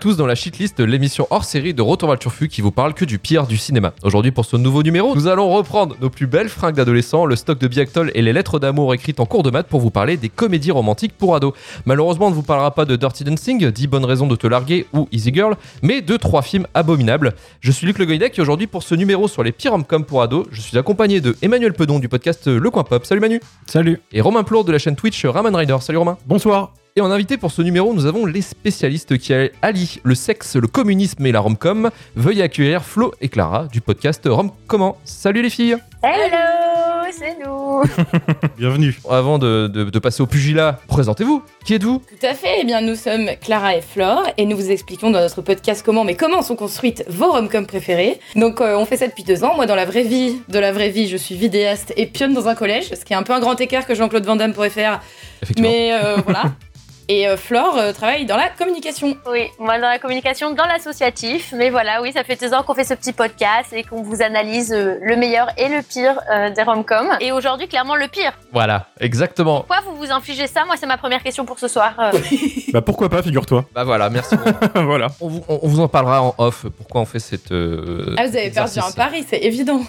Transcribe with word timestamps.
Tous 0.00 0.16
dans 0.16 0.26
la 0.26 0.36
shitlist, 0.36 0.78
l'émission 0.78 1.26
hors 1.30 1.44
série 1.44 1.74
de 1.74 1.82
Retour 1.82 2.08
vers 2.08 2.14
le 2.14 2.20
Turfu 2.20 2.46
qui 2.46 2.60
vous 2.60 2.70
parle 2.70 2.94
que 2.94 3.04
du 3.04 3.18
pire 3.18 3.48
du 3.48 3.56
cinéma. 3.56 3.94
Aujourd'hui, 4.04 4.30
pour 4.30 4.44
ce 4.44 4.56
nouveau 4.56 4.84
numéro, 4.84 5.16
nous 5.16 5.26
allons 5.26 5.48
reprendre 5.50 5.96
nos 6.00 6.08
plus 6.08 6.28
belles 6.28 6.48
fringues 6.48 6.76
d'adolescents, 6.76 7.26
le 7.26 7.34
stock 7.34 7.58
de 7.58 7.66
Biactol 7.66 8.12
et 8.14 8.22
les 8.22 8.32
lettres 8.32 8.60
d'amour 8.60 8.94
écrites 8.94 9.18
en 9.18 9.26
cours 9.26 9.42
de 9.42 9.50
maths 9.50 9.66
pour 9.66 9.80
vous 9.80 9.90
parler 9.90 10.16
des 10.16 10.28
comédies 10.28 10.70
romantiques 10.70 11.14
pour 11.18 11.34
ados. 11.34 11.52
Malheureusement, 11.84 12.26
on 12.26 12.30
ne 12.30 12.34
vous 12.34 12.44
parlera 12.44 12.74
pas 12.74 12.84
de 12.84 12.94
Dirty 12.94 13.24
Dancing, 13.24 13.70
10 13.70 13.86
bonnes 13.88 14.04
raisons 14.04 14.28
de 14.28 14.36
te 14.36 14.46
larguer 14.46 14.86
ou 14.92 15.08
Easy 15.10 15.34
Girl, 15.34 15.56
mais 15.82 16.00
de 16.00 16.16
trois 16.16 16.42
films 16.42 16.66
abominables. 16.74 17.34
Je 17.60 17.72
suis 17.72 17.86
Luc 17.86 17.98
Le 17.98 18.06
Goïdec 18.06 18.38
et 18.38 18.42
aujourd'hui, 18.42 18.68
pour 18.68 18.84
ce 18.84 18.94
numéro 18.94 19.26
sur 19.26 19.42
les 19.42 19.52
pires 19.52 19.72
rom-coms 19.72 20.04
pour 20.04 20.22
ados, 20.22 20.46
je 20.52 20.60
suis 20.60 20.78
accompagné 20.78 21.20
de 21.20 21.34
Emmanuel 21.42 21.72
Pedon 21.72 21.98
du 21.98 22.08
podcast 22.08 22.46
Le 22.46 22.70
Coin 22.70 22.84
Pop. 22.84 23.04
Salut 23.04 23.20
Manu 23.20 23.40
Salut. 23.66 24.00
Et 24.12 24.20
Romain 24.20 24.44
Plour 24.44 24.64
de 24.64 24.70
la 24.70 24.78
chaîne 24.78 24.94
Twitch 24.94 25.24
Raman 25.26 25.56
Rider. 25.56 25.76
Salut 25.80 25.98
Romain 25.98 26.18
Bonsoir. 26.26 26.72
Et 26.98 27.00
en 27.00 27.12
invité 27.12 27.36
pour 27.36 27.52
ce 27.52 27.62
numéro, 27.62 27.94
nous 27.94 28.06
avons 28.06 28.26
les 28.26 28.40
spécialistes 28.42 29.18
qui 29.18 29.32
allient 29.62 30.00
le 30.02 30.16
sexe, 30.16 30.56
le 30.56 30.66
communisme 30.66 31.24
et 31.24 31.30
la 31.30 31.38
rom-com. 31.38 31.90
Veuillez 32.16 32.42
accueillir 32.42 32.82
Flo 32.82 33.14
et 33.20 33.28
Clara 33.28 33.68
du 33.70 33.80
podcast 33.80 34.22
Rom 34.28 34.50
Comment. 34.66 34.96
Salut 35.04 35.42
les 35.42 35.48
filles 35.50 35.76
Hello, 36.02 37.06
c'est 37.16 37.36
nous. 37.44 37.82
Bienvenue. 38.58 38.98
Avant 39.08 39.38
de, 39.38 39.68
de- 39.68 39.84
de 39.90 39.98
passer 40.00 40.24
au 40.24 40.26
pugilat, 40.26 40.80
présentez-vous. 40.88 41.40
Qui 41.64 41.74
êtes-vous? 41.74 41.98
Tout 42.00 42.26
à 42.26 42.34
fait. 42.34 42.56
Eh 42.62 42.64
bien, 42.64 42.80
nous 42.80 42.96
sommes 42.96 43.28
Clara 43.40 43.76
et 43.76 43.80
Flore 43.80 44.24
et 44.36 44.44
nous 44.44 44.56
vous 44.56 44.72
expliquons 44.72 45.10
dans 45.12 45.20
notre 45.20 45.40
podcast 45.40 45.84
comment, 45.86 46.02
mais 46.02 46.16
comment 46.16 46.42
sont 46.42 46.56
construites 46.56 47.04
vos 47.08 47.30
rom-coms 47.30 47.66
préférés. 47.66 48.18
Donc, 48.34 48.60
euh, 48.60 48.76
on 48.76 48.84
fait 48.86 48.96
ça 48.96 49.06
depuis 49.06 49.22
deux 49.22 49.44
ans. 49.44 49.54
Moi, 49.54 49.66
dans 49.66 49.76
la 49.76 49.84
vraie 49.84 50.02
vie, 50.02 50.40
de 50.48 50.58
la 50.58 50.72
vraie 50.72 50.90
vie, 50.90 51.06
je 51.06 51.16
suis 51.16 51.36
vidéaste 51.36 51.92
et 51.96 52.06
pionne 52.06 52.34
dans 52.34 52.48
un 52.48 52.56
collège, 52.56 52.88
ce 52.92 53.04
qui 53.04 53.12
est 53.12 53.16
un 53.16 53.22
peu 53.22 53.34
un 53.34 53.40
grand 53.40 53.60
écart 53.60 53.86
que 53.86 53.94
Jean-Claude 53.94 54.24
Van 54.26 54.34
Damme 54.34 54.52
pourrait 54.52 54.70
faire. 54.70 55.00
Effectivement. 55.42 55.68
Mais 55.70 55.92
euh, 55.92 56.16
voilà. 56.24 56.42
Et 57.10 57.26
euh, 57.26 57.38
Flore 57.38 57.78
euh, 57.78 57.92
travaille 57.94 58.26
dans 58.26 58.36
la 58.36 58.50
communication. 58.50 59.16
Oui, 59.30 59.44
moi 59.58 59.78
dans 59.78 59.88
la 59.88 59.98
communication, 59.98 60.52
dans 60.54 60.66
l'associatif. 60.66 61.54
Mais 61.56 61.70
voilà, 61.70 62.02
oui, 62.02 62.12
ça 62.12 62.22
fait 62.22 62.38
deux 62.38 62.52
ans 62.52 62.62
qu'on 62.62 62.74
fait 62.74 62.84
ce 62.84 62.92
petit 62.92 63.14
podcast 63.14 63.72
et 63.72 63.82
qu'on 63.82 64.02
vous 64.02 64.20
analyse 64.20 64.72
euh, 64.74 64.96
le 65.02 65.16
meilleur 65.16 65.48
et 65.56 65.68
le 65.68 65.80
pire 65.82 66.20
euh, 66.30 66.50
des 66.50 66.62
rom-coms. 66.62 67.16
Et 67.20 67.32
aujourd'hui, 67.32 67.66
clairement, 67.66 67.96
le 67.96 68.08
pire. 68.08 68.32
Voilà, 68.52 68.88
exactement. 69.00 69.58
Pourquoi 69.60 69.80
vous 69.86 69.96
vous 69.96 70.10
infligez 70.12 70.46
ça? 70.46 70.66
Moi, 70.66 70.74
c'est 70.78 70.86
ma 70.86 70.98
première 70.98 71.22
question 71.22 71.46
pour 71.46 71.58
ce 71.58 71.66
soir. 71.68 71.94
Euh, 71.98 72.12
Bah 72.74 72.82
pourquoi 72.82 73.08
pas, 73.08 73.22
figure-toi. 73.22 73.64
Bah 73.74 73.84
voilà, 73.84 74.10
merci. 74.10 74.36
voilà. 74.74 75.06
on, 75.22 75.28
vous, 75.28 75.42
on- 75.48 75.60
on 75.62 75.68
vous 75.68 75.80
en 75.80 75.88
parlera 75.88 76.20
en 76.22 76.34
off. 76.36 76.66
Pourquoi 76.76 77.00
on 77.00 77.06
fait 77.06 77.20
cette. 77.20 77.52
euh, 77.52 78.14
Ah, 78.18 78.26
vous 78.26 78.36
avez 78.36 78.50
perdu 78.50 78.78
un 78.80 78.90
pari, 78.92 79.24
c'est 79.26 79.38
évident. 79.42 79.80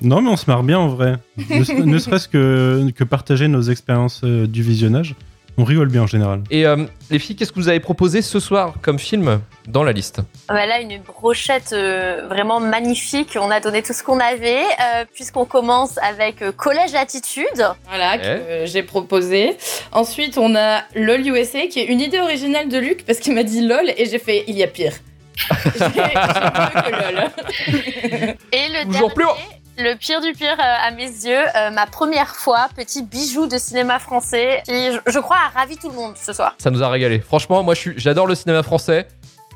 Non 0.00 0.20
mais 0.20 0.30
on 0.30 0.36
se 0.36 0.48
marre 0.48 0.62
bien 0.62 0.78
en 0.78 0.86
vrai. 0.86 1.14
Ne, 1.50 1.64
se- 1.64 1.72
ne 1.72 1.98
serait-ce 1.98 2.28
que, 2.28 2.88
que 2.94 3.02
partager 3.02 3.48
nos 3.48 3.62
expériences 3.62 4.20
euh, 4.22 4.46
du 4.46 4.62
visionnage. 4.62 5.16
On 5.60 5.64
rigole 5.64 5.88
bien 5.88 6.02
en 6.02 6.06
général. 6.06 6.42
Et 6.52 6.64
euh, 6.64 6.84
les 7.10 7.18
filles, 7.18 7.34
qu'est-ce 7.34 7.50
que 7.50 7.58
vous 7.58 7.68
avez 7.68 7.80
proposé 7.80 8.22
ce 8.22 8.38
soir 8.38 8.74
comme 8.80 8.96
film 9.00 9.40
dans 9.66 9.82
la 9.82 9.90
liste? 9.90 10.20
Bah 10.48 10.66
là, 10.66 10.80
une 10.80 11.00
brochette 11.02 11.72
euh, 11.72 12.28
vraiment 12.28 12.60
magnifique. 12.60 13.36
On 13.40 13.50
a 13.50 13.58
donné 13.58 13.82
tout 13.82 13.92
ce 13.92 14.04
qu'on 14.04 14.20
avait, 14.20 14.62
euh, 14.62 15.04
puisqu'on 15.12 15.46
commence 15.46 15.98
avec 15.98 16.44
Collège 16.56 16.94
Attitude. 16.94 17.44
Voilà, 17.88 18.18
que 18.18 18.24
euh, 18.24 18.66
j'ai 18.66 18.84
proposé. 18.84 19.56
Ensuite, 19.90 20.38
on 20.38 20.54
a 20.54 20.82
LOL 20.94 21.26
USA, 21.26 21.66
qui 21.66 21.80
est 21.80 21.86
une 21.86 22.00
idée 22.00 22.20
originale 22.20 22.68
de 22.68 22.78
Luc, 22.78 23.04
parce 23.04 23.18
qu'il 23.18 23.34
m'a 23.34 23.42
dit 23.42 23.66
LOL, 23.66 23.90
et 23.96 24.06
j'ai 24.06 24.20
fait 24.20 24.44
il 24.46 24.56
y 24.56 24.62
a 24.62 24.68
pire. 24.68 24.92
J'ai 25.48 25.80
j'ai 25.80 25.84
mieux 25.86 26.82
que 26.82 27.14
LOL. 27.14 28.34
Et 28.52 28.68
le 28.70 28.92
Toujours 28.92 29.14
plus 29.14 29.24
haut. 29.24 29.57
Le 29.78 29.94
pire 29.96 30.20
du 30.20 30.32
pire 30.32 30.56
euh, 30.58 30.86
à 30.88 30.90
mes 30.90 31.04
yeux, 31.06 31.38
euh, 31.56 31.70
ma 31.70 31.86
première 31.86 32.34
fois, 32.34 32.68
petit 32.76 33.02
bijou 33.02 33.46
de 33.46 33.58
cinéma 33.58 33.98
français, 33.98 34.62
qui, 34.66 34.92
je, 34.92 34.98
je 35.12 35.18
crois, 35.18 35.36
a 35.36 35.58
ravi 35.58 35.76
tout 35.76 35.88
le 35.88 35.94
monde 35.94 36.14
ce 36.16 36.32
soir. 36.32 36.54
Ça 36.58 36.70
nous 36.70 36.82
a 36.82 36.88
régalé. 36.88 37.20
Franchement, 37.20 37.62
moi, 37.62 37.74
j'adore 37.96 38.26
le 38.26 38.34
cinéma 38.34 38.62
français. 38.62 39.06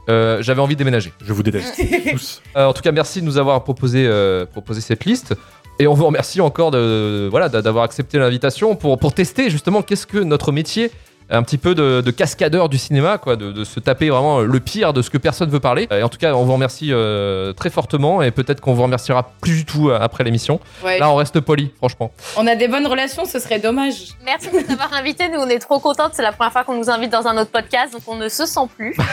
Euh, 0.08 0.42
J'avais 0.42 0.60
envie 0.60 0.74
de 0.74 0.78
déménager. 0.78 1.12
Je 1.24 1.32
vous 1.32 1.42
déteste. 1.44 1.80
tous. 2.12 2.42
Euh, 2.56 2.66
en 2.66 2.72
tout 2.72 2.82
cas, 2.82 2.90
merci 2.92 3.20
de 3.20 3.26
nous 3.26 3.38
avoir 3.38 3.62
proposé, 3.62 4.04
euh, 4.06 4.46
proposé 4.46 4.80
cette 4.80 5.04
liste. 5.04 5.34
Et 5.78 5.86
on 5.86 5.94
vous 5.94 6.06
remercie 6.06 6.40
encore 6.40 6.70
de 6.70 7.28
voilà 7.30 7.48
d'a- 7.48 7.62
d'avoir 7.62 7.84
accepté 7.84 8.18
l'invitation 8.18 8.74
pour, 8.76 8.98
pour 8.98 9.14
tester 9.14 9.48
justement 9.48 9.80
qu'est-ce 9.82 10.06
que 10.06 10.18
notre 10.18 10.52
métier, 10.52 10.90
un 11.32 11.42
petit 11.42 11.58
peu 11.58 11.74
de, 11.74 12.00
de 12.00 12.10
cascadeur 12.10 12.68
du 12.68 12.78
cinéma, 12.78 13.18
quoi, 13.18 13.36
de, 13.36 13.52
de 13.52 13.64
se 13.64 13.80
taper 13.80 14.10
vraiment 14.10 14.40
le 14.40 14.60
pire 14.60 14.92
de 14.92 15.02
ce 15.02 15.10
que 15.10 15.18
personne 15.18 15.50
veut 15.50 15.60
parler. 15.60 15.88
Et 15.90 16.02
en 16.02 16.08
tout 16.08 16.18
cas, 16.18 16.34
on 16.34 16.44
vous 16.44 16.52
remercie 16.52 16.88
euh, 16.92 17.52
très 17.52 17.70
fortement 17.70 18.22
et 18.22 18.30
peut-être 18.30 18.60
qu'on 18.60 18.74
vous 18.74 18.82
remerciera 18.82 19.30
plus 19.40 19.56
du 19.56 19.64
tout 19.64 19.90
euh, 19.90 19.98
après 20.00 20.24
l'émission. 20.24 20.60
Ouais, 20.84 20.98
Là, 20.98 21.10
on 21.10 21.16
reste 21.16 21.40
poli, 21.40 21.70
franchement. 21.78 22.12
on 22.36 22.46
a 22.46 22.54
des 22.54 22.68
bonnes 22.68 22.86
relations, 22.86 23.24
ce 23.24 23.38
serait 23.38 23.58
dommage. 23.58 23.94
Merci 24.24 24.48
de 24.50 24.56
nous 24.58 24.72
avoir 24.72 24.92
invités. 24.94 25.28
Nous, 25.28 25.38
on 25.40 25.48
est 25.48 25.58
trop 25.58 25.78
contentes. 25.78 26.12
C'est 26.14 26.22
la 26.22 26.32
première 26.32 26.52
fois 26.52 26.64
qu'on 26.64 26.76
nous 26.76 26.90
invite 26.90 27.10
dans 27.10 27.26
un 27.26 27.36
autre 27.38 27.50
podcast, 27.50 27.92
donc 27.92 28.02
on 28.06 28.16
ne 28.16 28.28
se 28.28 28.46
sent 28.46 28.60
plus. 28.76 28.96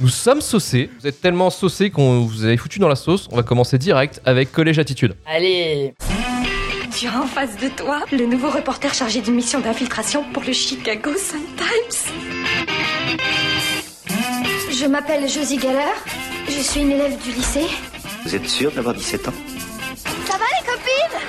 Nous 0.00 0.08
sommes 0.08 0.40
saucés. 0.40 0.90
Vous 1.00 1.06
êtes 1.06 1.20
tellement 1.20 1.50
saucés 1.50 1.90
qu'on 1.90 2.20
vous 2.20 2.44
avez 2.44 2.56
foutu 2.56 2.78
dans 2.78 2.88
la 2.88 2.96
sauce. 2.96 3.28
On 3.32 3.36
va 3.36 3.42
commencer 3.42 3.78
direct 3.78 4.20
avec 4.24 4.52
Collège 4.52 4.78
Attitude. 4.78 5.14
Allez. 5.26 5.94
Tu 6.98 7.06
as 7.06 7.16
en 7.16 7.28
face 7.28 7.56
de 7.58 7.68
toi 7.68 8.00
le 8.10 8.26
nouveau 8.26 8.50
reporter 8.50 8.92
chargé 8.92 9.20
d'une 9.20 9.36
mission 9.36 9.60
d'infiltration 9.60 10.24
pour 10.32 10.42
le 10.42 10.52
Chicago 10.52 11.12
Sun-Times. 11.16 12.12
Je 14.72 14.84
m'appelle 14.84 15.28
Josie 15.28 15.60
Geller. 15.60 15.94
Je 16.48 16.60
suis 16.60 16.80
une 16.80 16.90
élève 16.90 17.16
du 17.22 17.30
lycée. 17.30 17.68
Vous 18.24 18.34
êtes 18.34 18.48
sûr 18.48 18.72
d'avoir 18.72 18.96
17 18.96 19.28
ans? 19.28 19.32
Ça 20.26 20.38
va 20.38 20.44
les 20.58 20.66
copines? 20.66 21.20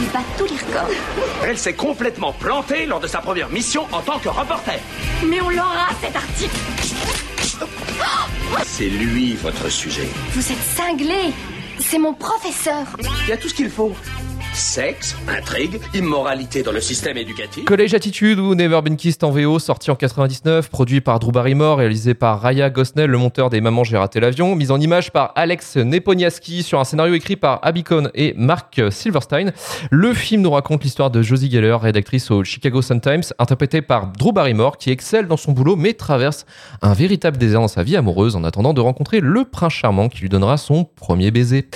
Il 0.00 0.06
bat 0.08 0.20
tous 0.38 0.46
les 0.46 0.56
records. 0.56 0.94
Elle 1.44 1.58
s'est 1.58 1.74
complètement 1.74 2.32
plantée 2.32 2.86
lors 2.86 3.00
de 3.00 3.06
sa 3.06 3.18
première 3.18 3.50
mission 3.50 3.86
en 3.92 4.00
tant 4.00 4.18
que 4.18 4.30
reporter. 4.30 4.80
Mais 5.26 5.42
on 5.42 5.50
l'aura 5.50 5.88
cet 6.00 6.16
article 6.16 6.56
C'est 8.64 8.88
lui 8.88 9.34
votre 9.34 9.68
sujet. 9.68 10.08
Vous 10.30 10.50
êtes 10.50 10.62
cinglés. 10.74 11.34
C'est 11.78 11.98
mon 11.98 12.14
professeur. 12.14 12.96
Il 13.24 13.28
y 13.28 13.32
a 13.32 13.36
tout 13.36 13.48
ce 13.48 13.54
qu'il 13.54 13.70
faut. 13.70 13.92
Sexe, 14.54 15.16
intrigue, 15.28 15.80
immoralité 15.94 16.62
dans 16.62 16.72
le 16.72 16.80
système 16.82 17.16
éducatif. 17.16 17.64
Collège 17.64 17.94
Attitude 17.94 18.38
ou 18.38 18.54
Never 18.54 18.82
Been 18.82 18.96
Kissed 18.98 19.24
en 19.24 19.30
VO, 19.30 19.58
sorti 19.58 19.90
en 19.90 19.94
99, 19.94 20.68
produit 20.68 21.00
par 21.00 21.18
Drew 21.20 21.32
Barrymore, 21.32 21.78
réalisé 21.78 22.12
par 22.12 22.38
Raya 22.42 22.68
Gosnell, 22.68 23.08
le 23.08 23.16
monteur 23.16 23.48
des 23.48 23.62
Mamans 23.62 23.84
j'ai 23.84 23.96
raté 23.96 24.20
l'avion, 24.20 24.54
mise 24.54 24.70
en 24.70 24.78
image 24.78 25.10
par 25.10 25.32
Alex 25.36 25.76
Neponiaski 25.76 26.62
sur 26.62 26.78
un 26.78 26.84
scénario 26.84 27.14
écrit 27.14 27.36
par 27.36 27.60
Abby 27.62 27.82
Cohn 27.82 28.10
et 28.14 28.34
Mark 28.36 28.78
Silverstein. 28.90 29.52
Le 29.90 30.12
film 30.12 30.42
nous 30.42 30.50
raconte 30.50 30.84
l'histoire 30.84 31.10
de 31.10 31.22
Josie 31.22 31.50
Geller, 31.50 31.78
rédactrice 31.80 32.30
au 32.30 32.44
Chicago 32.44 32.82
Sun-Times, 32.82 33.22
interprétée 33.38 33.80
par 33.80 34.08
Drew 34.08 34.32
Barrymore, 34.32 34.76
qui 34.76 34.90
excelle 34.90 35.28
dans 35.28 35.38
son 35.38 35.52
boulot 35.52 35.76
mais 35.76 35.94
traverse 35.94 36.44
un 36.82 36.92
véritable 36.92 37.38
désert 37.38 37.60
dans 37.60 37.68
sa 37.68 37.82
vie 37.82 37.96
amoureuse 37.96 38.36
en 38.36 38.44
attendant 38.44 38.74
de 38.74 38.82
rencontrer 38.82 39.20
le 39.20 39.46
prince 39.46 39.72
charmant 39.72 40.10
qui 40.10 40.20
lui 40.20 40.28
donnera 40.28 40.58
son 40.58 40.84
premier 40.84 41.30
baiser. 41.30 41.68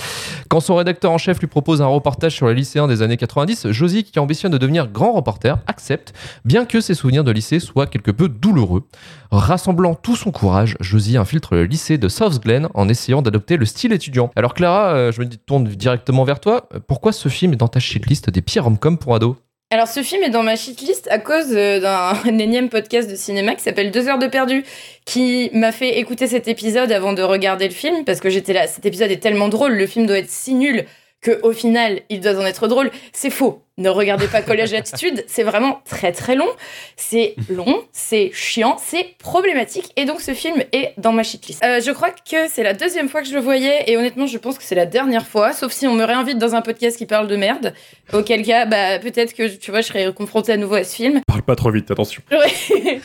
Quand 0.47 0.59
son 0.59 0.75
rédacteur 0.75 1.11
en 1.11 1.17
chef 1.17 1.39
lui 1.39 1.47
propose 1.47 1.81
un 1.81 1.87
reportage 1.87 2.35
sur 2.35 2.47
les 2.47 2.66
des 2.87 3.01
années 3.01 3.17
90, 3.17 3.71
Josie, 3.71 4.03
qui 4.03 4.19
ambitionne 4.19 4.51
de 4.51 4.57
devenir 4.57 4.87
grand 4.87 5.13
reporter, 5.13 5.57
accepte, 5.67 6.13
bien 6.43 6.65
que 6.65 6.81
ses 6.81 6.93
souvenirs 6.93 7.23
de 7.23 7.31
lycée 7.31 7.59
soient 7.59 7.87
quelque 7.87 8.11
peu 8.11 8.27
douloureux. 8.27 8.83
Rassemblant 9.31 9.95
tout 9.95 10.15
son 10.15 10.31
courage, 10.31 10.75
Josie 10.81 11.17
infiltre 11.17 11.55
le 11.55 11.63
lycée 11.63 11.97
de 11.97 12.09
South 12.09 12.41
Glen 12.43 12.67
en 12.73 12.89
essayant 12.89 13.21
d'adopter 13.21 13.55
le 13.55 13.65
style 13.65 13.93
étudiant. 13.93 14.31
Alors 14.35 14.53
Clara, 14.53 14.89
euh, 14.89 15.11
je 15.11 15.21
me 15.21 15.27
tourne 15.27 15.63
directement 15.63 16.25
vers 16.25 16.39
toi. 16.39 16.67
Pourquoi 16.87 17.13
ce 17.13 17.29
film 17.29 17.53
est 17.53 17.57
dans 17.57 17.67
ta 17.69 17.79
shitlist 17.79 18.29
des 18.29 18.41
pires 18.41 18.65
rom-coms 18.65 18.97
pour 18.97 19.15
ados? 19.15 19.37
Alors, 19.69 19.89
ce 19.89 20.01
film 20.01 20.23
est 20.23 20.29
dans 20.29 20.43
ma 20.43 20.55
shitlist 20.55 21.09
à 21.11 21.19
cause 21.19 21.51
euh, 21.51 21.81
d'un 21.81 22.13
un 22.25 22.37
énième 22.37 22.69
podcast 22.69 23.09
de 23.09 23.15
cinéma 23.17 23.53
qui 23.53 23.63
s'appelle 23.63 23.91
Deux 23.91 24.07
heures 24.07 24.17
de 24.17 24.27
perdu, 24.27 24.63
qui 25.05 25.49
m'a 25.51 25.73
fait 25.73 25.99
écouter 25.99 26.27
cet 26.27 26.47
épisode 26.47 26.89
avant 26.89 27.11
de 27.11 27.21
regarder 27.21 27.67
le 27.67 27.73
film, 27.73 28.05
parce 28.05 28.21
que 28.21 28.29
j'étais 28.29 28.53
là, 28.53 28.65
cet 28.67 28.85
épisode 28.85 29.11
est 29.11 29.19
tellement 29.19 29.49
drôle, 29.49 29.73
le 29.73 29.85
film 29.85 30.05
doit 30.05 30.19
être 30.19 30.29
si 30.29 30.53
nul 30.53 30.85
que 31.27 31.39
au 31.43 31.51
final, 31.51 32.01
il 32.09 32.21
doit 32.21 32.37
en 32.37 32.45
être 32.45 32.67
drôle. 32.67 32.91
C'est 33.11 33.29
faux. 33.29 33.66
Ne 33.79 33.89
regardez 33.89 34.27
pas 34.27 34.41
Collège 34.41 34.73
Attitude, 34.73 35.23
c'est 35.27 35.43
vraiment 35.43 35.81
très 35.85 36.11
très 36.11 36.33
long. 36.33 36.47
C'est 36.95 37.35
long, 37.47 37.83
c'est 37.91 38.31
chiant, 38.33 38.75
c'est 38.83 39.15
problématique. 39.19 39.91
Et 39.97 40.05
donc 40.05 40.19
ce 40.19 40.33
film 40.33 40.63
est 40.71 40.95
dans 40.97 41.11
ma 41.11 41.21
shitlist. 41.21 41.63
Euh, 41.63 41.79
je 41.79 41.91
crois 41.91 42.09
que 42.09 42.47
c'est 42.49 42.63
la 42.63 42.73
deuxième 42.73 43.07
fois 43.07 43.21
que 43.21 43.27
je 43.27 43.35
le 43.35 43.39
voyais 43.39 43.83
et 43.85 43.95
honnêtement 43.95 44.25
je 44.25 44.39
pense 44.39 44.57
que 44.57 44.63
c'est 44.63 44.73
la 44.73 44.87
dernière 44.87 45.27
fois, 45.27 45.53
sauf 45.53 45.71
si 45.71 45.85
on 45.85 45.93
me 45.93 46.03
réinvite 46.03 46.39
dans 46.39 46.55
un 46.55 46.63
podcast 46.63 46.97
qui 46.97 47.05
parle 47.05 47.27
de 47.27 47.35
merde. 47.35 47.75
Auquel 48.13 48.43
cas, 48.43 48.65
bah 48.65 48.97
peut-être 48.97 49.35
que 49.35 49.47
tu 49.55 49.69
vois, 49.69 49.81
je 49.81 49.87
serais 49.87 50.11
confrontée 50.11 50.53
à 50.53 50.57
nouveau 50.57 50.73
à 50.73 50.83
ce 50.83 50.95
film. 50.95 51.21
Parle 51.27 51.43
pas 51.43 51.55
trop 51.55 51.69
vite, 51.69 51.91
attention. 51.91 52.23
Ouais. 52.31 52.99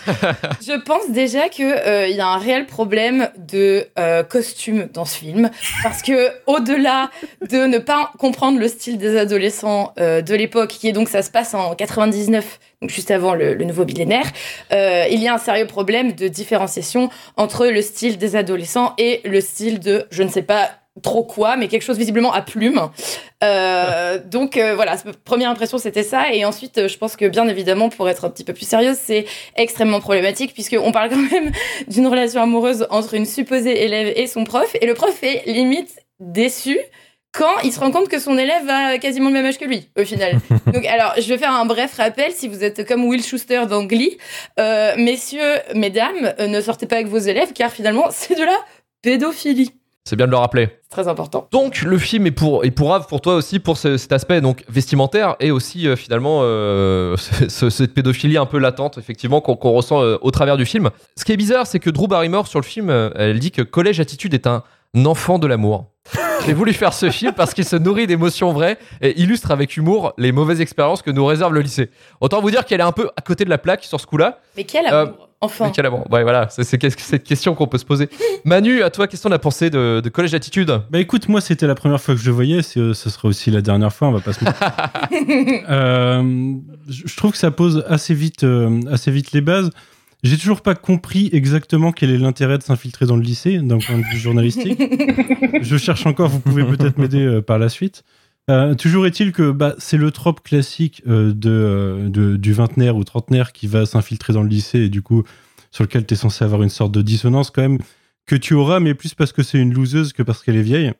je 0.66 0.80
pense 0.84 1.10
déjà 1.10 1.48
que 1.48 1.62
euh, 1.62 2.08
y 2.08 2.20
a 2.20 2.26
un 2.28 2.38
réel 2.38 2.64
problème 2.66 3.28
de 3.36 3.86
euh, 3.98 4.22
costume 4.22 4.88
dans 4.92 5.04
ce 5.04 5.16
film 5.16 5.50
parce 5.82 6.02
que 6.02 6.30
au-delà 6.46 7.10
de 7.50 7.66
ne 7.66 7.78
pas 7.78 8.12
comprendre 8.18 8.58
le 8.58 8.68
style 8.68 8.96
des 8.98 9.16
adolescents 9.18 9.92
euh, 9.98 10.22
de 10.22 10.34
l'époque, 10.34 10.61
qui 10.66 10.88
est 10.88 10.92
donc 10.92 11.08
ça 11.08 11.22
se 11.22 11.30
passe 11.30 11.54
en 11.54 11.74
99, 11.74 12.58
donc 12.80 12.90
juste 12.90 13.10
avant 13.10 13.34
le, 13.34 13.54
le 13.54 13.64
nouveau 13.64 13.84
millénaire, 13.84 14.26
euh, 14.72 15.06
il 15.10 15.20
y 15.20 15.28
a 15.28 15.34
un 15.34 15.38
sérieux 15.38 15.66
problème 15.66 16.12
de 16.12 16.28
différenciation 16.28 17.10
entre 17.36 17.66
le 17.66 17.82
style 17.82 18.18
des 18.18 18.36
adolescents 18.36 18.94
et 18.98 19.20
le 19.24 19.40
style 19.40 19.80
de 19.80 20.06
je 20.10 20.22
ne 20.22 20.28
sais 20.28 20.42
pas 20.42 20.70
trop 21.00 21.24
quoi, 21.24 21.56
mais 21.56 21.68
quelque 21.68 21.82
chose 21.82 21.96
visiblement 21.96 22.32
à 22.32 22.42
plume. 22.42 22.90
Euh, 23.42 24.18
donc 24.24 24.56
euh, 24.56 24.74
voilà, 24.74 24.96
première 25.24 25.50
impression 25.50 25.78
c'était 25.78 26.02
ça. 26.02 26.32
Et 26.32 26.44
ensuite, 26.44 26.86
je 26.86 26.98
pense 26.98 27.16
que 27.16 27.26
bien 27.26 27.48
évidemment, 27.48 27.88
pour 27.88 28.08
être 28.08 28.26
un 28.26 28.30
petit 28.30 28.44
peu 28.44 28.52
plus 28.52 28.66
sérieuse, 28.66 28.98
c'est 29.00 29.24
extrêmement 29.56 30.00
problématique 30.00 30.52
puisqu'on 30.52 30.92
parle 30.92 31.10
quand 31.10 31.30
même 31.30 31.50
d'une 31.88 32.06
relation 32.06 32.42
amoureuse 32.42 32.86
entre 32.90 33.14
une 33.14 33.26
supposée 33.26 33.84
élève 33.84 34.12
et 34.16 34.26
son 34.26 34.44
prof. 34.44 34.76
Et 34.80 34.86
le 34.86 34.94
prof 34.94 35.22
est 35.22 35.44
limite 35.46 35.98
déçu 36.20 36.78
quand 37.32 37.60
il 37.64 37.72
se 37.72 37.80
rend 37.80 37.90
compte 37.90 38.08
que 38.08 38.18
son 38.18 38.36
élève 38.38 38.68
a 38.68 38.98
quasiment 38.98 39.28
le 39.28 39.34
même 39.34 39.46
âge 39.46 39.58
que 39.58 39.64
lui, 39.64 39.88
au 39.98 40.04
final. 40.04 40.38
Donc, 40.72 40.84
alors, 40.86 41.14
je 41.18 41.26
vais 41.28 41.38
faire 41.38 41.52
un 41.52 41.64
bref 41.64 41.96
rappel. 41.96 42.32
Si 42.32 42.46
vous 42.48 42.62
êtes 42.62 42.86
comme 42.86 43.04
Will 43.04 43.22
Schuster 43.24 43.62
dans 43.68 43.84
Glee, 43.84 44.18
euh, 44.60 44.92
messieurs, 44.98 45.54
mesdames, 45.74 46.34
euh, 46.38 46.46
ne 46.46 46.60
sortez 46.60 46.86
pas 46.86 46.96
avec 46.96 47.08
vos 47.08 47.18
élèves, 47.18 47.52
car 47.54 47.70
finalement, 47.70 48.06
c'est 48.10 48.34
de 48.38 48.44
la 48.44 48.56
pédophilie. 49.02 49.70
C'est 50.04 50.16
bien 50.16 50.26
de 50.26 50.32
le 50.32 50.36
rappeler. 50.36 50.68
C'est 50.82 50.90
très 50.90 51.06
important. 51.08 51.46
Donc 51.52 51.82
le 51.82 51.96
film 51.96 52.26
est 52.26 52.32
pour 52.32 52.64
et 52.64 52.72
pour 52.72 52.92
Ave, 52.92 53.06
pour 53.06 53.20
toi 53.20 53.36
aussi 53.36 53.60
pour 53.60 53.78
ce- 53.78 53.96
cet 53.96 54.10
aspect 54.12 54.40
donc 54.40 54.64
vestimentaire 54.68 55.36
et 55.38 55.52
aussi 55.52 55.86
euh, 55.86 55.94
finalement 55.94 56.40
euh, 56.42 57.16
ce- 57.48 57.70
cette 57.70 57.94
pédophilie 57.94 58.36
un 58.36 58.46
peu 58.46 58.58
latente 58.58 58.98
effectivement 58.98 59.40
qu'on 59.40 59.70
ressent 59.70 60.02
euh, 60.02 60.18
au 60.22 60.32
travers 60.32 60.56
du 60.56 60.66
film. 60.66 60.90
Ce 61.16 61.24
qui 61.24 61.30
est 61.30 61.36
bizarre 61.36 61.68
c'est 61.68 61.78
que 61.78 61.88
Drew 61.88 62.08
Barrymore 62.08 62.48
sur 62.48 62.58
le 62.58 62.64
film 62.64 62.90
elle 63.14 63.38
dit 63.38 63.52
que 63.52 63.62
Collège 63.62 64.00
Attitude 64.00 64.34
est 64.34 64.48
un 64.48 64.64
enfant 65.04 65.38
de 65.38 65.46
l'amour. 65.46 65.91
J'ai 66.44 66.52
voulu 66.52 66.72
faire 66.72 66.92
ce 66.92 67.10
film 67.10 67.32
parce 67.32 67.54
qu'il 67.54 67.64
se 67.64 67.76
nourrit 67.76 68.06
d'émotions 68.06 68.52
vraies 68.52 68.76
et 69.00 69.20
illustre 69.20 69.50
avec 69.52 69.76
humour 69.76 70.12
les 70.18 70.32
mauvaises 70.32 70.60
expériences 70.60 71.00
que 71.02 71.10
nous 71.10 71.24
réserve 71.24 71.54
le 71.54 71.60
lycée. 71.60 71.90
Autant 72.20 72.40
vous 72.40 72.50
dire 72.50 72.64
qu'elle 72.64 72.80
est 72.80 72.84
un 72.84 72.92
peu 72.92 73.08
à 73.16 73.20
côté 73.22 73.44
de 73.44 73.50
la 73.50 73.58
plaque 73.58 73.84
sur 73.84 74.00
ce 74.00 74.06
coup-là. 74.06 74.40
Mais 74.56 74.64
quel 74.64 74.86
Euh, 74.86 75.02
amour 75.02 75.28
Enfin. 75.44 75.66
Mais 75.66 75.72
quel 75.74 75.86
amour. 75.86 76.06
Ouais, 76.10 76.22
voilà, 76.22 76.46
c'est 76.50 76.62
cette 76.62 77.24
question 77.24 77.56
qu'on 77.56 77.66
peut 77.66 77.78
se 77.78 77.84
poser. 77.84 78.08
Manu, 78.44 78.82
à 78.82 78.90
toi, 78.90 79.08
qu'est-ce 79.08 79.24
qu'on 79.24 79.32
a 79.32 79.40
pensé 79.40 79.70
de, 79.70 80.00
de 80.02 80.08
Collège 80.08 80.34
Attitude 80.34 80.72
Bah 80.90 81.00
écoute, 81.00 81.28
moi 81.28 81.40
c'était 81.40 81.66
la 81.66 81.74
première 81.74 82.00
fois 82.00 82.14
que 82.14 82.20
je 82.20 82.26
le 82.26 82.32
voyais, 82.32 82.60
euh, 82.76 82.94
ce 82.94 83.10
sera 83.10 83.26
aussi 83.26 83.50
la 83.50 83.60
dernière 83.60 83.92
fois, 83.92 84.06
on 84.08 84.12
va 84.12 84.20
pas 84.20 84.32
se 84.32 84.44
mentir. 84.44 84.60
Euh, 85.68 86.54
je 86.88 87.02
je 87.06 87.16
trouve 87.16 87.32
que 87.32 87.38
ça 87.38 87.50
pose 87.50 87.84
assez 87.88 88.14
vite, 88.14 88.44
euh, 88.44 88.80
assez 88.90 89.10
vite 89.10 89.32
les 89.32 89.40
bases. 89.40 89.70
J'ai 90.22 90.38
toujours 90.38 90.60
pas 90.62 90.74
compris 90.76 91.28
exactement 91.32 91.90
quel 91.90 92.10
est 92.10 92.18
l'intérêt 92.18 92.56
de 92.58 92.62
s'infiltrer 92.62 93.06
dans 93.06 93.16
le 93.16 93.22
lycée 93.22 93.58
d'un 93.58 93.78
point 93.78 93.98
de 93.98 94.04
vue 94.04 94.18
journalistique. 94.18 94.80
je 95.62 95.76
cherche 95.76 96.06
encore, 96.06 96.28
vous 96.28 96.38
pouvez 96.40 96.64
peut-être 96.64 96.96
m'aider 96.98 97.22
euh, 97.24 97.42
par 97.42 97.58
la 97.58 97.68
suite. 97.68 98.04
Euh, 98.50 98.74
toujours 98.74 99.06
est-il 99.06 99.32
que 99.32 99.50
bah, 99.50 99.74
c'est 99.78 99.96
le 99.96 100.10
trope 100.10 100.42
classique 100.42 101.02
euh, 101.08 101.32
de, 101.32 102.08
de- 102.08 102.36
du 102.36 102.52
vingtenaire 102.52 102.96
ou 102.96 103.04
trentenaire 103.04 103.52
qui 103.52 103.66
va 103.66 103.84
s'infiltrer 103.86 104.32
dans 104.32 104.42
le 104.42 104.48
lycée 104.48 104.80
et 104.80 104.88
du 104.88 105.02
coup 105.02 105.22
sur 105.70 105.84
lequel 105.84 106.04
tu 106.06 106.14
es 106.14 106.16
censé 106.16 106.44
avoir 106.44 106.62
une 106.62 106.68
sorte 106.68 106.92
de 106.92 107.02
dissonance 107.02 107.50
quand 107.50 107.62
même 107.62 107.78
que 108.26 108.36
tu 108.36 108.54
auras, 108.54 108.78
mais 108.78 108.94
plus 108.94 109.14
parce 109.14 109.32
que 109.32 109.42
c'est 109.42 109.58
une 109.58 109.72
loseuse 109.74 110.12
que 110.12 110.22
parce 110.22 110.42
qu'elle 110.42 110.56
est 110.56 110.62
vieille. 110.62 110.92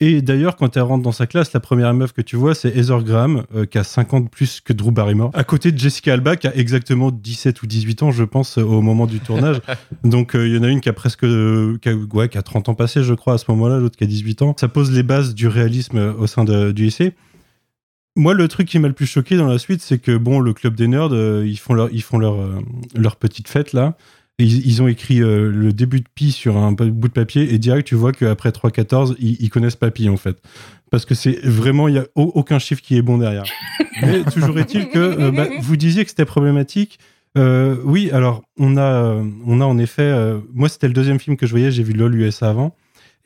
Et 0.00 0.22
d'ailleurs, 0.22 0.54
quand 0.54 0.76
elle 0.76 0.84
rentre 0.84 1.02
dans 1.02 1.10
sa 1.12 1.26
classe, 1.26 1.52
la 1.52 1.58
première 1.58 1.92
meuf 1.92 2.12
que 2.12 2.22
tu 2.22 2.36
vois, 2.36 2.54
c'est 2.54 2.68
Heather 2.76 3.02
Graham, 3.02 3.42
euh, 3.56 3.66
qui 3.66 3.78
a 3.78 3.84
50 3.84 4.24
de 4.26 4.28
plus 4.28 4.60
que 4.60 4.72
Drew 4.72 4.92
Barrymore, 4.92 5.32
à 5.34 5.42
côté 5.42 5.72
de 5.72 5.78
Jessica 5.78 6.12
Alba, 6.12 6.36
qui 6.36 6.46
a 6.46 6.54
exactement 6.54 7.10
17 7.10 7.62
ou 7.62 7.66
18 7.66 8.04
ans, 8.04 8.10
je 8.12 8.22
pense, 8.22 8.58
euh, 8.58 8.62
au 8.62 8.80
moment 8.80 9.06
du 9.06 9.18
tournage. 9.18 9.60
Donc, 10.04 10.36
euh, 10.36 10.46
il 10.46 10.54
y 10.54 10.58
en 10.58 10.62
a 10.62 10.68
une 10.68 10.80
qui 10.80 10.88
a 10.88 10.92
presque 10.92 11.24
euh, 11.24 11.78
qui 11.82 11.88
a, 11.88 11.94
ouais, 11.96 12.28
qui 12.28 12.38
a 12.38 12.42
30 12.42 12.68
ans 12.68 12.74
passé, 12.76 13.02
je 13.02 13.12
crois, 13.12 13.34
à 13.34 13.38
ce 13.38 13.46
moment-là, 13.48 13.78
l'autre 13.78 13.96
qui 13.96 14.04
a 14.04 14.06
18 14.06 14.42
ans. 14.42 14.54
Ça 14.60 14.68
pose 14.68 14.92
les 14.92 15.02
bases 15.02 15.34
du 15.34 15.48
réalisme 15.48 16.14
au 16.16 16.28
sein 16.28 16.44
de- 16.44 16.70
du 16.70 16.84
lycée. 16.84 17.14
Moi, 18.14 18.34
le 18.34 18.46
truc 18.46 18.68
qui 18.68 18.78
m'a 18.78 18.86
le 18.88 18.94
plus 18.94 19.06
choqué 19.06 19.36
dans 19.36 19.46
la 19.48 19.58
suite, 19.58 19.82
c'est 19.82 19.98
que, 19.98 20.16
bon, 20.16 20.38
le 20.38 20.52
club 20.52 20.76
des 20.76 20.86
nerds, 20.86 21.10
ils 21.44 21.56
font 21.58 21.74
leur, 21.74 21.88
ils 21.92 22.02
font 22.02 22.18
leur, 22.18 22.36
leur 22.94 23.16
petite 23.16 23.48
fête, 23.48 23.72
là. 23.72 23.96
Ils, 24.40 24.64
ils 24.66 24.82
ont 24.82 24.86
écrit 24.88 25.20
euh, 25.20 25.50
le 25.50 25.72
début 25.72 25.98
de 26.00 26.06
Pi 26.14 26.30
sur 26.30 26.56
un 26.56 26.70
bout 26.70 27.08
de 27.08 27.12
papier 27.12 27.52
et 27.52 27.58
direct 27.58 27.88
tu 27.88 27.96
vois 27.96 28.12
qu'après 28.12 28.50
3.14 28.50 29.16
ils, 29.18 29.36
ils 29.40 29.50
connaissent 29.50 29.74
pas 29.74 29.90
Pi 29.90 30.08
en 30.08 30.16
fait 30.16 30.36
parce 30.92 31.04
que 31.04 31.16
c'est 31.16 31.40
vraiment 31.44 31.88
il 31.88 31.96
y 31.96 31.98
a 31.98 32.04
au- 32.14 32.30
aucun 32.36 32.60
chiffre 32.60 32.80
qui 32.80 32.96
est 32.96 33.02
bon 33.02 33.18
derrière. 33.18 33.42
Mais 34.02 34.22
toujours 34.24 34.56
est-il 34.60 34.88
que 34.90 34.98
euh, 34.98 35.30
bah, 35.32 35.46
vous 35.60 35.76
disiez 35.76 36.04
que 36.04 36.10
c'était 36.10 36.24
problématique. 36.24 37.00
Euh, 37.36 37.76
oui, 37.84 38.10
alors 38.12 38.42
on 38.58 38.76
a 38.76 39.20
on 39.44 39.60
a 39.60 39.64
en 39.64 39.76
effet 39.76 40.12
moi 40.54 40.68
c'était 40.68 40.86
le 40.88 40.94
deuxième 40.94 41.18
film 41.18 41.36
que 41.36 41.44
je 41.46 41.50
voyais, 41.50 41.70
j'ai 41.72 41.82
vu 41.82 41.92
LOL 41.92 42.14
USA 42.14 42.48
avant 42.50 42.76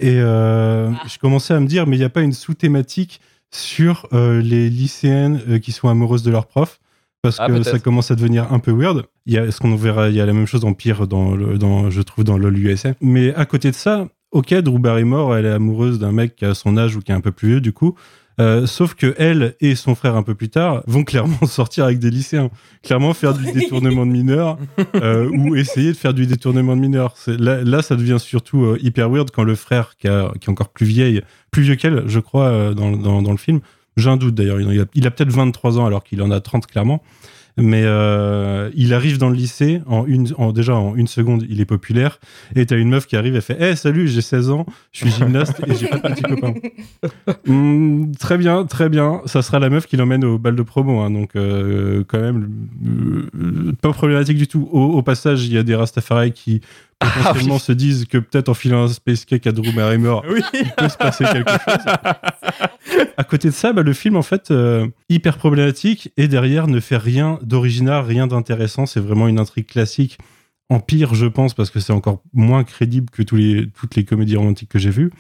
et 0.01 0.17
euh, 0.19 0.91
je 1.07 1.19
commençais 1.19 1.53
à 1.55 1.61
me 1.61 1.67
dire 1.67 1.87
mais 1.87 1.97
il 1.97 2.01
n'y 2.01 2.05
a 2.07 2.11
pas 2.11 2.23
une 2.23 2.33
sous-thématique 2.33 3.21
sur 3.51 4.09
les 4.13 4.71
lycéennes 4.71 5.61
qui 5.61 5.73
sont 5.73 5.89
amoureuses 5.89 6.23
de 6.23 6.31
leurs 6.31 6.47
profs 6.47 6.81
parce 7.23 7.37
Ah, 7.41 7.47
que 7.47 7.63
ça 7.63 7.79
commence 7.79 8.11
à 8.11 8.15
devenir 8.17 8.53
un 8.53 8.59
peu 8.59 8.73
weird. 8.73 9.05
Il 9.27 9.33
y 9.35 9.39
a 9.39 9.51
ce 9.51 9.61
qu'on 9.61 9.75
verra, 9.77 10.09
il 10.09 10.17
y 10.17 10.21
a 10.21 10.27
la 10.27 10.33
même 10.33 10.47
chose 10.47 10.65
en 10.65 10.75
pire 10.75 11.07
dans, 11.07 11.35
le, 11.35 11.57
dans 11.59 11.91
je 11.91 12.03
trouve 12.03 12.25
dans 12.25 12.37
LOL 12.37 12.59
USA. 12.59 12.95
Mais 13.01 13.33
à 13.35 13.47
côté 13.47 13.71
de 13.71 13.77
ça, 13.77 14.09
ok, 14.33 14.53
Drew 14.55 14.79
Barrymore, 14.79 15.37
elle 15.37 15.47
est 15.47 15.51
amoureuse 15.53 15.99
d'un 15.99 16.13
mec 16.13 16.37
qui 16.37 16.45
a 16.45 16.55
son 16.55 16.77
âge 16.77 16.97
ou 16.97 17.01
qui 17.01 17.13
est 17.13 17.15
un 17.15 17.21
peu 17.21 17.33
plus 17.33 17.49
vieux 17.49 17.61
du 17.61 17.73
coup. 17.73 17.95
Euh, 18.41 18.67
sauf 18.67 18.95
que 18.95 19.15
elle 19.19 19.57
et 19.61 19.75
son 19.75 19.95
frère 19.95 20.17
un 20.17 20.23
peu 20.23 20.35
plus 20.35 20.49
tard 20.49 20.83
vont 20.87 21.05
clairement 21.05 21.37
sortir 21.47 21.85
avec 21.85 21.99
des 21.99 22.11
lycéens, 22.11 22.49
clairement 22.83 23.13
faire 23.13 23.35
du 23.35 23.53
détournement 23.53 24.07
de 24.07 24.11
mineurs 24.11 24.57
euh, 24.97 25.29
ou 25.29 25.55
essayer 25.55 25.93
de 25.93 25.97
faire 25.97 26.15
du 26.15 26.27
détournement 26.27 26.75
de 26.75 26.81
mineurs. 26.81 27.15
Là, 27.27 27.63
là, 27.63 27.83
ça 27.83 27.95
devient 27.95 28.17
surtout 28.19 28.65
euh, 28.65 28.79
hyper 28.81 29.11
weird 29.11 29.31
quand 29.31 29.45
le 29.45 29.55
frère 29.55 29.97
qui, 29.99 30.09
a- 30.09 30.33
qui 30.41 30.47
est 30.47 30.51
encore 30.51 30.71
plus 30.71 30.87
vieille, 30.87 31.21
plus 31.51 31.63
vieux 31.63 31.75
qu'elle, 31.77 32.05
je 32.07 32.21
crois, 32.21 32.73
dans, 32.75 32.93
dans, 32.97 33.21
dans 33.21 33.33
le 33.33 33.37
film. 33.37 33.61
J'ai 33.97 34.09
un 34.11 34.17
doute 34.17 34.35
d'ailleurs. 34.35 34.61
Il 34.61 34.81
a, 34.81 34.85
il 34.95 35.07
a 35.07 35.11
peut-être 35.11 35.33
23 35.33 35.79
ans 35.79 35.87
alors 35.87 36.03
qu'il 36.05 36.23
en 36.23 36.31
a 36.31 36.41
30 36.41 36.67
clairement. 36.67 37.03
Mais 37.59 37.83
euh, 37.85 38.71
il 38.75 38.95
arrive 38.95 39.19
dans 39.19 39.29
le 39.29 39.35
lycée 39.37 39.83
en 39.87 40.07
une, 40.07 40.27
en, 40.39 40.53
déjà 40.53 40.75
en 40.75 40.97
une 40.97 41.07
seconde, 41.07 41.45
il 41.51 41.61
est 41.61 41.67
populaire. 41.67 42.19
Et 42.57 42.65
t'as 42.65 42.79
une 42.79 42.89
meuf 42.89 43.07
qui 43.07 43.15
arrive 43.15 43.37
et 43.37 43.43
fait 43.43 43.59
"Eh 43.61 43.77
salut, 43.77 44.09
j'ai 44.09 44.23
16 44.23 44.49
ans, 44.49 44.65
je 44.91 45.01
suis 45.01 45.11
gymnaste 45.11 45.61
et 45.67 45.75
j'ai 45.75 45.87
pas 45.89 45.99
de 45.99 46.15
petit 46.15 46.23
copain." 46.23 46.55
Hmm, 47.47 48.13
très 48.19 48.39
bien, 48.39 48.65
très 48.65 48.89
bien. 48.89 49.21
Ça 49.27 49.43
sera 49.43 49.59
la 49.59 49.69
meuf 49.69 49.87
qui 49.87 49.99
l'emmène 49.99 50.25
au 50.25 50.39
bal 50.39 50.57
de 50.57 50.63
promo, 50.63 51.01
hein, 51.01 51.11
donc 51.11 51.37
euh, 51.37 52.05
quand 52.09 52.21
même 52.21 52.49
euh, 52.87 53.73
pas 53.83 53.93
problématique 53.93 54.39
du 54.39 54.49
tout. 54.49 54.67
Au, 54.73 54.81
au 54.85 55.03
passage, 55.03 55.45
il 55.45 55.53
y 55.53 55.59
a 55.59 55.63
des 55.63 55.75
Rastafari 55.75 56.33
qui 56.33 56.63
potentiellement 57.05 57.59
se 57.59 57.73
disent 57.73 58.07
que 58.07 58.19
peut-être 58.19 58.49
en 58.49 58.55
filant 58.55 58.85
un 58.85 58.89
space 58.89 59.25
cake 59.25 59.47
à 59.47 59.53
Drew 59.53 59.73
Barrymore, 59.75 60.25
Oui. 60.29 60.41
il 60.55 60.71
peut 60.77 60.89
se 60.89 60.97
passer 60.97 61.25
quelque 61.25 61.51
chose. 61.65 61.85
à 63.17 63.25
côté 63.25 63.49
de 63.49 63.55
ça, 63.55 63.73
bah, 63.73 63.83
le 63.83 63.93
film, 63.93 64.17
en 64.17 64.23
fait, 64.23 64.51
euh, 64.51 64.87
hyper 65.09 65.37
problématique 65.39 66.13
et 66.17 66.29
derrière 66.29 66.67
ne 66.69 66.81
fait 66.81 66.97
rien 66.97 67.39
d'original, 67.43 68.05
rien 68.05 68.27
d'intéressant. 68.27 68.87
C'est 68.87 69.01
vraiment 69.01 69.29
une 69.29 69.39
intrigue 69.39 69.67
classique. 69.67 70.19
En 70.69 70.81
pire, 70.81 71.15
je 71.15 71.27
pense, 71.27 71.53
parce 71.55 71.71
que 71.71 71.81
c'est 71.81 71.93
encore 71.93 72.23
moins 72.33 72.65
crédible 72.65 73.11
que 73.11 73.23
tous 73.23 73.37
les, 73.37 73.69
toutes 73.79 73.95
les 73.95 74.05
comédies 74.05 74.37
romantiques 74.37 74.71
que 74.71 74.79
j'ai 74.79 74.91
vues. 74.91 75.11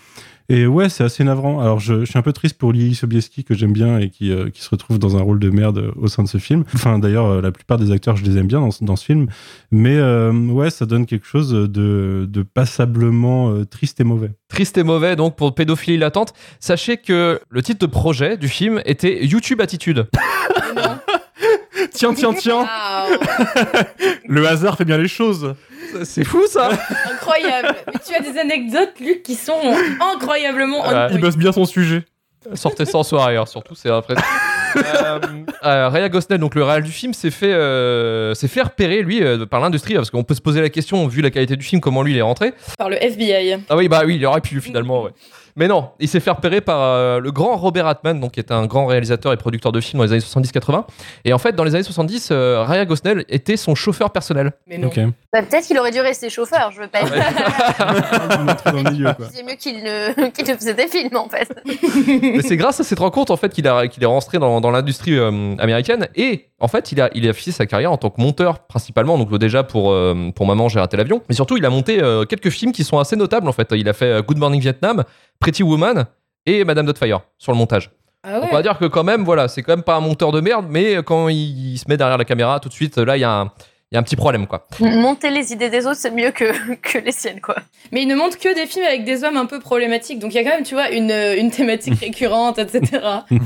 Et 0.49 0.67
ouais, 0.67 0.89
c'est 0.89 1.05
assez 1.05 1.25
navrant. 1.25 1.61
Alors, 1.61 1.79
je, 1.81 2.01
je 2.01 2.05
suis 2.05 2.19
un 2.19 2.23
peu 2.23 2.33
triste 2.33 2.59
pour 2.59 2.73
Lily 2.73 2.95
Sobieski, 2.95 3.45
que 3.45 3.55
j'aime 3.55 3.73
bien 3.73 3.99
et 3.99 4.11
qui, 4.11 4.31
euh, 4.33 4.51
qui 4.51 4.61
se 4.63 4.69
retrouve 4.71 4.99
dans 4.99 5.17
un 5.17 5.21
rôle 5.23 5.39
de 5.39 5.51
merde 5.51 5.79
euh, 5.79 5.93
au 5.97 6.09
sein 6.09 6.23
de 6.23 6.29
ce 6.29 6.39
film. 6.39 6.65
Enfin, 6.75 6.99
d'ailleurs, 6.99 7.27
euh, 7.27 7.41
la 7.41 7.53
plupart 7.53 7.79
des 7.79 7.91
acteurs, 7.91 8.17
je 8.17 8.25
les 8.25 8.37
aime 8.37 8.47
bien 8.47 8.61
dans, 8.61 8.71
ce- 8.71 8.85
dans 8.85 8.97
ce 8.97 9.05
film. 9.05 9.27
Mais 9.71 9.97
euh, 9.97 10.33
ouais, 10.33 10.71
ça 10.71 10.85
donne 10.87 11.07
quelque 11.07 11.27
chose 11.27 11.51
de, 11.53 12.27
de 12.29 12.43
passablement 12.43 13.51
euh, 13.51 13.65
triste 13.65 14.01
et 14.01 14.05
mauvais. 14.05 14.31
Triste 14.49 14.77
et 14.79 14.83
mauvais 14.83 15.17
donc 15.17 15.37
pour 15.37 15.55
pédophilie 15.55 15.97
latente. 15.97 16.35
Sachez 16.61 16.97
que 16.99 17.41
le 17.49 17.63
titre 17.63 17.87
de 17.87 17.91
projet 17.91 18.37
du 18.37 18.49
film 18.49 18.83
était 18.85 19.25
YouTube 19.25 19.61
Attitude. 19.61 20.07
Tiens, 21.95 22.15
tiens, 22.15 22.33
tiens. 22.35 22.67
Le 24.27 24.47
hasard 24.47 24.77
fait 24.77 24.85
bien 24.85 24.99
les 24.99 25.09
choses. 25.09 25.55
C'est 26.05 26.25
fou 26.25 26.47
ça 26.49 26.71
incroyable. 27.13 27.75
Mais 27.87 28.01
tu 28.07 28.15
as 28.15 28.21
des 28.21 28.39
anecdotes, 28.39 28.95
Luc, 29.01 29.23
qui 29.23 29.35
sont 29.35 29.61
incroyablement. 30.15 30.85
Il 31.11 31.21
bosse 31.21 31.37
bien 31.37 31.53
son 31.53 31.65
sujet. 31.65 32.05
Sortez 32.55 32.85
ça 32.87 32.99
en 32.99 33.03
soirée, 33.05 33.37
hein, 33.37 33.47
surtout, 33.47 33.77
c'est 33.77 33.89
impressionnant. 33.89 34.27
euh, 34.77 35.19
euh, 35.65 35.89
Raya 35.89 36.09
Gosnell, 36.09 36.41
donc 36.41 36.57
le 36.57 36.65
réal 36.65 36.83
du 36.83 36.91
film, 36.91 37.15
s'est 37.15 37.31
fait, 37.31 37.53
euh, 37.53 38.35
s'est 38.35 38.49
fait 38.49 38.63
repérer, 38.63 39.03
lui, 39.03 39.23
euh, 39.23 39.47
par 39.47 39.61
l'industrie, 39.61 39.95
parce 39.95 40.11
qu'on 40.11 40.25
peut 40.25 40.35
se 40.35 40.41
poser 40.41 40.61
la 40.61 40.69
question, 40.69 41.07
vu 41.07 41.23
la 41.23 41.31
qualité 41.31 41.55
du 41.55 41.65
film, 41.65 41.81
comment 41.81 42.03
lui 42.03 42.13
il 42.13 42.19
est 42.19 42.23
rentré. 42.23 42.53
Par 42.79 42.89
le 42.89 42.97
FBI. 43.01 43.59
Ah 43.69 43.77
oui, 43.77 43.87
bah 43.87 44.03
oui, 44.05 44.17
il 44.17 44.27
aurait 44.27 44.41
pu 44.41 44.61
finalement, 44.61 45.03
ouais. 45.05 45.11
Mais 45.57 45.69
non, 45.69 45.91
il 46.01 46.09
s'est 46.09 46.21
fait 46.21 46.31
repérer 46.31 46.61
par 46.61 46.81
euh, 46.81 47.21
le 47.21 47.31
grand 47.31 47.57
Robert 47.57 47.87
Altman, 47.87 48.21
donc 48.21 48.33
qui 48.33 48.41
est 48.41 48.53
un 48.53 48.67
grand 48.67 48.87
réalisateur 48.87 49.33
et 49.33 49.37
producteur 49.37 49.73
de 49.73 49.81
films 49.81 49.99
dans 49.99 50.05
les 50.05 50.13
années 50.13 50.21
70-80. 50.21 50.85
Et 51.25 51.33
en 51.33 51.39
fait, 51.39 51.53
dans 51.53 51.65
les 51.65 51.75
années 51.75 51.85
70, 51.85 52.29
euh, 52.31 52.63
Raya 52.63 52.85
Gosnell 52.85 53.25
était 53.29 53.57
son 53.57 53.75
chauffeur 53.75 54.11
personnel. 54.11 54.53
Mais 54.67 54.79
non. 54.79 54.91
Bah, 55.33 55.43
Peut-être 55.43 55.67
qu'il 55.67 55.79
aurait 55.79 55.91
dû 55.91 56.01
rester 56.01 56.31
chauffeur, 56.31 56.71
je 56.73 56.81
veux 56.81 56.89
pas 56.89 57.05
dire. 57.05 57.13
C'est 59.33 59.43
mieux 59.43 59.55
qu'il 59.55 59.83
ne, 59.83 60.31
qu'il 60.35 60.47
ne 60.47 60.55
faisait 60.55 60.75
des 60.75 60.89
films 60.89 61.17
en 61.17 61.29
fait. 61.29 61.49
Mais 61.65 62.43
c'est 62.43 62.57
grâce 62.57 62.81
à 62.81 62.85
cette 62.85 62.99
rencontre 62.99 63.33
en 63.33 63.37
fait 63.37 63.53
qu'il 63.53 63.67
a 63.69 63.87
qu'il 63.89 64.03
est 64.03 64.07
rentré 64.07 64.39
dans, 64.39 64.61
dans 64.61 64.71
l'industrie 64.71 65.19
euh, 65.19 65.57
américaine 65.59 66.09
et 66.15 66.49
en 66.61 66.69
fait 66.69 66.93
il 66.93 67.01
a 67.01 67.11
il 67.15 67.27
a 67.27 67.31
affiché 67.31 67.51
sa 67.51 67.67
carrière 67.67 67.93
en 67.93 67.97
tant 67.97 68.11
que 68.11 68.21
monteur 68.21 68.61
principalement 68.61 69.19
donc 69.19 69.37
déjà 69.39 69.63
pour 69.63 69.91
euh, 69.91 70.31
pour 70.35 70.47
maman 70.47 70.69
j'ai 70.69 70.81
raté 70.81 70.97
l'avion 70.97 71.23
mais 71.29 71.35
surtout 71.35 71.57
il 71.57 71.65
a 71.65 71.71
monté 71.71 72.03
euh, 72.03 72.25
quelques 72.25 72.51
films 72.51 72.73
qui 72.73 72.85
sont 72.85 72.99
assez 72.99 73.17
notables 73.17 73.49
en 73.49 73.53
fait 73.53 73.69
il 73.73 73.89
a 73.89 73.93
fait 73.93 74.23
Good 74.23 74.39
Morning 74.39 74.61
Vietnam 74.61 75.05
Pretty 75.43 75.63
Woman 75.65 76.07
et 76.47 76.65
Madame 76.65 76.87
Doubtfire 76.87 77.21
sur 77.37 77.51
le 77.53 77.59
montage 77.59 77.91
Ah 78.23 78.41
on 78.43 78.55
va 78.55 78.63
dire 78.63 78.79
que 78.79 78.85
quand 78.85 79.03
même 79.05 79.25
voilà 79.25 79.49
c'est 79.49 79.63
quand 79.63 79.73
même 79.73 79.83
pas 79.83 79.97
un 79.97 80.01
monteur 80.01 80.31
de 80.31 80.41
merde 80.41 80.67
mais 80.69 81.03
quand 81.03 81.29
il, 81.29 81.73
il 81.73 81.79
se 81.79 81.85
met 81.89 81.97
derrière 81.97 82.17
la 82.17 82.25
caméra 82.25 82.61
tout 82.61 82.69
de 82.69 82.75
suite 82.75 82.97
là 82.99 83.17
il 83.17 83.21
y 83.21 83.25
a 83.25 83.33
un 83.33 83.53
il 83.93 83.97
y 83.97 83.99
a 83.99 84.01
un 84.01 84.05
petit 84.05 84.17
problème, 84.17 84.47
quoi. 84.47 84.67
Monter 84.81 85.29
les 85.29 85.53
idées 85.53 85.69
des 85.69 85.85
autres, 85.85 85.99
c'est 85.99 86.11
mieux 86.11 86.31
que, 86.31 86.75
que 86.77 86.97
les 86.97 87.13
siennes, 87.13 87.43
quoi. 87.43 87.57
Mais 87.93 88.01
il 88.01 88.09
ne 88.09 88.15
montre 88.15 88.39
que 88.39 88.55
des 88.55 88.67
films 88.67 88.87
avec 88.87 89.05
des 89.05 89.23
hommes 89.23 89.37
un 89.37 89.45
peu 89.45 89.61
problématiques. 89.61 90.19
Donc 90.19 90.33
il 90.33 90.37
y 90.37 90.41
a 90.41 90.45
quand 90.45 90.57
même, 90.57 90.65
tu 90.65 90.73
vois, 90.73 90.89
une, 90.89 91.11
une 91.11 91.51
thématique 91.51 92.01
récurrente, 92.01 92.59
etc. 92.59 93.03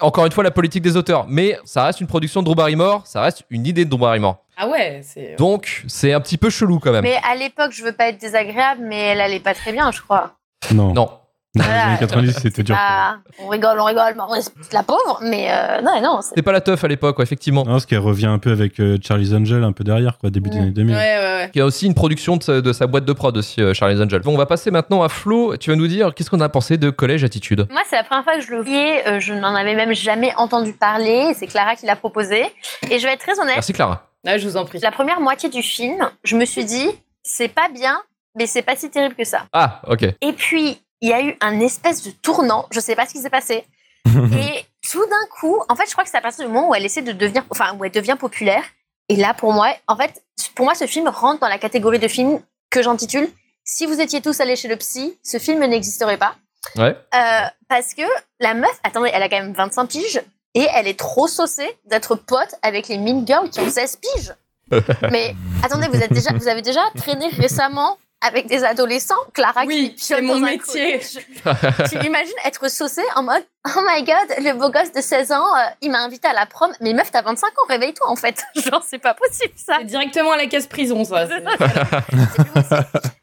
Encore 0.00 0.24
une 0.24 0.32
fois, 0.32 0.42
la 0.42 0.50
politique 0.50 0.82
des 0.82 0.96
auteurs. 0.96 1.26
Mais 1.28 1.58
ça 1.66 1.84
reste 1.84 2.00
une 2.00 2.06
production 2.06 2.40
de 2.40 2.46
Drew 2.46 2.54
Barrymore, 2.54 3.06
ça 3.06 3.20
reste 3.20 3.42
une 3.50 3.66
idée 3.66 3.84
de 3.84 3.90
Drew 3.90 3.98
Barrymore. 3.98 4.42
Ah 4.56 4.68
ouais, 4.68 5.02
c'est. 5.02 5.36
Donc, 5.36 5.84
c'est 5.86 6.14
un 6.14 6.20
petit 6.22 6.38
peu 6.38 6.48
chelou 6.48 6.78
quand 6.78 6.92
même. 6.92 7.02
Mais 7.02 7.20
à 7.30 7.34
l'époque, 7.34 7.72
je 7.72 7.84
veux 7.84 7.92
pas 7.92 8.08
être 8.08 8.18
désagréable, 8.18 8.80
mais 8.82 8.98
elle 8.98 9.20
allait 9.20 9.38
pas 9.38 9.52
très 9.52 9.72
bien, 9.72 9.92
je 9.92 10.00
crois. 10.00 10.37
Non. 10.74 10.92
Non. 10.92 11.10
Les 11.54 11.62
Voilà. 11.64 11.84
années 11.86 11.98
90, 11.98 12.38
c'était 12.42 12.62
dur. 12.62 12.76
Ah, 12.78 13.16
on 13.42 13.48
rigole, 13.48 13.80
on 13.80 13.84
rigole, 13.84 14.12
mais 14.14 14.20
en 14.20 14.26
vrai, 14.28 14.40
c'est 14.42 14.72
la 14.74 14.82
pauvre, 14.82 15.18
mais 15.22 15.48
euh, 15.50 15.80
non, 15.80 16.00
non. 16.02 16.20
c'est- 16.20 16.28
C'était 16.28 16.42
pas 16.42 16.52
la 16.52 16.60
teuf 16.60 16.84
à 16.84 16.88
l'époque, 16.88 17.18
ouais, 17.18 17.24
effectivement. 17.24 17.64
Non, 17.64 17.72
parce 17.72 17.86
qu'elle 17.86 17.98
revient 18.00 18.26
un 18.26 18.38
peu 18.38 18.52
avec 18.52 18.78
euh, 18.78 18.98
Charlie's 19.02 19.32
Angel 19.32 19.64
un 19.64 19.72
peu 19.72 19.82
derrière, 19.82 20.18
quoi, 20.18 20.28
début 20.30 20.50
des 20.50 20.58
années 20.58 20.70
2000. 20.70 20.94
Ouais, 20.94 21.00
ouais, 21.00 21.18
ouais. 21.18 21.50
Il 21.54 21.58
y 21.58 21.62
a 21.62 21.64
aussi 21.64 21.86
une 21.86 21.94
production 21.94 22.36
de 22.36 22.42
sa, 22.42 22.60
de 22.60 22.72
sa 22.74 22.86
boîte 22.86 23.06
de 23.06 23.12
prod 23.14 23.34
aussi, 23.36 23.62
euh, 23.62 23.72
Charlie's 23.72 23.98
Angel. 24.00 24.20
Bon, 24.20 24.34
on 24.34 24.38
va 24.38 24.44
passer 24.46 24.70
maintenant 24.70 25.02
à 25.02 25.08
Flo. 25.08 25.56
Tu 25.56 25.70
vas 25.70 25.76
nous 25.76 25.88
dire 25.88 26.14
qu'est-ce 26.14 26.28
qu'on 26.30 26.40
a 26.42 26.48
pensé 26.50 26.76
de 26.76 26.90
Collège 26.90 27.24
Attitude? 27.24 27.66
Moi, 27.70 27.80
c'est 27.88 27.96
la 27.96 28.04
première 28.04 28.24
fois 28.24 28.34
que 28.34 28.42
je 28.42 28.50
le 28.50 28.60
voyais. 28.60 29.08
euh, 29.08 29.18
je 29.18 29.32
n'en 29.32 29.54
avais 29.54 29.74
même 29.74 29.94
jamais 29.94 30.32
entendu 30.36 30.74
parler. 30.74 31.32
C'est 31.34 31.46
Clara 31.46 31.74
qui 31.76 31.86
l'a 31.86 31.96
proposé. 31.96 32.44
Et 32.90 32.98
je 32.98 33.06
vais 33.06 33.14
être 33.14 33.20
très 33.20 33.40
honnête. 33.40 33.54
Merci 33.56 33.72
Clara. 33.72 34.06
Ah, 34.26 34.36
je 34.36 34.46
vous 34.46 34.58
en 34.58 34.66
prie. 34.66 34.78
La 34.80 34.92
première 34.92 35.20
moitié 35.20 35.48
du 35.48 35.62
film, 35.62 36.08
je 36.24 36.36
me 36.36 36.44
suis 36.44 36.66
dit, 36.66 36.88
c'est 37.22 37.48
pas 37.48 37.68
bien, 37.74 37.98
mais 38.36 38.46
c'est 38.46 38.62
pas 38.62 38.76
si 38.76 38.90
terrible 38.90 39.14
que 39.14 39.24
ça. 39.24 39.46
Ah, 39.52 39.82
ok. 39.86 40.02
Et 40.20 40.32
puis, 40.32 40.82
il 41.00 41.08
y 41.08 41.12
a 41.12 41.22
eu 41.22 41.36
un 41.40 41.60
espèce 41.60 42.02
de 42.02 42.10
tournant. 42.10 42.66
Je 42.70 42.80
sais 42.80 42.96
pas 42.96 43.06
ce 43.06 43.12
qui 43.12 43.20
s'est 43.20 43.30
passé. 43.30 43.64
Et 44.06 44.64
tout 44.90 45.04
d'un 45.04 45.26
coup, 45.40 45.60
en 45.68 45.76
fait, 45.76 45.86
je 45.86 45.92
crois 45.92 46.04
que 46.04 46.10
c'est 46.10 46.16
à 46.16 46.20
partir 46.20 46.46
du 46.46 46.52
moment 46.52 46.70
où 46.70 46.74
elle 46.74 46.84
essaie 46.84 47.02
de 47.02 47.12
devenir, 47.12 47.44
enfin, 47.50 47.76
où 47.78 47.84
elle 47.84 47.92
devient 47.92 48.16
populaire. 48.18 48.62
Et 49.08 49.16
là, 49.16 49.34
pour 49.34 49.52
moi, 49.52 49.74
en 49.86 49.96
fait, 49.96 50.22
pour 50.54 50.64
moi, 50.64 50.74
ce 50.74 50.86
film 50.86 51.08
rentre 51.08 51.40
dans 51.40 51.48
la 51.48 51.58
catégorie 51.58 51.98
de 51.98 52.08
films 52.08 52.40
que 52.70 52.82
j'intitule 52.82 53.28
Si 53.64 53.86
vous 53.86 54.00
étiez 54.00 54.20
tous 54.20 54.40
allés 54.40 54.56
chez 54.56 54.68
le 54.68 54.76
psy, 54.76 55.18
ce 55.22 55.38
film 55.38 55.64
n'existerait 55.64 56.18
pas. 56.18 56.34
Ouais. 56.76 56.96
Euh, 57.14 57.46
parce 57.68 57.94
que 57.94 58.02
la 58.40 58.54
meuf, 58.54 58.78
attendez, 58.82 59.10
elle 59.12 59.22
a 59.22 59.28
quand 59.28 59.40
même 59.40 59.52
25 59.52 59.86
piges 59.86 60.20
et 60.54 60.66
elle 60.74 60.88
est 60.88 60.98
trop 60.98 61.28
saucée 61.28 61.78
d'être 61.84 62.16
pote 62.16 62.54
avec 62.62 62.88
les 62.88 62.98
Mean 62.98 63.26
Girls 63.26 63.50
qui 63.50 63.60
ont 63.60 63.70
16 63.70 63.96
piges. 63.96 64.34
Mais 65.10 65.34
attendez, 65.62 65.88
vous, 65.88 66.02
êtes 66.02 66.12
déjà, 66.12 66.32
vous 66.32 66.48
avez 66.48 66.62
déjà 66.62 66.80
traîné 66.96 67.28
récemment 67.28 67.96
avec 68.20 68.46
des 68.46 68.64
adolescents 68.64 69.14
Clara 69.32 69.62
Oui, 69.66 69.94
qui 69.94 70.04
c'est 70.04 70.20
mon 70.22 70.38
métier. 70.40 70.98
Tu 71.00 71.96
imagines 72.06 72.32
être 72.44 72.68
saucée 72.70 73.04
en 73.14 73.22
mode 73.22 73.44
Oh 73.76 73.80
my 73.86 74.02
god, 74.02 74.44
le 74.44 74.52
beau 74.54 74.70
gosse 74.70 74.92
de 74.92 75.00
16 75.00 75.32
ans, 75.32 75.44
euh, 75.56 75.60
il 75.82 75.90
m'a 75.90 75.98
invité 76.00 76.26
à 76.28 76.32
la 76.32 76.46
prom. 76.46 76.72
Mais 76.80 76.94
meuf, 76.94 77.10
t'as 77.10 77.22
25 77.22 77.46
ans, 77.46 77.66
réveille-toi 77.68 78.08
en 78.10 78.16
fait. 78.16 78.42
Genre, 78.56 78.82
c'est 78.86 78.98
pas 78.98 79.14
possible 79.14 79.52
ça. 79.56 79.76
C'est 79.78 79.84
directement 79.84 80.32
à 80.32 80.36
la 80.36 80.46
case 80.46 80.66
prison, 80.66 81.04
ça. 81.04 81.26
c'est- 81.28 81.44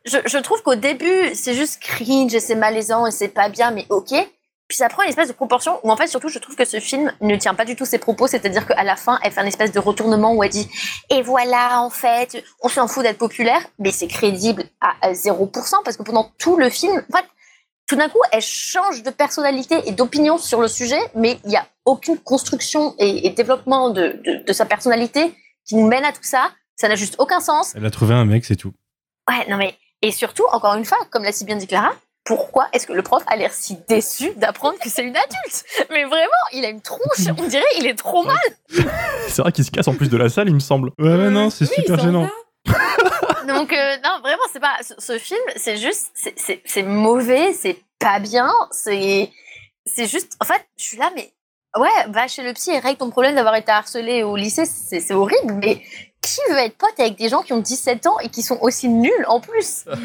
je, 0.06 0.18
je 0.26 0.38
trouve 0.38 0.62
qu'au 0.62 0.76
début, 0.76 1.34
c'est 1.34 1.54
juste 1.56 1.82
cringe 1.82 2.34
et 2.34 2.40
c'est 2.40 2.56
malaisant 2.56 3.06
et 3.08 3.12
c'est 3.12 3.28
pas 3.30 3.50
bien, 3.50 3.72
mais 3.72 3.86
ok. 3.90 4.14
Puis 4.68 4.78
ça 4.78 4.90
prend 4.90 5.04
une 5.04 5.10
espèce 5.10 5.28
de 5.28 5.34
proportion 5.34 5.80
où 5.84 5.92
en 5.92 5.96
fait, 5.96 6.08
surtout, 6.08 6.30
je 6.30 6.40
trouve 6.40 6.56
que 6.56 6.66
ce 6.66 6.80
film 6.80 7.14
ne 7.22 7.36
tient 7.36 7.54
pas 7.54 7.66
du 7.66 7.76
tout 7.76 7.86
ses 7.86 8.00
propos, 8.00 8.26
c'est-à-dire 8.28 8.66
qu'à 8.66 8.84
la 8.84 8.96
fin, 8.96 9.20
elle 9.24 9.32
fait 9.32 9.42
un 9.42 9.46
espèce 9.46 9.72
de 9.72 9.80
retournement 9.80 10.34
où 10.34 10.44
elle 10.44 10.50
dit 10.50 10.68
Et 11.12 11.22
voilà, 11.22 11.82
en 11.82 11.92
fait, 11.92 12.44
on 12.62 12.68
s'en 12.70 12.88
fout 12.88 13.04
d'être 13.04 13.20
populaire, 13.20 13.62
mais 13.78 13.92
c'est 13.92 14.08
crédible 14.08 14.64
à 14.82 14.94
à 15.02 15.12
0% 15.12 15.52
parce 15.84 15.98
que 15.98 16.04
pendant 16.04 16.32
tout 16.40 16.58
le 16.58 16.70
film, 16.70 17.04
en 17.12 17.18
fait, 17.18 17.26
tout 17.88 17.96
d'un 17.96 18.10
coup, 18.10 18.20
elle 18.32 18.42
change 18.42 19.04
de 19.04 19.12
personnalité 19.12 19.76
et 19.86 19.92
d'opinion 19.92 20.40
sur 20.40 20.60
le 20.60 20.68
sujet, 20.68 21.00
mais 21.14 21.40
il 21.44 21.50
n'y 21.50 21.58
a 21.58 21.68
aucune 21.86 22.18
construction 22.18 22.96
et, 22.98 23.28
et 23.28 23.30
développement 23.30 23.92
de, 23.92 24.20
de, 24.26 24.44
de 24.44 24.54
sa 24.54 24.66
personnalité 24.66 25.36
qui 25.68 25.76
nous 25.76 25.88
mène 25.88 26.04
à 26.04 26.12
tout 26.12 26.24
ça. 26.24 26.50
Ça 26.76 26.88
n'a 26.88 26.96
juste 26.96 27.16
aucun 27.20 27.40
sens. 27.40 27.74
Elle 27.76 27.86
a 27.86 27.92
trouvé 27.92 28.16
un 28.16 28.26
mec, 28.26 28.44
c'est 28.46 28.56
tout. 28.56 28.74
Ouais, 29.30 29.46
non 29.50 29.58
mais 29.58 29.76
et 30.02 30.12
surtout, 30.12 30.46
encore 30.52 30.76
une 30.76 30.86
fois, 30.86 30.98
comme 31.12 31.24
l'a 31.24 31.32
si 31.32 31.46
bien 31.46 31.56
dit 31.56 31.68
Clara, 31.68 31.94
pourquoi 32.26 32.68
est-ce 32.74 32.88
que 32.88 32.94
le 32.94 33.04
prof 33.04 33.24
a 33.28 33.36
l'air 33.36 33.54
si 33.54 33.78
déçu 33.88 34.32
d'apprendre 34.36 34.78
que 34.80 34.90
c'est 34.90 35.04
une 35.04 35.16
adulte? 35.16 35.64
Mais 35.92 36.04
vraiment, 36.04 36.26
il 36.54 36.66
a 36.66 36.70
une 36.70 36.82
tronche, 36.82 37.28
on 37.38 37.48
dirait, 37.48 37.64
il 37.78 37.86
est 37.86 37.96
trop 37.98 38.24
mal. 38.24 38.36
C'est 39.30 39.42
vrai 39.42 39.52
qu'il 39.52 39.64
se 39.64 39.72
casse 39.72 39.88
en 39.88 39.94
plus 39.96 40.10
de 40.10 40.18
la 40.18 40.28
salle, 40.30 40.48
il 40.50 40.54
me 40.56 40.60
semble. 40.60 40.90
Ouais, 41.00 41.16
ouais, 41.16 41.30
non, 41.30 41.50
c'est 41.50 41.66
Oui, 41.70 41.76
super 41.76 42.00
gênant. 42.00 42.28
Donc 43.48 43.72
euh, 43.74 43.96
non, 44.04 44.20
vraiment, 44.22 44.42
c'est 44.52 44.60
pas 44.60 44.76
ce, 44.82 44.94
ce 44.98 45.20
film, 45.20 45.40
c'est 45.56 45.78
juste, 45.78 46.12
c'est- 46.66 46.84
mauvais, 46.84 47.54
c'est 47.54 47.78
pas 48.00 48.18
bien, 48.20 48.52
c'est 48.72 49.30
c'est 49.86 50.08
juste, 50.08 50.34
en 50.42 50.46
fait, 50.46 50.66
je 50.78 50.84
suis 50.84 50.98
là, 50.98 51.12
mais 51.16 51.32
ouais, 51.78 51.90
va 52.10 52.28
chez 52.28 52.42
le 52.42 52.54
psy 52.54 52.72
et 52.72 52.80
règle 52.80 52.98
ton 52.98 53.12
problème 53.12 53.36
d'avoir 53.36 53.56
été 53.56 53.72
harcelé 53.72 54.24
au 54.24 54.36
lycée, 54.36 54.66
c'est 54.66 55.00
c'est 55.00 55.14
horrible, 55.14 55.54
mais 55.64 55.80
qui 56.22 56.40
veut 56.50 56.58
être 56.58 56.76
pote 56.78 57.00
avec 57.00 57.18
des 57.18 57.30
gens 57.30 57.44
qui 57.44 57.54
ont 57.54 57.60
17 57.60 58.08
ans 58.08 58.18
et 58.20 58.30
qui 58.30 58.42
sont 58.42 58.58
aussi 58.62 58.90
nuls 58.90 59.26
en 59.28 59.40
plus? 59.40 59.86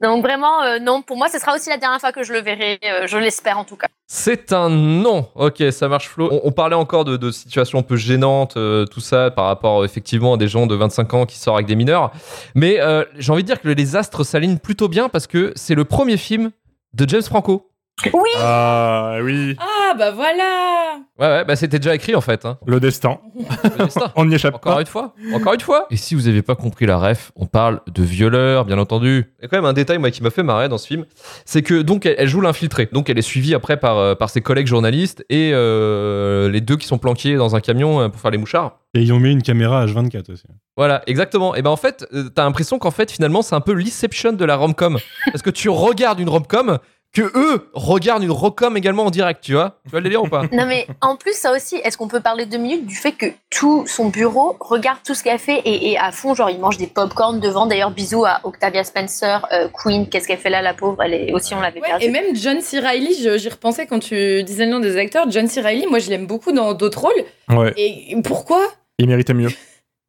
Donc 0.00 0.22
vraiment, 0.22 0.62
euh, 0.62 0.78
non, 0.78 1.02
pour 1.02 1.16
moi, 1.16 1.28
ce 1.28 1.38
sera 1.38 1.56
aussi 1.56 1.70
la 1.70 1.76
dernière 1.76 1.98
fois 1.98 2.12
que 2.12 2.22
je 2.22 2.32
le 2.32 2.40
verrai, 2.40 2.78
euh, 2.84 3.06
je 3.08 3.18
l'espère 3.18 3.58
en 3.58 3.64
tout 3.64 3.74
cas. 3.74 3.88
C'est 4.06 4.52
un 4.52 4.70
non. 4.70 5.28
Ok, 5.34 5.62
ça 5.72 5.88
marche, 5.88 6.08
Flo. 6.08 6.30
On, 6.44 6.52
parlait 6.52 6.76
encore 6.76 7.04
de, 7.04 7.30
situations 7.30 7.80
un 7.80 7.82
peu 7.82 7.96
gênantes, 7.96 8.56
euh, 8.56 8.86
tout 8.86 9.00
ça, 9.00 9.30
par 9.30 9.46
rapport 9.46 9.84
effectivement 9.84 10.34
à 10.34 10.36
des 10.36 10.46
gens 10.46 10.66
de 10.66 10.74
25 10.74 11.14
ans 11.14 11.26
qui 11.26 11.36
sortent 11.36 11.56
avec 11.56 11.66
des 11.66 11.74
mineurs. 11.74 12.12
Mais 12.54 12.78
j'ai 13.16 13.32
envie 13.32 13.42
de 13.42 13.48
dire 13.48 13.60
que 13.60 13.68
les 13.68 13.96
astres 13.96 14.24
s'alignent 14.24 14.58
plutôt 14.58 14.88
bien 14.88 15.08
parce 15.08 15.26
que 15.26 15.52
c'est 15.56 15.74
le 15.74 15.84
premier 15.84 16.16
film 16.16 16.52
de 16.94 17.08
James 17.08 17.22
Franco. 17.22 17.68
Oui, 18.12 18.30
Ah 18.38 19.16
oui, 19.22 19.56
Ah, 19.58 19.94
bah 19.98 20.12
voilà 20.12 20.98
Ouais, 21.18 21.26
ouais, 21.26 21.44
bah 21.44 21.56
c'était 21.56 21.78
déjà 21.80 21.94
écrit 21.96 22.14
en 22.14 22.20
fait. 22.20 22.44
hein. 22.44 22.58
le 22.64 22.78
destin. 22.78 23.18
Le 23.64 23.84
destin. 23.84 24.12
On 24.14 24.24
n'y 24.26 24.34
échappe 24.36 24.54
Encore 24.54 24.74
pas. 24.76 24.80
une 24.80 24.86
fois, 24.86 25.14
encore 25.34 25.54
une 25.54 25.60
fois. 25.60 25.86
Et 25.90 25.96
si 25.96 26.14
vous 26.14 26.22
n'avez 26.22 26.42
pas 26.42 26.54
compris 26.54 26.86
la 26.86 26.96
ref, 26.98 27.32
on 27.34 27.46
parle 27.46 27.80
de 27.92 28.02
violeur, 28.04 28.64
bien 28.64 28.78
entendu. 28.78 29.32
Il 29.38 29.42
y 29.42 29.44
a 29.46 29.48
quand 29.48 29.56
même 29.56 29.64
un 29.64 29.72
détail 29.72 29.98
moi 29.98 30.10
qui 30.12 30.22
m'a 30.22 30.30
fait 30.30 30.44
marrer 30.44 30.68
dans 30.68 30.78
ce 30.78 30.86
film, 30.86 31.06
c'est 31.44 31.62
que 31.62 31.82
donc 31.82 32.06
elle, 32.06 32.14
elle 32.18 32.28
joue 32.28 32.40
l'infiltrée. 32.40 32.88
Donc 32.92 33.10
elle 33.10 33.18
est 33.18 33.22
suivie 33.22 33.54
après 33.54 33.76
par 33.78 33.98
euh, 33.98 34.14
par 34.14 34.30
ses 34.30 34.42
collègues 34.42 34.68
journalistes 34.68 35.24
et 35.28 35.50
euh, 35.52 36.48
les 36.50 36.60
deux 36.60 36.76
qui 36.76 36.86
sont 36.86 36.98
planqués 36.98 37.34
dans 37.36 37.56
un 37.56 37.60
camion 37.60 38.00
euh, 38.00 38.08
pour 38.08 38.20
faire 38.20 38.30
les 38.30 38.38
mouchards. 38.38 38.78
Et 38.94 39.00
ils 39.02 39.12
ont 39.12 39.18
mis 39.20 39.32
une 39.32 39.42
caméra 39.42 39.84
H24 39.86 40.32
aussi. 40.32 40.44
Voilà, 40.76 41.02
exactement. 41.06 41.54
Et 41.56 41.62
ben 41.62 41.70
en 41.70 41.76
fait, 41.76 42.06
t'as 42.34 42.44
l'impression 42.44 42.78
qu'en 42.78 42.90
fait 42.92 43.10
finalement 43.10 43.42
c'est 43.42 43.54
un 43.56 43.60
peu 43.60 43.72
l'inception 43.72 44.32
de 44.32 44.44
la 44.44 44.56
rom-com 44.56 44.98
parce 45.26 45.42
que 45.42 45.50
tu 45.50 45.68
regardes 45.68 46.20
une 46.20 46.28
rom-com 46.28 46.78
que 47.14 47.22
eux 47.22 47.68
regardent 47.72 48.22
une 48.22 48.30
rom-com 48.30 48.76
également 48.76 49.06
en 49.06 49.10
direct, 49.10 49.42
tu 49.42 49.54
vois. 49.54 49.78
Tu 49.84 49.90
vois 49.90 50.00
le 50.00 50.04
délire 50.04 50.22
ou 50.22 50.28
pas? 50.28 50.42
Non 50.52 50.66
mais 50.66 50.86
en 51.00 51.16
plus 51.16 51.32
ça 51.34 51.52
aussi, 51.52 51.76
est-ce 51.76 51.96
qu'on 51.96 52.06
peut 52.06 52.20
parler 52.20 52.44
deux 52.46 52.58
minutes 52.58 52.86
du 52.86 52.94
fait 52.94 53.12
que 53.12 53.26
tout 53.50 53.84
son 53.86 54.08
bureau 54.10 54.56
regarde 54.60 54.98
tout 55.04 55.14
ce 55.14 55.24
qu'elle 55.24 55.38
fait 55.38 55.58
et, 55.64 55.90
et 55.90 55.98
à 55.98 56.12
fond, 56.12 56.34
genre 56.34 56.50
il 56.50 56.60
mange 56.60 56.76
des 56.76 56.86
pop-corn 56.86 57.40
devant. 57.40 57.66
D'ailleurs, 57.66 57.90
bisous 57.90 58.24
à 58.24 58.40
Octavia 58.44 58.84
Spencer, 58.84 59.46
euh, 59.52 59.68
Queen, 59.72 60.08
qu'est-ce 60.08 60.28
qu'elle 60.28 60.38
fait 60.38 60.50
là 60.50 60.62
la 60.62 60.74
pauvre? 60.74 61.02
Elle 61.02 61.14
est 61.14 61.32
aussi 61.32 61.54
on 61.54 61.60
l'avait 61.60 61.80
Ouais, 61.80 61.88
perdue. 61.88 62.04
et 62.04 62.10
même 62.10 62.36
John 62.36 62.60
C. 62.60 62.78
Reilly, 62.78 63.14
je- 63.22 63.38
j'y 63.38 63.48
repensais 63.48 63.86
quand 63.86 63.98
tu 64.00 64.42
disais 64.44 64.66
le 64.66 64.72
nom 64.72 64.80
des 64.80 64.96
acteurs. 64.96 65.30
John 65.30 65.46
C. 65.48 65.60
Reilly, 65.60 65.86
moi 65.86 65.98
je 66.00 66.10
l'aime 66.10 66.26
beaucoup 66.26 66.52
dans 66.52 66.74
d'autres 66.74 67.00
rôles. 67.00 67.24
Ouais, 67.58 67.72
Et 67.76 68.14
pourquoi? 68.22 68.60
Il 68.98 69.08
méritait 69.08 69.34
mieux. 69.34 69.48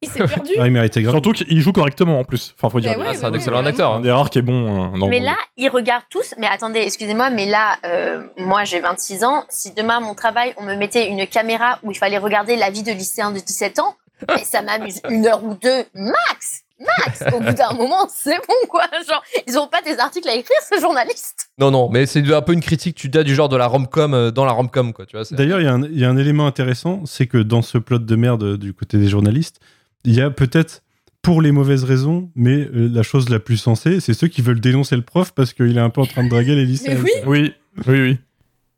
Il 0.01 0.09
s'est 0.09 0.25
perdu 0.25 0.51
Ah, 0.57 0.65
il 0.65 0.71
méritait 0.71 1.01
grave. 1.01 1.13
Surtout 1.13 1.33
qu'il 1.33 1.59
joue 1.59 1.73
correctement 1.73 2.19
en 2.19 2.23
plus. 2.23 2.53
Enfin, 2.57 2.69
faut 2.69 2.79
dire. 2.79 2.95
Mais 2.97 3.03
Ah, 3.05 3.09
ouais, 3.09 3.15
C'est 3.17 3.25
un 3.25 3.31
ouais, 3.31 3.37
excellent 3.37 3.61
ouais, 3.61 3.67
acteur. 3.67 3.93
Un 3.93 3.97
hein. 3.97 3.99
des 3.99 4.11
rares 4.11 4.29
qui 4.29 4.39
est 4.39 4.41
bon 4.41 4.93
euh, 4.93 4.97
dans 4.97 5.07
Mais 5.07 5.19
là, 5.19 5.35
ils 5.57 5.67
regardent 5.69 6.05
tous. 6.09 6.33
Mais 6.37 6.47
attendez, 6.47 6.79
excusez-moi, 6.79 7.29
mais 7.31 7.45
là, 7.45 7.75
euh, 7.85 8.23
moi 8.37 8.63
j'ai 8.63 8.79
26 8.79 9.23
ans. 9.25 9.43
Si 9.49 9.73
demain 9.73 9.97
à 9.97 9.99
mon 9.99 10.15
travail, 10.15 10.53
on 10.57 10.63
me 10.63 10.75
mettait 10.75 11.09
une 11.09 11.27
caméra 11.27 11.79
où 11.83 11.91
il 11.91 11.97
fallait 11.97 12.17
regarder 12.17 12.55
la 12.55 12.69
vie 12.69 12.83
de 12.83 12.91
lycéen 12.91 13.31
de 13.31 13.39
17 13.39 13.79
ans, 13.79 13.95
mais 14.29 14.43
ça 14.45 14.61
m'amuse 14.61 15.01
une 15.09 15.25
heure 15.27 15.43
ou 15.43 15.55
deux 15.61 15.83
max. 15.93 16.61
Max 16.79 17.23
Au 17.33 17.41
bout 17.41 17.51
d'un 17.51 17.73
moment, 17.73 18.07
c'est 18.13 18.37
bon 18.37 18.67
quoi. 18.69 18.83
Genre, 19.05 19.21
ils 19.47 19.59
ont 19.59 19.67
pas 19.67 19.81
des 19.81 19.99
articles 19.99 20.29
à 20.29 20.33
écrire, 20.35 20.55
ces 20.61 20.79
journalistes. 20.79 21.49
Non, 21.57 21.71
non, 21.71 21.89
mais 21.91 22.05
c'est 22.05 22.25
un 22.33 22.41
peu 22.41 22.53
une 22.53 22.61
critique, 22.61 22.95
tu 22.95 23.09
dis, 23.09 23.21
du 23.25 23.35
genre 23.35 23.49
de 23.49 23.57
la 23.57 23.67
rom-com 23.67 24.13
euh, 24.13 24.31
dans 24.31 24.45
la 24.45 24.53
rom-com, 24.53 24.93
quoi. 24.93 25.05
Tu 25.05 25.17
vois, 25.17 25.25
c'est- 25.25 25.35
D'ailleurs, 25.35 25.59
il 25.59 25.65
y, 25.65 25.67
a 25.67 25.73
un- 25.73 25.83
il 25.83 25.99
y 25.99 26.05
a 26.05 26.09
un 26.09 26.15
élément 26.15 26.47
intéressant, 26.47 27.01
c'est 27.05 27.27
que 27.27 27.37
dans 27.37 27.61
ce 27.61 27.77
plot 27.77 27.99
de 27.99 28.15
merde 28.15 28.43
euh, 28.43 28.57
du 28.57 28.73
côté 28.73 28.97
des 28.97 29.09
journalistes, 29.09 29.59
il 30.03 30.15
y 30.15 30.21
a 30.21 30.29
peut-être 30.29 30.83
pour 31.21 31.41
les 31.41 31.51
mauvaises 31.51 31.83
raisons, 31.83 32.31
mais 32.35 32.67
euh, 32.73 32.89
la 32.91 33.03
chose 33.03 33.29
la 33.29 33.39
plus 33.39 33.57
sensée, 33.57 33.99
c'est 33.99 34.13
ceux 34.13 34.27
qui 34.27 34.41
veulent 34.41 34.61
dénoncer 34.61 34.95
le 34.95 35.01
prof 35.01 35.33
parce 35.33 35.53
qu'il 35.53 35.77
est 35.77 35.81
un 35.81 35.89
peu 35.89 36.01
en 36.01 36.05
train 36.05 36.23
de 36.23 36.29
draguer 36.29 36.55
les 36.55 36.65
lycéens. 36.65 36.95
Mais 37.03 37.23
oui. 37.25 37.25
Oui, 37.25 37.53
oui, 37.87 38.01
oui. 38.01 38.17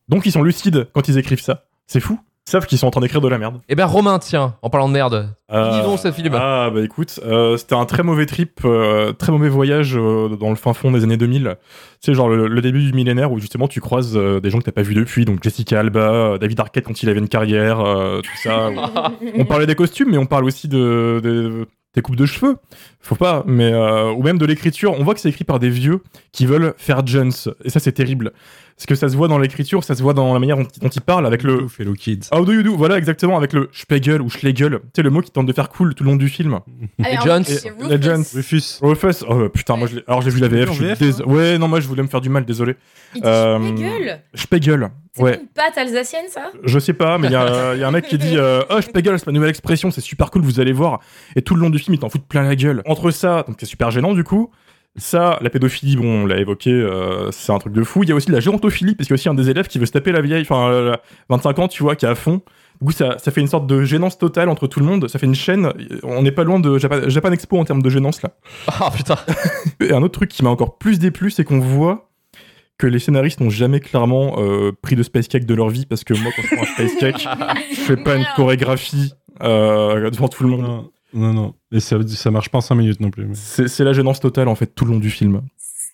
Donc 0.10 0.26
ils 0.26 0.32
sont 0.32 0.44
lucides 0.44 0.88
quand 0.94 1.08
ils 1.08 1.18
écrivent 1.18 1.42
ça. 1.42 1.68
C'est 1.88 2.00
fou. 2.00 2.20
Savent 2.46 2.66
qu'ils 2.66 2.80
sont 2.80 2.88
en 2.88 2.92
train 2.92 3.02
d'écrire 3.02 3.22
de 3.22 3.28
la 3.28 3.38
merde. 3.38 3.62
Eh 3.70 3.76
ben, 3.76 3.86
Romain, 3.86 4.18
tiens, 4.18 4.56
en 4.64 4.70
parlant 4.72 4.88
de 4.90 4.94
merde, 4.94 5.30
Euh, 5.54 5.72
dis 5.80 5.82
donc 5.84 6.00
ce 6.00 6.12
film. 6.12 6.34
Ah 6.36 6.70
bah 6.74 6.82
écoute, 6.82 7.20
euh, 7.24 7.56
c'était 7.56 7.76
un 7.76 7.86
très 7.86 8.02
mauvais 8.04 8.26
trip, 8.26 8.62
euh, 8.66 9.14
très 9.14 9.32
mauvais 9.32 9.48
voyage 9.48 9.96
euh, 9.96 10.30
dans 10.38 10.50
le 10.50 10.56
fin 10.56 10.74
fond 10.74 10.92
des 10.92 11.04
années 11.04 11.18
2000. 11.18 11.56
C'est 12.00 12.14
genre 12.16 12.30
le, 12.30 12.48
le 12.48 12.62
début 12.62 12.84
du 12.84 12.94
millénaire 12.94 13.32
où 13.32 13.40
justement 13.40 13.68
tu 13.68 13.80
croises 13.80 14.18
euh, 14.18 14.40
des 14.40 14.50
gens 14.50 14.58
que 14.58 14.64
t'as 14.64 14.72
pas 14.72 14.82
vu 14.82 14.96
depuis, 14.96 15.24
donc 15.24 15.44
Jessica 15.44 15.80
Alba, 15.80 16.00
euh, 16.00 16.38
David 16.40 16.60
Arquette 16.60 16.86
quand 16.86 17.04
il 17.04 17.10
avait 17.10 17.20
une 17.20 17.30
carrière, 17.30 17.80
euh, 17.80 18.22
tout 18.22 18.38
ça. 18.44 18.70
on 19.38 19.46
parlait 19.46 19.68
des 19.68 19.76
costumes, 19.76 20.10
mais 20.10 20.18
on 20.18 20.26
parle 20.26 20.46
aussi 20.46 20.68
de, 20.68 21.22
de- 21.24 21.68
des 21.94 22.02
coupes 22.02 22.16
de 22.16 22.26
cheveux. 22.26 22.56
Faut 23.04 23.16
pas, 23.16 23.44
mais 23.48 23.72
euh, 23.74 24.12
ou 24.12 24.22
même 24.24 24.38
de 24.38 24.46
l'écriture. 24.46 24.94
On 24.98 25.04
voit 25.04 25.14
que 25.16 25.20
c'est 25.20 25.30
écrit 25.30 25.44
par 25.44 25.60
des 25.60 25.70
vieux 25.70 26.02
qui 26.32 26.46
veulent 26.46 26.74
faire 26.78 27.06
Jones, 27.06 27.32
et 27.64 27.70
ça 27.70 27.80
c'est 27.80 27.92
terrible. 27.92 28.32
Parce 28.78 28.86
que 28.88 28.96
ça 28.96 29.10
se 29.10 29.16
voit 29.18 29.28
dans 29.28 29.38
l'écriture, 29.38 29.84
ça 29.84 29.94
se 29.96 30.02
voit 30.02 30.14
dans 30.14 30.34
la 30.34 30.40
manière 30.40 30.58
dont, 30.58 30.66
dont 30.82 30.88
il 30.90 31.02
parle 31.02 31.28
avec 31.28 31.44
le. 31.44 31.68
Fellow 31.68 31.94
Kids. 31.94 32.30
How 32.32 32.46
do 32.46 32.52
you 32.54 32.64
do 32.64 32.76
Voilà, 32.76 32.98
exactement, 32.98 33.38
avec 33.38 33.54
le 33.54 33.70
Spiegel 33.74 34.22
ou 34.22 34.30
Schlegel. 34.30 34.72
Tu 34.80 34.80
sais, 34.96 35.02
le 35.04 35.10
mot 35.12 35.22
qui 35.22 35.30
tente 35.30 35.46
de 35.46 35.54
faire 35.54 35.70
cool 35.70 35.94
tout 35.94 36.04
le 36.04 36.10
long 36.12 36.16
du 36.16 36.30
film. 36.30 36.60
Allez, 37.04 37.18
fait, 37.44 37.44
c'est 37.54 37.70
Rufus. 37.70 37.90
Legends. 37.90 38.24
Rufus. 38.34 38.64
Rufus, 38.82 39.24
oh 39.28 39.50
putain, 39.50 39.76
moi 39.78 39.88
je. 39.88 40.00
Alors 40.08 40.22
j'ai 40.22 40.32
vu 40.32 40.40
la 40.40 40.48
VF, 40.48 40.70
je 40.70 40.74
suis 40.74 40.86
VF, 40.86 41.00
dés- 41.00 41.24
Ouais, 41.26 41.58
non, 41.60 41.68
moi 41.68 41.80
je 41.80 41.88
voulais 41.88 42.02
me 42.02 42.08
faire 42.08 42.22
du 42.22 42.30
mal, 42.30 42.44
désolé. 42.46 42.76
Il 43.16 43.22
dit 43.22 43.28
Euh, 43.28 43.60
Spiegel. 43.60 44.22
Spiegel, 44.34 44.90
C'est 45.14 45.22
ouais. 45.24 45.40
une 45.42 45.48
pâte 45.48 45.78
alsacienne, 45.78 46.26
ça? 46.30 46.50
Je 46.64 46.80
sais 46.80 46.94
pas, 46.94 47.18
mais 47.20 47.28
il 47.28 47.34
y, 47.34 47.36
a 47.36 47.76
il 47.76 47.82
y 47.82 47.84
a 47.84 47.88
un 47.88 47.92
mec 47.92 48.08
qui 48.08 48.18
dit 48.18 48.36
euh, 48.38 48.64
Oh, 48.72 48.82
Spiegel, 48.82 49.20
c'est 49.20 49.28
ma 49.28 49.34
nouvelle 49.34 49.50
expression, 49.52 49.92
c'est 49.92 50.02
super 50.02 50.32
cool, 50.32 50.42
vous 50.42 50.60
allez 50.60 50.74
voir. 50.74 51.02
Et 51.36 51.44
tout 51.44 51.54
le 51.54 51.62
long 51.62 51.70
du 51.70 51.78
film, 51.78 51.94
il 51.94 52.00
t'en 52.00 52.10
fout 52.10 52.24
plein 52.28 52.42
la 52.44 52.56
gueule. 52.56 52.82
Entre 52.92 53.10
ça, 53.12 53.46
donc 53.48 53.56
c'est 53.58 53.66
super 53.66 53.90
gênant 53.90 54.14
du 54.14 54.26
coup. 54.26 54.52
Ça, 54.98 55.40
la 55.42 55.50
pédophilie, 55.50 55.96
bon, 55.96 56.24
on 56.24 56.26
l'a 56.26 56.38
évoqué, 56.40 56.72
euh, 56.72 57.32
c'est 57.32 57.54
un 57.54 57.58
truc 57.58 57.72
de 57.72 57.84
fou. 57.84 58.04
Il 58.04 58.10
y 58.10 58.12
a 58.12 58.16
aussi 58.16 58.30
la 58.30 58.42
gérontophilie, 58.42 58.96
parce 58.96 59.08
qu'il 59.08 59.14
y 59.14 59.18
a 59.18 59.20
aussi 59.22 59.30
un 59.30 59.34
des 59.34 59.50
élèves 59.50 59.68
qui 59.68 59.80
veut 59.80 59.86
se 59.86 59.94
taper 59.94 60.12
la 60.12 60.20
vieille, 60.20 60.42
enfin, 60.42 60.70
euh, 60.70 60.94
25 61.30 61.60
ans, 61.60 61.68
tu 61.70 61.84
vois, 61.84 61.96
qui 61.96 62.06
est 62.06 62.10
à 62.10 62.16
fond. 62.16 62.42
Du 62.82 62.88
coup, 62.88 62.92
ça, 62.92 63.18
ça 63.18 63.32
fait 63.32 63.40
une 63.40 63.48
sorte 63.48 63.66
de 63.66 63.84
gênance 63.84 64.18
totale 64.18 64.50
entre 64.50 64.68
tout 64.68 64.82
le 64.82 64.86
monde. 64.86 65.08
Ça 65.08 65.18
fait 65.18 65.28
une 65.28 65.36
chaîne. 65.36 65.72
On 66.04 66.22
n'est 66.24 66.34
pas 66.34 66.44
loin 66.44 66.60
de 66.60 66.78
Japan, 66.78 67.08
Japan 67.08 67.32
Expo 67.32 67.58
en 67.58 67.64
termes 67.64 67.82
de 67.82 67.90
gênance, 67.90 68.22
là. 68.22 68.32
Ah 68.68 68.92
putain. 68.94 69.16
Et 69.80 69.94
un 69.94 70.04
autre 70.04 70.16
truc 70.20 70.30
qui 70.30 70.44
m'a 70.44 70.50
encore 70.50 70.78
plus 70.78 71.00
déplu, 71.00 71.32
c'est 71.32 71.46
qu'on 71.46 71.60
voit 71.60 72.10
que 72.78 72.88
les 72.88 73.00
scénaristes 73.00 73.40
n'ont 73.40 73.50
jamais 73.50 73.80
clairement 73.80 74.36
euh, 74.40 74.74
pris 74.82 74.98
de 74.98 75.04
space 75.04 75.30
cake 75.30 75.46
de 75.46 75.54
leur 75.54 75.70
vie 75.70 75.86
parce 75.86 76.04
que 76.04 76.16
moi, 76.16 76.32
quand 76.36 76.42
je 76.42 76.56
prends 76.56 76.64
un 76.64 76.66
space 76.66 76.96
cake, 77.00 77.28
je 77.72 77.80
fais 77.80 77.98
pas 77.98 78.16
une 78.16 78.26
chorégraphie 78.36 79.14
euh, 79.42 80.10
devant 80.10 80.28
tout 80.28 80.44
le 80.44 80.50
monde. 80.50 80.62
Non, 80.62 80.92
non, 81.14 81.34
non. 81.34 81.54
Et 81.72 81.80
ça, 81.80 81.98
ça 82.08 82.32
marche 82.32 82.50
pas 82.50 82.58
en 82.58 82.62
5 82.62 82.76
minutes 82.76 83.00
non 83.00 83.10
plus. 83.12 83.26
mais- 83.26 83.36
C'est 83.68 83.84
la 83.84 83.94
gênance 83.94 84.20
totale 84.20 84.48
en 84.48 84.56
fait 84.56 84.68
tout 84.68 84.86
le 84.86 84.92
long 84.92 85.00
du 85.00 85.10
film. 85.10 85.42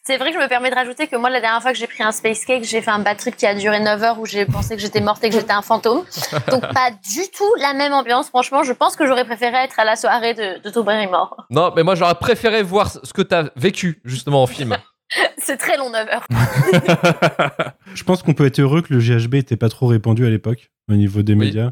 C'est 0.04 0.18
vrai 0.18 0.30
que 0.32 0.38
je 0.38 0.42
me 0.42 0.48
permets 0.48 0.70
de 0.70 0.76
rajouter 0.76 1.08
que 1.08 1.18
moi, 1.18 1.30
la 1.30 1.42
dernière 1.42 1.62
fois 1.62 1.74
que 1.74 1.78
j'ai 1.78 1.86
pris 1.86 2.02
un 2.02 2.14
space 2.14 2.46
cake, 2.46 2.64
j'ai 2.64 2.82
fait 2.82 2.92
un 2.92 3.00
bad 3.00 3.18
trip 3.18 3.36
qui 3.36 3.46
a 3.46 3.54
duré 3.54 3.82
9 3.82 4.02
heures 4.04 4.20
où 4.22 4.26
j'ai 4.26 4.46
pensé 4.46 4.76
que 4.78 4.82
j'étais 4.82 5.02
morte 5.02 5.22
et 5.26 5.30
que 5.30 5.36
j'étais 5.36 5.52
un 5.52 5.62
fantôme. 5.62 6.02
Donc, 6.50 6.62
pas 6.62 6.92
du 6.92 7.22
tout 7.38 7.44
la 7.60 7.74
même 7.74 7.92
ambiance. 7.92 8.30
Franchement, 8.30 8.64
je 8.64 8.72
pense 8.72 8.96
que 8.96 9.06
j'aurais 9.06 9.26
préféré 9.26 9.58
être 9.58 9.78
à 9.80 9.84
la 9.84 9.98
soirée 9.98 10.34
de, 10.34 10.64
de 10.64 10.70
Tober 10.70 11.06
mort. 11.12 11.46
Non, 11.50 11.74
mais 11.76 11.84
moi 11.84 11.96
j'aurais 11.96 12.16
préféré 12.16 12.64
voir 12.64 12.90
ce 12.90 13.12
que 13.12 13.22
t'as 13.22 13.50
vécu 13.58 14.00
justement 14.06 14.42
en 14.42 14.48
film. 14.48 14.78
C'est 15.38 15.58
très 15.58 15.76
long, 15.78 15.90
9 15.90 16.08
heures. 16.10 16.26
Je 17.94 18.04
pense 18.04 18.24
qu'on 18.24 18.34
peut 18.34 18.46
être 18.46 18.60
heureux 18.60 18.82
que 18.82 18.94
le 18.94 19.00
GHB 19.00 19.36
était 19.36 19.58
pas 19.58 19.70
trop 19.70 19.88
répandu 19.88 20.26
à 20.26 20.30
l'époque 20.30 20.72
au 20.90 20.94
niveau 20.94 21.22
des 21.22 21.34
Oui. 21.34 21.40
médias. 21.48 21.72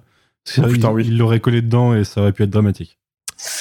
Oh, 0.58 0.64
putain, 0.64 0.90
il- 0.90 0.94
oui. 0.94 1.06
il 1.08 1.18
l'aurait 1.18 1.40
collé 1.40 1.62
dedans 1.62 1.96
et 1.96 2.04
ça 2.04 2.22
aurait 2.22 2.34
pu 2.34 2.44
être 2.44 2.50
dramatique. 2.50 3.00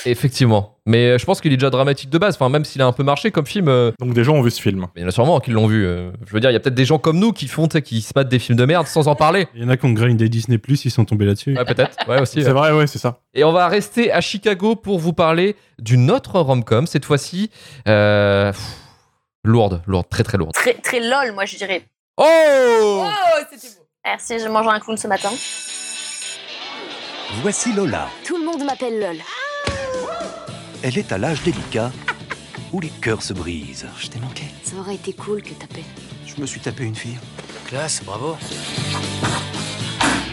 Effectivement. 0.07 0.77
Mais 0.87 1.09
euh, 1.11 1.19
je 1.19 1.25
pense 1.25 1.41
qu'il 1.41 1.53
est 1.53 1.57
déjà 1.57 1.71
dramatique 1.71 2.11
de 2.11 2.19
base. 2.19 2.35
Enfin, 2.37 2.49
même 2.49 2.65
s'il 2.65 2.81
a 2.83 2.87
un 2.87 2.93
peu 2.93 3.03
marché 3.03 3.31
comme 3.31 3.47
film, 3.47 3.69
euh, 3.69 3.91
Donc 3.99 4.13
des 4.15 4.23
gens 4.23 4.35
ont 4.35 4.43
vu 4.43 4.51
ce 4.51 4.61
film. 4.63 4.87
il 4.95 5.03
y 5.03 5.05
en 5.05 5.09
a 5.09 5.11
sûrement 5.11 5.41
qui 5.41 5.51
l'ont 5.51 5.67
vu. 5.67 5.85
euh. 5.87 6.13
Je 6.27 6.33
veux 6.33 6.41
dire, 6.41 6.51
il 6.51 6.53
y 6.53 6.57
a 6.57 6.61
peut-être 6.61 6.75
des 6.75 6.85
gens 6.85 6.99
comme 6.99 7.19
nous 7.19 7.33
qui 7.33 7.49
font, 7.49 7.67
qui 7.67 8.01
se 8.03 8.13
battent 8.15 8.29
des 8.29 8.39
films 8.39 8.57
de 8.59 8.65
merde 8.67 8.87
sans 8.87 9.09
en 9.09 9.15
parler. 9.17 9.49
Il 9.55 9.63
y 9.63 9.65
en 9.65 9.69
a 9.69 9.77
qui 9.77 9.87
ont 9.87 9.93
grindé 9.93 10.29
Disney 10.29 10.59
Plus, 10.59 10.85
ils 10.85 10.91
sont 10.91 11.05
tombés 11.05 11.25
là-dessus. 11.27 11.57
Ouais, 11.57 11.65
peut-être. 11.65 11.97
Ouais, 12.09 12.21
aussi. 12.21 12.43
C'est 12.43 12.51
vrai, 12.53 12.71
ouais, 12.73 12.87
c'est 12.87 12.99
ça. 12.99 13.19
Et 13.35 13.43
on 13.45 13.53
va 13.53 13.67
rester 13.69 14.13
à 14.13 14.21
Chicago 14.21 14.77
pour 14.77 14.99
vous 14.99 15.13
parler 15.13 15.57
d'une 15.81 16.11
autre 16.11 16.39
rom-com, 16.39 16.87
cette 16.87 17.05
fois-ci. 17.05 17.51
Euh... 17.89 18.53
Lourde, 19.43 19.83
lourde, 19.87 20.09
très 20.09 20.23
très 20.23 20.39
lourde. 20.39 20.53
Très, 20.55 20.75
très 20.75 21.01
lol, 21.01 21.33
moi, 21.35 21.45
je 21.47 21.57
dirais. 21.57 21.83
Oh 22.17 22.25
Oh, 22.25 23.07
c'était 23.51 23.75
beau. 23.75 23.83
Merci, 24.05 24.39
j'ai 24.39 24.49
mangé 24.49 24.69
un 24.69 24.79
clown 24.81 24.97
ce 24.97 25.09
matin. 25.09 25.31
Voici 27.43 27.73
Lola. 27.73 28.07
Tout 28.25 28.37
le 28.39 28.45
monde 28.45 28.65
m'appelle 28.65 29.01
LOL. 29.01 29.17
Elle 30.87 30.99
est 30.99 31.13
à 31.13 31.17
l'âge 31.17 31.43
délicat 31.43 31.91
où 32.71 32.79
les 32.79 32.91
cœurs 32.91 33.23
se 33.23 33.33
brisent. 33.33 33.87
Je 33.99 34.09
t'ai 34.09 34.19
manqué. 34.19 34.45
Ça 34.65 34.77
aurait 34.77 34.97
été 34.97 35.15
cool 35.15 35.41
que 35.41 35.55
t'appelles. 35.55 35.83
Je 36.27 36.39
me 36.39 36.45
suis 36.45 36.61
tapé 36.61 36.85
une 36.85 36.95
fille. 36.95 37.17
Classe, 37.67 38.03
bravo. 38.05 38.37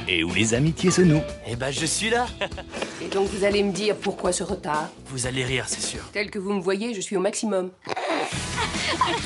Et 0.10 0.26
où 0.26 0.34
les 0.34 0.54
amitiés 0.54 0.92
se 0.92 1.04
nouent. 1.04 1.24
Eh 1.48 1.56
ben, 1.56 1.72
je 1.72 1.86
suis 1.86 2.10
là. 2.10 2.28
Et 3.02 3.08
donc 3.08 3.30
vous 3.30 3.46
allez 3.46 3.64
me 3.64 3.72
dire 3.72 3.96
pourquoi 3.96 4.34
ce 4.34 4.44
retard? 4.44 4.90
Vous 5.06 5.26
allez 5.26 5.46
rire, 5.46 5.64
c'est 5.70 5.80
sûr. 5.80 6.02
Tel 6.12 6.30
que 6.30 6.38
vous 6.38 6.52
me 6.52 6.62
voyez, 6.62 6.94
je 6.94 7.00
suis 7.00 7.16
au 7.16 7.22
maximum. 7.22 7.72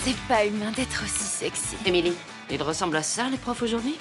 C'est 0.04 0.16
pas 0.28 0.46
humain 0.46 0.72
d'être 0.76 1.04
aussi 1.04 1.24
sexy. 1.24 1.76
Émilie, 1.88 2.14
il 2.52 2.62
ressemble 2.62 2.98
à 2.98 3.02
ça 3.02 3.28
les 3.32 3.38
profs 3.38 3.64
aujourd'hui? 3.64 3.96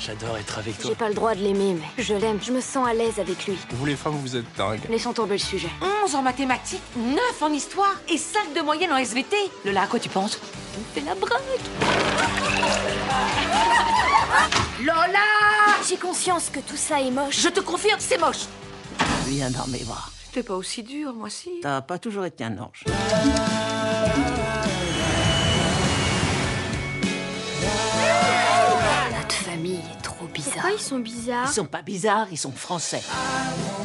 J'adore 0.00 0.38
être 0.38 0.58
avec 0.58 0.78
toi. 0.78 0.90
J'ai 0.90 0.96
pas 0.96 1.08
le 1.08 1.14
droit 1.14 1.34
de 1.34 1.40
l'aimer, 1.42 1.74
mais 1.74 2.02
je 2.02 2.14
l'aime. 2.14 2.38
Je 2.42 2.52
me 2.52 2.60
sens 2.60 2.86
à 2.88 2.94
l'aise 2.94 3.18
avec 3.18 3.46
lui. 3.46 3.58
Vous 3.72 3.84
les 3.86 3.96
femmes, 3.96 4.16
vous 4.22 4.36
êtes 4.36 4.46
dingues. 4.56 4.80
Laissons 4.88 5.12
tomber 5.12 5.34
le 5.34 5.38
sujet. 5.38 5.68
11 6.04 6.14
en 6.14 6.22
mathématiques, 6.22 6.82
9 6.96 7.42
en 7.42 7.52
histoire 7.52 7.94
et 8.08 8.16
5 8.16 8.54
de 8.54 8.60
moyenne 8.62 8.92
en 8.92 8.96
SVT. 8.96 9.36
Lola, 9.64 9.82
à 9.82 9.86
quoi 9.86 9.98
tu 9.98 10.08
penses? 10.08 10.40
On 10.78 10.94
fait 10.94 11.04
la 11.04 11.14
braque. 11.14 11.42
Lola 14.80 15.18
J'ai 15.88 15.96
conscience 15.96 16.48
que 16.50 16.60
tout 16.60 16.76
ça 16.76 17.00
est 17.00 17.10
moche. 17.10 17.40
Je 17.40 17.48
te 17.48 17.60
confirme, 17.60 18.00
c'est 18.00 18.18
moche. 18.18 18.46
Viens 19.26 19.50
dans 19.50 19.66
mes 19.66 19.84
bras. 19.84 20.08
T'es 20.32 20.42
pas 20.42 20.54
aussi 20.54 20.82
dur, 20.82 21.12
moi 21.14 21.28
si. 21.30 21.50
T'as 21.62 21.80
pas 21.80 21.98
toujours 21.98 22.24
été 22.24 22.44
un 22.44 22.56
ange. 22.58 22.84
Pourquoi 30.60 30.76
ils 30.76 30.82
sont 30.82 30.98
bizarres? 30.98 31.46
Ils 31.48 31.54
sont 31.54 31.64
pas 31.66 31.82
bizarres, 31.82 32.26
ils 32.32 32.36
sont 32.36 32.50
français. 32.50 33.00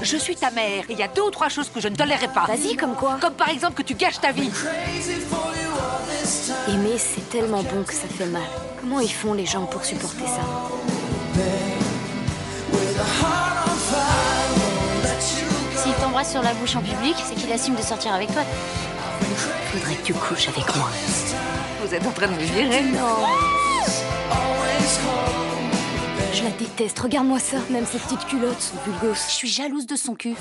Je 0.01 0.17
suis 0.17 0.36
ta 0.36 0.49
mère 0.49 0.86
et 0.89 0.93
il 0.93 0.97
y 0.97 1.03
a 1.03 1.07
deux 1.07 1.21
ou 1.21 1.29
trois 1.29 1.47
choses 1.49 1.69
que 1.69 1.79
je 1.79 1.88
ne 1.88 1.95
tolérerai 1.95 2.29
pas. 2.29 2.45
Vas-y, 2.47 2.75
comme 2.75 2.95
quoi 2.95 3.19
Comme 3.21 3.33
par 3.36 3.49
exemple 3.49 3.75
que 3.75 3.83
tu 3.83 3.93
gâches 3.93 4.19
ta 4.19 4.31
vie. 4.31 4.49
Aimer, 6.67 6.97
c'est 6.97 7.29
tellement 7.29 7.62
bon 7.62 7.83
que 7.83 7.93
ça 7.93 8.07
fait 8.07 8.25
mal. 8.25 8.41
Comment 8.81 8.99
ils 8.99 9.12
font 9.12 9.33
les 9.36 9.45
gens 9.45 9.65
pour 9.65 9.86
supporter 9.86 10.25
ça? 10.25 10.41
S'il 15.75 15.93
t'embrasse 15.93 16.31
sur 16.31 16.41
la 16.41 16.55
bouche 16.55 16.75
en 16.75 16.81
public, 16.81 17.15
c'est 17.23 17.36
qu'il 17.36 17.51
assume 17.53 17.75
de 17.75 17.83
sortir 17.83 18.13
avec 18.13 18.33
toi. 18.33 18.41
Faudrait 19.71 19.95
que 19.95 20.03
tu 20.05 20.13
couches 20.13 20.47
avec 20.47 20.75
moi. 20.75 20.89
Vous 21.86 21.93
êtes 21.93 22.07
en 22.07 22.12
train 22.12 22.27
de 22.27 22.33
me 22.33 22.39
virer 22.39 22.81
Non. 22.81 23.27
Je 26.33 26.43
la 26.43 26.49
déteste, 26.49 26.99
regarde-moi 26.99 27.37
ça. 27.37 27.57
Même 27.69 27.85
ses 27.85 27.99
petites 27.99 28.25
culottes 28.25 28.59
sont 28.59 28.75
vulgos. 28.85 29.13
Je 29.13 29.31
suis 29.31 29.47
jalouse 29.47 29.85
de 29.85 29.95
son 29.95 30.15
cul. 30.15 30.33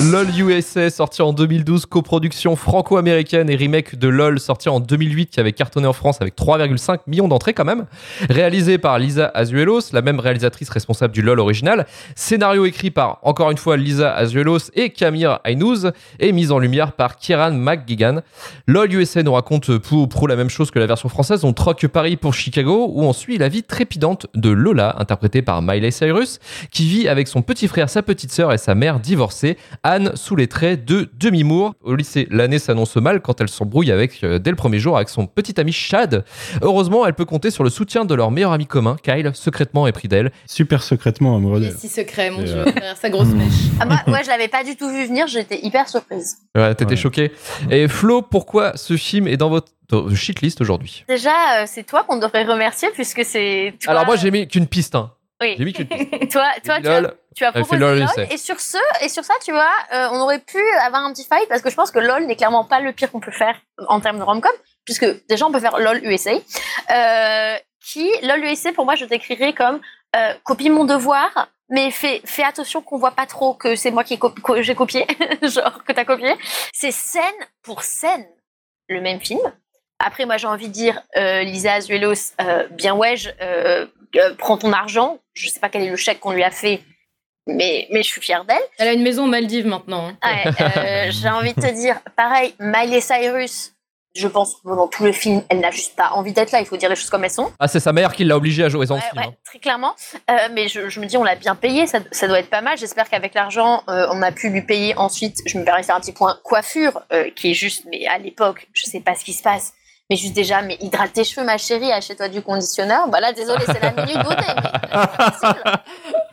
LOL 0.00 0.26
USA, 0.38 0.88
sorti 0.88 1.20
en 1.20 1.34
2012, 1.34 1.84
coproduction 1.84 2.56
franco-américaine 2.56 3.50
et 3.50 3.56
remake 3.56 3.96
de 3.96 4.08
LOL, 4.08 4.40
sorti 4.40 4.70
en 4.70 4.80
2008, 4.80 5.26
qui 5.26 5.40
avait 5.40 5.52
cartonné 5.52 5.86
en 5.86 5.92
France 5.92 6.22
avec 6.22 6.34
3,5 6.34 7.00
millions 7.06 7.28
d'entrées 7.28 7.52
quand 7.52 7.66
même. 7.66 7.84
Réalisé 8.30 8.78
par 8.78 8.98
Lisa 8.98 9.30
Azuelos, 9.34 9.92
la 9.92 10.00
même 10.00 10.18
réalisatrice 10.18 10.70
responsable 10.70 11.12
du 11.12 11.20
LOL 11.20 11.38
original. 11.38 11.86
Scénario 12.14 12.64
écrit 12.64 12.90
par, 12.90 13.18
encore 13.22 13.50
une 13.50 13.58
fois, 13.58 13.76
Lisa 13.76 14.14
Azuelos 14.14 14.70
et 14.74 14.88
Camille 14.88 15.28
Ainouz, 15.44 15.92
et 16.18 16.32
mise 16.32 16.52
en 16.52 16.58
lumière 16.58 16.92
par 16.92 17.16
Kieran 17.16 17.52
McGuigan. 17.52 18.22
LOL 18.66 18.90
USA 18.94 19.22
nous 19.22 19.34
raconte 19.34 19.76
pour 19.76 19.98
ou 19.98 20.06
pro 20.06 20.26
la 20.26 20.36
même 20.36 20.48
chose 20.48 20.70
que 20.70 20.78
la 20.78 20.86
version 20.86 21.10
française. 21.10 21.44
On 21.44 21.52
troque 21.52 21.86
Paris 21.88 22.16
pour 22.16 22.32
Chicago, 22.32 22.90
où 22.94 23.02
on 23.02 23.12
suit 23.12 23.36
la 23.36 23.48
vie 23.48 23.62
trépidante 23.90 24.28
de 24.36 24.50
Lola, 24.50 24.94
interprétée 25.00 25.42
par 25.42 25.62
Miley 25.62 25.90
Cyrus, 25.90 26.38
qui 26.70 26.86
vit 26.86 27.08
avec 27.08 27.26
son 27.26 27.42
petit 27.42 27.66
frère, 27.66 27.90
sa 27.90 28.02
petite 28.04 28.30
sœur 28.30 28.52
et 28.52 28.58
sa 28.58 28.76
mère 28.76 29.00
divorcée, 29.00 29.56
Anne, 29.82 30.12
sous 30.14 30.36
les 30.36 30.46
traits 30.46 30.84
de 30.84 31.10
Demi 31.18 31.42
Moore. 31.42 31.74
Au 31.82 31.96
lycée, 31.96 32.28
l'année 32.30 32.60
s'annonce 32.60 32.94
mal 32.96 33.20
quand 33.20 33.40
elle 33.40 33.48
s'embrouille 33.48 33.90
avec, 33.90 34.22
euh, 34.22 34.38
dès 34.38 34.50
le 34.50 34.56
premier 34.56 34.78
jour 34.78 34.94
avec 34.96 35.08
son 35.08 35.26
petit 35.26 35.58
ami 35.60 35.72
Chad. 35.72 36.24
Heureusement, 36.62 37.04
elle 37.04 37.14
peut 37.14 37.24
compter 37.24 37.50
sur 37.50 37.64
le 37.64 37.70
soutien 37.70 38.04
de 38.04 38.14
leur 38.14 38.30
meilleur 38.30 38.52
ami 38.52 38.66
commun, 38.66 38.96
Kyle, 39.02 39.32
secrètement 39.34 39.88
épris 39.88 40.06
d'elle. 40.06 40.30
Super 40.46 40.84
secrètement 40.84 41.34
amoureux 41.34 41.58
d'elle. 41.60 41.74
si 41.76 41.88
secret, 41.88 42.30
mon 42.30 42.42
Et, 42.42 42.44
dieu, 42.44 42.58
euh, 42.58 42.64
derrière 42.70 42.96
sa 42.96 43.10
grosse 43.10 43.26
mèche. 43.28 43.52
Ah, 43.80 43.86
moi, 43.86 43.96
ouais, 44.06 44.22
je 44.22 44.28
l'avais 44.28 44.46
pas 44.48 44.62
du 44.62 44.76
tout 44.76 44.88
vu 44.88 45.04
venir, 45.04 45.26
j'étais 45.26 45.58
hyper 45.66 45.88
surprise. 45.88 46.36
Ouais, 46.56 46.72
t'étais 46.76 46.90
Ouais. 46.92 46.96
choqué. 46.96 47.32
Et 47.70 47.88
Flo, 47.88 48.22
pourquoi 48.22 48.76
ce 48.76 48.96
film 48.96 49.26
est 49.26 49.36
dans 49.36 49.50
votre 49.50 49.72
shitlist 50.14 50.60
aujourd'hui 50.60 51.04
Déjà, 51.08 51.62
euh, 51.62 51.64
c'est 51.66 51.84
toi 51.84 52.04
qu'on 52.04 52.16
devrait 52.16 52.44
remercier 52.44 52.90
puisque 52.90 53.24
c'est 53.24 53.74
toi. 53.82 53.92
Alors 53.92 54.06
moi, 54.06 54.16
j'ai 54.16 54.30
mis 54.30 54.46
qu'une 54.48 54.66
piste. 54.66 54.94
hein. 54.94 55.12
Oui. 55.42 55.54
J'ai 55.58 55.64
mis 55.64 55.72
qu'une 55.72 55.86
piste. 55.86 56.10
toi, 56.32 56.44
toi, 56.64 56.80
tu 56.80 56.88
as, 56.88 57.14
tu 57.34 57.44
as 57.44 57.52
proposé 57.52 57.78
LOL, 57.78 58.06
et 58.30 58.36
sur 58.36 58.60
ce, 58.60 58.76
et 59.02 59.08
sur 59.08 59.24
ça, 59.24 59.34
tu 59.44 59.52
vois, 59.52 59.70
euh, 59.94 60.08
on 60.12 60.20
aurait 60.20 60.40
pu 60.40 60.58
avoir 60.84 61.02
un 61.04 61.12
petit 61.12 61.24
fight 61.24 61.48
parce 61.48 61.62
que 61.62 61.70
je 61.70 61.76
pense 61.76 61.90
que 61.90 61.98
LOL 61.98 62.26
n'est 62.26 62.36
clairement 62.36 62.64
pas 62.64 62.80
le 62.80 62.92
pire 62.92 63.10
qu'on 63.10 63.20
peut 63.20 63.30
faire 63.30 63.56
en 63.88 64.00
termes 64.00 64.18
de 64.18 64.22
romcom, 64.22 64.52
puisque 64.84 65.06
déjà 65.28 65.46
on 65.46 65.52
peut 65.52 65.60
faire 65.60 65.78
LOL 65.78 66.00
USA, 66.04 66.32
euh, 66.90 67.56
qui 67.82 68.10
LOL 68.22 68.44
USA 68.44 68.72
pour 68.72 68.84
moi 68.84 68.96
je 68.96 69.04
décrirais 69.06 69.54
comme 69.54 69.80
euh, 70.16 70.34
copie 70.44 70.68
mon 70.70 70.84
devoir, 70.84 71.48
mais 71.70 71.90
fais, 71.90 72.20
fais 72.24 72.42
attention 72.42 72.82
qu'on 72.82 72.98
voit 72.98 73.12
pas 73.12 73.26
trop 73.26 73.54
que 73.54 73.76
c'est 73.76 73.92
moi 73.92 74.02
qui 74.04 74.18
j'ai 74.60 74.74
copié, 74.74 75.06
genre 75.42 75.84
que 75.84 75.92
t'as 75.92 76.04
copié. 76.04 76.34
C'est 76.72 76.90
scène 76.90 77.22
pour 77.62 77.82
scène 77.82 78.26
le 78.88 79.00
même 79.00 79.20
film. 79.20 79.40
Après, 80.04 80.24
moi, 80.26 80.36
j'ai 80.36 80.46
envie 80.46 80.68
de 80.68 80.72
dire, 80.72 81.00
euh, 81.16 81.42
Lisa 81.42 81.74
Azuelos, 81.74 82.32
euh, 82.40 82.66
bien 82.70 82.94
ouais, 82.94 83.16
je, 83.16 83.28
euh, 83.40 83.86
euh, 84.16 84.34
prends 84.38 84.56
ton 84.58 84.72
argent. 84.72 85.18
Je 85.34 85.48
sais 85.48 85.60
pas 85.60 85.68
quel 85.68 85.82
est 85.82 85.90
le 85.90 85.96
chèque 85.96 86.20
qu'on 86.20 86.32
lui 86.32 86.42
a 86.42 86.50
fait, 86.50 86.80
mais, 87.46 87.86
mais 87.90 88.02
je 88.02 88.08
suis 88.08 88.20
fière 88.20 88.44
d'elle. 88.44 88.62
Elle 88.78 88.88
a 88.88 88.92
une 88.92 89.02
maison 89.02 89.24
aux 89.24 89.28
Maldives 89.28 89.66
maintenant. 89.66 90.08
hein. 90.22 90.44
Ouais, 90.46 90.50
euh, 90.78 91.10
j'ai 91.10 91.28
envie 91.28 91.54
de 91.54 91.60
te 91.60 91.72
dire, 91.74 92.00
pareil, 92.16 92.54
Miley 92.58 93.00
Cyrus, 93.00 93.72
je 94.16 94.26
pense 94.26 94.56
que 94.56 94.68
dans 94.74 94.88
tout 94.88 95.04
le 95.04 95.12
film, 95.12 95.42
elle 95.50 95.60
n'a 95.60 95.70
juste 95.70 95.94
pas 95.94 96.10
envie 96.14 96.32
d'être 96.32 96.50
là. 96.50 96.58
Il 96.60 96.66
faut 96.66 96.76
dire 96.76 96.88
les 96.88 96.96
choses 96.96 97.10
comme 97.10 97.22
elles 97.24 97.30
sont. 97.30 97.52
Ah, 97.60 97.68
c'est 97.68 97.78
sa 97.78 97.92
mère 97.92 98.12
qui 98.12 98.24
l'a 98.24 98.36
obligée 98.36 98.64
à 98.64 98.68
jouer 98.68 98.84
dans 98.86 98.96
le 98.96 99.00
Ouais, 99.00 99.08
film. 99.08 99.22
ouais, 99.22 99.28
hein. 99.28 99.36
très 99.44 99.60
clairement. 99.60 99.94
Euh, 100.30 100.48
mais 100.52 100.66
je, 100.66 100.88
je 100.88 100.98
me 100.98 101.06
dis, 101.06 101.16
on 101.16 101.22
l'a 101.22 101.36
bien 101.36 101.54
payé, 101.54 101.86
ça, 101.86 102.00
ça 102.10 102.26
doit 102.26 102.40
être 102.40 102.50
pas 102.50 102.60
mal. 102.60 102.76
J'espère 102.76 103.08
qu'avec 103.08 103.34
l'argent, 103.34 103.84
euh, 103.88 104.08
on 104.10 104.20
a 104.22 104.32
pu 104.32 104.48
lui 104.50 104.62
payer 104.62 104.96
ensuite. 104.96 105.38
Je 105.46 105.56
me 105.58 105.64
permets 105.64 105.82
de 105.82 105.86
faire 105.86 105.94
un 105.94 106.00
petit 106.00 106.12
point 106.12 106.36
coiffure, 106.42 107.02
euh, 107.12 107.30
qui 107.36 107.52
est 107.52 107.54
juste, 107.54 107.84
mais 107.88 108.06
à 108.08 108.18
l'époque, 108.18 108.66
je 108.72 108.84
sais 108.84 109.00
pas 109.00 109.14
ce 109.14 109.24
qui 109.24 109.32
se 109.32 109.42
passe. 109.44 109.74
Mais 110.10 110.16
juste 110.16 110.34
déjà, 110.34 110.60
mais 110.60 110.76
hydrate 110.80 111.12
tes 111.12 111.22
cheveux, 111.24 111.46
ma 111.46 111.56
chérie, 111.56 111.92
achète-toi 111.92 112.28
du 112.28 112.42
conditionneur. 112.42 113.06
Bah 113.08 113.20
là, 113.20 113.32
désolé, 113.32 113.62
c'est 113.64 113.80
la 113.80 113.92
minute. 113.92 114.16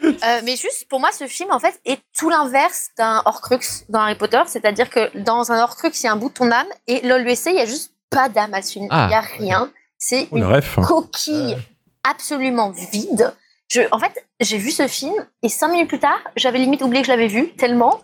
Mais, 0.02 0.08
euh, 0.24 0.42
mais 0.44 0.56
juste, 0.56 0.88
pour 0.90 1.00
moi, 1.00 1.12
ce 1.12 1.28
film, 1.28 1.52
en 1.52 1.60
fait, 1.60 1.80
est 1.86 2.00
tout 2.18 2.30
l'inverse 2.30 2.90
d'un 2.98 3.22
Horcrux 3.26 3.60
dans 3.90 4.00
Harry 4.00 4.16
Potter. 4.16 4.42
C'est-à-dire 4.48 4.90
que 4.90 5.16
dans 5.20 5.52
un 5.52 5.62
Horcrux, 5.62 5.90
il 5.94 6.04
y 6.04 6.08
a 6.08 6.12
un 6.12 6.16
bout 6.16 6.30
de 6.30 6.34
ton 6.34 6.52
âme, 6.52 6.68
et 6.88 7.02
LOL-USC, 7.08 7.48
il 7.48 7.56
y 7.56 7.60
a 7.62 7.66
juste 7.66 7.92
pas 8.10 8.30
d'âme 8.30 8.54
à 8.54 8.62
ce 8.62 8.74
film. 8.74 8.86
Il 8.86 8.90
Ah. 8.92 9.08
y 9.12 9.14
a 9.14 9.22
rien. 9.22 9.72
C'est 10.00 10.28
une 10.32 10.44
ref. 10.46 10.76
coquille 10.76 11.58
absolument 12.04 12.72
vide. 12.72 13.34
Je, 13.70 13.82
en 13.92 14.00
fait, 14.00 14.26
j'ai 14.40 14.58
vu 14.58 14.72
ce 14.72 14.88
film 14.88 15.14
et 15.44 15.50
cinq 15.50 15.68
minutes 15.70 15.90
plus 15.90 16.00
tard, 16.00 16.20
j'avais 16.36 16.58
limite 16.60 16.82
oublié 16.82 17.02
que 17.02 17.08
je 17.08 17.12
l'avais 17.12 17.28
vu 17.28 17.50
tellement. 17.56 18.00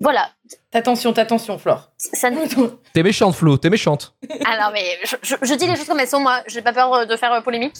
Voilà. 0.00 0.30
T'attention, 0.70 1.12
t'attention, 1.12 1.58
Flore. 1.58 1.90
Ça, 1.96 2.30
ne- 2.30 2.46
T'es 2.94 3.02
méchante, 3.02 3.34
Flo, 3.34 3.56
t'es 3.56 3.70
méchante. 3.70 4.14
alors, 4.46 4.70
mais 4.72 4.98
je, 5.04 5.16
je- 5.22 5.34
je 5.42 5.54
dis 5.54 5.66
les 5.66 5.76
choses 5.76 5.86
comme 5.86 5.98
elles 6.00 6.08
sont, 6.08 6.20
moi. 6.20 6.40
J'ai 6.46 6.62
pas 6.62 6.72
peur 6.72 7.06
de 7.06 7.16
faire 7.16 7.32
euh, 7.32 7.40
polémique. 7.40 7.76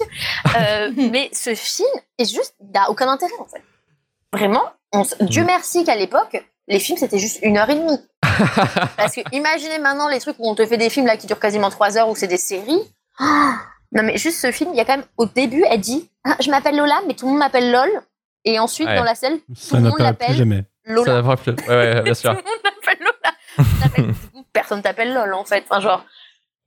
Euh, 0.59 0.90
mais 1.12 1.31
ce 1.33 1.54
film 1.54 1.88
est 2.18 2.24
juste, 2.24 2.54
n'a 2.74 2.90
aucun 2.90 3.09
intérêt, 3.09 3.33
en 3.40 3.46
fait. 3.46 3.62
Vraiment, 4.33 4.64
on 4.92 5.02
s- 5.02 5.16
Dieu 5.20 5.44
merci 5.44 5.85
qu'à 5.85 5.94
l'époque, 5.96 6.44
les 6.66 6.81
films 6.81 6.98
c'était 6.98 7.18
juste 7.18 7.38
une 7.42 7.57
heure 7.57 7.70
et 7.70 7.76
demie. 7.76 7.98
Parce 8.96 9.14
que 9.14 9.20
imaginez 9.33 9.78
maintenant 9.78 10.09
les 10.09 10.20
trucs 10.20 10.37
où 10.38 10.48
on 10.50 10.54
te 10.54 10.66
fait 10.66 10.76
des 10.76 10.90
films 10.90 11.07
là 11.07 11.16
qui 11.16 11.26
durent 11.26 11.40
quasiment 11.40 11.70
trois 11.70 11.96
heures 11.96 12.09
ou 12.09 12.14
c'est 12.16 12.26
des 12.26 12.37
séries. 12.37 12.81
Ah 13.18 13.54
non 13.92 14.02
mais 14.02 14.18
juste 14.18 14.38
ce 14.40 14.50
film, 14.52 14.70
il 14.74 14.76
y 14.76 14.81
a 14.81 14.85
quand 14.85 14.96
même 14.96 15.07
au 15.16 15.24
début, 15.26 15.64
elle 15.70 15.81
dit 15.81 16.11
Ah, 16.24 16.37
Je 16.40 16.50
m'appelle 16.50 16.76
Lola, 16.76 17.00
mais 17.07 17.14
tout 17.14 17.24
le 17.26 17.31
monde 17.31 17.38
m'appelle 17.38 17.70
LOL. 17.70 17.88
Et 18.44 18.59
ensuite, 18.59 18.87
Ouais. 18.87 18.96
dans 18.96 19.02
la 19.04 19.14
scène, 19.14 19.38
tout 19.40 19.54
Ça 19.57 19.76
le 19.78 19.85
monde 19.85 19.98
l'appelle 19.98 20.35
jamais. 20.37 20.64
Lola. 20.88 21.05
Ça 21.07 21.14
n'apparaît 21.14 21.37
plus. 21.37 21.53
Ouais, 21.68 21.74
ouais, 21.94 22.03
bien 22.03 22.14
sûr. 22.14 22.31
Tout 22.37 22.42
le 22.44 22.51
monde 22.51 22.61
m'appelle 22.64 22.98
Lola. 23.01 23.70
T'appelles- 23.83 24.14
Personne 24.53 24.83
t'appelle 24.83 25.14
LOL 25.14 25.35
en 25.35 25.44
fait. 25.44 25.64
Enfin, 25.68 25.81
genre. 25.81 26.05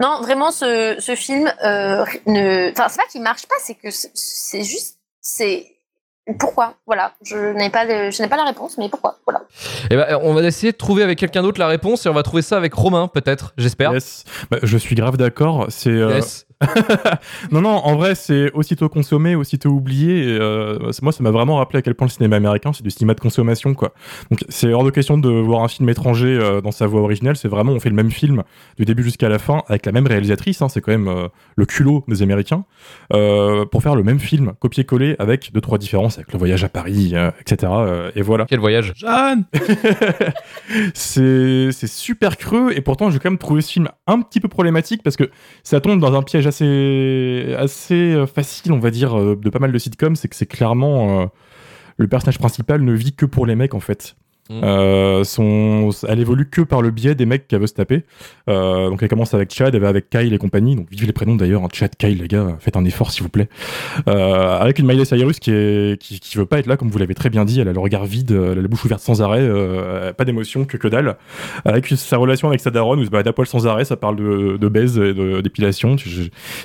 Non, 0.02 0.22
vraiment, 0.22 0.50
ce, 0.52 0.96
ce 1.00 1.16
film, 1.16 1.52
euh, 1.64 2.06
ne. 2.26 2.72
Enfin, 2.72 2.88
c'est 2.90 2.98
pas 3.02 3.08
qu'il 3.12 3.22
marche 3.22 3.46
pas, 3.48 3.56
c'est 3.62 3.76
que 3.76 3.90
c'est- 3.92 4.64
juste. 4.64 4.98
C'est. 5.22 5.68
Pourquoi 6.40 6.76
Voilà. 6.86 7.14
Je 7.24 7.54
n'ai 7.54 7.70
pas, 7.70 7.86
de- 7.86 8.10
je 8.12 8.22
n'ai 8.22 8.30
pas 8.30 8.38
la 8.38 8.46
réponse, 8.46 8.78
mais 8.78 8.90
pourquoi 8.90 9.18
Voilà. 9.28 9.42
Eh 9.90 9.96
ben, 9.96 10.20
on 10.22 10.34
va 10.34 10.42
essayer 10.44 10.72
de 10.72 10.78
trouver 10.78 11.04
avec 11.04 11.18
quelqu'un 11.20 11.42
d'autre 11.42 11.60
la 11.60 11.68
réponse 11.68 12.06
et 12.06 12.10
on 12.10 12.14
va 12.14 12.24
trouver 12.24 12.42
ça 12.44 12.58
avec 12.58 12.74
Romain, 12.74 13.08
peut-être, 13.08 13.54
j'espère. 13.58 13.92
Yes. 13.94 14.24
Bah, 14.50 14.58
je 14.64 14.78
suis 14.78 14.96
grave 14.96 15.18
d'accord. 15.18 15.66
C'est 15.70 15.90
euh, 15.90 16.16
Yes. 16.16 16.46
Non, 17.52 17.62
non, 17.62 17.70
en 17.70 17.96
vrai, 17.96 18.16
c'est 18.16 18.52
aussitôt 18.54 18.90
consommé, 18.90 19.36
aussitôt 19.36 19.70
oublié. 19.70 20.24
et, 20.24 20.38
euh, 20.40 20.92
moi, 21.02 21.12
ça 21.12 21.24
m'a 21.24 21.32
vraiment 21.32 21.58
rappelé 21.58 21.80
à 21.80 21.82
quel 21.82 21.96
point 21.96 22.08
le 22.08 22.12
cinéma 22.12 22.36
américain, 22.36 22.74
c'est 22.74 22.84
du 22.84 22.92
cinéma 22.92 23.14
de 23.14 23.20
consommation, 23.20 23.74
quoi. 23.74 23.94
Donc, 24.30 24.40
c'est 24.50 24.72
hors 24.74 24.84
de 24.84 24.90
question 24.90 25.18
de 25.18 25.30
voir 25.30 25.64
un 25.64 25.68
film 25.68 25.90
étranger 25.90 26.38
euh, 26.40 26.62
dans 26.62 26.72
sa 26.72 26.88
voix 26.88 27.02
originale. 27.02 27.36
C'est 27.36 27.48
vraiment, 27.48 27.72
on 27.72 27.80
fait 27.80 27.90
le 27.90 27.96
même 27.96 28.12
film 28.12 28.44
du 28.78 28.86
début 28.86 29.04
jusqu'à 29.04 29.30
la 29.30 29.40
fin 29.40 29.64
avec 29.68 29.86
la 29.86 29.92
même 29.92 30.08
réalisatrice. 30.08 30.62
hein, 30.62 30.70
c'est 30.70 30.82
quand 30.82 30.92
même 30.92 31.08
euh, 31.08 31.28
le 31.56 31.66
culot 31.66 32.04
des 32.08 32.22
Américains 32.22 32.66
euh, 33.14 33.66
pour 33.66 33.82
faire 33.84 33.96
le 33.96 34.04
même 34.04 34.20
film, 34.20 34.54
copier-coller 34.60 35.16
avec 35.20 35.52
deux 35.54 35.62
trois 35.62 35.78
différences, 35.78 36.18
avec 36.18 36.32
le 36.34 36.40
voyage 36.40 36.64
à 36.64 36.70
Paris, 36.70 37.12
euh, 37.14 37.32
etc. 37.40 37.72
euh, 37.76 38.12
et 38.16 38.22
voilà. 38.22 38.46
Quel 38.48 38.60
voyage? 38.60 38.94
Jeanne 38.96 39.46
c'est 40.94 41.72
c'est 41.72 41.88
super 41.88 42.38
creux 42.38 42.72
et 42.76 42.82
pourtant 42.82 43.10
j'ai 43.10 43.20
quand 43.20 43.30
même 43.30 43.38
trouvé 43.38 43.62
ce 43.62 43.72
film 43.72 43.88
un 44.08 44.22
petit 44.22 44.40
peu 44.40 44.48
problématique 44.48 45.04
parce 45.04 45.16
que 45.16 45.30
ça 45.64 45.80
tombe 45.80 46.00
dans 46.00 46.16
un 46.16 46.22
piège 46.22 46.48
assez 46.52 47.56
assez 47.58 48.14
euh, 48.14 48.26
facile 48.28 48.72
on 48.72 48.80
va 48.80 48.92
dire 48.92 49.18
euh, 49.18 49.36
de 49.36 49.50
pas 49.50 49.60
mal 49.60 49.72
de 49.72 49.78
sitcoms 49.78 50.16
c'est 50.16 50.28
que 50.28 50.36
c'est 50.36 50.46
clairement 50.46 51.22
euh, 51.22 51.26
le 51.98 52.08
personnage 52.08 52.40
principal 52.40 52.82
ne 52.82 52.94
vit 52.94 53.14
que 53.14 53.26
pour 53.26 53.46
les 53.46 53.56
mecs 53.56 53.74
en 53.74 53.80
fait 53.80 54.16
Mm. 54.52 54.64
Euh, 54.64 55.24
son, 55.24 55.90
elle 56.08 56.20
évolue 56.20 56.50
que 56.50 56.62
par 56.62 56.82
le 56.82 56.92
biais 56.92 57.16
des 57.16 57.26
mecs 57.26 57.48
qu'elle 57.48 57.62
veut 57.62 57.68
se 57.68 57.74
taper. 57.74 58.04
Euh, 58.50 58.90
donc 58.90 59.02
elle 59.02 59.08
commence 59.10 59.34
avec 59.34 59.54
Chad, 59.54 59.74
elle 59.74 59.82
va 59.82 59.88
avec 59.90 60.10
Kyle 60.10 60.34
et 60.34 60.38
compagnie. 60.38 60.76
Donc 60.76 60.88
vive 60.92 61.06
les 61.06 61.14
prénoms 61.14 61.36
d'ailleurs, 61.36 61.64
hein. 61.64 61.68
Chad, 61.74 61.92
Kyle 61.98 62.20
les 62.22 62.28
gars, 62.28 62.58
faites 62.60 62.76
un 62.76 62.84
effort 62.86 63.12
s'il 63.12 63.24
vous 63.24 63.30
plaît. 63.30 63.48
Euh, 64.08 64.60
avec 64.60 64.80
une 64.80 64.86
Miley 64.88 65.06
Cyrus 65.06 65.40
qui 65.40 65.52
est 65.52 66.00
qui, 66.02 66.20
qui 66.20 66.38
veut 66.38 66.46
pas 66.46 66.60
être 66.60 66.68
là, 66.68 66.78
comme 66.78 66.90
vous 66.90 66.98
l'avez 67.00 67.14
très 67.16 67.30
bien 67.30 67.46
dit. 67.46 67.60
Elle 67.62 67.68
a 67.70 67.74
le 67.74 67.80
regard 67.80 68.06
vide, 68.06 68.32
elle 68.32 68.58
a 68.60 68.62
la 68.62 68.68
bouche 68.68 68.84
ouverte 68.86 69.02
sans 69.02 69.22
arrêt, 69.22 69.40
euh, 69.42 70.12
pas 70.14 70.26
d'émotion 70.26 70.66
que 70.66 70.78
que 70.78 70.88
dalle. 70.88 71.16
Avec 71.66 71.88
sa 71.88 72.18
relation 72.18 72.48
avec 72.50 72.60
sa 72.60 72.72
daronne 72.72 73.00
où 73.00 73.06
se 73.06 73.10
balade 73.10 73.28
à 73.28 73.34
poil 73.34 73.48
sans 73.48 73.68
arrêt, 73.68 73.86
ça 73.86 73.96
parle 73.96 74.16
de, 74.18 74.58
de 74.58 74.68
baise 74.68 74.98
et 74.98 75.14
d'épilation. 75.42 75.96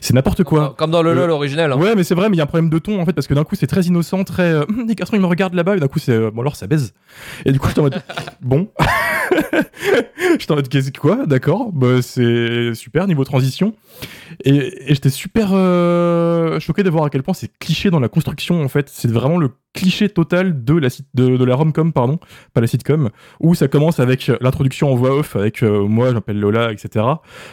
C'est 0.00 0.14
n'importe 0.14 0.42
quoi. 0.44 0.74
Comme 0.76 0.90
dans 0.90 1.02
le 1.02 1.10
Euh, 1.10 1.14
LOL 1.14 1.30
original. 1.30 1.72
hein. 1.72 1.76
Ouais, 1.76 1.94
mais 1.94 2.04
c'est 2.04 2.14
vrai, 2.14 2.28
mais 2.28 2.36
il 2.36 2.38
y 2.38 2.40
a 2.40 2.44
un 2.44 2.46
problème 2.46 2.70
de 2.70 2.78
ton 2.78 3.00
en 3.00 3.06
fait, 3.06 3.12
parce 3.12 3.26
que 3.26 3.34
d'un 3.34 3.44
coup 3.44 3.54
c'est 3.54 3.66
très 3.66 3.82
innocent, 3.82 4.24
très. 4.24 4.42
euh, 4.52 4.64
les 4.88 4.94
garçons 4.94 5.14
ils 5.16 5.20
me 5.20 5.26
regardent 5.26 5.54
là-bas, 5.54 5.76
et 5.76 5.80
d'un 5.80 5.88
coup 5.88 5.98
c'est. 5.98 6.30
bon 6.30 6.40
alors 6.40 6.56
ça 6.56 6.66
baise. 6.66 6.94
Et 7.44 7.52
du 7.52 7.58
coup 7.58 7.68
j'étais 7.76 7.80
en 7.80 7.82
mode. 7.82 8.02
bon. 8.40 8.68
j'étais 10.38 10.52
en 10.52 10.56
mode 10.56 10.68
qu'est-ce 10.68 10.90
que 10.90 11.00
quoi? 11.00 11.26
D'accord, 11.26 11.72
bah, 11.72 12.02
c'est 12.02 12.74
super 12.74 13.06
niveau 13.06 13.24
transition. 13.24 13.74
Et, 14.44 14.72
j'étais 14.88 15.10
super 15.10 15.50
euh, 15.52 16.60
choqué 16.60 16.82
de 16.82 16.90
voir 16.90 17.04
à 17.04 17.10
quel 17.10 17.22
point 17.22 17.34
c'est 17.34 17.50
cliché 17.58 17.90
dans 17.90 18.00
la 18.00 18.08
construction 18.08 18.62
en 18.62 18.68
fait. 18.68 18.88
C'est 18.88 19.10
vraiment 19.10 19.38
le 19.38 19.50
cliché 19.74 20.08
total 20.08 20.64
de 20.64 20.74
la, 20.74 20.88
de, 21.14 21.36
de 21.36 21.44
la 21.44 21.54
rom-com, 21.54 21.92
pardon, 21.92 22.18
pas 22.54 22.62
la 22.62 22.66
sitcom, 22.66 23.10
où 23.40 23.54
ça 23.54 23.68
commence 23.68 24.00
avec 24.00 24.30
l'introduction 24.40 24.90
en 24.90 24.94
voix 24.94 25.14
off, 25.14 25.36
avec 25.36 25.62
euh, 25.62 25.86
moi, 25.86 26.08
je 26.08 26.14
m'appelle 26.14 26.40
Lola, 26.40 26.72
etc. 26.72 27.04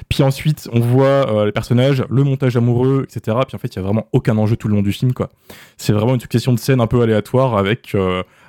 Puis 0.07 0.23
ensuite, 0.23 0.69
on 0.71 0.79
voit 0.79 1.05
euh, 1.05 1.45
les 1.45 1.51
personnages, 1.51 2.05
le 2.09 2.23
montage 2.23 2.55
amoureux, 2.55 3.05
etc. 3.05 3.37
Puis 3.45 3.55
en 3.55 3.59
fait, 3.59 3.67
il 3.67 3.75
y 3.75 3.79
a 3.79 3.81
vraiment 3.81 4.07
aucun 4.13 4.37
enjeu 4.37 4.55
tout 4.55 4.69
le 4.69 4.75
long 4.75 4.81
du 4.81 4.93
film, 4.93 5.13
quoi. 5.13 5.29
C'est 5.77 5.93
vraiment 5.93 6.13
une 6.13 6.21
succession 6.21 6.53
de 6.53 6.59
scènes 6.59 6.79
un 6.79 6.87
peu 6.87 7.01
aléatoires 7.01 7.57
avec 7.57 7.95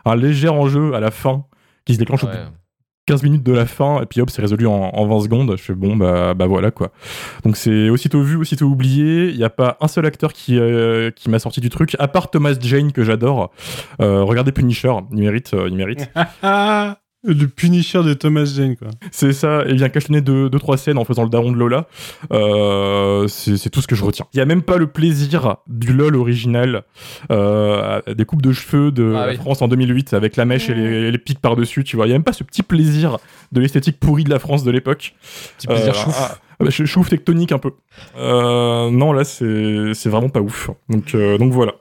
un 0.05 0.17
léger 0.17 0.49
enjeu 0.49 0.95
à 0.95 1.01
la 1.01 1.11
fin 1.11 1.47
qui 1.85 1.95
se 1.95 1.99
déclenche 1.99 2.25
au 2.25 2.27
bout 2.27 2.33
de 2.33 2.39
15 3.07 3.23
minutes 3.23 3.43
de 3.43 3.53
la 3.53 3.67
fin, 3.67 4.01
et 4.01 4.07
puis 4.07 4.23
hop, 4.23 4.31
c'est 4.31 4.41
résolu 4.41 4.67
en, 4.67 4.73
en 4.73 5.07
20 5.07 5.21
secondes. 5.25 5.55
Je 5.59 5.63
fais 5.63 5.75
bon, 5.75 5.95
bah, 5.95 6.33
bah 6.33 6.47
voilà 6.47 6.71
quoi. 6.71 6.91
Donc 7.45 7.57
c'est 7.59 7.91
aussitôt 7.91 8.23
vu, 8.23 8.37
aussitôt 8.37 8.65
oublié. 8.65 9.29
Il 9.29 9.37
n'y 9.37 9.45
a 9.45 9.51
pas 9.51 9.77
un 9.83 9.89
seul 9.89 10.07
acteur 10.07 10.33
qui, 10.33 10.59
euh, 10.59 11.11
qui 11.11 11.29
m'a 11.29 11.39
sorti 11.39 11.61
du 11.61 11.69
truc, 11.69 11.95
à 11.99 12.09
part 12.09 12.31
Thomas 12.31 12.55
Jane 12.59 12.93
que 12.93 13.05
j'adore. 13.05 13.51
Euh, 14.01 14.23
regardez 14.23 14.53
Punisher, 14.53 14.95
il 15.13 15.19
mérite. 15.19 15.53
euh, 15.53 15.69
il 15.69 15.77
mérite. 15.77 16.11
Le 17.27 17.47
Punisher 17.49 18.03
de 18.03 18.13
Thomas 18.13 18.45
Jane, 18.45 18.77
quoi. 18.77 18.89
C'est 19.11 19.33
ça, 19.33 19.65
et 19.67 19.75
vient 19.75 19.89
cachetonner 19.89 20.21
deux, 20.21 20.51
deux, 20.51 20.59
trois 20.59 20.77
scènes 20.77 20.99
en 20.99 21.05
faisant 21.05 21.23
le 21.23 21.31
daron 21.31 21.53
de 21.53 21.57
Lola. 21.57 21.87
Euh, 22.33 23.27
c'est 23.29 23.57
c'est 23.57 23.71
tout 23.71 23.81
ce 23.81 23.87
que 23.87 23.95
je 23.95 24.05
retiens. 24.05 24.27
Il 24.35 24.39
y 24.39 24.41
a 24.41 24.45
même 24.45 24.63
pas 24.63 24.77
le 24.77 24.87
plaisir 24.87 25.57
du 25.67 25.93
LOL 25.93 26.17
original, 26.17 26.83
euh, 27.31 28.01
des 28.15 28.25
coupes 28.25 28.43
de 28.43 28.53
cheveux 28.53 28.91
de 28.91 29.15
Ah 29.17 29.27
oui. 29.31 29.37
France 29.37 29.63
en 29.63 29.69
2008 29.69 30.13
avec 30.15 30.37
la 30.37 30.45
mèche 30.45 30.69
et 30.69 30.75
les, 30.75 31.11
les 31.11 31.19
pics 31.19 31.41
par-dessus, 31.41 31.85
tu 31.85 31.97
vois. 31.97 32.07
Il 32.07 32.11
y 32.11 32.13
a 32.13 32.17
même 32.17 32.25
pas 32.25 32.33
ce 32.33 32.45
petit 32.45 32.63
plaisir 32.63 33.19
de 33.53 33.61
l'esthétique 33.61 33.99
pourrie 34.01 34.25
de 34.25 34.31
la 34.31 34.39
France 34.39 34.65
de 34.65 34.71
l'époque. 34.71 35.15
Petit 35.59 35.67
plaisir 35.67 35.95
Euh, 35.95 36.05
chouf. 36.05 36.17
ah, 36.21 36.39
bah, 36.61 36.71
ch- 36.71 36.85
chouf 36.89 37.09
tectonique 37.09 37.53
un 37.53 37.59
peu. 37.59 37.71
Euh, 38.19 38.91
non, 38.91 39.13
là, 39.13 39.25
c'est 39.25 39.93
c'est 39.95 40.09
vraiment 40.11 40.29
pas 40.29 40.41
ouf. 40.41 40.71
Donc, 40.89 41.15
euh, 41.15 41.39
donc 41.39 41.53
voilà. 41.53 41.73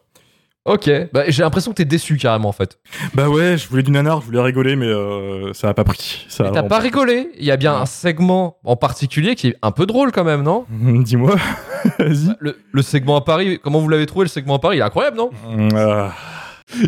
Ok, 0.65 0.89
bah, 1.11 1.23
j'ai 1.27 1.43
l'impression 1.43 1.71
que 1.71 1.75
t'es 1.75 1.85
déçu 1.85 2.15
carrément 2.15 2.47
en 2.47 2.53
fait. 2.53 2.79
Bah 3.15 3.27
ouais, 3.27 3.57
je 3.57 3.67
voulais 3.67 3.83
du 3.83 3.91
nanar, 3.91 4.21
je 4.21 4.27
voulais 4.27 4.39
rigoler, 4.41 4.77
mais 4.77 4.85
euh, 4.85 5.51
ça 5.51 5.67
a 5.67 5.73
pas 5.73 5.83
pris. 5.83 6.25
Ça 6.29 6.47
Et 6.47 6.51
t'as 6.51 6.63
pas 6.63 6.79
rigolé 6.79 7.31
Il 7.37 7.43
y 7.43 7.51
a 7.51 7.57
bien 7.57 7.75
un 7.75 7.85
segment 7.85 8.55
en 8.63 8.77
particulier 8.77 9.35
qui 9.35 9.49
est 9.49 9.55
un 9.61 9.71
peu 9.71 9.85
drôle 9.85 10.13
quand 10.13 10.23
même, 10.23 10.41
non? 10.41 10.65
Dis-moi, 10.71 11.35
vas-y. 11.99 12.33
le, 12.39 12.57
le 12.71 12.81
segment 12.81 13.17
à 13.17 13.21
Paris, 13.21 13.59
comment 13.61 13.79
vous 13.81 13.89
l'avez 13.89 14.05
trouvé 14.05 14.23
le 14.23 14.29
segment 14.29 14.55
à 14.55 14.59
Paris? 14.59 14.77
Il 14.77 14.79
est 14.79 14.83
incroyable, 14.83 15.17
non? 15.17 15.31
Ah. 15.75 16.13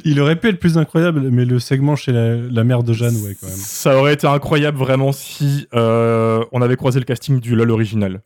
Il 0.05 0.19
aurait 0.21 0.37
pu 0.37 0.47
être 0.49 0.59
plus 0.59 0.77
incroyable, 0.77 1.29
mais 1.29 1.43
le 1.45 1.59
segment 1.59 1.95
chez 1.97 2.11
la, 2.13 2.35
la 2.37 2.63
mère 2.63 2.81
de 2.81 2.93
Jeanne, 2.93 3.15
ouais, 3.17 3.35
quand 3.39 3.47
même. 3.47 3.55
Ça 3.57 3.97
aurait 3.97 4.13
été 4.13 4.25
incroyable 4.25 4.77
vraiment 4.77 5.11
si 5.11 5.67
euh, 5.75 6.43
on 6.53 6.61
avait 6.61 6.77
croisé 6.77 6.97
le 6.99 7.05
casting 7.05 7.39
du 7.41 7.55
LOL 7.55 7.69
original. 7.71 8.21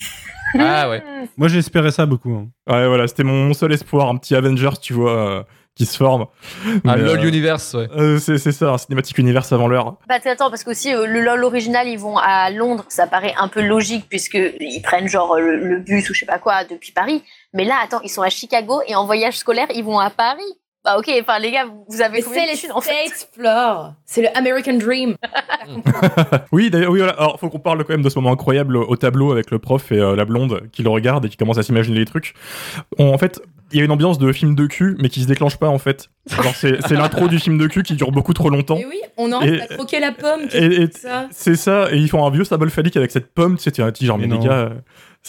Ah 0.58 0.90
ouais. 0.90 1.04
Moi, 1.38 1.48
j'espérais 1.48 1.92
ça 1.92 2.06
beaucoup. 2.06 2.32
hein. 2.34 2.48
Ouais, 2.72 2.88
voilà, 2.88 3.08
c'était 3.08 3.24
mon 3.24 3.54
seul 3.54 3.72
espoir, 3.74 4.10
un 4.10 4.18
petit 4.18 4.36
Avengers, 4.36 4.78
tu 4.82 4.94
vois, 4.94 5.12
euh, 5.12 5.44
qui 5.76 5.86
se 5.86 5.96
forme. 5.98 6.26
Un 6.86 6.96
Mais, 6.98 7.02
LOL 7.04 7.20
euh, 7.20 7.28
Universe, 7.28 7.74
ouais. 7.74 7.88
euh, 7.96 8.18
c'est 8.20 8.38
c'est 8.38 8.52
ça, 8.52 8.72
un 8.72 8.78
cinématique 8.78 9.18
univers 9.18 9.52
avant 9.54 9.68
l'heure. 9.68 9.96
Bah 10.08 10.16
attends, 10.24 10.50
parce 10.50 10.64
qu'aussi 10.64 10.94
euh, 10.94 11.06
le 11.06 11.22
LOL 11.22 11.44
original, 11.44 11.88
ils 11.88 11.98
vont 12.00 12.18
à 12.18 12.50
Londres, 12.50 12.84
ça 12.90 13.08
paraît 13.08 13.34
un 13.38 13.48
peu 13.48 13.62
logique 13.62 14.06
puisque 14.10 14.38
ils 14.60 14.82
prennent 14.82 15.08
genre 15.08 15.38
le, 15.40 15.56
le 15.58 15.80
bus 15.80 16.10
ou 16.10 16.14
je 16.14 16.20
sais 16.22 16.26
pas 16.26 16.40
quoi 16.40 16.64
depuis 16.66 16.92
Paris. 16.92 17.24
Mais 17.54 17.64
là, 17.64 17.76
attends, 17.84 18.02
ils 18.04 18.10
sont 18.10 18.22
à 18.22 18.30
Chicago 18.30 18.82
et 18.88 18.96
en 18.96 19.06
voyage 19.06 19.38
scolaire, 19.38 19.68
ils 19.74 19.84
vont 19.84 20.00
à 20.00 20.10
Paris. 20.10 20.42
Bah 20.86 20.98
ok, 20.98 21.12
enfin 21.22 21.40
les 21.40 21.52
gars, 21.52 21.66
vous- 21.66 22.02
avez 22.02 22.22
c'est 22.22 22.30
de 22.30 22.52
les 22.52 22.58
thunes, 22.58 22.72
en 22.72 22.80
fait 22.80 23.30
Flore. 23.34 23.94
C'est 24.06 24.22
le 24.22 24.30
American 24.38 24.76
Dream. 24.76 25.16
Oui, 26.52 26.70
d'ailleurs, 26.70 26.92
oui, 26.92 27.00
voilà. 27.00 27.14
Alors, 27.14 27.40
faut 27.40 27.50
qu'on 27.50 27.60
parle 27.60 27.80
quand 27.84 27.94
même 27.94 28.02
de 28.02 28.10
ce 28.10 28.18
moment 28.18 28.32
incroyable 28.32 28.78
au 28.78 28.96
tableau 28.96 29.32
avec 29.32 29.52
le 29.52 29.60
prof 29.60 29.92
et 29.92 30.00
euh, 30.00 30.16
la 30.16 30.26
blonde 30.26 30.64
qui 30.72 30.82
le 30.84 30.90
regarde 30.90 31.26
et 31.26 31.30
qui 31.30 31.38
commence 31.38 31.58
à 31.58 31.64
s'imaginer 31.64 32.00
les 32.00 32.06
trucs. 32.06 32.34
On- 32.98 33.14
en 33.14 33.18
fait, 33.18 33.40
il 33.72 33.78
y 33.78 33.82
a 33.82 33.86
une 33.86 33.92
ambiance 33.92 34.18
de 34.18 34.32
film 34.32 34.56
de 34.56 34.66
cul, 34.66 34.96
mais 35.00 35.10
qui 35.10 35.22
se 35.22 35.28
déclenche 35.28 35.58
pas 35.58 35.68
en 35.68 35.78
fait. 35.78 36.10
C'est 36.56 36.92
l'intro 36.92 37.28
du 37.28 37.40
film 37.40 37.58
de 37.58 37.68
cul 37.68 37.84
qui 37.84 37.94
dure 37.96 38.12
beaucoup 38.12 38.34
trop 38.34 38.50
longtemps. 38.50 38.78
Et 38.78 38.86
oui, 38.86 39.00
on 39.18 39.32
a 39.32 39.36
Et- 39.46 39.50
envie 39.50 39.52
de 39.68 39.74
croquer 39.76 40.00
la 40.00 40.12
pomme. 40.12 40.50
Ça? 40.96 41.28
c'est 41.32 41.56
ça, 41.56 41.92
et 41.92 41.98
ils 41.98 42.10
font 42.10 42.26
un 42.26 42.32
vieux 42.32 42.44
symbole 42.46 42.70
phallique 42.72 42.98
avec 42.98 43.12
cette 43.12 43.32
pomme, 43.34 43.58
tu 43.58 43.64
sais, 43.64 43.72
tu 43.72 43.82
dis 43.92 44.06
genre, 44.06 44.18
mais, 44.18 44.28
Mais 44.28 44.38
les 44.38 44.44
gars, 44.46 44.52
euh, 44.54 44.70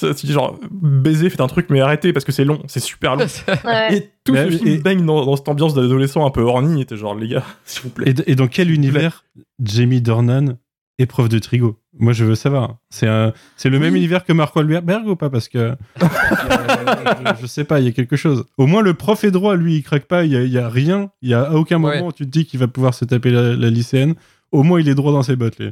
tu 0.00 0.26
dis 0.26 0.32
genre, 0.32 0.58
baiser, 0.70 1.30
faites 1.30 1.40
un 1.40 1.46
truc, 1.46 1.66
mais 1.70 1.80
arrêtez 1.80 2.12
parce 2.12 2.24
que 2.24 2.32
c'est 2.32 2.44
long, 2.44 2.60
c'est 2.66 2.80
super 2.80 3.16
long. 3.16 3.26
Ouais. 3.64 3.96
Et 3.96 4.10
tout 4.24 4.32
Mais- 4.32 4.50
ce 4.50 4.56
film 4.58 4.68
et- 4.68 4.78
baigne 4.78 5.04
dans, 5.06 5.24
dans 5.24 5.36
cette 5.36 5.48
ambiance 5.48 5.74
d'adolescent 5.74 6.26
un 6.26 6.30
peu 6.30 6.42
horny, 6.42 6.80
et 6.82 6.84
t'es 6.86 6.96
genre, 6.96 7.14
les 7.14 7.28
gars, 7.28 7.44
s'il 7.64 7.82
vous 7.84 7.90
plaît. 7.90 8.14
Et, 8.26 8.34
dans 8.34 8.46
quel 8.48 8.70
univers 8.70 9.24
Jamie 9.62 10.00
Dornan 10.00 10.56
est 10.98 11.06
prof 11.06 11.28
de 11.30 11.38
trigo 11.38 11.78
Moi, 11.98 12.12
je 12.12 12.24
veux 12.26 12.34
savoir. 12.34 12.76
C'est 12.90 13.06
un- 13.08 13.32
c'est 13.56 13.70
le 13.70 13.78
même 13.78 13.96
univers 13.96 14.24
que 14.24 14.32
Mark 14.34 14.54
Wahlberg 14.54 15.06
ou 15.08 15.16
pas? 15.16 15.30
Parce 15.30 15.48
que 15.48 15.74
je, 16.00 17.40
je 17.42 17.46
sais 17.46 17.64
pas, 17.64 17.80
il 17.80 17.86
y 17.86 17.88
a 17.88 17.92
quelque 17.92 18.16
chose. 18.16 18.44
Au 18.58 18.66
moins, 18.66 18.82
le 18.82 18.94
prof 18.94 19.24
est 19.24 19.30
droit, 19.30 19.56
lui, 19.56 19.76
il 19.76 19.82
craque 19.82 20.04
pas. 20.06 20.24
Il 20.24 20.32
y 20.32 20.36
a, 20.36 20.42
il 20.42 20.52
y 20.52 20.58
a 20.58 20.68
rien. 20.68 21.10
Il 21.22 21.30
y 21.30 21.34
a 21.34 21.42
à 21.42 21.52
aucun 21.54 21.78
moment 21.78 21.92
Ouais. 21.94 22.02
où 22.02 22.12
tu 22.12 22.24
te 22.26 22.30
dis 22.30 22.44
qu'il 22.44 22.60
va 22.60 22.68
pouvoir 22.68 22.92
se 22.94 23.04
taper 23.04 23.30
la, 23.30 23.56
la 23.56 23.70
lycéenne. 23.70 24.14
Au 24.52 24.62
moins, 24.62 24.80
il 24.80 24.88
est 24.88 24.94
droit 24.94 25.12
dans 25.12 25.22
ses 25.22 25.36
bottes. 25.36 25.58
lui. 25.58 25.70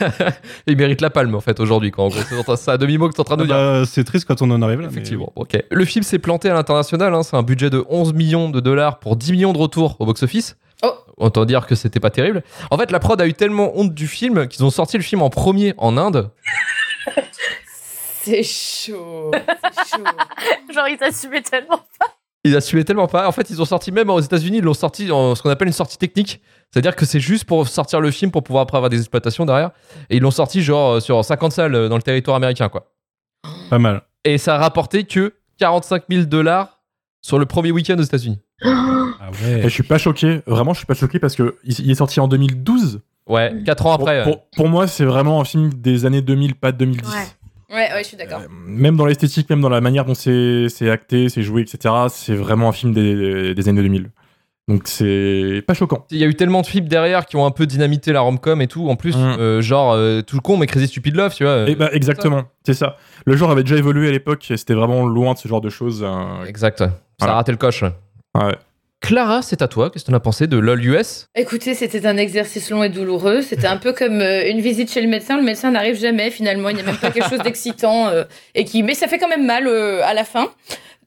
Il 0.66 0.76
mérite 0.76 1.00
la 1.00 1.10
palme 1.10 1.34
en 1.34 1.40
fait 1.40 1.60
aujourd'hui 1.60 1.90
quand 1.90 2.04
en 2.04 2.08
gros, 2.08 2.18
c'est 2.46 2.56
ça 2.56 2.72
à 2.72 2.78
demi-mot 2.78 3.08
que 3.08 3.14
t'es 3.14 3.20
en 3.20 3.24
train 3.24 3.36
de 3.36 3.42
Ah 3.44 3.46
dire. 3.46 3.54
bah, 3.56 3.82
c'est 3.86 4.04
triste 4.04 4.26
quand 4.26 4.40
on 4.42 4.50
en 4.50 4.62
arrive 4.62 4.80
là. 4.80 4.86
mais- 4.86 4.92
Effectivement, 4.92 5.32
ok. 5.36 5.62
Le 5.70 5.84
film 5.84 6.02
s'est 6.02 6.18
planté 6.18 6.48
à 6.50 6.54
l'international, 6.54 7.14
hein, 7.14 7.22
c'est 7.22 7.36
un 7.36 7.42
budget 7.42 7.70
de 7.70 7.84
11 7.88 8.12
millions 8.14 8.48
de 8.50 8.60
dollars 8.60 8.98
pour 8.98 9.16
10 9.16 9.32
millions 9.32 9.52
de 9.52 9.58
retours 9.58 9.96
au 10.00 10.06
box-office. 10.06 10.56
Oh. 10.82 10.92
Autant 11.18 11.44
dire 11.44 11.66
que 11.66 11.74
c'était 11.74 12.00
pas 12.00 12.08
terrible. 12.10 12.42
En 12.70 12.78
fait, 12.78 12.90
la 12.90 12.98
prod 13.00 13.20
a 13.20 13.26
eu 13.26 13.34
tellement 13.34 13.72
honte 13.78 13.92
du 13.92 14.06
film 14.08 14.48
qu'ils 14.48 14.64
ont 14.64 14.70
sorti 14.70 14.96
le 14.96 15.02
film 15.02 15.20
en 15.20 15.28
premier 15.28 15.74
en 15.76 15.98
Inde. 15.98 16.30
C'est 18.22 18.42
chaud. 18.42 19.30
C'est 19.32 19.96
chaud. 19.96 20.04
Genre, 20.74 20.88
ils 20.88 21.02
assumaient 21.02 21.42
tellement. 21.42 21.80
Ils 22.44 22.56
assumaient 22.56 22.84
tellement 22.84 23.06
pas. 23.06 23.28
En 23.28 23.32
fait, 23.32 23.50
ils 23.50 23.60
ont 23.60 23.64
sorti 23.66 23.92
même 23.92 24.08
aux 24.10 24.20
États-Unis, 24.20 24.58
ils 24.58 24.64
l'ont 24.64 24.74
sorti 24.74 25.10
en 25.10 25.34
ce 25.34 25.42
qu'on 25.42 25.50
appelle 25.50 25.68
une 25.68 25.74
sortie 25.74 25.98
technique. 25.98 26.40
C'est-à-dire 26.72 26.94
que 26.94 27.04
c'est 27.04 27.20
juste 27.20 27.44
pour 27.44 27.66
sortir 27.66 28.00
le 28.00 28.10
film 28.10 28.30
pour 28.30 28.44
pouvoir 28.44 28.62
après 28.62 28.76
avoir 28.76 28.90
des 28.90 28.98
exploitations 28.98 29.44
derrière. 29.44 29.70
Et 30.08 30.16
ils 30.18 30.22
l'ont 30.22 30.30
sorti 30.30 30.62
genre 30.62 30.92
euh, 30.94 31.00
sur 31.00 31.24
50 31.24 31.52
salles 31.52 31.74
euh, 31.74 31.88
dans 31.88 31.96
le 31.96 32.02
territoire 32.02 32.36
américain, 32.36 32.68
quoi. 32.68 32.92
Pas 33.70 33.78
mal. 33.78 34.02
Et 34.24 34.38
ça 34.38 34.54
a 34.54 34.58
rapporté 34.58 35.04
que 35.04 35.34
45 35.58 36.04
000 36.10 36.24
dollars 36.24 36.80
sur 37.22 37.38
le 37.38 37.46
premier 37.46 37.72
week-end 37.72 37.96
aux 37.98 38.02
États-Unis. 38.02 38.38
Ah 38.62 39.30
Et 39.42 39.54
ouais. 39.56 39.62
je 39.64 39.68
suis 39.68 39.82
pas 39.82 39.98
choqué, 39.98 40.42
vraiment, 40.46 40.72
je 40.72 40.78
suis 40.78 40.86
pas 40.86 40.94
choqué 40.94 41.18
parce 41.18 41.34
que 41.34 41.56
il, 41.64 41.90
est 41.90 41.94
sorti 41.94 42.20
en 42.20 42.28
2012. 42.28 43.00
Ouais, 43.26 43.54
4 43.64 43.86
ans 43.86 43.96
Pour, 43.96 44.08
après. 44.08 44.18
ouais. 44.18 44.24
pour- 44.24 44.46
pour 44.56 44.68
moi, 44.68 44.86
c'est 44.86 45.04
vraiment 45.04 45.40
un 45.40 45.44
film 45.44 45.72
des 45.74 46.04
années 46.06 46.22
2000, 46.22 46.54
pas 46.54 46.72
de 46.72 46.78
2010. 46.78 47.08
Ouais. 47.08 47.14
Ouais, 47.76 47.88
ouais, 47.92 48.02
je 48.02 48.08
suis 48.08 48.16
d'accord. 48.16 48.40
Euh, 48.40 48.48
même 48.66 48.96
dans 48.96 49.06
l'esthétique, 49.06 49.48
même 49.48 49.60
dans 49.60 49.68
la 49.68 49.80
manière 49.80 50.04
dont 50.04 50.14
c'est 50.14 50.66
c'est 50.68 50.90
acté, 50.90 51.28
c'est 51.28 51.42
joué, 51.42 51.62
etc., 51.62 51.94
c'est 52.08 52.34
vraiment 52.34 52.68
un 52.68 52.72
film 52.72 52.92
des, 52.92 53.54
des 53.54 53.68
années 53.68 53.82
2000. 53.82 54.10
Donc 54.70 54.82
c'est 54.84 55.62
pas 55.66 55.74
choquant. 55.74 56.06
Il 56.10 56.18
y 56.18 56.24
a 56.24 56.26
eu 56.26 56.34
tellement 56.36 56.60
de 56.62 56.66
films 56.66 56.86
derrière 56.86 57.26
qui 57.26 57.36
ont 57.36 57.44
un 57.44 57.50
peu 57.50 57.66
dynamité 57.66 58.12
la 58.12 58.20
rom-com 58.20 58.62
et 58.62 58.68
tout. 58.68 58.88
En 58.88 58.94
plus, 58.96 59.16
Mm. 59.16 59.36
euh, 59.40 59.60
genre, 59.60 59.92
euh, 59.92 60.22
tout 60.22 60.40
con, 60.40 60.56
mais 60.56 60.66
Crazy 60.66 60.86
Stupid 60.86 61.16
Love, 61.16 61.34
tu 61.34 61.42
vois. 61.44 61.68
Et 61.68 61.74
bah, 61.74 61.90
exactement, 61.92 62.44
c'est 62.64 62.74
ça. 62.74 62.96
Le 63.26 63.36
genre 63.36 63.50
avait 63.50 63.64
déjà 63.64 63.76
évolué 63.76 64.08
à 64.08 64.12
l'époque 64.12 64.48
et 64.50 64.56
c'était 64.56 64.74
vraiment 64.74 65.04
loin 65.06 65.34
de 65.34 65.38
ce 65.38 65.48
genre 65.48 65.60
de 65.60 65.70
choses. 65.70 66.02
euh, 66.06 66.44
Exact. 66.46 66.78
Ça 66.78 66.92
Voilà. 67.18 67.32
a 67.34 67.36
raté 67.36 67.50
le 67.52 67.58
coche. 67.58 67.82
ouais. 67.82 68.54
Clara, 69.02 69.40
c'est 69.40 69.62
à 69.62 69.66
toi. 69.66 69.88
Qu'est-ce 69.90 70.04
que 70.04 70.10
t'en 70.10 70.16
as 70.16 70.20
pensé 70.20 70.46
de 70.46 70.58
LOL 70.58 70.84
US 70.84 71.26
Écoutez, 71.34 71.72
c'était 71.74 72.06
un 72.06 72.18
exercice 72.18 72.68
long 72.70 72.82
et 72.84 72.90
douloureux. 72.90 73.40
C'était 73.40 73.66
un 73.66 73.78
peu 73.78 73.94
comme 73.94 74.20
euh, 74.20 74.48
une 74.50 74.60
visite 74.60 74.92
chez 74.92 75.00
le 75.00 75.08
médecin. 75.08 75.38
Le 75.38 75.42
médecin 75.42 75.70
n'arrive 75.70 75.98
jamais 75.98 76.30
finalement. 76.30 76.68
Il 76.68 76.76
n'y 76.76 76.82
a 76.82 76.84
même 76.84 76.96
pas 76.98 77.10
quelque 77.10 77.28
chose 77.30 77.38
d'excitant 77.40 78.08
euh, 78.08 78.24
et 78.54 78.64
qui, 78.66 78.82
mais 78.82 78.92
ça 78.92 79.08
fait 79.08 79.18
quand 79.18 79.28
même 79.28 79.46
mal 79.46 79.66
euh, 79.66 80.02
à 80.04 80.12
la 80.12 80.24
fin. 80.24 80.48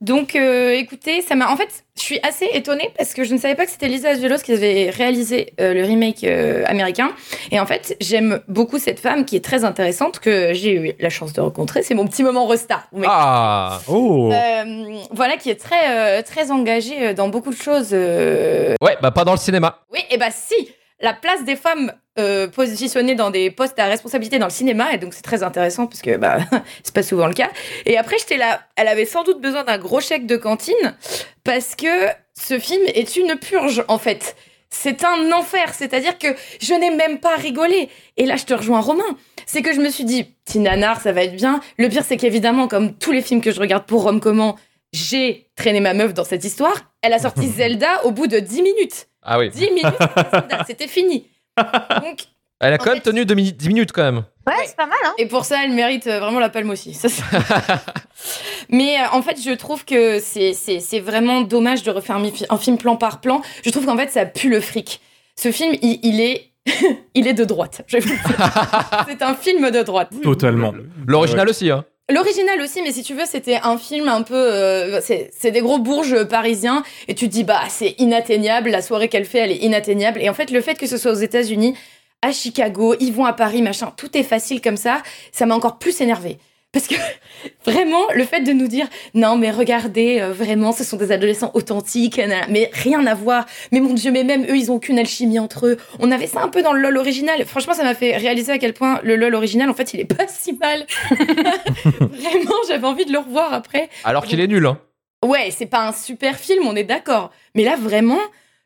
Donc, 0.00 0.36
euh, 0.36 0.72
écoutez, 0.74 1.22
ça 1.22 1.34
m'a. 1.34 1.48
En 1.50 1.56
fait, 1.56 1.84
je 1.96 2.02
suis 2.02 2.20
assez 2.22 2.46
étonnée 2.52 2.90
parce 2.98 3.14
que 3.14 3.24
je 3.24 3.32
ne 3.32 3.38
savais 3.38 3.54
pas 3.54 3.64
que 3.64 3.70
c'était 3.70 3.88
Lisa 3.88 4.10
Angelos 4.10 4.38
qui 4.44 4.52
avait 4.52 4.90
réalisé 4.90 5.54
euh, 5.60 5.72
le 5.72 5.82
remake 5.84 6.24
euh, 6.24 6.62
américain. 6.66 7.12
Et 7.50 7.58
en 7.60 7.64
fait, 7.64 7.96
j'aime 8.00 8.40
beaucoup 8.48 8.78
cette 8.78 9.00
femme 9.00 9.24
qui 9.24 9.36
est 9.36 9.44
très 9.44 9.64
intéressante 9.64 10.18
que 10.18 10.52
j'ai 10.52 10.74
eu 10.74 10.92
la 11.00 11.08
chance 11.10 11.32
de 11.32 11.40
rencontrer. 11.40 11.82
C'est 11.82 11.94
mon 11.94 12.06
petit 12.06 12.22
moment 12.22 12.46
resta. 12.46 12.84
Ah 13.06 13.80
Oh 13.88 14.30
Euh, 14.32 14.98
voilà, 15.12 15.36
qui 15.36 15.48
est 15.48 15.60
très, 15.60 16.18
euh, 16.18 16.22
très 16.22 16.50
engagée 16.50 17.08
euh, 17.08 17.14
dans 17.14 17.28
beaucoup 17.28 17.50
de 17.50 17.56
choses. 17.56 17.90
euh, 17.92 18.74
Ouais, 18.82 18.96
bah 19.00 19.10
pas 19.12 19.24
dans 19.24 19.32
le 19.32 19.38
cinéma. 19.38 19.78
oui, 19.92 20.00
et 20.10 20.18
bah 20.18 20.30
si, 20.30 20.70
la 21.00 21.12
place 21.12 21.44
des 21.44 21.56
femmes 21.56 21.92
euh, 22.18 22.46
positionnées 22.46 23.14
dans 23.14 23.30
des 23.30 23.50
postes 23.50 23.78
à 23.78 23.86
responsabilité 23.86 24.38
dans 24.38 24.46
le 24.46 24.52
cinéma, 24.52 24.92
et 24.92 24.98
donc 24.98 25.14
c'est 25.14 25.22
très 25.22 25.42
intéressant 25.42 25.86
parce 25.86 26.00
que 26.00 26.16
bah, 26.16 26.38
c'est 26.82 26.94
pas 26.94 27.02
souvent 27.02 27.26
le 27.26 27.34
cas. 27.34 27.50
Et 27.86 27.98
après, 27.98 28.16
j'étais 28.18 28.36
là, 28.36 28.60
elle 28.76 28.88
avait 28.88 29.04
sans 29.04 29.24
doute 29.24 29.40
besoin 29.40 29.64
d'un 29.64 29.78
gros 29.78 30.00
chèque 30.00 30.26
de 30.26 30.36
cantine 30.36 30.96
parce 31.42 31.74
que 31.74 32.06
ce 32.38 32.58
film 32.58 32.82
est 32.94 33.16
une 33.16 33.36
purge 33.36 33.84
en 33.88 33.98
fait. 33.98 34.36
C'est 34.70 35.04
un 35.04 35.30
enfer, 35.32 35.72
c'est-à-dire 35.72 36.18
que 36.18 36.28
je 36.60 36.74
n'ai 36.74 36.90
même 36.90 37.20
pas 37.20 37.36
rigolé. 37.36 37.88
Et 38.16 38.26
là, 38.26 38.36
je 38.36 38.44
te 38.44 38.54
rejoins, 38.54 38.80
Romain. 38.80 39.04
C'est 39.46 39.62
que 39.62 39.72
je 39.72 39.80
me 39.80 39.88
suis 39.88 40.04
dit, 40.04 40.24
petit 40.44 40.58
nanar, 40.58 41.00
ça 41.00 41.12
va 41.12 41.22
être 41.22 41.36
bien. 41.36 41.60
Le 41.78 41.88
pire, 41.88 42.02
c'est 42.04 42.16
qu'évidemment, 42.16 42.66
comme 42.66 42.92
tous 42.92 43.12
les 43.12 43.22
films 43.22 43.40
que 43.40 43.52
je 43.52 43.60
regarde 43.60 43.86
pour 43.86 44.02
Rome 44.02 44.20
Comment, 44.20 44.56
j'ai 44.92 45.48
traîné 45.54 45.80
ma 45.80 45.94
meuf 45.94 46.12
dans 46.12 46.24
cette 46.24 46.44
histoire. 46.44 46.92
Elle 47.02 47.12
a 47.12 47.20
sorti 47.20 47.46
Zelda 47.56 48.04
au 48.04 48.10
bout 48.10 48.26
de 48.26 48.40
10 48.40 48.62
minutes. 48.62 49.08
Ah 49.24 49.38
oui. 49.38 49.50
10 49.50 49.70
minutes, 49.70 49.84
c'était 50.66 50.86
fini. 50.88 51.26
Donc, 51.56 52.24
Elle 52.60 52.72
a 52.74 52.78
quand 52.78 52.92
même 52.92 53.00
tenu 53.02 53.24
deux 53.24 53.34
mini- 53.34 53.52
10 53.52 53.68
minutes 53.68 53.92
quand 53.92 54.02
même. 54.02 54.24
Ouais, 54.46 54.54
c'est 54.66 54.76
pas 54.76 54.86
mal, 54.86 54.98
hein. 55.04 55.14
et 55.18 55.26
pour 55.26 55.44
ça, 55.46 55.64
elle 55.64 55.72
mérite 55.72 56.06
euh, 56.06 56.20
vraiment 56.20 56.40
la 56.40 56.50
palme 56.50 56.68
aussi. 56.70 56.92
Ça, 56.92 57.08
Mais 58.68 58.98
euh, 58.98 59.04
en 59.12 59.22
fait, 59.22 59.40
je 59.42 59.50
trouve 59.52 59.84
que 59.84 60.18
c'est- 60.20 60.52
c'est 60.52 60.80
c'est 60.80 61.00
vraiment 61.00 61.40
dommage 61.42 61.82
de 61.82 61.90
refaire 61.90 62.16
un, 62.16 62.58
film 62.58 62.76
plan 62.78 62.96
par 62.96 63.20
plan. 63.20 63.40
Je 63.64 63.70
trouve 63.70 63.86
qu'en 63.86 63.96
fait, 63.96 64.10
ça 64.10 64.26
pue 64.26 64.50
le 64.50 64.60
fric. 64.60 65.00
Ce 65.36 65.50
film, 65.50 65.74
il, 65.82 66.00
il 66.02 66.20
est, 66.20 66.50
il 67.14 67.26
est 67.26 67.34
de 67.34 67.44
droite. 67.44 67.82
C'est 67.88 69.22
un 69.22 69.34
film 69.34 69.70
de 69.70 69.82
droite. 69.82 70.12
Totalement. 70.22 70.72
L'original 71.06 71.48
aussi, 71.48 71.70
hein. 71.70 71.84
L'original 72.10 72.60
aussi, 72.60 72.82
mais 72.82 72.92
si 72.92 73.02
tu 73.02 73.14
veux, 73.14 73.24
c'était 73.24 73.60
un 73.62 73.78
film 73.78 74.08
un 74.08 74.22
peu. 74.22 74.34
euh, 74.34 75.00
c'est 75.00 75.50
des 75.50 75.60
gros 75.60 75.78
bourges 75.78 76.24
parisiens, 76.24 76.82
et 77.08 77.14
tu 77.14 77.28
te 77.28 77.32
dis, 77.32 77.44
bah, 77.44 77.62
c'est 77.70 77.94
inatteignable, 77.98 78.68
la 78.70 78.82
soirée 78.82 79.08
qu'elle 79.08 79.24
fait, 79.24 79.38
elle 79.38 79.52
est 79.52 79.56
inatteignable. 79.56 80.20
Et 80.20 80.28
en 80.28 80.34
fait, 80.34 80.50
le 80.50 80.60
fait 80.60 80.74
que 80.74 80.86
ce 80.86 80.98
soit 80.98 81.12
aux 81.12 81.14
États-Unis, 81.14 81.74
à 82.20 82.32
Chicago, 82.32 82.94
ils 83.00 83.12
vont 83.12 83.24
à 83.24 83.32
Paris, 83.32 83.62
machin, 83.62 83.92
tout 83.96 84.16
est 84.16 84.22
facile 84.22 84.60
comme 84.60 84.76
ça, 84.76 85.02
ça 85.32 85.46
m'a 85.46 85.54
encore 85.54 85.78
plus 85.78 86.00
énervé. 86.02 86.38
Parce 86.74 86.88
que 86.88 86.96
vraiment, 87.64 88.02
le 88.14 88.24
fait 88.24 88.40
de 88.40 88.52
nous 88.52 88.66
dire 88.68 88.86
non, 89.14 89.36
mais 89.36 89.50
regardez, 89.50 90.20
euh, 90.20 90.32
vraiment, 90.32 90.72
ce 90.72 90.84
sont 90.84 90.98
des 90.98 91.12
adolescents 91.12 91.52
authentiques, 91.54 92.20
mais 92.50 92.68
rien 92.74 93.06
à 93.06 93.14
voir. 93.14 93.46
Mais 93.72 93.80
mon 93.80 93.94
Dieu, 93.94 94.10
mais 94.10 94.24
même 94.24 94.44
eux, 94.44 94.56
ils 94.56 94.70
ont 94.70 94.74
aucune 94.74 94.98
alchimie 94.98 95.38
entre 95.38 95.68
eux. 95.68 95.76
On 96.00 96.10
avait 96.10 96.26
ça 96.26 96.42
un 96.42 96.48
peu 96.48 96.60
dans 96.60 96.72
le 96.72 96.80
LOL 96.80 96.98
original. 96.98 97.46
Franchement, 97.46 97.72
ça 97.72 97.84
m'a 97.84 97.94
fait 97.94 98.16
réaliser 98.16 98.52
à 98.52 98.58
quel 98.58 98.74
point 98.74 99.00
le 99.04 99.16
LOL 99.16 99.34
original, 99.34 99.70
en 99.70 99.74
fait, 99.74 99.94
il 99.94 100.00
est 100.00 100.04
pas 100.04 100.26
si 100.28 100.52
mal. 100.54 100.84
vraiment, 101.10 102.56
j'avais 102.68 102.86
envie 102.86 103.06
de 103.06 103.12
le 103.12 103.18
revoir 103.18 103.54
après. 103.54 103.88
Alors 104.02 104.26
qu'il 104.26 104.40
est 104.40 104.48
nul, 104.48 104.66
hein. 104.66 104.78
Ouais, 105.24 105.48
c'est 105.50 105.66
pas 105.66 105.86
un 105.86 105.92
super 105.92 106.36
film, 106.36 106.66
on 106.66 106.76
est 106.76 106.84
d'accord. 106.84 107.30
Mais 107.54 107.64
là, 107.64 107.76
vraiment, 107.76 108.18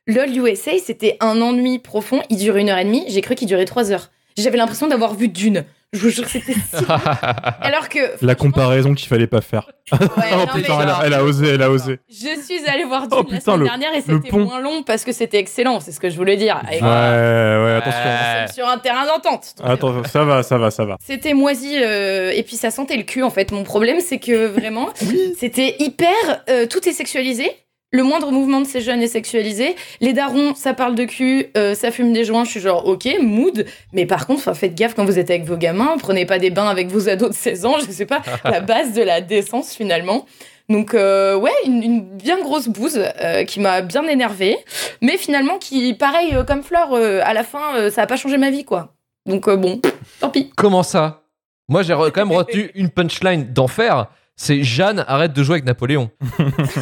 LOL 0.08 0.36
USA, 0.36 0.72
c'était 0.82 1.16
un 1.20 1.40
ennui 1.40 1.78
profond. 1.78 2.20
Il 2.30 2.38
dure 2.38 2.56
une 2.56 2.70
heure 2.70 2.78
et 2.78 2.84
demie. 2.84 3.04
J'ai 3.08 3.20
cru 3.20 3.36
qu'il 3.36 3.46
durait 3.46 3.66
trois 3.66 3.92
heures. 3.92 4.10
J'avais 4.36 4.56
l'impression 4.56 4.88
d'avoir 4.88 5.14
vu 5.14 5.28
Dune. 5.28 5.64
Je 5.94 6.00
vous 6.00 6.10
jure 6.10 6.28
c'était 6.28 6.52
si. 6.52 6.84
Alors 7.62 7.88
que. 7.88 7.98
La 8.24 8.34
comparaison 8.34 8.92
qu'il 8.94 9.08
fallait 9.08 9.26
pas 9.26 9.40
faire. 9.40 9.70
Ouais, 9.92 9.98
oh 10.32 10.36
non, 10.36 10.46
putain, 10.54 10.80
elle 10.82 10.88
a, 10.90 11.00
elle 11.06 11.14
a 11.14 11.24
osé, 11.24 11.48
elle 11.48 11.62
a 11.62 11.70
osé. 11.70 11.98
Je 12.10 12.38
suis 12.42 12.66
allée 12.66 12.84
voir 12.84 13.08
Dune 13.08 13.18
Oh, 13.20 13.26
la 13.30 13.40
semaine 13.40 13.60
le- 13.60 13.64
dernière 13.64 13.94
et 13.94 14.02
c'était 14.02 14.36
moins 14.36 14.60
long 14.60 14.82
parce 14.82 15.04
que 15.04 15.12
c'était 15.12 15.38
excellent, 15.38 15.80
c'est 15.80 15.92
ce 15.92 15.98
que 16.00 16.10
je 16.10 16.16
voulais 16.16 16.36
dire. 16.36 16.60
Et 16.70 16.74
Ouais, 16.74 16.80
ouais, 16.82 17.74
attention. 17.82 18.02
sommes 18.02 18.54
sur 18.54 18.68
un 18.68 18.78
terrain 18.78 19.06
d'entente. 19.06 19.54
Attends, 19.64 20.04
ça 20.04 20.24
va, 20.24 20.42
ça 20.42 20.58
va, 20.58 20.70
ça 20.70 20.84
va. 20.84 20.96
C'était 21.02 21.32
moisi 21.32 21.74
euh, 21.82 22.32
et 22.34 22.42
puis 22.42 22.56
ça 22.56 22.70
sentait 22.70 22.96
le 22.98 23.04
cul 23.04 23.22
en 23.22 23.30
fait. 23.30 23.50
Mon 23.50 23.64
problème 23.64 24.00
c'est 24.00 24.18
que 24.18 24.46
vraiment 24.46 24.90
c'était 25.38 25.76
hyper 25.78 26.12
euh, 26.50 26.66
tout 26.66 26.86
est 26.86 26.92
sexualisé. 26.92 27.50
Le 27.90 28.02
moindre 28.02 28.30
mouvement 28.30 28.60
de 28.60 28.66
ces 28.66 28.82
jeunes 28.82 29.00
est 29.00 29.06
sexualisé. 29.08 29.74
Les 30.00 30.12
darons, 30.12 30.54
ça 30.54 30.74
parle 30.74 30.94
de 30.94 31.04
cul, 31.04 31.46
euh, 31.56 31.74
ça 31.74 31.90
fume 31.90 32.12
des 32.12 32.24
joints. 32.24 32.44
Je 32.44 32.50
suis 32.50 32.60
genre 32.60 32.86
ok, 32.86 33.08
mood. 33.22 33.64
Mais 33.94 34.04
par 34.04 34.26
contre, 34.26 34.52
faites 34.54 34.74
gaffe 34.74 34.94
quand 34.94 35.06
vous 35.06 35.18
êtes 35.18 35.30
avec 35.30 35.44
vos 35.44 35.56
gamins. 35.56 35.96
Prenez 35.98 36.26
pas 36.26 36.38
des 36.38 36.50
bains 36.50 36.68
avec 36.68 36.88
vos 36.88 37.08
ados 37.08 37.30
de 37.30 37.34
16 37.34 37.64
ans. 37.64 37.76
Je 37.78 37.90
sais 37.90 38.04
pas 38.06 38.20
la 38.44 38.60
base 38.60 38.92
de 38.92 39.02
la 39.02 39.20
décence 39.22 39.74
finalement. 39.74 40.26
Donc 40.68 40.92
euh, 40.92 41.34
ouais, 41.34 41.50
une, 41.64 41.82
une 41.82 42.02
bien 42.02 42.38
grosse 42.42 42.68
bouse 42.68 43.00
euh, 43.22 43.44
qui 43.44 43.58
m'a 43.58 43.80
bien 43.80 44.02
énervée, 44.06 44.58
mais 45.00 45.16
finalement 45.16 45.56
qui, 45.56 45.94
pareil 45.94 46.34
euh, 46.34 46.44
comme 46.44 46.62
Fleur, 46.62 46.92
euh, 46.92 47.20
à 47.24 47.32
la 47.32 47.42
fin, 47.42 47.74
euh, 47.76 47.90
ça 47.90 48.02
a 48.02 48.06
pas 48.06 48.16
changé 48.16 48.36
ma 48.36 48.50
vie 48.50 48.66
quoi. 48.66 48.94
Donc 49.24 49.48
euh, 49.48 49.56
bon, 49.56 49.80
tant 50.20 50.28
pis. 50.28 50.50
Comment 50.58 50.82
ça? 50.82 51.22
Moi, 51.70 51.82
j'ai 51.82 51.94
quand 51.94 52.16
même 52.16 52.32
retenu 52.36 52.70
une 52.74 52.90
punchline 52.90 53.50
d'enfer. 53.50 54.08
C'est 54.36 54.62
Jeanne 54.62 55.04
arrête 55.08 55.32
de 55.32 55.42
jouer 55.42 55.54
avec 55.54 55.64
Napoléon. 55.64 56.10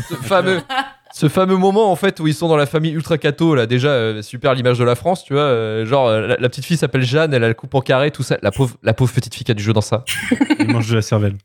ce 0.08 0.14
fameux, 0.14 0.60
ce 1.18 1.31
fameux 1.31 1.57
moment 1.57 1.90
en 1.90 1.96
fait 1.96 2.20
où 2.20 2.26
ils 2.26 2.35
sont 2.35 2.46
dans 2.46 2.59
la 2.59 2.66
famille 2.66 2.92
ultra 2.92 3.16
catho 3.16 3.55
là. 3.55 3.64
Déjà 3.66 3.88
euh, 3.88 4.20
super 4.20 4.52
l'image 4.52 4.79
de 4.79 4.85
la 4.85 4.94
France, 4.94 5.24
tu 5.24 5.33
vois. 5.33 5.42
euh, 5.44 5.87
genre 5.87 6.09
euh, 6.09 6.26
la, 6.26 6.37
la 6.37 6.48
petite 6.50 6.66
fille 6.66 6.76
s'appelle 6.76 7.02
Jeanne, 7.05 7.33
elle 7.33 7.42
a 7.42 7.48
le 7.48 7.55
coupe 7.55 7.74
en 7.74 7.81
carré, 7.81 8.11
tout 8.11 8.22
ça. 8.22 8.37
La 8.42 8.50
pauvre, 8.50 8.76
la 8.83 8.92
pauvre 8.92 9.12
petite 9.14 9.35
fille 9.35 9.44
qui 9.44 9.50
a 9.50 9.55
du 9.55 9.62
jeu 9.62 9.72
dans 9.72 9.81
ça. 9.81 10.05
Il 10.61 10.68
mange 10.70 10.90
de 10.90 10.94
la 10.94 11.00
cervelle. 11.02 11.37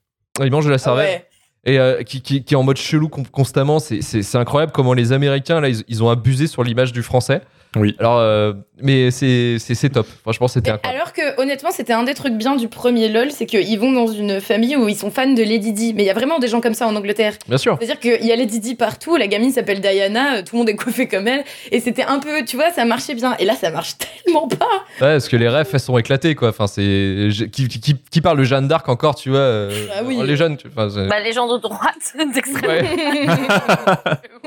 Il 0.44 0.52
mange 0.52 0.66
de 0.66 0.70
la 0.72 0.76
Ah 0.76 0.80
cervelle. 0.80 1.06
ouais. 1.08 1.26
et 1.64 1.80
euh, 1.80 2.04
qui, 2.04 2.22
qui, 2.22 2.44
qui 2.44 2.54
est 2.54 2.58
en 2.58 2.64
mode 2.64 2.78
chelou 2.78 3.08
con- 3.08 3.24
constamment. 3.32 3.80
C'est- 3.80 4.02
C'est 4.02 4.24
c'est 4.24 4.38
incroyable 4.38 4.74
comment 4.74 4.94
les 4.94 5.14
Américains, 5.14 5.62
là, 5.62 5.70
ils, 5.70 5.84
ils 5.88 6.04
ont 6.04 6.10
abusé 6.10 6.48
sur 6.48 6.64
l'image 6.64 6.92
du 6.92 7.02
français. 7.02 7.40
Oui. 7.78 7.96
Alors, 8.00 8.18
euh, 8.18 8.52
mais 8.82 9.12
c'est 9.12 9.90
top. 9.92 10.08
Franchement, 10.22 10.48
c'était 10.48 10.72
incroyable. 10.72 11.02
Alors 11.02 11.14
que 11.14 11.42
honnêtement, 11.42 11.72
c'était 11.72 11.94
un 11.94 12.04
des 12.04 12.14
trucs 12.14 12.34
bien 12.34 12.56
du 12.56 12.68
premier 12.68 13.10
LOL, 13.10 13.32
c'est 13.32 13.46
qu'ils 13.46 13.80
vont 13.80 13.92
dans 13.92 14.08
une 14.08 14.42
famille 14.42 14.76
où 14.76 14.88
ils 14.88 14.96
sont 14.96 15.12
fans 15.12 15.32
de 15.32 15.44
Lady 15.44 15.74
Di. 15.74 15.94
Mais 15.94 16.04
il 16.04 16.06
y 16.06 16.10
a 16.10 16.14
vraiment 16.14 16.40
des 16.40 16.48
gens 16.48 16.62
comme 16.62 16.74
ça 16.74 16.88
en 16.88 16.96
Angleterre. 16.96 17.34
Bien 17.48 17.58
sûr. 17.58 17.78
C'est-à-dire 17.80 18.00
qu'il 18.00 18.26
y 18.26 18.32
a 18.32 18.36
Lady 18.36 18.60
Di 18.60 18.76
partout, 18.76 19.16
la 19.18 19.28
gamine 19.28 19.52
s'appelle 19.52 19.82
Diana, 19.82 20.36
euh, 20.38 20.42
tout 20.44 20.56
le 20.56 20.60
monde 20.60 20.70
est 20.70 20.76
coiffé 20.76 21.08
comme 21.08 21.28
elle. 21.28 21.44
Et 21.72 21.80
c'était 21.80 22.04
un 22.04 22.20
peu, 22.20 22.44
tu 22.46 22.56
vois, 22.56 22.72
ça 22.72 22.86
marchait 22.86 23.16
bien. 23.16 23.36
Et 23.40 23.46
là, 23.46 23.56
ça 23.56 23.72
marche 23.72 23.94
tellement 24.26 24.48
pas. 24.48 24.66
Ouais, 25.00 25.14
parce 25.14 25.28
que 25.30 25.38
les 25.38 25.50
refs, 25.50 25.74
elles 25.74 25.80
sont 25.80 25.98
éclatées, 25.98 26.36
quoi. 26.36 26.50
Enfin, 26.50 26.68
c'est. 26.68 27.30
Qui, 27.52 27.68
qui, 27.68 27.96
qui 27.98 28.22
parle 28.22 28.38
de 28.38 28.44
Jeanne 28.44 28.68
d'Arc 28.68 28.88
encore, 28.90 29.16
tu 29.16 29.30
vois 29.30 29.40
euh, 29.40 29.88
Ah 29.96 30.02
oui. 30.04 30.20
Les 30.24 30.36
jeunes, 30.36 30.58
tu 30.58 30.68
enfin, 30.68 30.88
Bah, 31.08 31.20
les 31.20 31.34
gens 31.34 31.52
de 31.52 31.60
droite, 31.60 32.14
d'extrême. 32.34 32.86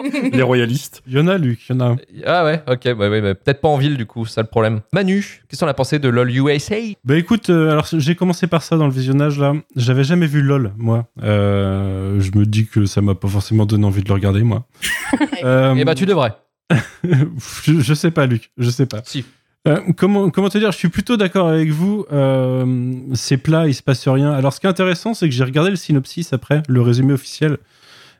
Les 0.33 0.43
royalistes. 0.43 1.03
Il 1.07 1.15
y 1.15 1.21
en 1.21 1.29
a, 1.29 1.39
Luc, 1.39 1.61
il 1.69 1.77
y 1.77 1.79
en 1.81 1.93
a. 1.93 1.97
Ah 2.27 2.45
ouais, 2.45 2.63
ok, 2.69 2.95
bah, 2.95 3.09
ouais, 3.09 3.21
mais 3.21 3.35
peut-être 3.35 3.61
pas 3.61 3.69
en 3.69 3.77
ville 3.77 3.97
du 3.97 4.07
coup, 4.07 4.24
c'est 4.27 4.35
ça 4.35 4.43
le 4.43 4.49
problème. 4.49 4.81
Manu, 4.93 5.43
qu'est-ce 5.49 5.61
qu'on 5.65 5.71
a 5.71 5.75
pensé 5.75 5.99
de 5.99 6.09
LOL 6.09 6.31
USA 6.31 6.77
Bah 7.05 7.17
écoute, 7.17 7.51
euh, 7.51 7.71
alors 7.71 7.87
j'ai 7.93 8.15
commencé 8.15 8.47
par 8.47 8.63
ça 8.63 8.77
dans 8.77 8.87
le 8.87 8.93
visionnage 8.93 9.39
là. 9.39 9.55
J'avais 9.77 10.05
jamais 10.05 10.27
vu 10.27 10.43
LOL, 10.43 10.73
moi. 10.77 11.07
Euh, 11.23 12.21
je 12.21 12.37
me 12.39 12.47
dis 12.47 12.67
que 12.67 12.87
ça 12.87 13.01
m'a 13.01 13.15
pas 13.15 13.29
forcément 13.29 13.67
donné 13.67 13.87
envie 13.87 14.03
de 14.03 14.09
le 14.09 14.15
regarder, 14.15 14.43
moi. 14.43 14.67
Euh, 15.45 15.75
Eh 15.77 15.85
bah 15.85 15.95
tu 15.95 16.07
devrais. 16.07 16.33
je, 17.05 17.81
je 17.81 17.95
sais 17.95 18.11
pas, 18.11 18.25
Luc. 18.25 18.51
Je 18.57 18.71
sais 18.71 18.87
pas. 18.87 19.03
Si. 19.05 19.25
Euh, 19.67 19.81
comment, 19.97 20.31
comment 20.31 20.51
te 20.51 20.59
dire 20.59 20.73
Je 20.73 20.77
suis 20.77 20.89
plutôt 20.89 21.17
d'accord 21.17 21.49
avec 21.49 21.71
vous. 21.71 22.05
Euh, 22.13 22.95
c'est 23.15 23.39
plat, 23.39 23.67
il 23.67 23.75
se 23.75 23.83
passe 23.83 24.07
rien. 24.09 24.33
Alors, 24.33 24.53
ce 24.53 24.61
qui 24.61 24.67
est 24.67 24.71
intéressant, 24.71 25.15
c'est 25.15 25.29
que 25.29 25.35
j'ai 25.35 25.45
regardé 25.45 25.71
le 25.71 25.77
synopsis 25.77 26.33
après, 26.33 26.63
le 26.69 26.83
résumé 26.83 27.15
officiel. 27.15 27.59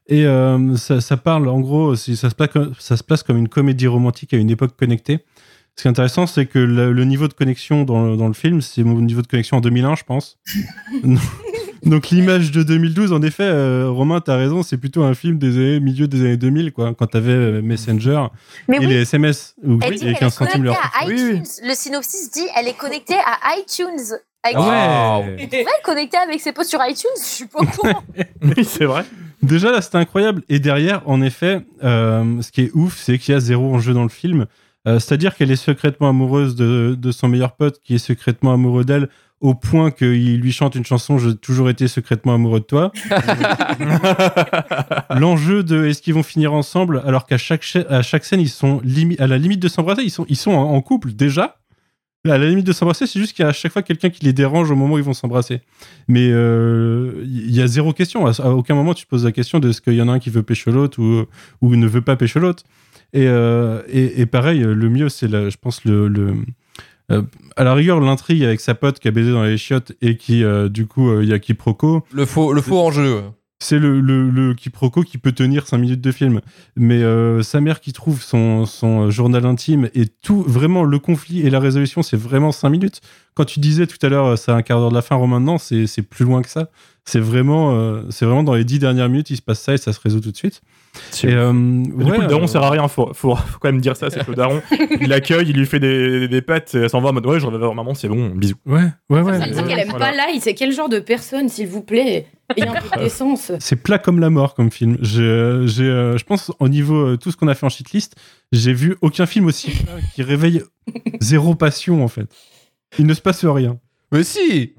Et 0.07 0.27
euh, 0.27 0.77
ça, 0.77 1.01
ça 1.01 1.17
parle, 1.17 1.49
en 1.49 1.61
gros, 1.61 1.97
ça 1.97 2.31
se, 2.31 2.35
place 2.35 2.51
comme, 2.51 2.73
ça 2.79 2.97
se 2.97 3.03
place 3.03 3.23
comme 3.23 3.39
une 3.39 3.49
comédie 3.49 3.87
romantique 3.87 4.35
à 4.35 4.37
une 4.37 4.51
époque 4.51 4.77
connectée. 4.77 5.21
Ce 5.77 5.83
qui 5.83 5.89
est 5.89 5.91
intéressant, 5.91 6.27
c'est 6.27 6.47
que 6.47 6.59
le, 6.59 6.93
le 6.93 7.05
niveau 7.05 7.27
de 7.29 7.33
connexion 7.33 7.83
dans 7.85 8.07
le, 8.07 8.17
dans 8.17 8.29
le 8.29 8.35
film, 8.35 8.61
c'est 8.63 8.85
mon 8.85 9.01
niveau 9.01 9.23
de 9.23 9.27
connexion 9.27 9.57
en 9.57 9.61
2001, 9.61 9.97
je 9.97 10.05
pense. 10.05 10.39
Donc 11.85 12.09
l'image 12.11 12.51
de 12.51 12.63
2012, 12.63 13.13
en 13.13 13.21
effet, 13.23 13.43
euh, 13.43 13.91
Romain, 13.91 14.21
t'as 14.21 14.37
raison, 14.37 14.63
c'est 14.63 14.79
plutôt 14.79 15.03
un 15.03 15.15
film 15.15 15.39
des 15.39 15.57
années, 15.57 15.81
milieu 15.81 16.09
des 16.09 16.21
années 16.21 16.37
2000, 16.39 16.73
quoi, 16.73 16.95
quand 16.95 17.07
t'avais 17.07 17.33
euh, 17.33 17.61
Messenger 17.63 18.27
Mais 18.69 18.77
et 18.77 18.81
oui. 18.81 18.87
les 18.87 19.03
SMS 19.03 19.55
où 19.63 19.79
Elle 19.83 19.91
oui, 19.91 19.99
dit 19.99 20.09
et 20.09 20.13
qu'elle 20.13 20.21
15 20.21 20.33
est 20.33 20.37
centimes 20.37 20.65
connectée 20.65 20.81
l'heure. 20.83 20.93
à 20.99 21.05
iTunes. 21.05 21.45
Le 21.69 21.75
synopsis 21.75 22.31
dit 22.31 22.47
elle 22.57 22.69
est 22.69 22.77
connectée 22.79 23.15
à 23.15 23.59
iTunes. 23.59 24.17
Avec 24.43 24.57
Ah 24.59 25.19
ouais. 25.21 25.37
Elle 25.39 25.55
est 25.61 25.67
connectée 25.83 26.17
avec 26.19 26.41
ses 26.41 26.53
posts 26.53 26.71
sur 26.71 26.81
iTunes, 26.87 27.11
je 27.19 27.27
suis 27.27 27.47
pas 27.47 27.61
au 27.61 27.67
courant. 27.67 28.03
Oui, 28.43 28.65
c'est 28.65 28.85
vrai. 28.85 29.05
Déjà 29.43 29.71
là, 29.71 29.83
c'était 29.83 29.99
incroyable. 29.99 30.43
Et 30.49 30.59
derrière, 30.59 31.03
en 31.07 31.21
effet, 31.21 31.61
euh, 31.83 32.41
ce 32.41 32.51
qui 32.51 32.63
est 32.63 32.71
ouf, 32.75 32.97
c'est 32.99 33.19
qu'il 33.19 33.35
y 33.35 33.37
a 33.37 33.41
zéro 33.41 33.75
enjeu 33.75 33.93
dans 33.93 34.03
le 34.05 34.09
film. 34.09 34.47
Euh, 34.87 34.99
C'est-à-dire 34.99 35.35
qu'elle 35.35 35.51
est 35.51 35.57
secrètement 35.57 36.11
amoureuse 36.11 36.55
de, 36.57 36.95
de 36.99 37.13
son 37.13 37.29
meilleur 37.29 37.53
pote, 37.57 37.81
qui 37.83 37.95
est 37.95 37.99
secrètement 37.99 38.53
amoureux 38.53 38.85
d'elle, 38.85 39.09
au 39.41 39.55
point 39.55 39.91
qu'il 39.91 40.41
lui 40.41 40.53
chante 40.53 40.75
une 40.75 40.85
chanson 40.87 41.19
J'ai 41.19 41.35
toujours 41.37 41.69
été 41.69 41.87
secrètement 41.89 42.35
amoureux 42.35 42.61
de 42.61 42.65
toi. 42.65 42.93
L'enjeu 45.11 45.63
de 45.63 45.85
est-ce 45.87 46.03
qu'ils 46.03 46.15
vont 46.15 46.23
finir 46.23 46.53
ensemble, 46.53 47.03
alors 47.07 47.27
qu'à 47.27 47.39
chaque, 47.39 47.63
cha- 47.63 47.85
à 47.89 48.03
chaque 48.03 48.25
scène, 48.25 48.41
ils 48.41 48.49
sont 48.49 48.81
à 49.19 49.27
la 49.27 49.39
limite 49.39 49.61
de 49.61 49.69
s'embrasser. 49.69 50.03
Ils 50.03 50.11
sont, 50.11 50.27
ils 50.29 50.37
sont 50.37 50.53
en, 50.53 50.73
en 50.75 50.81
couple 50.81 51.13
déjà. 51.13 51.57
À 52.27 52.39
la 52.39 52.47
limite 52.49 52.67
de 52.67 52.73
s'embrasser, 52.73 53.07
c'est 53.07 53.21
juste 53.21 53.35
qu'il 53.35 53.43
y 53.43 53.47
a 53.47 53.51
à 53.51 53.53
chaque 53.53 53.71
fois 53.73 53.83
quelqu'un 53.83 54.09
qui 54.09 54.25
les 54.25 54.33
dérange 54.33 54.71
au 54.71 54.77
moment 54.77 54.95
où 54.95 54.99
ils 54.99 55.05
vont 55.05 55.13
s'embrasser. 55.13 55.61
Mais 56.09 56.27
euh, 56.31 57.23
il 57.27 57.55
y 57.55 57.61
a 57.61 57.67
zéro 57.67 57.93
question. 57.93 58.27
À, 58.27 58.49
aucun 58.51 58.75
moment 58.75 58.95
tu 58.95 59.05
te 59.05 59.11
poses 59.11 59.27
la 59.27 59.33
question 59.33 59.61
de 59.61 59.73
ce 59.73 59.83
qu'il 59.83 59.93
y 59.93 60.01
en 60.01 60.09
a 60.09 60.13
un 60.13 60.19
qui 60.19 60.31
veut 60.31 60.43
pécho 60.43 60.71
l'autre 60.71 61.03
ou, 61.03 61.27
ou 61.61 61.77
ne 61.77 61.87
veut 61.87 62.01
pas 62.01 62.17
pécho 62.17 62.39
l'autre. 62.41 62.63
Et, 63.15 63.29
euh, 63.29 63.81
et, 63.89 64.21
et 64.21 64.27
pareil, 64.27 64.59
le 64.61 64.91
mieux, 64.91 65.09
c'est, 65.09 65.29
je 65.29 65.57
pense, 65.57 65.85
le, 65.85 66.09
le 66.09 66.35
euh, 67.13 67.23
à 67.57 67.63
la 67.63 67.73
rigueur, 67.73 68.01
l'intrigue 68.01 68.43
avec 68.43 68.61
sa 68.61 68.75
pote 68.75 68.99
qui 68.99 69.07
a 69.07 69.13
baisé 69.13 69.31
dans 69.31 69.45
les 69.45 69.57
chiottes 69.57 69.93
et 70.03 70.17
qui, 70.17 70.43
euh, 70.43 70.69
du 70.69 70.87
coup, 70.87 71.21
il 71.21 71.29
y 71.29 71.33
a 71.33 71.39
quiproquo. 71.39 72.03
Le 72.13 72.27
faux, 72.27 72.53
le 72.53 72.61
faux 72.61 72.81
enjeu. 72.81 73.23
C'est 73.61 73.79
le, 73.79 74.01
le, 74.01 74.31
le 74.31 74.53
quiproquo 74.55 75.03
qui 75.03 75.17
peut 75.17 75.31
tenir 75.31 75.69
5 75.69 75.79
minutes 75.79 76.01
de 76.01 76.11
film. 76.11 76.41
Mais 76.77 77.01
sa 77.43 77.61
mère 77.61 77.81
qui 77.81 77.93
trouve 77.93 78.21
son, 78.21 78.67
son 78.67 79.11
journal 79.11 79.47
intime 79.47 79.89
et 79.95 80.07
tout, 80.07 80.43
vraiment, 80.43 80.83
le 80.83 80.99
conflit 80.99 81.47
et 81.47 81.51
la 81.51 81.61
résolution, 81.61 82.03
c'est 82.03 82.17
vraiment 82.17 82.51
5 82.53 82.69
minutes. 82.69 83.01
Quand 83.35 83.45
tu 83.45 83.61
disais 83.61 83.87
tout 83.87 84.05
à 84.05 84.09
l'heure, 84.09 84.37
c'est 84.37 84.51
un 84.51 84.61
quart 84.63 84.81
d'heure 84.81 84.91
de 84.91 84.95
la 84.95 85.03
fin, 85.03 85.15
Romain, 85.15 85.41
non, 85.41 85.57
c'est 85.59 86.03
plus 86.03 86.25
loin 86.25 86.43
que 86.43 86.51
ça. 86.51 86.69
C'est 87.07 87.21
vraiment, 87.21 87.75
euh, 87.75 88.03
c'est 88.09 88.25
vraiment 88.25 88.43
dans 88.43 88.55
les 88.55 88.65
10 88.65 88.79
dernières 88.79 89.09
minutes, 89.09 89.29
il 89.31 89.37
se 89.37 89.43
passe 89.43 89.61
ça 89.61 89.75
et 89.75 89.77
ça 89.77 89.93
se 89.93 90.01
résout 90.01 90.21
tout 90.21 90.31
de 90.31 90.37
suite. 90.37 90.63
Et, 91.23 91.27
euh, 91.27 91.53
Mais 91.53 92.05
du 92.05 92.13
coup, 92.13 92.21
le 92.21 92.27
daron 92.29 92.45
euh, 92.45 92.47
sert 92.47 92.63
à 92.63 92.71
rien, 92.71 92.89
faut, 92.89 93.13
faut, 93.13 93.37
faut 93.37 93.59
quand 93.61 93.69
même 93.69 93.81
dire 93.81 93.97
ça, 93.97 94.09
c'est 94.09 94.25
que 94.25 94.31
le 94.31 94.37
daron, 94.37 94.63
il 95.01 95.09
l'accueille, 95.09 95.51
il 95.51 95.57
lui 95.57 95.67
fait 95.67 95.81
des, 95.81 96.21
des, 96.21 96.29
des 96.29 96.43
pâtes, 96.43 96.75
et 96.75 96.79
elle 96.79 96.91
s'en 96.91 97.01
va 97.01 97.11
en 97.11 97.13
mode 97.13 97.27
ouais, 97.27 97.39
je 97.39 97.45
reviens 97.45 97.59
voir 97.59 97.75
maman, 97.75 97.95
c'est 97.95 98.09
bon, 98.09 98.31
bisous. 98.31 98.57
Ouais, 98.65 98.85
ouais, 99.11 99.21
ouais. 99.21 99.39
Ça 99.39 99.47
veut 99.47 99.53
dire 99.53 99.67
qu'elle 99.67 99.81
aime 99.81 99.99
pas 99.99 100.13
l'ail, 100.13 100.41
c'est 100.41 100.55
quel 100.55 100.73
genre 100.73 100.89
de 100.89 100.99
personne, 100.99 101.49
s'il 101.49 101.69
vous 101.69 101.83
plaît 101.83 102.27
un 102.51 102.81
peu 102.81 103.01
d'essence. 103.01 103.53
C'est 103.59 103.77
plat 103.77 103.99
comme 103.99 104.21
la 104.21 104.31
mort 104.31 104.55
comme 104.55 104.71
film. 104.71 104.99
J'ai, 105.01 105.63
j'ai, 105.67 105.85
euh, 105.85 106.19
je 106.19 106.25
pense 106.25 106.53
au 106.59 106.69
niveau 106.69 106.95
euh, 106.95 107.17
tout 107.17 107.31
ce 107.31 107.37
qu'on 107.37 107.49
a 107.49 107.55
fait 107.55 107.67
en 107.67 107.71
shitlist, 107.71 108.17
j'ai 108.53 108.73
vu 108.73 108.97
aucun 109.01 109.27
film 109.27 109.47
aussi 109.47 109.71
plat 109.71 109.95
qui 110.15 110.23
réveille 110.23 110.63
zéro 111.21 111.55
passion 111.55 112.05
en 112.05 112.09
fait. 112.09 112.27
Il 112.99 113.07
ne 113.07 113.15
se 113.15 113.21
passe 113.21 113.45
rien. 113.45 113.79
Mais 114.13 114.23
si 114.23 114.75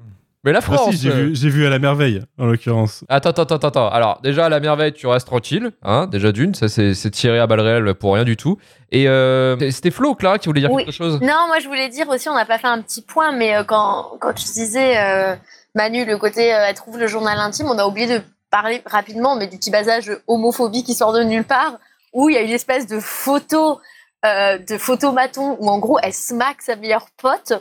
Mais 0.46 0.52
la 0.52 0.58
Ah 0.58 0.62
France 0.62 0.92
si, 0.92 0.96
j'ai 0.96 1.10
euh, 1.10 1.14
vu, 1.24 1.36
j'ai 1.36 1.48
vu 1.50 1.66
à 1.66 1.70
la 1.70 1.78
merveille 1.78 2.22
en 2.38 2.46
l'occurrence. 2.46 3.04
Attends, 3.08 3.30
attends, 3.30 3.42
attends, 3.42 3.68
attends. 3.68 3.88
Alors, 3.90 4.20
déjà, 4.22 4.46
à 4.46 4.48
la 4.48 4.60
merveille, 4.60 4.92
tu 4.92 5.06
restes 5.08 5.26
tranquille. 5.26 5.72
Hein, 5.82 6.06
déjà 6.06 6.30
d'une, 6.32 6.54
ça 6.54 6.68
c'est 6.68 6.94
c'est 6.94 7.10
tiré 7.10 7.38
à 7.40 7.46
balles 7.48 7.60
réelles 7.60 7.94
pour 7.94 8.14
rien 8.14 8.24
du 8.24 8.36
tout. 8.36 8.56
Et 8.92 9.08
euh, 9.08 9.70
c'était 9.72 9.90
Flo, 9.90 10.14
Clara, 10.14 10.38
qui 10.38 10.48
voulait 10.48 10.60
dire 10.60 10.70
Oui. 10.70 10.84
quelque 10.84 10.94
chose? 10.94 11.20
Non, 11.20 11.48
moi 11.48 11.58
je 11.60 11.66
voulais 11.66 11.88
dire 11.88 12.08
aussi, 12.08 12.28
on 12.28 12.34
n'a 12.34 12.44
pas 12.44 12.58
fait 12.58 12.68
un 12.68 12.80
petit 12.80 13.02
point, 13.02 13.32
mais 13.32 13.56
euh, 13.56 13.64
quand, 13.64 14.12
quand 14.20 14.32
tu 14.32 14.44
disais, 14.44 14.96
euh, 14.98 15.34
Manu, 15.74 16.04
le 16.04 16.16
côté 16.16 16.54
euh, 16.54 16.66
elle 16.68 16.74
trouve 16.74 16.96
le 16.98 17.08
journal 17.08 17.38
intime, 17.38 17.66
on 17.66 17.78
a 17.78 17.84
oublié 17.84 18.06
de 18.06 18.22
parler 18.50 18.82
rapidement, 18.86 19.34
mais 19.34 19.48
du 19.48 19.58
petit 19.58 19.72
basage 19.72 20.12
homophobie 20.28 20.84
qui 20.84 20.94
sort 20.94 21.12
de 21.12 21.24
nulle 21.24 21.44
part, 21.44 21.78
où 22.12 22.28
il 22.30 22.34
y 22.34 22.38
a 22.38 22.42
une 22.42 22.50
espèce 22.50 22.86
de 22.86 23.00
photo, 23.00 23.80
euh, 24.24 24.58
de 24.58 24.78
photomaton, 24.78 25.56
où 25.58 25.68
en 25.68 25.78
gros 25.80 25.98
elle 26.02 26.14
smack 26.14 26.62
sa 26.62 26.76
meilleure 26.76 27.08
pote, 27.20 27.52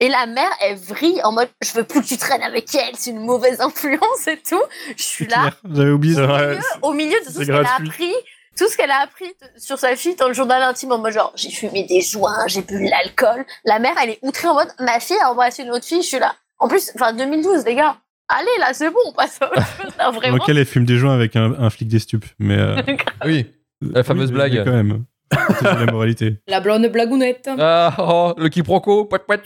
et 0.00 0.08
la 0.08 0.26
mère 0.26 0.50
elle 0.60 0.76
vrille 0.76 1.20
en 1.24 1.32
mode 1.32 1.48
je 1.62 1.72
veux 1.72 1.84
plus 1.84 2.00
que 2.02 2.06
tu 2.06 2.16
traînes 2.16 2.42
avec 2.42 2.74
elle, 2.74 2.94
c'est 2.96 3.10
une 3.10 3.20
mauvaise 3.24 3.60
influence 3.68 4.26
et 4.26 4.38
tout. 4.38 4.62
Je 4.96 5.02
suis 5.02 5.26
là, 5.26 5.50
J'avais 5.72 5.90
oublié 5.90 6.14
ça. 6.14 6.26
Ouais, 6.26 6.58
au 6.82 6.92
milieu 6.92 7.18
de 7.20 7.24
tout 7.26 7.32
ce 7.32 7.44
qu'elle 7.44 7.54
a 7.66 7.74
appris, 7.76 8.12
tout 8.58 8.68
ce 8.68 8.76
qu'elle 8.76 8.90
a 8.90 9.00
appris 9.00 9.32
sur 9.56 9.78
sa 9.78 9.94
fille 9.96 10.16
dans 10.16 10.28
le 10.28 10.34
journal 10.34 10.62
intime 10.62 10.92
en 10.92 10.98
mode 10.98 11.12
genre 11.12 11.32
j'ai 11.36 11.50
fumé 11.50 11.84
des 11.84 12.00
joints, 12.00 12.46
j'ai 12.46 12.62
bu 12.62 12.82
de 12.84 12.90
l'alcool. 12.90 13.44
La 13.64 13.78
mère 13.78 13.94
elle 14.02 14.10
est 14.10 14.18
outrée 14.22 14.48
en 14.48 14.54
mode 14.54 14.68
ma 14.80 14.98
fille 15.00 15.16
a 15.22 15.30
embrassé 15.30 15.62
une 15.62 15.70
autre 15.70 15.84
fille, 15.84 16.02
je 16.02 16.08
suis 16.08 16.18
là. 16.18 16.34
En 16.58 16.68
plus, 16.68 16.90
enfin 16.94 17.12
2012 17.12 17.64
les 17.64 17.74
gars, 17.74 17.96
allez 18.28 18.48
là 18.58 18.72
c'est 18.72 18.90
bon, 18.90 18.98
on 19.06 19.12
passe 19.12 19.38
à 19.40 19.46
autre 19.50 19.62
chose. 19.82 19.92
Non, 19.98 20.10
vraiment. 20.12 20.44
elle 20.46 20.66
fume 20.66 20.84
des 20.84 20.96
joints 20.96 21.14
avec 21.14 21.36
un, 21.36 21.52
un 21.58 21.70
flic 21.70 21.88
des 21.88 21.98
stupes. 22.00 22.26
Mais 22.38 22.58
euh, 22.58 22.76
Oui, 23.24 23.46
la 23.80 24.02
fameuse 24.04 24.28
oui, 24.28 24.34
blague. 24.34 24.64
quand 24.64 24.72
même. 24.72 25.04
La 25.62 25.86
moralité. 25.86 26.38
La 26.48 26.60
blonde 26.60 26.86
blagounette. 26.86 27.48
Ah, 27.58 27.94
oh, 27.98 28.34
le 28.36 28.48
quiproquo, 28.48 29.04
pouet. 29.04 29.38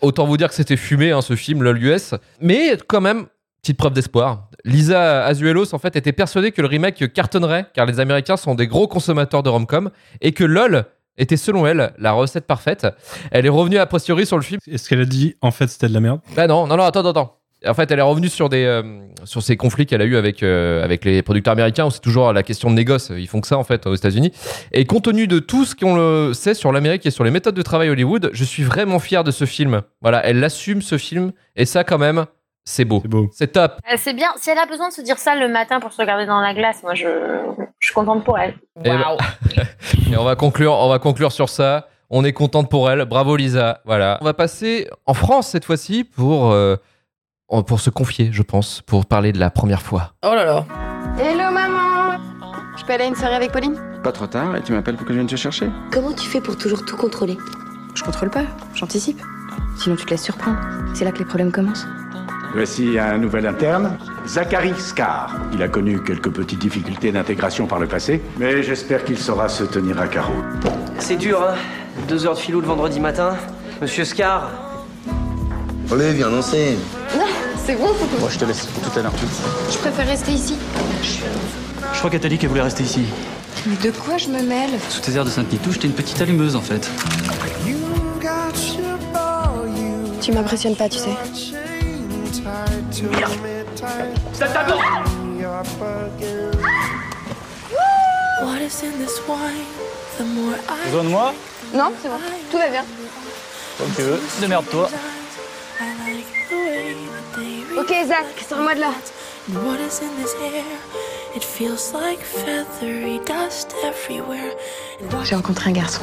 Autant 0.00 0.26
vous 0.26 0.36
dire 0.36 0.48
que 0.48 0.54
c'était 0.54 0.76
fumé, 0.76 1.10
hein, 1.10 1.20
ce 1.20 1.36
film, 1.36 1.62
LOL 1.62 1.82
US. 1.82 2.14
Mais 2.40 2.76
quand 2.86 3.00
même, 3.00 3.26
petite 3.62 3.76
preuve 3.76 3.92
d'espoir. 3.92 4.48
Lisa 4.64 5.24
Azuelos, 5.24 5.74
en 5.74 5.78
fait, 5.78 5.96
était 5.96 6.12
persuadée 6.12 6.52
que 6.52 6.62
le 6.62 6.68
remake 6.68 7.12
cartonnerait, 7.12 7.66
car 7.74 7.86
les 7.86 8.00
Américains 8.00 8.36
sont 8.36 8.54
des 8.54 8.66
gros 8.66 8.88
consommateurs 8.88 9.42
de 9.42 9.50
rom-com, 9.50 9.90
et 10.20 10.32
que 10.32 10.44
LOL 10.44 10.86
était, 11.18 11.36
selon 11.36 11.66
elle, 11.66 11.92
la 11.98 12.12
recette 12.12 12.46
parfaite. 12.46 12.86
Elle 13.30 13.46
est 13.46 13.50
revenue 13.50 13.78
a 13.78 13.86
posteriori 13.86 14.26
sur 14.26 14.36
le 14.36 14.42
film. 14.42 14.60
Est-ce 14.66 14.88
qu'elle 14.88 15.00
a 15.00 15.04
dit 15.06 15.34
en 15.40 15.50
fait 15.50 15.68
c'était 15.68 15.88
de 15.88 15.94
la 15.94 16.00
merde? 16.00 16.20
Bah 16.34 16.46
non, 16.46 16.66
non, 16.66 16.76
non, 16.76 16.84
attends, 16.84 17.00
attends, 17.00 17.10
attends. 17.10 17.35
En 17.66 17.72
fait, 17.74 17.90
elle 17.90 17.98
est 17.98 18.02
revenue 18.02 18.28
sur 18.28 18.48
des 18.48 18.64
euh, 18.64 18.82
sur 19.24 19.42
ces 19.42 19.56
conflits 19.56 19.86
qu'elle 19.86 20.02
a 20.02 20.04
eu 20.04 20.16
avec 20.16 20.42
euh, 20.42 20.84
avec 20.84 21.04
les 21.04 21.22
producteurs 21.22 21.52
américains. 21.52 21.86
où 21.86 21.90
C'est 21.90 22.00
toujours 22.00 22.32
la 22.32 22.42
question 22.42 22.68
de 22.70 22.74
négoce. 22.74 23.10
Ils 23.16 23.26
font 23.28 23.40
que 23.40 23.48
ça 23.48 23.56
en 23.56 23.64
fait 23.64 23.86
aux 23.86 23.94
États-Unis. 23.94 24.32
Et 24.72 24.84
compte 24.84 25.04
tenu 25.04 25.26
de 25.26 25.38
tout 25.38 25.64
ce 25.64 25.74
qu'on 25.74 25.96
le 25.96 26.32
sait 26.34 26.54
sur 26.54 26.70
l'Amérique 26.70 27.06
et 27.06 27.10
sur 27.10 27.24
les 27.24 27.30
méthodes 27.30 27.54
de 27.54 27.62
travail 27.62 27.88
Hollywood, 27.88 28.30
je 28.32 28.44
suis 28.44 28.62
vraiment 28.62 28.98
fier 28.98 29.24
de 29.24 29.30
ce 29.30 29.46
film. 29.46 29.82
Voilà, 30.02 30.24
elle 30.26 30.42
assume 30.44 30.82
ce 30.82 30.98
film 30.98 31.32
et 31.56 31.64
ça 31.64 31.82
quand 31.82 31.98
même, 31.98 32.26
c'est 32.64 32.84
beau. 32.84 32.98
C'est 33.02 33.08
beau. 33.08 33.30
C'est 33.32 33.52
top. 33.52 33.72
Euh, 33.90 33.96
C'est 33.96 34.12
bien, 34.14 34.28
si 34.36 34.50
elle 34.50 34.58
a 34.58 34.66
besoin 34.66 34.88
de 34.88 34.92
se 34.92 35.00
dire 35.00 35.16
ça 35.18 35.34
le 35.34 35.48
matin 35.48 35.80
pour 35.80 35.92
se 35.92 36.00
regarder 36.02 36.26
dans 36.26 36.40
la 36.40 36.52
glace, 36.52 36.82
moi 36.82 36.94
je, 36.94 37.06
je 37.80 37.86
suis 37.86 37.94
contente 37.94 38.22
pour 38.22 38.38
elle. 38.38 38.54
Et, 38.84 38.90
bah- 38.90 39.16
et 40.12 40.16
on 40.16 40.24
va 40.24 40.36
conclure, 40.36 40.74
on 40.74 40.88
va 40.90 40.98
conclure 40.98 41.32
sur 41.32 41.48
ça. 41.48 41.88
On 42.10 42.22
est 42.24 42.32
contente 42.32 42.70
pour 42.70 42.88
elle. 42.90 43.04
Bravo 43.06 43.34
Lisa. 43.34 43.80
Voilà. 43.86 44.18
On 44.20 44.24
va 44.24 44.34
passer 44.34 44.88
en 45.06 45.14
France 45.14 45.48
cette 45.48 45.64
fois-ci 45.64 46.04
pour 46.04 46.52
euh, 46.52 46.76
pour 47.50 47.80
se 47.80 47.90
confier, 47.90 48.30
je 48.32 48.42
pense, 48.42 48.82
pour 48.82 49.06
parler 49.06 49.32
de 49.32 49.38
la 49.38 49.50
première 49.50 49.82
fois. 49.82 50.12
Oh 50.24 50.34
là 50.34 50.44
là. 50.44 50.64
Hello 51.18 51.52
maman 51.52 52.18
Je 52.76 52.84
peux 52.84 52.92
aller 52.92 53.04
à 53.04 53.06
une 53.06 53.14
soirée 53.14 53.36
avec 53.36 53.52
Pauline? 53.52 53.76
Pas 54.02 54.12
trop 54.12 54.26
tard 54.26 54.56
et 54.56 54.62
tu 54.62 54.72
m'appelles 54.72 54.96
pour 54.96 55.06
que 55.06 55.12
je 55.12 55.18
vienne 55.18 55.28
te 55.28 55.36
chercher? 55.36 55.70
Comment 55.92 56.12
tu 56.12 56.28
fais 56.28 56.40
pour 56.40 56.56
toujours 56.56 56.84
tout 56.84 56.96
contrôler? 56.96 57.36
Je 57.94 58.02
contrôle 58.02 58.30
pas, 58.30 58.44
j'anticipe. 58.74 59.20
Sinon 59.78 59.96
tu 59.96 60.04
te 60.04 60.10
laisses 60.10 60.22
surprendre. 60.24 60.58
C'est 60.94 61.04
là 61.04 61.12
que 61.12 61.18
les 61.18 61.24
problèmes 61.24 61.52
commencent. 61.52 61.86
Voici 62.54 62.98
un 62.98 63.18
nouvel 63.18 63.46
interne. 63.46 63.96
Zachary 64.26 64.74
Scar. 64.78 65.30
Il 65.52 65.62
a 65.62 65.68
connu 65.68 66.02
quelques 66.02 66.30
petites 66.30 66.58
difficultés 66.58 67.12
d'intégration 67.12 67.66
par 67.66 67.78
le 67.78 67.86
passé, 67.86 68.22
mais 68.38 68.62
j'espère 68.62 69.04
qu'il 69.04 69.18
saura 69.18 69.48
se 69.48 69.64
tenir 69.64 70.00
à 70.00 70.08
carreau. 70.08 70.42
C'est 70.98 71.16
dur, 71.16 71.40
hein? 71.42 71.54
Deux 72.08 72.26
heures 72.26 72.34
de 72.34 72.38
philo 72.38 72.60
le 72.60 72.66
vendredi 72.66 72.98
matin. 73.00 73.36
Monsieur 73.80 74.04
Scar 74.04 74.50
Allez, 75.92 76.12
viens 76.14 76.30
lancer. 76.30 76.76
Non, 77.16 77.25
c'est 77.66 77.74
bon. 77.74 77.88
Moi, 78.20 78.28
je 78.30 78.38
te 78.38 78.44
laisse 78.44 78.66
pour 78.66 78.90
tout 78.90 78.98
à 78.98 79.02
l'heure. 79.02 79.12
Je 79.70 79.78
préfère 79.78 80.06
rester 80.06 80.32
ici. 80.32 80.56
Je 81.92 81.98
crois 81.98 82.10
qu'elle 82.10 82.20
t'a 82.20 82.28
dit 82.28 82.38
qu'elle 82.38 82.48
voulait 82.48 82.62
rester 82.62 82.84
ici. 82.84 83.04
Mais 83.66 83.76
de 83.76 83.90
quoi 83.90 84.16
je 84.16 84.28
me 84.28 84.40
mêle 84.42 84.70
Sous 84.88 85.00
tes 85.00 85.12
airs 85.14 85.24
de 85.24 85.30
Sainte-Nitouche, 85.30 85.80
t'es 85.80 85.88
une 85.88 85.94
petite 85.94 86.20
allumeuse 86.20 86.54
en 86.54 86.60
fait. 86.60 86.88
Tu 90.20 90.32
m'impressionnes 90.32 90.76
pas, 90.76 90.88
tu 90.88 90.98
sais. 90.98 91.10
Ça 94.32 94.48
t'adore 94.48 94.82
Besoin 100.84 101.04
de 101.04 101.08
moi 101.08 101.34
Non, 101.74 101.92
c'est 102.00 102.08
bon. 102.08 102.18
Tout 102.50 102.58
va 102.58 102.68
bien. 102.68 102.84
Comme 103.78 103.90
tu 103.96 104.02
veux. 104.02 104.20
Démerde-toi. 104.40 104.88
Ok, 107.78 107.92
Zach, 108.06 108.26
sors-moi 108.48 108.74
de 108.74 108.80
là. 108.80 108.90
J'ai 115.24 115.34
rencontré 115.34 115.70
un 115.70 115.72
garçon. 115.72 116.02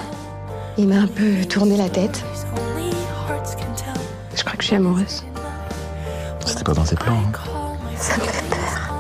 Il 0.78 0.88
m'a 0.88 1.02
un 1.02 1.08
peu 1.08 1.46
tourné 1.50 1.76
la 1.78 1.90
tête. 1.90 2.24
Je 4.36 4.42
crois 4.44 4.56
que 4.56 4.62
je 4.62 4.68
suis 4.68 4.76
amoureuse. 4.76 5.24
C'était 6.46 6.64
pas 6.64 6.74
dans 6.74 6.84
tes 6.84 6.96
plans. 6.96 7.14
hein. 7.14 7.32
Ça 7.98 8.18
me 8.18 8.22
fait 8.22 8.44
peur. 8.50 8.94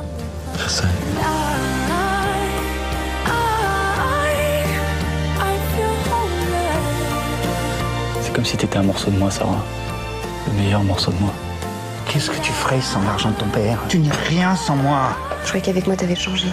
Je 0.57 0.69
sais. 0.69 0.84
C'est 8.21 8.34
comme 8.34 8.45
si 8.45 8.57
t'étais 8.57 8.78
un 8.78 8.84
morceau 8.84 9.11
de 9.11 9.17
moi, 9.17 9.30
Sarah. 9.32 9.63
Le 10.47 10.53
meilleur 10.61 10.84
morceau 10.84 11.11
de 11.11 11.17
moi. 11.17 11.34
Qu'est-ce 12.07 12.29
que 12.29 12.39
tu 12.41 12.51
ferais 12.51 12.81
sans 12.81 13.01
l'argent 13.01 13.31
de 13.31 13.35
ton 13.35 13.47
père? 13.47 13.79
Tu 13.89 13.97
n'es 13.99 14.11
rien 14.11 14.55
sans 14.55 14.75
moi. 14.75 15.17
Je 15.43 15.47
croyais 15.47 15.65
qu'avec 15.65 15.87
moi 15.87 15.95
t'avais 15.95 16.15
changé. 16.15 16.47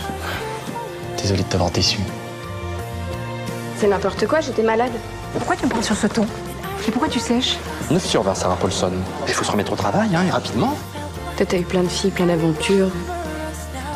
Désolé 1.21 1.43
de 1.43 1.49
t'avoir 1.49 1.71
déçu. 1.71 1.99
C'est 3.77 3.89
n'importe 3.89 4.27
quoi, 4.27 4.41
j'étais 4.41 4.63
malade. 4.63 4.93
Pourquoi 5.35 5.57
tu 5.57 5.65
me 5.67 5.71
prends 5.71 5.83
sur 5.83 5.97
ce 5.97 6.07
ton? 6.07 6.27
Et 6.87 6.91
pourquoi 6.91 7.09
tu 7.09 7.19
sèches? 7.19 7.59
9 7.91 8.05
sur 8.05 8.23
20, 8.23 8.35
Sarah 8.35 8.57
Paulson. 8.57 8.93
Il 9.29 9.35
faut 9.35 9.45
se 9.45 9.51
remettre 9.51 9.73
au 9.73 9.77
travail, 9.77 10.09
hein, 10.15 10.23
et 10.27 10.31
rapidement. 10.31 10.77
Toi 11.37 11.47
t'as 11.47 11.59
eu 11.59 11.63
plein 11.65 11.83
de 11.83 11.89
filles, 11.89 12.11
plein 12.11 12.27
d'aventures. 12.27 12.91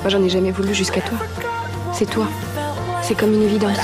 Moi 0.03 0.11
j'en 0.11 0.23
ai 0.23 0.29
jamais 0.29 0.51
voulu 0.51 0.75
jusqu'à 0.75 1.01
toi. 1.01 1.19
C'est 1.93 2.07
toi. 2.11 2.27
C'est 3.03 3.15
comme 3.15 3.33
une 3.33 3.43
évidence. 3.43 3.79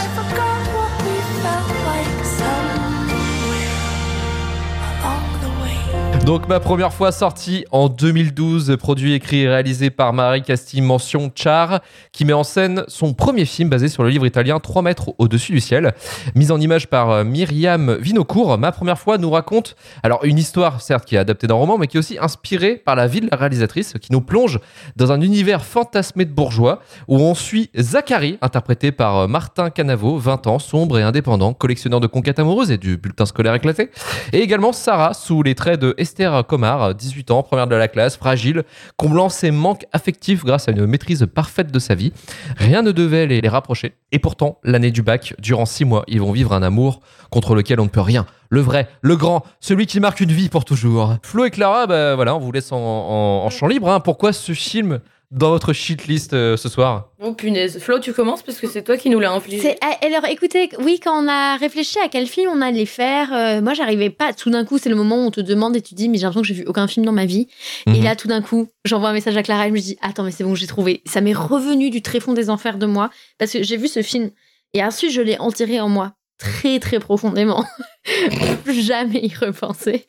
Donc 6.27 6.49
ma 6.49 6.61
première 6.61 6.93
fois 6.93 7.13
sortie 7.13 7.65
en 7.73 7.89
2012, 7.89 8.77
produit, 8.79 9.15
écrit 9.15 9.41
et 9.41 9.49
réalisé 9.49 9.89
par 9.89 10.13
Marie 10.13 10.43
Castille 10.43 10.83
Mention 10.83 11.33
Char, 11.35 11.81
qui 12.13 12.27
met 12.27 12.35
en 12.35 12.45
scène 12.45 12.85
son 12.89 13.15
premier 13.15 13.47
film 13.47 13.71
basé 13.71 13.89
sur 13.89 14.03
le 14.03 14.11
livre 14.11 14.27
italien 14.27 14.61
3 14.61 14.83
mètres 14.83 15.15
au-dessus 15.19 15.53
du 15.53 15.61
ciel. 15.61 15.95
Mise 16.35 16.53
en 16.53 16.61
image 16.61 16.89
par 16.89 17.11
euh, 17.11 17.25
Myriam 17.25 17.95
Vinocourt, 17.95 18.59
ma 18.59 18.71
première 18.71 18.99
fois 18.99 19.17
nous 19.17 19.31
raconte 19.31 19.77
alors 20.03 20.23
une 20.25 20.39
histoire 20.39 20.83
certes 20.83 21.07
qui 21.07 21.17
est 21.17 21.19
adaptée 21.19 21.47
d'un 21.47 21.55
roman, 21.55 21.79
mais 21.79 21.87
qui 21.87 21.97
est 21.97 22.01
aussi 22.01 22.19
inspirée 22.21 22.77
par 22.77 22.97
la 22.97 23.07
vie 23.07 23.23
de 23.23 23.29
la 23.31 23.37
réalisatrice, 23.37 23.95
qui 24.01 24.13
nous 24.13 24.21
plonge 24.21 24.61
dans 24.97 25.13
un 25.13 25.23
univers 25.23 25.65
fantasmé 25.65 26.27
de 26.27 26.33
bourgeois, 26.33 26.81
où 27.09 27.19
on 27.19 27.35
suit 27.35 27.71
Zachary, 27.77 28.39
interprété 28.43 28.93
par 28.93 29.17
euh, 29.17 29.27
Martin 29.27 29.71
Canavo, 29.71 30.19
20 30.19 30.47
ans, 30.47 30.59
sombre 30.59 30.99
et 30.99 31.03
indépendant, 31.03 31.55
collectionneur 31.55 31.99
de 31.99 32.07
conquêtes 32.07 32.39
amoureuses 32.39 32.71
et 32.71 32.79
du 32.79 32.99
bulletin 32.99 33.25
scolaire 33.25 33.55
éclaté, 33.55 33.91
et 34.35 34.41
également 34.41 34.73
Sarah, 34.73 35.15
sous 35.15 35.43
les 35.43 35.55
traits 35.55 35.81
de 35.81 35.95
Esther 36.11 36.45
Comar, 36.45 36.93
18 36.93 37.31
ans, 37.31 37.45
première 37.45 37.69
de 37.69 37.77
la 37.77 37.87
classe, 37.87 38.17
fragile, 38.17 38.65
comblant 38.97 39.29
ses 39.29 39.53
manques 39.53 39.87
affectifs 39.93 40.45
grâce 40.45 40.69
à 40.69 40.73
une 40.73 40.85
maîtrise 40.85 41.25
parfaite 41.33 41.71
de 41.71 41.79
sa 41.79 41.95
vie. 41.95 42.13
Rien 42.57 42.83
ne 42.83 42.91
devait 42.91 43.27
les, 43.29 43.41
les 43.41 43.49
rapprocher. 43.49 43.95
Et 44.11 44.19
pourtant, 44.19 44.59
l'année 44.65 44.91
du 44.91 45.03
bac, 45.03 45.35
durant 45.39 45.67
six 45.67 45.85
mois, 45.85 46.03
ils 46.09 46.21
vont 46.21 46.33
vivre 46.33 46.53
un 46.53 46.65
amour 46.65 47.01
contre 47.31 47.55
lequel 47.55 47.79
on 47.79 47.85
ne 47.85 47.89
peut 47.89 48.01
rien. 48.01 48.27
Le 48.49 48.61
vrai, 48.61 48.89
le 49.03 49.15
grand, 49.15 49.45
celui 49.61 49.87
qui 49.87 50.01
marque 50.01 50.19
une 50.19 50.33
vie 50.33 50.49
pour 50.49 50.65
toujours. 50.65 51.15
Flo 51.23 51.45
et 51.45 51.51
Clara, 51.53 51.87
bah, 51.87 52.17
voilà, 52.17 52.35
on 52.35 52.41
vous 52.41 52.51
laisse 52.51 52.73
en 52.73 53.49
champ 53.51 53.69
libre. 53.69 53.89
hein. 53.89 54.01
Pourquoi 54.01 54.33
ce 54.33 54.53
film 54.53 54.99
dans 55.31 55.51
votre 55.51 55.73
shitlist 55.73 56.33
euh, 56.33 56.57
ce 56.57 56.69
soir 56.69 57.11
Oh 57.23 57.33
punaise. 57.35 57.79
Flo, 57.79 58.01
tu 58.01 58.13
commences 58.13 58.43
parce 58.43 58.59
que 58.59 58.67
c'est 58.67 58.83
toi 58.83 58.97
qui 58.97 59.11
nous 59.11 59.21
l'as 59.21 59.31
infligé. 59.33 59.77
Ah, 59.81 59.97
alors 60.05 60.25
écoutez, 60.27 60.71
oui, 60.81 60.99
quand 60.99 61.25
on 61.25 61.29
a 61.29 61.57
réfléchi 61.57 61.99
à 62.01 62.09
quel 62.09 62.27
film 62.27 62.51
on 62.53 62.61
allait 62.61 62.85
faire, 62.87 63.33
euh, 63.33 63.61
moi 63.61 63.75
j'arrivais 63.75 64.11
pas. 64.11 64.33
Tout 64.33 64.51
d'un 64.51 64.65
coup, 64.65 64.79
c'est 64.79 64.89
le 64.89 64.97
moment 64.97 65.17
où 65.17 65.27
on 65.27 65.31
te 65.31 65.41
demande 65.41 65.77
et 65.77 65.81
tu 65.83 65.95
dis, 65.95 66.09
mais 66.09 66.19
j'ai 66.19 66.23
l'impression 66.25 66.43
que 66.43 66.49
j'ai 66.49 66.55
vu 66.55 66.65
aucun 66.67 66.89
film 66.89 67.07
dans 67.07 67.13
ma 67.13 67.27
vie. 67.27 67.47
Et 67.87 67.91
Mhm. 67.91 68.03
là, 68.05 68.17
tout 68.17 68.27
d'un 68.29 68.43
coup, 68.43 68.69
j'envoie 68.85 69.11
un 69.11 69.13
message 69.13 69.37
à 69.37 69.43
Clara 69.43 69.67
et 69.67 69.69
je 69.69 69.75
me 69.75 69.79
dis, 69.81 69.97
attends, 70.03 70.25
mais 70.25 70.33
c'est 70.33 70.43
bon, 70.45 70.55
j'ai 70.57 70.67
trouvé. 70.67 71.03
Ça 71.07 71.21
m'est 71.21 71.33
revenu 71.35 71.91
du 71.91 72.03
tréfonds 72.03 72.33
des 72.33 72.51
enfers 72.51 72.77
de 72.79 72.87
moi 72.87 73.11
parce 73.39 73.53
que 73.53 73.63
j'ai 73.63 73.77
vu 73.77 73.87
ce 73.89 74.03
film 74.03 74.31
et 74.75 74.83
ensuite 74.85 75.13
je 75.13 75.21
l'ai 75.21 75.39
enterré 75.39 75.79
en 75.81 75.89
moi 75.89 76.13
très 76.39 76.79
très 76.81 76.99
profondément. 76.99 77.65
Jamais 78.67 79.21
y 79.27 79.33
repenser. 79.35 80.07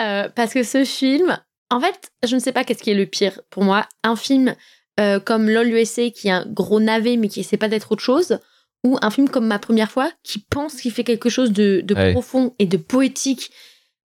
Euh, 0.00 0.28
parce 0.34 0.52
que 0.52 0.62
ce 0.62 0.84
film, 0.84 1.38
en 1.70 1.80
fait, 1.80 2.10
je 2.26 2.34
ne 2.34 2.40
sais 2.40 2.52
pas 2.52 2.64
qu'est-ce 2.64 2.82
qui 2.82 2.90
est 2.90 2.94
le 2.94 3.06
pire 3.06 3.40
pour 3.50 3.64
moi. 3.64 3.86
Un 4.04 4.16
film 4.16 4.54
euh, 5.00 5.20
comme 5.20 5.48
LOL 5.50 5.68
USA 5.70 6.10
qui 6.10 6.28
est 6.28 6.32
un 6.32 6.46
gros 6.46 6.80
navet 6.80 7.16
mais 7.16 7.28
qui 7.28 7.40
essaie 7.40 7.56
pas 7.56 7.68
d'être 7.68 7.92
autre 7.92 8.02
chose, 8.02 8.38
ou 8.84 8.98
un 9.02 9.10
film 9.10 9.28
comme 9.28 9.46
Ma 9.46 9.58
Première 9.58 9.90
fois 9.90 10.10
qui 10.22 10.38
pense 10.38 10.76
qu'il 10.80 10.92
fait 10.92 11.04
quelque 11.04 11.28
chose 11.28 11.52
de, 11.52 11.80
de 11.84 11.94
Ouais. 11.94 12.12
profond 12.12 12.54
et 12.58 12.66
de 12.66 12.76
poétique. 12.76 13.50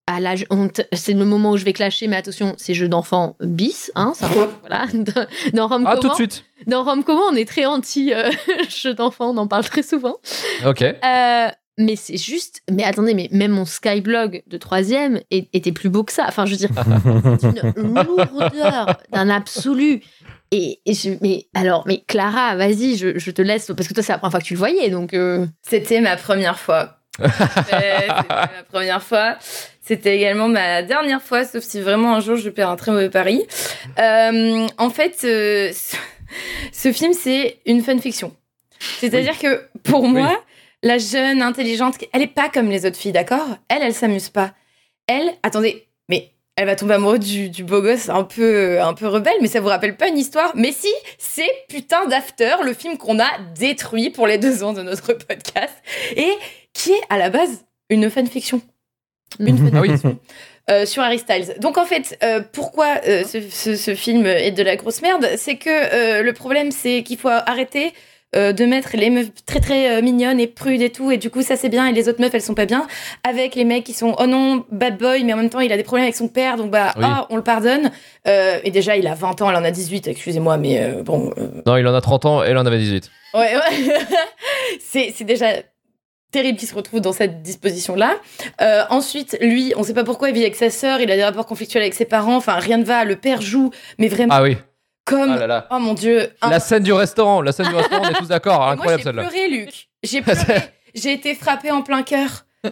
À 0.07 0.17
on 0.49 0.67
t- 0.67 0.87
c'est 0.93 1.13
le 1.13 1.23
moment 1.23 1.51
où 1.51 1.57
je 1.57 1.63
vais 1.63 1.71
clasher, 1.73 2.07
mais 2.07 2.15
attention, 2.17 2.55
c'est 2.57 2.73
jeu 2.73 2.89
d'enfant 2.89 3.37
bis, 3.39 3.91
hein, 3.95 4.13
ça, 4.15 4.27
voilà. 4.61 4.87
Dans- 4.93 5.27
Dans 5.53 5.67
Rome 5.67 5.85
Ah, 5.87 5.95
tout 5.97 6.09
de 6.09 6.15
suite. 6.15 6.43
Dans 6.67 6.83
Rome 6.83 7.03
comment 7.03 7.21
on 7.31 7.35
est 7.35 7.47
très 7.47 7.65
anti 7.65 8.11
euh, 8.13 8.29
jeu 8.69 8.93
d'enfant, 8.95 9.29
on 9.29 9.37
en 9.37 9.47
parle 9.47 9.63
très 9.63 9.83
souvent. 9.83 10.17
Ok. 10.65 10.81
Euh, 10.81 11.47
mais 11.85 11.95
c'est 11.95 12.17
juste. 12.17 12.61
Mais 12.71 12.83
attendez, 12.83 13.13
mais 13.13 13.27
même 13.31 13.51
mon 13.51 13.65
Skyblog 13.65 14.43
de 14.47 14.57
troisième 14.57 15.19
était 15.31 15.71
plus 15.71 15.89
beau 15.89 16.03
que 16.03 16.11
ça. 16.13 16.25
Enfin, 16.27 16.45
je 16.45 16.51
veux 16.51 16.57
dire, 16.57 16.69
c'est 16.73 17.77
une 17.81 17.93
lourdeur 18.03 18.97
d'un 19.11 19.29
absolu. 19.29 20.01
Et, 20.51 20.79
et 20.85 20.93
je- 20.93 21.11
mais 21.21 21.45
alors, 21.53 21.83
mais 21.87 22.03
Clara, 22.07 22.55
vas-y, 22.55 22.97
je, 22.97 23.17
je 23.17 23.31
te 23.31 23.41
laisse 23.41 23.71
parce 23.75 23.87
que 23.87 23.93
toi, 23.93 24.03
c'est 24.03 24.11
la 24.11 24.17
première 24.17 24.31
fois 24.31 24.39
que 24.41 24.45
tu 24.45 24.53
le 24.53 24.59
voyais, 24.59 24.89
donc. 24.89 25.13
euh, 25.13 25.45
C'était 25.61 26.01
ma 26.01 26.17
première 26.17 26.59
fois. 26.59 26.97
C'était 27.19 28.07
ma 28.07 28.63
première 28.71 29.01
fois. 29.03 29.37
C'était 29.83 30.15
également 30.15 30.47
ma 30.47 30.83
dernière 30.83 31.21
fois, 31.21 31.43
sauf 31.45 31.63
si 31.63 31.81
vraiment 31.81 32.15
un 32.15 32.19
jour 32.19 32.35
je 32.37 32.49
perds 32.49 32.69
un 32.69 32.75
très 32.75 32.91
mauvais 32.91 33.09
pari. 33.09 33.43
Euh, 33.99 34.67
en 34.77 34.89
fait, 34.89 35.17
euh, 35.23 35.71
ce, 35.73 35.95
ce 36.71 36.91
film, 36.93 37.13
c'est 37.13 37.59
une 37.65 37.81
fanfiction. 37.81 38.33
C'est-à-dire 38.99 39.37
que 39.39 39.61
pour 39.83 40.07
moi, 40.07 40.41
la 40.83 40.97
jeune, 40.97 41.41
intelligente, 41.41 41.95
elle 42.13 42.21
est 42.21 42.27
pas 42.27 42.49
comme 42.49 42.69
les 42.69 42.85
autres 42.85 42.97
filles, 42.97 43.11
d'accord? 43.11 43.47
Elle, 43.69 43.83
elle 43.83 43.93
s'amuse 43.93 44.29
pas. 44.29 44.53
Elle, 45.07 45.31
attendez, 45.43 45.87
mais 46.09 46.31
elle 46.55 46.65
va 46.65 46.75
tomber 46.75 46.95
amoureuse 46.95 47.19
du, 47.19 47.49
du 47.49 47.63
beau 47.63 47.81
gosse 47.81 48.09
un 48.09 48.23
peu, 48.23 48.81
un 48.81 48.93
peu 48.93 49.07
rebelle, 49.07 49.37
mais 49.41 49.47
ça 49.47 49.59
vous 49.61 49.67
rappelle 49.67 49.95
pas 49.97 50.07
une 50.07 50.17
histoire? 50.17 50.51
Mais 50.55 50.71
si, 50.71 50.91
c'est 51.17 51.49
putain 51.69 52.05
d'After, 52.07 52.55
le 52.63 52.73
film 52.73 52.97
qu'on 52.97 53.19
a 53.19 53.29
détruit 53.57 54.09
pour 54.09 54.27
les 54.27 54.37
deux 54.37 54.63
ans 54.63 54.73
de 54.73 54.81
notre 54.81 55.13
podcast, 55.13 55.73
et 56.15 56.31
qui 56.73 56.91
est 56.91 57.01
à 57.09 57.17
la 57.17 57.29
base 57.29 57.65
une 57.89 58.09
fanfiction. 58.09 58.61
Une 59.39 59.57
fanfiction. 59.71 60.19
euh, 60.69 60.85
sur 60.85 61.03
Harry 61.03 61.19
Styles. 61.19 61.55
Donc 61.59 61.77
en 61.77 61.85
fait, 61.85 62.17
euh, 62.23 62.41
pourquoi 62.51 62.99
euh, 63.07 63.23
ce, 63.23 63.41
ce- 63.49 63.75
ce 63.75 63.95
film 63.95 64.25
est 64.25 64.51
de 64.51 64.61
la 64.63 64.75
grosse 64.75 65.01
merde? 65.01 65.27
C'est 65.37 65.55
que 65.55 65.69
euh, 65.69 66.21
le 66.21 66.33
problème, 66.33 66.71
c'est 66.71 67.03
qu'il 67.03 67.17
faut 67.17 67.29
arrêter 67.29 67.93
euh, 68.35 68.53
de 68.53 68.65
mettre 68.65 68.91
les 68.93 69.09
meufs 69.09 69.29
très 69.45 69.59
très 69.59 69.97
euh, 69.97 70.01
mignonnes 70.01 70.39
et 70.39 70.47
prudes 70.47 70.81
et 70.81 70.89
tout, 70.89 71.11
et 71.11 71.17
du 71.17 71.29
coup 71.29 71.41
ça 71.41 71.55
c'est 71.55 71.69
bien, 71.69 71.87
et 71.87 71.91
les 71.91 72.07
autres 72.09 72.21
meufs 72.21 72.33
elles 72.33 72.41
sont 72.41 72.53
pas 72.55 72.65
bien, 72.65 72.87
avec 73.27 73.55
les 73.55 73.65
mecs 73.65 73.83
qui 73.83 73.93
sont 73.93 74.15
oh 74.19 74.25
non, 74.25 74.65
bad 74.71 74.97
boy, 74.97 75.23
mais 75.23 75.33
en 75.33 75.37
même 75.37 75.49
temps 75.49 75.59
il 75.59 75.71
a 75.71 75.77
des 75.77 75.83
problèmes 75.83 76.05
avec 76.05 76.15
son 76.15 76.27
père, 76.27 76.57
donc 76.57 76.71
bah 76.71 76.93
Oui. 76.97 77.03
ah, 77.05 77.27
on 77.29 77.35
le 77.35 77.43
pardonne. 77.43 77.91
Euh, 78.27 78.59
et 78.63 78.71
déjà 78.71 78.95
il 78.97 79.07
a 79.07 79.15
20 79.15 79.41
ans, 79.41 79.49
elle 79.49 79.55
en 79.55 79.63
a 79.63 79.71
18, 79.71 80.07
excusez-moi, 80.07 80.57
mais 80.57 80.93
bon, 81.03 81.33
Non, 81.65 81.77
il 81.77 81.87
en 81.87 81.93
a 81.93 82.01
30 82.01 82.25
ans, 82.25 82.43
elle 82.43 82.57
en 82.57 82.65
avait 82.65 82.77
18. 82.77 83.09
Ouais, 83.33 83.55
ouais. 83.55 83.95
c'est, 84.79 85.13
c'est 85.15 85.23
déjà 85.23 85.47
terrible 86.31 86.57
qu'il 86.57 86.67
se 86.67 86.75
retrouve 86.75 87.01
dans 87.01 87.13
cette 87.13 87.41
disposition-là. 87.41 88.15
Euh, 88.61 88.83
ensuite, 88.89 89.37
lui, 89.41 89.73
on 89.75 89.83
sait 89.83 89.93
pas 89.93 90.03
pourquoi, 90.03 90.29
il 90.29 90.35
vit 90.35 90.41
avec 90.41 90.55
sa 90.55 90.69
sœur, 90.69 91.01
il 91.01 91.11
a 91.11 91.15
des 91.15 91.23
rapports 91.23 91.45
conflictuels 91.45 91.83
avec 91.83 91.93
ses 91.93 92.05
parents, 92.05 92.37
enfin, 92.37 92.53
rien 92.53 92.77
ne 92.77 92.83
va, 92.83 93.03
le 93.03 93.17
père 93.17 93.41
joue, 93.41 93.71
mais 93.99 94.07
vraiment 94.07 94.33
Ah 94.33 94.41
oui. 94.41 94.57
Comme... 95.11 95.31
Ah 95.31 95.37
là 95.39 95.47
là. 95.47 95.67
Oh 95.71 95.79
mon 95.79 95.93
Dieu. 95.93 96.29
un- 96.41 96.49
La 96.49 96.59
scène 96.59 96.83
du 96.83 96.93
restaurant, 96.93 97.41
la 97.41 97.51
scène 97.51 97.67
du 97.69 97.75
restaurant, 97.75 98.03
on 98.05 98.09
est 98.09 98.13
tous 98.13 98.27
d'accord. 98.27 98.59
Moi, 98.59 98.71
Incroyable 98.71 98.99
j'ai 99.01 99.03
celle-là. 99.09 99.23
pleuré, 99.27 99.47
Luc. 99.49 99.89
J'ai 100.03 100.21
pleuré. 100.21 100.43
j'ai 100.95 101.13
été 101.13 101.35
frappée 101.35 101.71
en 101.71 101.81
plein 101.83 102.03
cœur. 102.03 102.45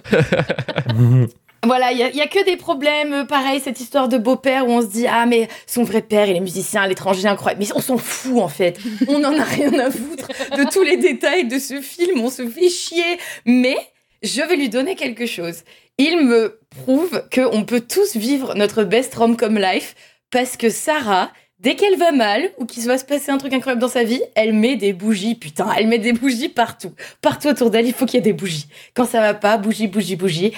Voilà, 1.66 1.92
il 1.92 1.98
y, 1.98 2.04
a- 2.04 2.24
a 2.24 2.28
que 2.28 2.46
des 2.46 2.56
problèmes. 2.56 3.12
euh, 3.14 3.26
Pareil, 3.26 3.60
cette 3.60 3.82
histoire 3.82 4.08
de 4.08 4.18
beau-père 4.18 4.66
où 4.66 4.72
on 4.72 4.82
se 4.82 4.88
dit 4.88 5.08
ah 5.08 5.26
mais 5.26 5.50
son 5.68 5.84
vrai 5.84 6.02
père 6.02 6.26
il 6.30 6.38
est 6.38 6.40
musicien 6.40 6.84
à 6.84 6.88
l'étranger 6.88 7.28
incroyable. 7.28 7.62
Mais 7.62 7.70
on 7.76 7.82
s'en 7.82 7.98
fout 7.98 8.42
en 8.42 8.48
fait. 8.48 8.80
On 9.10 9.22
en 9.26 9.38
a 9.38 9.44
rien 9.44 9.78
à 9.78 9.92
foutre 9.92 10.30
de 10.58 10.64
tous 10.72 10.84
les 10.84 10.96
détails 10.96 11.50
de 11.50 11.60
ce 11.60 11.82
film. 11.82 12.22
On 12.22 12.30
se 12.30 12.48
fait 12.48 12.70
chier. 12.70 13.20
Mais 13.46 13.76
je 14.24 14.42
vais 14.42 14.56
lui 14.56 14.70
donner 14.70 14.96
quelque 14.96 15.26
chose. 15.26 15.64
Il 15.98 16.26
me 16.26 16.62
prouve 16.84 17.24
que 17.30 17.42
on 17.54 17.66
peut 17.66 17.82
tous 17.82 18.16
vivre 18.16 18.56
notre 18.56 18.84
best 18.86 19.14
rom-com 19.16 19.58
life 19.58 19.96
parce 20.32 20.56
que 20.56 20.70
Sarah. 20.70 21.30
Dès 21.60 21.76
qu'elle 21.76 21.98
va 21.98 22.12
mal 22.14 22.52
ou 22.58 22.66
qu'il 22.66 22.86
va 22.86 22.98
se 22.98 23.04
passer 23.04 23.32
un 23.32 23.38
truc 23.38 23.52
incroyable 23.52 23.82
dans 23.82 23.90
sa 23.90 24.04
vie, 24.04 24.22
elle 24.36 24.54
met 24.54 24.78
des 24.78 24.94
bougies, 24.94 25.36
putain, 25.36 25.70
elle 25.78 25.88
met 25.88 26.00
des 26.00 26.14
bougies 26.14 26.48
partout. 26.48 26.94
Partout 27.22 27.50
autour 27.50 27.70
d'elle, 27.70 27.86
il 27.86 27.94
faut 27.94 28.06
qu'il 28.06 28.16
y 28.16 28.20
ait 28.20 28.22
des 28.22 28.34
bougies. 28.34 28.68
Quand 28.94 29.06
ça 29.06 29.20
va 29.20 29.34
pas, 29.34 29.58
bougie, 29.58 29.88
bougie, 29.88 30.16
bougie. 30.16 30.54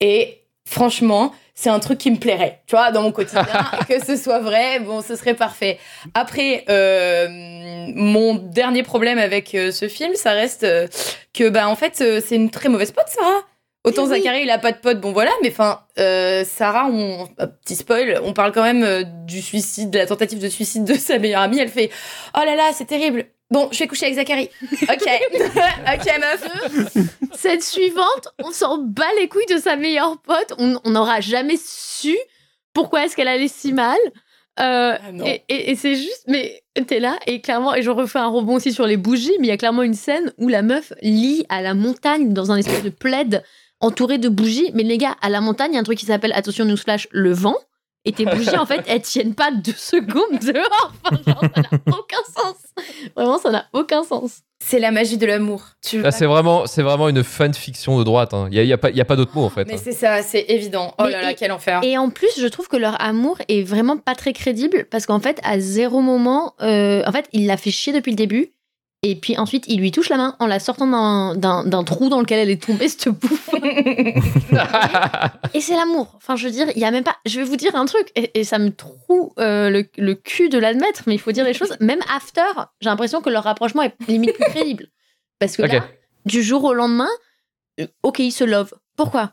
Et 0.00 0.42
franchement, 0.64 1.32
c'est 1.54 1.70
un 1.70 1.80
truc 1.80 1.98
qui 1.98 2.12
me 2.12 2.18
plairait, 2.18 2.60
tu 2.66 2.76
vois, 2.76 2.92
dans 2.92 3.02
mon 3.02 3.10
quotidien, 3.10 3.46
que 3.88 4.04
ce 4.04 4.14
soit 4.14 4.38
vrai, 4.38 4.78
bon, 4.78 5.00
ce 5.00 5.16
serait 5.16 5.34
parfait. 5.34 5.78
Après, 6.14 6.64
euh, 6.68 7.26
mon 7.94 8.34
dernier 8.34 8.84
problème 8.84 9.18
avec 9.18 9.52
euh, 9.54 9.72
ce 9.72 9.88
film, 9.88 10.14
ça 10.14 10.30
reste 10.30 10.62
euh, 10.62 10.86
que, 11.32 11.48
bah, 11.48 11.68
en 11.68 11.74
fait, 11.74 11.96
c'est 11.96 12.36
une 12.36 12.50
très 12.50 12.68
mauvaise 12.68 12.92
pote, 12.92 13.08
Sarah. 13.08 13.42
Autant 13.86 14.06
Zachary, 14.06 14.42
il 14.42 14.50
a 14.50 14.58
pas 14.58 14.72
de 14.72 14.78
pote, 14.78 15.00
bon 15.00 15.12
voilà, 15.12 15.30
mais 15.42 15.50
enfin, 15.50 15.80
euh, 15.98 16.44
Sarah, 16.44 16.88
on, 16.90 17.26
petit 17.64 17.76
spoil, 17.76 18.20
on 18.24 18.32
parle 18.32 18.52
quand 18.52 18.62
même 18.64 18.82
euh, 18.82 19.04
du 19.26 19.40
suicide, 19.40 19.90
de 19.90 19.98
la 19.98 20.06
tentative 20.06 20.40
de 20.40 20.48
suicide 20.48 20.84
de 20.84 20.94
sa 20.98 21.18
meilleure 21.18 21.42
amie. 21.42 21.58
Elle 21.60 21.68
fait, 21.68 21.90
oh 22.36 22.40
là 22.44 22.54
là, 22.56 22.70
c'est 22.74 22.86
terrible. 22.86 23.26
Bon, 23.50 23.68
je 23.70 23.78
vais 23.78 23.86
coucher 23.86 24.06
avec 24.06 24.16
Zachary. 24.16 24.50
Ok, 24.82 25.08
ok 25.94 26.20
meuf. 26.20 26.48
Cette 27.34 27.62
suivante, 27.62 28.28
on 28.42 28.50
s'en 28.50 28.78
bat 28.78 29.04
les 29.20 29.28
couilles 29.28 29.46
de 29.48 29.58
sa 29.58 29.76
meilleure 29.76 30.18
pote. 30.20 30.54
On 30.58 30.90
n'aura 30.90 31.20
jamais 31.20 31.56
su 31.56 32.16
pourquoi 32.74 33.04
est-ce 33.04 33.14
qu'elle 33.16 33.28
allait 33.28 33.46
si 33.48 33.72
mal. 33.72 33.96
Euh, 34.58 34.96
et 35.24 35.42
et- 35.48 35.70
et 35.70 35.76
c'est 35.76 35.94
juste, 35.96 36.24
mais 36.28 36.62
t'es 36.86 36.98
là 36.98 37.18
et 37.26 37.40
clairement, 37.42 37.74
et 37.74 37.82
je 37.82 37.90
refais 37.90 38.18
un 38.18 38.26
rebond 38.28 38.54
aussi 38.56 38.72
sur 38.72 38.86
les 38.86 38.96
bougies, 38.96 39.34
mais 39.38 39.46
il 39.48 39.50
y 39.50 39.52
a 39.52 39.58
clairement 39.58 39.82
une 39.82 39.92
scène 39.94 40.32
où 40.38 40.48
la 40.48 40.62
meuf 40.62 40.94
lit 41.02 41.44
à 41.50 41.60
la 41.60 41.74
montagne 41.74 42.32
dans 42.32 42.50
un 42.50 42.56
espèce 42.56 42.82
de 42.82 42.88
plaid 42.88 43.44
entouré 43.80 44.18
de 44.18 44.28
bougies. 44.28 44.70
Mais 44.74 44.82
les 44.82 44.98
gars, 44.98 45.16
à 45.22 45.28
la 45.28 45.40
montagne, 45.40 45.72
il 45.72 45.74
y 45.74 45.78
a 45.78 45.80
un 45.80 45.84
truc 45.84 45.98
qui 45.98 46.06
s'appelle, 46.06 46.32
attention, 46.34 46.64
newsflash, 46.64 47.08
le 47.10 47.32
vent. 47.32 47.56
Et 48.08 48.12
tes 48.12 48.24
bougies, 48.24 48.56
en 48.56 48.66
fait, 48.66 48.84
elles 48.86 49.02
tiennent 49.02 49.34
pas 49.34 49.50
deux 49.50 49.72
secondes 49.76 50.38
dehors. 50.40 50.92
Enfin, 51.04 51.18
genre, 51.26 51.40
ça 51.40 51.60
n'a 51.62 51.68
aucun 51.88 52.22
sens. 52.36 52.54
Vraiment, 53.16 53.38
ça 53.38 53.50
n'a 53.50 53.66
aucun 53.72 54.04
sens. 54.04 54.42
C'est 54.64 54.78
la 54.78 54.92
magie 54.92 55.18
de 55.18 55.26
l'amour. 55.26 55.64
Tu 55.84 56.00
Là, 56.00 56.12
c'est 56.12 56.24
vraiment, 56.24 56.66
c'est 56.66 56.82
vraiment 56.82 57.08
une 57.08 57.24
fanfiction 57.24 57.98
de 57.98 58.04
droite. 58.04 58.32
hein. 58.32 58.46
Il 58.50 58.54
n'y 58.54 58.60
a, 58.60 58.62
y 58.64 58.72
a 58.72 58.78
pas, 58.78 58.90
il 58.90 58.96
y 58.96 59.00
a 59.00 59.04
pas 59.04 59.16
d'autre 59.16 59.32
mot 59.34 59.42
en 59.44 59.50
fait. 59.50 59.66
Mais 59.66 59.74
hein. 59.74 59.80
c'est 59.82 59.92
ça, 59.92 60.22
c'est 60.22 60.46
évident. 60.48 60.94
Oh 60.98 61.02
Mais 61.04 61.10
là 61.10 61.22
là, 61.22 61.30
et- 61.32 61.34
quel 61.34 61.50
enfer. 61.52 61.80
Et 61.82 61.98
en 61.98 62.08
plus, 62.10 62.30
je 62.40 62.46
trouve 62.46 62.68
que 62.68 62.76
leur 62.76 62.98
amour 63.02 63.38
est 63.48 63.62
vraiment 63.64 63.96
pas 63.98 64.14
très 64.14 64.32
crédible 64.32 64.86
parce 64.90 65.04
qu'en 65.04 65.20
fait, 65.20 65.40
à 65.42 65.58
zéro 65.58 66.00
moment, 66.00 66.54
euh, 66.62 67.02
en 67.06 67.12
fait, 67.12 67.26
il 67.32 67.46
l'a 67.46 67.56
fait 67.56 67.70
chier 67.72 67.92
depuis 67.92 68.12
le 68.12 68.16
début. 68.16 68.52
Et 69.08 69.14
puis 69.14 69.38
ensuite, 69.38 69.64
il 69.68 69.78
lui 69.78 69.92
touche 69.92 70.08
la 70.08 70.16
main 70.16 70.36
en 70.40 70.46
la 70.46 70.58
sortant 70.58 70.86
d'un- 70.88 71.36
d'un 71.36 71.64
d'un 71.64 71.84
trou 71.84 72.08
dans 72.08 72.18
lequel 72.20 72.40
elle 72.40 72.50
est 72.50 72.60
tombée, 72.60 72.88
cette 72.88 73.08
bouffe. 73.08 73.50
et 75.54 75.60
c'est 75.60 75.74
l'amour. 75.76 76.12
Enfin, 76.16 76.36
je 76.36 76.46
veux 76.46 76.52
dire, 76.52 76.66
il 76.74 76.80
y 76.80 76.84
a 76.84 76.90
même 76.90 77.04
pas. 77.04 77.16
Je 77.24 77.38
vais 77.40 77.46
vous 77.46 77.56
dire 77.56 77.74
un 77.76 77.84
truc, 77.84 78.10
et, 78.16 78.38
et 78.38 78.44
ça 78.44 78.58
me 78.58 78.70
troue 78.74 79.32
euh, 79.38 79.70
le, 79.70 79.84
le 79.96 80.14
cul 80.14 80.48
de 80.48 80.58
l'admettre, 80.58 81.02
mais 81.06 81.14
il 81.14 81.20
faut 81.20 81.32
dire 81.32 81.44
les 81.44 81.54
choses. 81.54 81.76
Même 81.80 82.00
after, 82.14 82.42
j'ai 82.80 82.88
l'impression 82.88 83.20
que 83.20 83.30
leur 83.30 83.44
rapprochement 83.44 83.82
est 83.82 83.94
limite 84.08 84.34
plus 84.34 84.44
crédible. 84.50 84.86
Parce 85.38 85.56
que 85.56 85.62
là, 85.62 85.68
du 86.24 86.42
jour 86.42 86.64
au 86.64 86.74
lendemain, 86.74 87.08
euh, 87.80 87.86
ok, 88.02 88.18
ils 88.18 88.32
se 88.32 88.44
love. 88.44 88.72
Pourquoi? 88.96 89.32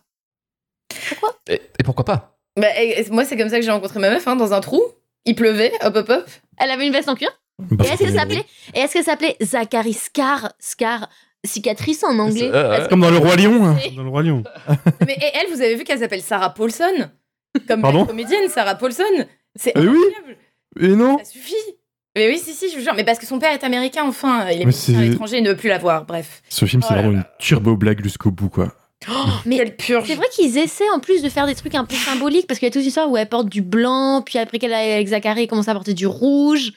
Et, 1.50 1.62
et 1.80 1.84
pourquoi 1.84 2.06
pas? 2.06 2.38
Bah, 2.60 2.68
et- 2.80 3.02
et 3.02 3.10
moi, 3.10 3.26
c'est 3.26 3.38
comme 3.38 3.50
ça 3.50 3.58
que 3.58 3.66
j'ai 3.66 3.72
rencontré 3.72 4.00
ma 4.00 4.10
meuf, 4.12 4.28
hein, 4.28 4.36
dans 4.36 4.54
un 4.54 4.62
trou. 4.62 4.82
Il 5.26 5.36
pleuvait, 5.36 5.72
hop 5.84 5.96
hop 5.96 6.10
hop. 6.10 6.26
Elle 6.58 6.70
avait 6.70 6.86
une 6.86 6.94
veste 6.94 7.10
en 7.10 7.16
cuir? 7.16 7.32
Et 7.80 7.84
est-ce 7.84 7.98
qu'elle 8.04 8.14
s'appelait 8.14 8.46
Et 8.74 8.80
est-ce 8.80 8.94
qu'elle 8.94 9.04
s'appelait 9.04 9.36
Zachary 9.42 9.94
Scar 9.94 10.52
Scar 10.60 11.10
cicatrice 11.46 12.04
en 12.04 12.18
anglais? 12.20 12.50
Parce 12.52 12.86
que- 12.86 12.90
Comme 12.90 13.02
dans 13.02 13.12
Le 13.12 13.18
Roi 13.18 13.36
Lion. 13.36 13.66
hein. 13.66 13.78
Dans 13.96 14.04
le 14.04 14.10
Roi 14.10 14.24
Lion. 14.24 14.44
Mais 15.06 15.14
et 15.14 15.32
elle, 15.36 15.54
vous 15.54 15.62
avez 15.62 15.76
vu 15.76 15.84
qu'elle 15.84 16.00
s'appelle 16.00 16.22
Sarah 16.22 16.54
Paulson? 16.54 17.10
Comme 17.68 17.82
Pardon? 17.82 18.02
la 18.02 18.06
comédienne, 18.08 18.50
Sarah 18.50 18.76
Paulson. 18.76 19.04
C'est 19.56 19.74
Eh 19.76 19.80
oui. 19.80 19.98
incroyable. 19.98 20.38
Et 20.80 20.88
non? 20.96 21.18
Ça 21.20 21.26
suffit. 21.26 21.54
Mais 22.16 22.28
oui, 22.28 22.40
si, 22.40 22.54
si, 22.54 22.70
je 22.70 22.78
vous 22.78 22.84
jure. 22.84 22.94
Mais 22.96 23.04
parce 23.04 23.20
que 23.20 23.26
son 23.28 23.40
père 23.40 23.52
est 23.54 23.64
américain, 23.64 24.04
enfin. 24.08 24.48
Il 24.50 24.62
est 24.62 24.66
Mais 24.66 24.70
à 24.70 24.76
c'est- 24.76 24.92
l'étranger, 24.94 25.38
il 25.38 25.44
ne 25.44 25.50
veut 25.50 25.56
plus 25.58 25.70
la 25.70 25.78
voir. 25.78 26.06
Bref. 26.06 26.42
Ce 26.50 26.66
film, 26.66 26.82
Oh 26.84 26.88
c'est 26.88 26.96
là 26.96 27.02
vraiment 27.02 27.18
là. 27.20 27.24
une 27.30 27.46
turbo 27.46 27.76
blague 27.76 28.04
jusqu'au 28.04 28.32
bout, 28.32 28.50
quoi. 28.50 28.74
Mais 29.46 29.58
Quelle 29.58 29.76
purge. 29.76 30.08
c'est 30.08 30.16
vrai 30.16 30.28
qu'ils 30.34 30.58
essaient 30.58 30.90
en 30.96 31.00
plus 31.00 31.22
de 31.22 31.28
faire 31.28 31.46
des 31.46 31.56
trucs 31.56 31.76
un 31.76 31.84
peu 31.84 31.96
symboliques 31.96 32.48
parce 32.48 32.58
qu'il 32.60 32.68
y 32.68 32.70
a 32.70 32.72
toute 32.72 32.82
cette 32.82 32.88
histoire 32.88 33.12
où 33.12 33.18
elle 33.18 33.28
porte 33.28 33.50
du 33.50 33.62
blanc, 33.62 34.22
puis 34.26 34.40
après 34.40 34.60
qu'elle 34.60 34.72
est 34.72 34.94
avec 34.94 35.08
Zachary, 35.08 35.42
elle 35.42 35.48
commence 35.48 35.68
à 35.68 35.74
porter 35.74 35.94
du 35.94 36.08
rouge. 36.08 36.72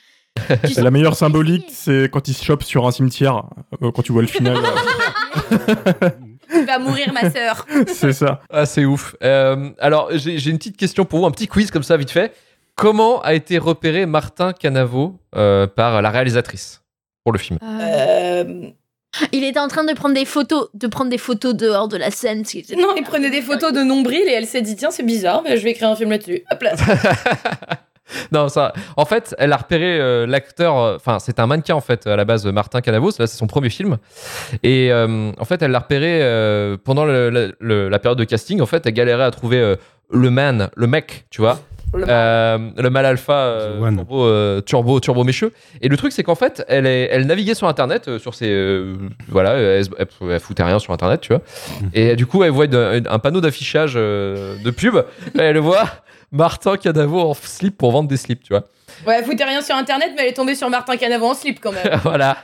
La 0.76 0.90
meilleure 0.90 1.16
symbolique, 1.16 1.66
c'est 1.70 2.08
quand 2.12 2.28
il 2.28 2.34
se 2.34 2.44
chope 2.44 2.62
sur 2.62 2.86
un 2.86 2.90
cimetière, 2.90 3.44
euh, 3.82 3.90
quand 3.90 4.02
tu 4.02 4.12
vois 4.12 4.22
le 4.22 4.28
final. 4.28 4.56
euh, 5.52 6.10
Tu 6.50 6.64
vas 6.64 6.78
mourir, 6.78 7.12
ma 7.12 7.30
sœur. 7.30 7.66
c'est 7.86 8.12
ça. 8.12 8.40
Ah, 8.50 8.66
c'est 8.66 8.84
ouf. 8.84 9.16
Euh, 9.22 9.70
alors, 9.78 10.10
j'ai 10.12 10.50
une 10.50 10.58
petite 10.58 10.76
question 10.76 11.04
pour 11.04 11.20
vous, 11.20 11.26
un 11.26 11.30
petit 11.30 11.48
quiz 11.48 11.70
comme 11.70 11.82
ça, 11.82 11.96
vite 11.96 12.10
fait. 12.10 12.34
Comment 12.74 13.20
a 13.22 13.34
été 13.34 13.58
repéré 13.58 14.04
Martin 14.06 14.52
Canavo 14.52 15.18
euh, 15.34 15.66
par 15.66 16.02
la 16.02 16.10
réalisatrice 16.10 16.82
pour 17.24 17.32
le 17.32 17.38
film? 17.38 17.58
Euh, 17.62 18.68
Il 19.32 19.44
était 19.44 19.58
en 19.58 19.68
train 19.68 19.84
de 19.84 19.94
prendre 19.94 20.14
des 20.14 20.26
photos, 20.26 20.68
de 20.74 20.86
prendre 20.86 21.10
des 21.10 21.16
photos 21.18 21.54
dehors 21.54 21.88
de 21.88 21.96
la 21.96 22.10
scène. 22.10 22.44
Non, 22.76 22.94
il 22.96 23.02
prenait 23.02 23.30
des 23.30 23.40
photos 23.40 23.72
de 23.72 23.82
nombril 23.82 24.22
et 24.26 24.32
elle 24.32 24.46
s'est 24.46 24.60
dit 24.60 24.76
tiens, 24.76 24.90
c'est 24.90 25.04
bizarre, 25.04 25.42
mais 25.42 25.56
je 25.56 25.64
vais 25.64 25.70
écrire 25.70 25.88
un 25.88 25.96
film 25.96 26.10
là-dessus. 26.10 26.42
Hop 26.50 26.62
là. 26.62 26.74
Non, 28.32 28.48
ça. 28.48 28.72
En 28.96 29.04
fait, 29.04 29.34
elle 29.38 29.52
a 29.52 29.56
repéré 29.56 29.98
euh, 30.00 30.26
l'acteur. 30.26 30.78
euh, 30.78 30.96
Enfin, 30.96 31.18
c'est 31.18 31.38
un 31.40 31.46
mannequin 31.46 31.74
en 31.74 31.80
fait 31.80 32.06
à 32.06 32.16
la 32.16 32.24
base, 32.24 32.46
Martin 32.46 32.80
Canavos. 32.80 33.10
Là, 33.18 33.26
c'est 33.26 33.36
son 33.38 33.46
premier 33.46 33.70
film. 33.70 33.98
Et 34.62 34.92
euh, 34.92 35.32
en 35.38 35.44
fait, 35.44 35.62
elle 35.62 35.70
l'a 35.72 35.80
repéré 35.80 36.20
euh, 36.22 36.76
pendant 36.82 37.04
le- 37.04 37.30
le- 37.30 37.54
le- 37.60 37.88
la 37.88 37.98
période 37.98 38.18
de 38.18 38.24
casting. 38.24 38.60
En 38.60 38.66
fait, 38.66 38.86
elle 38.86 38.92
galérait 38.94 39.24
à 39.24 39.30
trouver 39.30 39.58
euh, 39.60 39.76
le 40.10 40.30
man, 40.30 40.68
le 40.76 40.86
mec, 40.86 41.26
tu 41.30 41.40
vois. 41.40 41.58
Le 41.94 42.04
Euh, 42.08 42.58
le 42.76 42.90
mal 42.90 43.06
alpha 43.06 43.32
euh, 43.32 43.78
turbo, 43.96 44.24
euh, 44.26 44.60
turbo 44.60 45.00
turbo 45.00 45.22
mécheux 45.24 45.52
et 45.80 45.88
le 45.88 45.96
truc 45.96 46.10
c'est 46.12 46.24
qu'en 46.24 46.34
fait 46.34 46.64
elle 46.68 46.84
est, 46.84 47.08
elle 47.12 47.26
naviguait 47.26 47.54
sur 47.54 47.68
internet 47.68 48.08
euh, 48.08 48.18
sur 48.18 48.34
ses 48.34 48.50
euh, 48.50 48.96
voilà 49.28 49.52
elle, 49.54 49.84
elle, 49.96 50.06
elle 50.28 50.40
foutait 50.40 50.64
rien 50.64 50.80
sur 50.80 50.92
internet 50.92 51.20
tu 51.20 51.32
vois 51.32 51.42
et 51.94 52.16
du 52.16 52.26
coup 52.26 52.42
elle 52.42 52.50
voit 52.50 52.64
une- 52.66 53.06
un 53.08 53.18
panneau 53.20 53.40
d'affichage 53.40 53.92
euh, 53.96 54.56
de 54.62 54.70
pub 54.72 54.96
elle 55.38 55.58
voit 55.58 55.84
Martin 56.32 56.76
Canavo 56.76 57.20
en 57.20 57.34
slip 57.34 57.76
pour 57.78 57.92
vendre 57.92 58.08
des 58.08 58.16
slips 58.16 58.42
tu 58.42 58.52
vois 58.52 58.64
Ouais, 59.06 59.22
foutait 59.22 59.44
rien 59.44 59.60
sur 59.62 59.74
internet, 59.76 60.12
mais 60.16 60.22
elle 60.22 60.28
est 60.28 60.34
tombée 60.34 60.54
sur 60.54 60.70
Martin 60.70 60.96
Canavo 60.96 61.26
en 61.26 61.34
slip 61.34 61.60
quand 61.60 61.72
même. 61.72 62.00
voilà. 62.02 62.38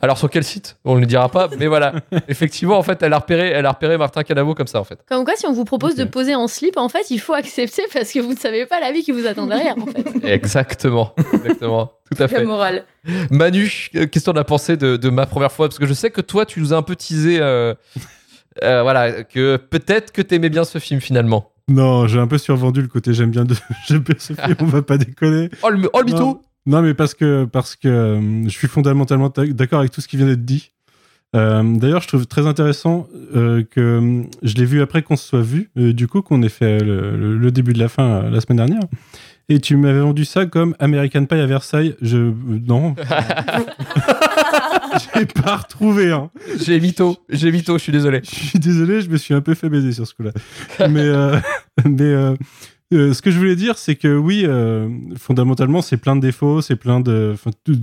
Alors 0.00 0.16
sur 0.16 0.30
quel 0.30 0.44
site? 0.44 0.76
On 0.84 0.94
ne 0.94 1.00
le 1.00 1.06
dira 1.06 1.28
pas, 1.28 1.48
mais 1.58 1.66
voilà. 1.66 1.92
Effectivement, 2.28 2.78
en 2.78 2.84
fait, 2.84 3.02
elle 3.02 3.12
a 3.12 3.18
repéré, 3.18 3.48
elle 3.48 3.66
a 3.66 3.70
repéré 3.72 3.98
Martin 3.98 4.22
Canavo 4.22 4.54
comme 4.54 4.68
ça, 4.68 4.78
en 4.80 4.84
fait. 4.84 5.00
Comme 5.08 5.24
quoi, 5.24 5.34
si 5.34 5.44
on 5.46 5.52
vous 5.52 5.64
propose 5.64 5.96
de 5.96 6.04
poser 6.04 6.36
en 6.36 6.46
slip, 6.46 6.76
en 6.76 6.88
fait, 6.88 7.10
il 7.10 7.18
faut 7.18 7.34
accepter 7.34 7.82
parce 7.92 8.12
que 8.12 8.20
vous 8.20 8.32
ne 8.34 8.38
savez 8.38 8.64
pas 8.66 8.78
la 8.78 8.92
vie 8.92 9.02
qui 9.02 9.10
vous 9.10 9.26
attend 9.26 9.46
derrière, 9.48 9.74
en 9.76 9.86
fait. 9.86 10.04
Exactement, 10.24 11.14
exactement, 11.32 11.86
tout 12.10 12.22
à 12.22 12.26
La 12.26 12.28
fait. 12.28 12.44
morale. 12.44 12.84
Manu, 13.30 13.90
euh, 13.96 14.06
qu'est-ce 14.06 14.26
que 14.26 14.30
t'en 14.30 14.36
as 14.38 14.44
pensé 14.44 14.76
de, 14.76 14.96
de 14.96 15.10
ma 15.10 15.26
première 15.26 15.50
fois 15.50 15.66
Parce 15.68 15.80
que 15.80 15.86
je 15.86 15.94
sais 15.94 16.10
que 16.10 16.20
toi, 16.20 16.46
tu 16.46 16.60
nous 16.60 16.72
as 16.72 16.76
un 16.76 16.82
peu 16.82 16.94
teasé, 16.94 17.38
euh, 17.40 17.74
euh, 18.62 18.82
voilà, 18.82 19.24
que 19.24 19.56
peut-être 19.56 20.12
que 20.12 20.22
t'aimais 20.22 20.48
bien 20.48 20.62
ce 20.62 20.78
film 20.78 21.00
finalement. 21.00 21.50
Non, 21.68 22.06
j'ai 22.06 22.18
un 22.18 22.26
peu 22.26 22.38
survendu 22.38 22.80
le 22.80 22.88
côté 22.88 23.12
j'aime 23.12 23.30
bien, 23.30 23.44
de... 23.44 23.54
film, 23.86 24.04
on 24.60 24.64
va 24.66 24.82
pas 24.82 24.98
déconner. 24.98 25.50
Oh 25.62 25.68
le, 25.68 25.88
oh, 25.92 26.00
le 26.00 26.04
mytho 26.06 26.18
Non, 26.18 26.40
non, 26.66 26.82
mais 26.82 26.94
parce 26.94 27.14
que, 27.14 27.44
parce 27.44 27.76
que 27.76 27.88
euh, 27.88 28.44
je 28.44 28.50
suis 28.50 28.68
fondamentalement 28.68 29.30
ta- 29.30 29.46
d'accord 29.46 29.80
avec 29.80 29.90
tout 29.92 30.00
ce 30.00 30.08
qui 30.08 30.16
vient 30.16 30.26
d'être 30.26 30.44
dit. 30.44 30.72
Euh, 31.36 31.62
D'ailleurs, 31.62 32.00
je 32.00 32.08
trouve 32.08 32.26
très 32.26 32.46
intéressant 32.46 33.06
euh, 33.36 33.62
que 33.70 34.22
je 34.42 34.54
l'ai 34.54 34.64
vu 34.64 34.80
après 34.80 35.02
qu'on 35.02 35.16
se 35.16 35.28
soit 35.28 35.42
vu, 35.42 35.70
euh, 35.76 35.92
du 35.92 36.08
coup, 36.08 36.22
qu'on 36.22 36.42
ait 36.42 36.48
fait 36.48 36.78
le, 36.82 37.50
début 37.50 37.74
de 37.74 37.78
la 37.78 37.88
fin 37.88 38.22
la 38.30 38.40
semaine 38.40 38.58
dernière. 38.58 38.82
Et 39.50 39.60
tu 39.60 39.76
m'avais 39.76 40.00
vendu 40.00 40.24
ça 40.24 40.46
comme 40.46 40.74
American 40.78 41.24
Pie 41.24 41.36
à 41.36 41.46
Versailles. 41.46 41.94
Je. 42.02 42.32
non. 42.66 42.94
J'ai 45.14 45.26
pas 45.26 45.56
retrouvé, 45.56 46.10
hein. 46.12 46.30
J'ai 46.60 46.80
mytho, 46.80 47.16
j'ai 47.28 47.50
mytho, 47.52 47.78
je 47.78 47.82
suis 47.82 47.92
désolé. 47.92 48.20
Je 48.24 48.34
suis 48.34 48.58
désolé, 48.58 49.00
je 49.00 49.10
me 49.10 49.16
suis 49.16 49.34
un 49.34 49.40
peu 49.40 49.54
fait 49.54 49.68
baiser 49.68 49.92
sur 49.92 50.06
ce 50.06 50.14
coup-là. 50.14 50.32
mais 50.88 51.00
euh, 51.00 51.38
mais 51.84 52.02
euh, 52.02 52.34
euh, 52.94 53.12
ce 53.12 53.20
que 53.22 53.30
je 53.30 53.38
voulais 53.38 53.56
dire, 53.56 53.76
c'est 53.78 53.96
que 53.96 54.16
oui, 54.16 54.44
euh, 54.46 54.88
fondamentalement, 55.18 55.82
c'est 55.82 55.96
plein 55.98 56.16
de 56.16 56.20
défauts, 56.20 56.60
c'est 56.62 56.76
plein 56.76 57.00
de. 57.00 57.34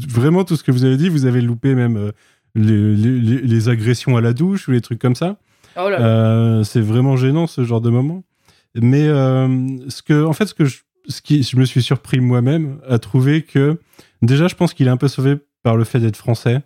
vraiment, 0.09 0.43
tout 0.43 0.55
ce 0.55 0.63
que 0.63 0.71
vous 0.71 0.83
avez 0.85 0.97
dit, 0.97 1.09
vous 1.09 1.25
avez 1.25 1.41
loupé 1.41 1.75
même 1.75 1.97
euh, 1.97 2.11
les, 2.55 2.95
les- 2.95 3.19
les- 3.19 3.41
les 3.41 3.69
agressions 3.69 4.17
à 4.17 4.21
la 4.21 4.33
douche 4.33 4.67
ou 4.67 4.71
les 4.71 4.81
trucs 4.81 4.99
comme 4.99 5.15
ça. 5.15 5.37
Oh 5.77 5.89
là 5.89 5.99
là. 5.99 6.05
Euh, 6.05 6.63
c'est 6.63 6.81
vraiment 6.81 7.17
gênant 7.17 7.47
ce 7.47 7.63
genre 7.63 7.81
de 7.81 7.89
moment. 7.89 8.23
Mais 8.75 9.07
euh, 9.07 9.47
ce 9.89 10.01
que, 10.01 10.23
en 10.25 10.33
fait, 10.33 10.47
ce 10.47 10.53
que 10.53 10.65
je, 10.65 10.79
ce 11.07 11.21
qui, 11.21 11.43
je 11.43 11.55
me 11.57 11.65
suis 11.65 11.81
surpris 11.83 12.19
moi-même 12.19 12.77
à 12.89 12.97
trouver 12.99 13.41
que 13.43 13.79
déjà, 14.21 14.47
je 14.47 14.55
pense 14.55 14.73
qu'il 14.73 14.87
est 14.87 14.91
un 14.91 14.97
peu 14.97 15.07
sauvé 15.07 15.35
par 15.63 15.77
le 15.77 15.83
fait 15.83 15.99
d'être 15.99 16.17
français, 16.17 16.55
euh, 16.55 16.59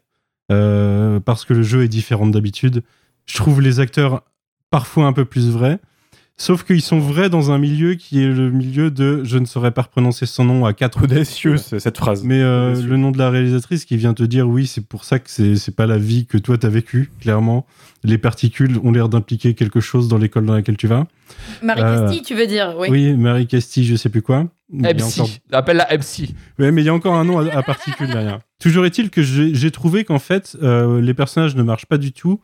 parce 0.49 1.45
que 1.45 1.53
le 1.53 1.63
jeu 1.63 1.83
est 1.83 1.87
différent 1.87 2.27
d'habitude. 2.27 2.83
Je 3.25 3.37
trouve 3.37 3.61
les 3.61 3.79
acteurs 3.79 4.23
parfois 4.69 5.05
un 5.05 5.13
peu 5.13 5.25
plus 5.25 5.49
vrais. 5.49 5.79
Sauf 6.41 6.63
qu'ils 6.63 6.81
sont 6.81 6.99
vrais 6.99 7.29
dans 7.29 7.51
un 7.51 7.57
milieu 7.57 7.95
qui 7.95 8.23
est 8.23 8.27
le 8.29 8.49
milieu 8.49 8.89
de 8.91 9.25
je 9.25 9.37
ne 9.37 9.45
saurais 9.45 9.71
pas 9.71 9.83
prononcer 9.83 10.25
son 10.25 10.45
nom 10.45 10.65
à 10.65 10.71
quatre 10.71 11.03
Audacieux, 11.03 11.57
cette 11.57 11.97
phrase. 11.97 12.23
mais 12.23 12.41
euh, 12.41 12.81
le 12.81 12.95
nom 12.95 13.11
de 13.11 13.17
la 13.17 13.29
réalisatrice 13.29 13.83
qui 13.83 13.97
vient 13.97 14.13
te 14.13 14.23
dire 14.23 14.47
oui, 14.47 14.65
c'est 14.65 14.85
pour 14.87 15.03
ça 15.03 15.19
que 15.19 15.29
c'est 15.29 15.57
c'est 15.57 15.75
pas 15.75 15.85
la 15.85 15.97
vie 15.97 16.25
que 16.25 16.37
toi 16.37 16.57
t'as 16.57 16.69
vécue, 16.69 17.11
clairement. 17.19 17.65
Les 18.05 18.17
particules 18.17 18.77
ont 18.85 18.91
l'air 18.93 19.09
d'impliquer 19.09 19.53
quelque 19.53 19.81
chose 19.81 20.07
dans 20.07 20.17
l'école 20.17 20.45
dans 20.45 20.53
laquelle 20.53 20.77
tu 20.77 20.87
vas. 20.87 21.07
Marie 21.61 21.81
Euh, 21.81 22.05
Castille, 22.05 22.21
tu 22.21 22.35
veux 22.35 22.47
dire 22.47 22.73
Oui. 22.77 22.87
Oui, 22.89 23.13
Marie 23.17 23.45
Castille, 23.45 23.83
je 23.83 23.97
sais 23.97 24.07
plus 24.07 24.21
quoi. 24.21 24.47
MC. 24.71 25.19
encore- 25.19 25.29
Appelle-la 25.51 25.87
MC. 25.97 26.29
Ouais, 26.57 26.71
mais 26.71 26.81
il 26.83 26.85
y 26.85 26.89
a 26.89 26.93
encore 26.93 27.15
un 27.15 27.25
nom 27.25 27.39
à, 27.39 27.53
à 27.53 27.63
particules 27.63 28.07
derrière. 28.07 28.39
Toujours 28.61 28.85
est-il 28.85 29.09
que 29.09 29.21
j'ai 29.21 29.53
j'ai 29.53 29.71
trouvé 29.71 30.05
qu'en 30.05 30.19
fait, 30.19 30.55
euh, 30.63 31.01
les 31.01 31.13
personnages 31.13 31.55
ne 31.57 31.63
marchent 31.63 31.85
pas 31.87 31.97
du 31.97 32.13
tout, 32.13 32.39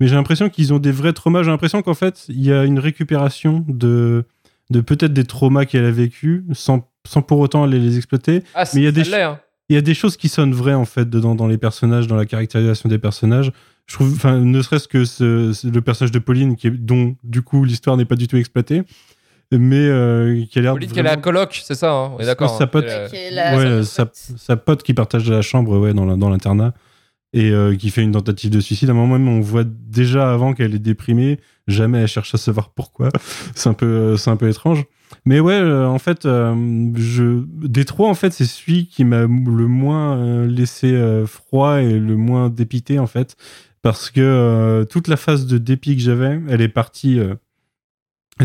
mais 0.00 0.06
j'ai 0.08 0.14
l'impression 0.16 0.48
qu'ils 0.48 0.72
ont 0.74 0.78
des 0.78 0.90
vrais 0.92 1.12
traumas. 1.12 1.42
J'ai 1.42 1.50
l'impression 1.50 1.82
qu'en 1.82 1.94
fait, 1.94 2.24
il 2.28 2.42
y 2.42 2.52
a 2.52 2.64
une 2.64 2.78
récupération 2.78 3.64
de, 3.68 4.24
de 4.70 4.80
peut-être 4.80 5.12
des 5.12 5.24
traumas 5.24 5.66
qu'elle 5.66 5.84
a 5.84 5.90
vécu 5.90 6.44
sans, 6.52 6.88
sans 7.06 7.22
pour 7.22 7.38
autant 7.38 7.62
aller 7.64 7.78
les 7.78 7.96
exploiter. 7.98 8.42
Ah, 8.54 8.64
mais 8.74 8.80
il 8.80 8.84
y 8.84 8.88
a 8.88 8.92
des 8.92 9.14
hein. 9.14 9.38
il 9.68 9.74
y 9.74 9.78
a 9.78 9.82
des 9.82 9.94
choses 9.94 10.16
qui 10.16 10.28
sonnent 10.28 10.52
vraies 10.54 10.74
en 10.74 10.84
fait 10.86 11.08
dedans 11.08 11.34
dans 11.34 11.46
les 11.46 11.58
personnages, 11.58 12.06
dans 12.06 12.16
la 12.16 12.26
caractérisation 12.26 12.88
des 12.88 12.98
personnages. 12.98 13.52
Je 13.86 13.94
trouve, 13.94 14.12
enfin, 14.14 14.38
ne 14.38 14.62
serait-ce 14.62 14.86
que 14.88 15.04
ce- 15.04 15.52
ce- 15.52 15.66
le 15.66 15.80
personnage 15.80 16.12
de 16.12 16.18
Pauline, 16.20 16.54
qui 16.56 16.68
est, 16.68 16.70
dont 16.70 17.16
du 17.24 17.42
coup 17.42 17.64
l'histoire 17.64 17.96
n'est 17.96 18.04
pas 18.04 18.14
du 18.14 18.28
tout 18.28 18.36
exploitée, 18.36 18.82
mais 19.52 19.76
euh, 19.88 20.44
qui 20.48 20.60
a 20.60 20.62
l'air. 20.62 20.72
Pauline, 20.74 20.90
qui 20.92 20.98
est 20.98 21.02
la 21.02 21.10
vraiment- 21.10 21.22
coloc, 21.22 21.60
c'est 21.64 21.74
ça, 21.74 21.90
hein 21.92 22.12
on 22.16 22.20
est 22.20 22.26
d'accord. 22.26 22.56
Sa 22.56 22.64
hein. 22.64 22.66
pote, 22.68 22.84
C'est, 23.10 23.36
euh, 23.36 23.78
ouais, 23.78 23.84
sa, 23.84 24.08
sa 24.12 24.56
pote 24.56 24.84
qui 24.84 24.94
partage 24.94 25.28
la 25.28 25.42
chambre 25.42 25.76
ouais, 25.78 25.92
dans 25.92 26.04
la- 26.06 26.14
dans 26.16 26.30
l'internat 26.30 26.72
et 27.32 27.50
euh, 27.50 27.76
qui 27.76 27.90
fait 27.90 28.02
une 28.02 28.12
tentative 28.12 28.50
de 28.50 28.60
suicide. 28.60 28.88
À 28.88 28.92
un 28.92 28.94
moment 28.94 29.18
même, 29.18 29.28
on 29.28 29.40
voit 29.40 29.64
déjà 29.64 30.32
avant 30.32 30.52
qu'elle 30.52 30.74
est 30.74 30.80
déprimée. 30.80 31.38
Jamais 31.68 31.98
elle 31.98 32.08
cherche 32.08 32.34
à 32.34 32.38
savoir 32.38 32.70
pourquoi. 32.70 33.10
c'est 33.54 33.68
un 33.68 33.74
peu, 33.74 33.86
euh, 33.86 34.16
c'est 34.16 34.30
un 34.30 34.36
peu 34.36 34.48
étrange. 34.48 34.84
Mais 35.24 35.40
ouais, 35.40 35.54
euh, 35.54 35.86
en 35.86 35.98
fait, 35.98 36.24
euh, 36.26 36.54
je, 36.94 37.44
des 37.46 37.84
trois, 37.84 38.08
en 38.08 38.14
fait, 38.14 38.32
c'est 38.32 38.44
celui 38.44 38.86
qui 38.86 39.04
m'a 39.04 39.22
le 39.22 39.66
moins 39.66 40.16
euh, 40.16 40.46
laissé 40.46 40.92
euh, 40.92 41.26
froid 41.26 41.80
et 41.80 41.98
le 41.98 42.16
moins 42.16 42.48
dépité, 42.48 42.98
en 42.98 43.06
fait. 43.06 43.36
Parce 43.82 44.10
que 44.10 44.86
toute 44.90 45.08
la 45.08 45.16
phase 45.16 45.46
de 45.46 45.56
dépit 45.56 45.96
que 45.96 46.02
j'avais, 46.02 46.38
elle 46.50 46.60
est 46.60 46.68
partie 46.68 47.18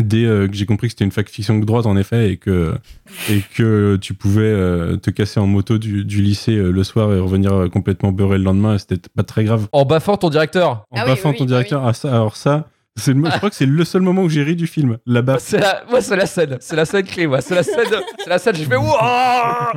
dès 0.00 0.24
euh, 0.24 0.46
que 0.48 0.54
j'ai 0.54 0.66
compris 0.66 0.88
que 0.88 0.92
c'était 0.92 1.04
une 1.04 1.12
fiction 1.12 1.58
de 1.58 1.64
droite, 1.64 1.86
en 1.86 1.96
effet, 1.96 2.30
et 2.32 2.36
que, 2.36 2.74
et 3.30 3.42
que 3.54 3.96
tu 4.00 4.14
pouvais 4.14 4.42
euh, 4.42 4.96
te 4.96 5.10
casser 5.10 5.40
en 5.40 5.46
moto 5.46 5.78
du, 5.78 6.04
du 6.04 6.22
lycée 6.22 6.56
euh, 6.56 6.70
le 6.70 6.84
soir 6.84 7.12
et 7.12 7.18
revenir 7.18 7.52
euh, 7.52 7.68
complètement 7.68 8.12
beurré 8.12 8.38
le 8.38 8.44
lendemain, 8.44 8.78
c'était 8.78 9.00
pas 9.14 9.22
très 9.22 9.44
grave. 9.44 9.68
En 9.72 9.84
baffant 9.84 10.16
ton 10.16 10.30
directeur. 10.30 10.84
En 10.90 11.04
baffant 11.06 11.32
ton 11.32 11.44
directeur, 11.44 11.84
ah, 11.86 11.92
ça, 11.92 12.08
alors 12.14 12.36
ça, 12.36 12.68
c'est 12.96 13.12
le- 13.12 13.24
je 13.30 13.30
crois 13.36 13.50
que 13.50 13.56
c'est 13.56 13.66
le 13.66 13.84
seul 13.84 14.02
moment 14.02 14.22
où 14.22 14.28
j'ai 14.28 14.42
ri 14.42 14.56
du 14.56 14.66
film, 14.66 14.98
baffe. 15.06 15.42
C'est 15.42 15.58
la, 15.60 15.84
moi, 15.90 16.00
c'est 16.00 16.16
la 16.16 16.26
scène. 16.26 16.56
C'est 16.60 16.76
la 16.76 16.84
scène 16.84 17.04
clé, 17.04 17.26
moi. 17.26 17.40
C'est 17.40 17.54
la 17.54 17.62
scène. 17.62 17.84
C'est 18.24 18.30
la 18.30 18.38
scène. 18.38 18.54
J'ai 18.56 18.64
fait 18.64 18.76
Wouah 18.76 19.72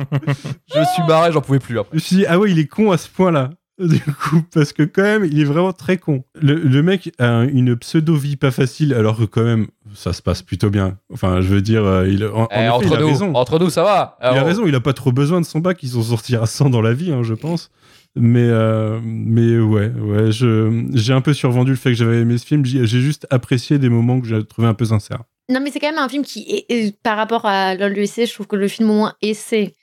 Je 0.74 0.78
me 0.80 0.84
suis 0.94 1.02
barré, 1.06 1.30
j'en 1.32 1.40
pouvais 1.40 1.58
plus 1.58 1.78
après. 1.78 1.90
Je 1.92 1.96
me 1.96 2.00
suis 2.00 2.16
dit, 2.16 2.26
ah 2.26 2.38
ouais, 2.38 2.50
il 2.50 2.58
est 2.58 2.66
con 2.66 2.90
à 2.92 2.96
ce 2.98 3.08
point-là. 3.08 3.50
Du 3.80 3.98
coup, 4.00 4.42
parce 4.52 4.74
que 4.74 4.82
quand 4.82 5.02
même, 5.02 5.24
il 5.24 5.40
est 5.40 5.44
vraiment 5.44 5.72
très 5.72 5.96
con. 5.96 6.22
Le, 6.38 6.54
le 6.54 6.82
mec 6.82 7.12
a 7.18 7.44
une 7.44 7.76
pseudo-vie 7.76 8.36
pas 8.36 8.50
facile, 8.50 8.92
alors 8.92 9.16
que 9.16 9.24
quand 9.24 9.42
même, 9.42 9.68
ça 9.94 10.12
se 10.12 10.22
passe 10.22 10.42
plutôt 10.42 10.70
bien. 10.70 10.98
Enfin, 11.12 11.40
je 11.40 11.48
veux 11.48 11.62
dire, 11.62 11.84
euh, 11.84 12.08
il, 12.08 12.24
en, 12.26 12.42
en 12.44 12.48
Eh, 12.50 12.54
effet, 12.54 12.68
entre 12.68 12.86
il 12.86 12.94
a 12.94 13.00
nous, 13.00 13.06
raison. 13.08 13.34
entre 13.34 13.58
nous, 13.58 13.70
ça 13.70 13.82
va. 13.82 14.18
Il 14.22 14.38
a 14.38 14.44
raison, 14.44 14.66
il 14.66 14.74
a 14.74 14.80
pas 14.80 14.92
trop 14.92 15.12
besoin 15.12 15.40
de 15.40 15.46
son 15.46 15.58
bac, 15.60 15.82
ils 15.82 15.90
sont 15.90 16.02
sortis 16.02 16.36
à 16.36 16.46
100 16.46 16.70
dans 16.70 16.80
la 16.82 16.92
vie, 16.92 17.12
hein, 17.12 17.22
je 17.22 17.34
pense. 17.34 17.70
Mais, 18.16 18.42
euh, 18.48 18.98
mais 19.04 19.58
ouais, 19.58 19.88
ouais, 19.90 20.30
j'ai 20.32 21.12
un 21.12 21.20
peu 21.20 21.32
survendu 21.32 21.70
le 21.70 21.76
fait 21.76 21.90
que 21.90 21.96
j'avais 21.96 22.20
aimé 22.20 22.38
ce 22.38 22.46
film. 22.46 22.64
J'ai 22.64 22.84
juste 22.86 23.26
apprécié 23.30 23.78
des 23.78 23.88
moments 23.88 24.20
que 24.20 24.26
j'ai 24.26 24.44
trouvé 24.44 24.66
un 24.66 24.74
peu 24.74 24.84
sincères. 24.84 25.22
Non, 25.48 25.60
mais 25.60 25.70
c'est 25.70 25.80
quand 25.80 25.90
même 25.90 25.98
un 25.98 26.08
film 26.08 26.24
qui, 26.24 26.40
est, 26.48 26.66
est- 26.72 26.96
par 27.02 27.16
rapport 27.16 27.44
à 27.46 27.74
l'USC, 27.74 28.26
je 28.26 28.32
trouve 28.34 28.46
que 28.46 28.56
le 28.56 28.68
film 28.68 28.90
au 28.90 28.94
moins 28.94 29.14
essaie. 29.22 29.74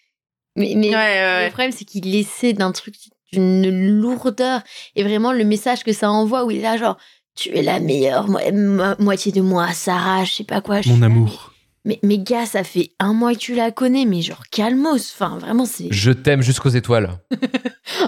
Mais, 0.56 0.74
mais 0.76 0.90
le 0.92 1.50
problème, 1.50 1.72
c'est 1.72 1.86
qu'il 1.86 2.14
essaie 2.16 2.54
d'un 2.54 2.72
truc 2.72 2.96
d'une 3.34 4.00
lourdeur. 4.00 4.62
Et 4.96 5.04
vraiment, 5.04 5.32
le 5.34 5.44
message 5.44 5.84
que 5.84 5.92
ça 5.94 6.10
envoie, 6.10 6.46
où 6.46 6.52
il 6.52 6.58
est 6.58 6.62
là, 6.62 6.78
genre, 6.78 6.98
tu 7.38 7.56
es 7.56 7.62
la 7.62 7.80
meilleure 7.80 8.28
mo- 8.28 8.40
mo- 8.52 8.96
moitié 9.00 9.32
de 9.32 9.42
moi, 9.42 9.72
Sarah, 9.74 10.24
je 10.26 10.34
sais 10.34 10.44
pas 10.44 10.60
quoi. 10.62 10.82
je 10.82 10.90
Mon 10.90 10.96
suis 10.96 11.02
là, 11.02 11.06
amour. 11.08 11.54
Mais, 11.86 12.00
mais 12.04 12.18
gars, 12.18 12.46
ça 12.46 12.66
fait 12.66 12.92
un 13.00 13.14
mois 13.14 13.34
que 13.34 13.40
tu 13.40 13.56
la 13.56 13.72
connais, 13.72 14.04
mais 14.04 14.22
genre, 14.22 14.44
calmos. 14.52 15.14
Enfin, 15.16 15.38
vraiment, 15.38 15.66
c'est. 15.66 15.88
je 15.90 16.12
t'aime 16.12 16.42
jusqu'aux 16.42 16.70
étoiles. 16.70 17.12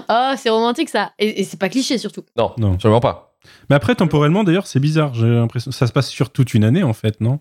Oh, 0.08 0.32
c'est 0.36 0.50
romantique 0.50 0.88
ça. 0.88 1.12
Et, 1.18 1.40
et 1.40 1.44
c'est 1.44 1.58
pas 1.58 1.68
cliché 1.68 1.96
surtout. 1.98 2.22
Non, 2.36 2.52
Non. 2.58 2.74
absolument 2.74 3.00
pas. 3.00 3.36
Mais 3.68 3.76
après, 3.76 3.94
temporellement, 3.94 4.44
d'ailleurs, 4.44 4.66
c'est 4.66 4.80
bizarre. 4.80 5.14
J'ai 5.14 5.26
l'impression 5.26 5.70
ça 5.70 5.86
se 5.86 5.92
passe 5.92 6.08
sur 6.08 6.30
toute 6.30 6.52
une 6.54 6.64
année, 6.64 6.82
en 6.82 6.92
fait, 6.92 7.20
non? 7.20 7.40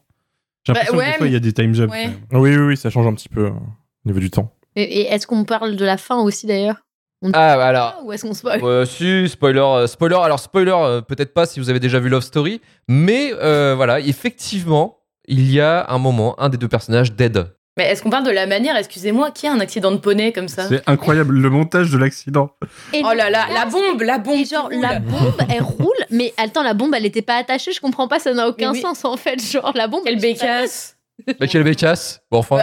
J'ai 0.66 0.74
Bah, 0.74 0.80
l'impression 0.80 0.98
ouais, 0.98 1.06
que 1.06 1.12
des 1.12 1.18
fois, 1.18 1.28
il 1.28 1.34
y 1.34 1.36
a 1.36 1.40
des 1.40 1.54
time 1.54 1.74
jumps. 1.74 1.92
Ouais. 1.92 2.10
Oui, 2.32 2.56
oui, 2.56 2.58
oui, 2.58 2.78
ça 2.78 2.90
change 2.90 3.08
un 3.08 3.14
petit 3.14 3.28
peu 3.30 3.46
euh, 3.48 3.50
au 3.50 4.08
niveau 4.10 4.20
du 4.20 4.30
temps. 4.32 4.54
Et, 4.76 4.84
et 5.02 5.08
est-ce 5.08 5.28
qu'on 5.28 5.44
parle 5.46 5.76
de 5.76 5.86
la 5.86 5.98
fin 5.98 6.20
aussi 6.22 6.48
d'ailleurs? 6.48 6.78
On- 7.22 7.32
Ah, 7.34 7.54
alors. 7.66 8.02
Ou 8.06 8.14
est-ce 8.14 8.26
qu'on 8.26 8.34
spoil 8.34 8.64
Euh, 8.64 8.86
si, 8.86 9.28
spoiler, 9.28 9.60
euh, 9.60 9.88
spoiler. 9.88 10.16
Alors, 10.16 10.40
spoiler, 10.40 10.72
euh, 10.74 11.02
peut-être 11.02 11.34
pas 11.34 11.46
si 11.46 11.60
vous 11.60 11.70
avez 11.70 11.80
déjà 11.80 12.00
vu 12.00 12.08
Love 12.10 12.24
Story, 12.24 12.62
mais 12.88 13.32
euh, 13.34 13.74
voilà, 13.76 14.00
effectivement, 14.00 15.00
il 15.28 15.52
y 15.52 15.60
a 15.60 15.86
un 15.90 15.98
moment, 15.98 16.40
un 16.40 16.50
des 16.50 16.58
deux 16.58 16.68
personnages 16.70 17.12
dead. 17.14 17.46
Mais 17.78 17.86
est-ce 17.86 18.04
qu'on 18.04 18.10
parle 18.10 18.26
de 18.26 18.32
la 18.32 18.46
manière, 18.46 18.76
excusez-moi, 18.76 19.32
qui 19.32 19.48
a 19.48 19.54
un 19.54 19.60
accident 19.62 19.92
de 19.92 19.98
poney 19.98 20.34
comme 20.34 20.48
ça? 20.50 20.68
C'est 20.68 20.82
incroyable, 20.90 21.34
le 21.36 21.50
montage 21.50 21.92
de 21.92 21.98
l'accident. 21.98 22.52
Et 22.94 23.02
Oh 23.06 23.14
là 23.14 23.30
là, 23.30 23.46
la 23.54 23.66
bombe, 23.66 24.02
la 24.02 24.18
bombe. 24.18 24.38
Et 24.40 24.46
genre, 24.46 24.70
la 24.72 25.00
bombe, 25.00 25.34
elle 25.50 25.62
roule, 25.80 25.94
mais 26.10 26.34
attends, 26.38 26.64
la 26.64 26.74
bombe, 26.74 26.94
elle 26.96 27.06
était 27.06 27.22
pas 27.22 27.36
attachée, 27.36 27.72
je 27.72 27.80
comprends 27.80 28.08
pas, 28.10 28.20
ça 28.20 28.34
n'a 28.34 28.48
aucun 28.50 28.72
Mais 28.74 28.80
oui. 28.80 28.82
sens 28.82 29.06
en 29.06 29.16
fait. 29.18 29.42
Genre, 29.42 29.72
la 29.76 29.88
bombe. 29.88 30.02
Quelle 30.04 30.16
elle- 30.16 30.20
bécasse 30.22 30.98
Bah, 31.40 31.48
quelle 31.48 31.64
bécasse. 31.64 32.22
Bon, 32.32 32.40
enfin. 32.40 32.60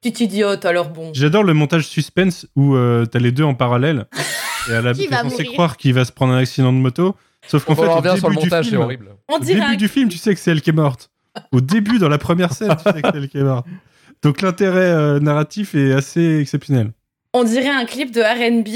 Petite 0.00 0.20
idiote, 0.20 0.64
alors 0.64 0.88
bon. 0.88 1.10
J'adore 1.12 1.44
le 1.44 1.52
montage 1.52 1.86
suspense 1.86 2.46
où 2.56 2.74
euh, 2.74 3.04
t'as 3.04 3.18
les 3.18 3.32
deux 3.32 3.44
en 3.44 3.54
parallèle 3.54 4.06
et 4.70 4.72
à 4.72 4.80
la 4.80 4.94
Qui 4.94 5.00
t'es 5.00 5.08
va 5.08 5.22
censé 5.22 5.42
mourir 5.42 5.52
croire 5.52 5.76
qu'il 5.76 5.92
va 5.92 6.04
se 6.04 6.12
prendre 6.12 6.32
un 6.32 6.38
accident 6.38 6.72
de 6.72 6.78
moto. 6.78 7.16
Sauf 7.46 7.64
qu'en 7.64 7.74
fait, 7.74 7.86
au 7.86 8.00
début, 8.00 8.18
sur 8.18 8.30
le 8.30 8.36
du 8.36 8.68
film, 8.68 8.80
horrible. 8.80 9.16
Au 9.28 9.38
début 9.38 9.76
du 9.76 9.88
film, 9.88 10.08
tu 10.08 10.18
sais 10.18 10.34
que 10.34 10.40
c'est 10.40 10.50
elle 10.50 10.62
qui 10.62 10.70
est 10.70 10.74
morte. 10.74 11.10
Au 11.52 11.60
début, 11.60 11.98
dans 11.98 12.08
la 12.08 12.18
première 12.18 12.52
scène, 12.52 12.74
tu 12.76 12.82
sais 12.82 13.02
que 13.02 13.08
c'est 13.12 13.16
elle 13.18 13.28
qui 13.28 13.38
est 13.38 13.42
morte. 13.42 13.66
Donc 14.22 14.42
l'intérêt 14.42 14.90
euh, 14.90 15.20
narratif 15.20 15.74
est 15.74 15.92
assez 15.92 16.38
exceptionnel. 16.40 16.92
On 17.32 17.44
dirait 17.44 17.68
un 17.68 17.84
clip 17.84 18.10
de 18.10 18.20
R&B. 18.20 18.68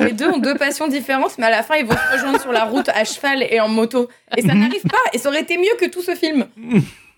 Les 0.00 0.12
deux 0.12 0.28
ont 0.28 0.38
deux 0.38 0.56
passions 0.56 0.88
différentes, 0.88 1.36
mais 1.38 1.46
à 1.46 1.50
la 1.50 1.62
fin, 1.62 1.76
ils 1.76 1.86
vont 1.86 1.94
se 1.94 2.12
rejoindre 2.12 2.40
sur 2.40 2.52
la 2.52 2.64
route 2.64 2.88
à 2.90 3.04
cheval 3.04 3.44
et 3.48 3.60
en 3.60 3.68
moto. 3.68 4.08
Et 4.36 4.42
ça 4.42 4.54
n'arrive 4.54 4.82
pas. 4.82 4.98
Et 5.12 5.18
ça 5.18 5.28
aurait 5.30 5.42
été 5.42 5.56
mieux 5.56 5.74
que 5.80 5.88
tout 5.88 6.02
ce 6.02 6.14
film. 6.14 6.46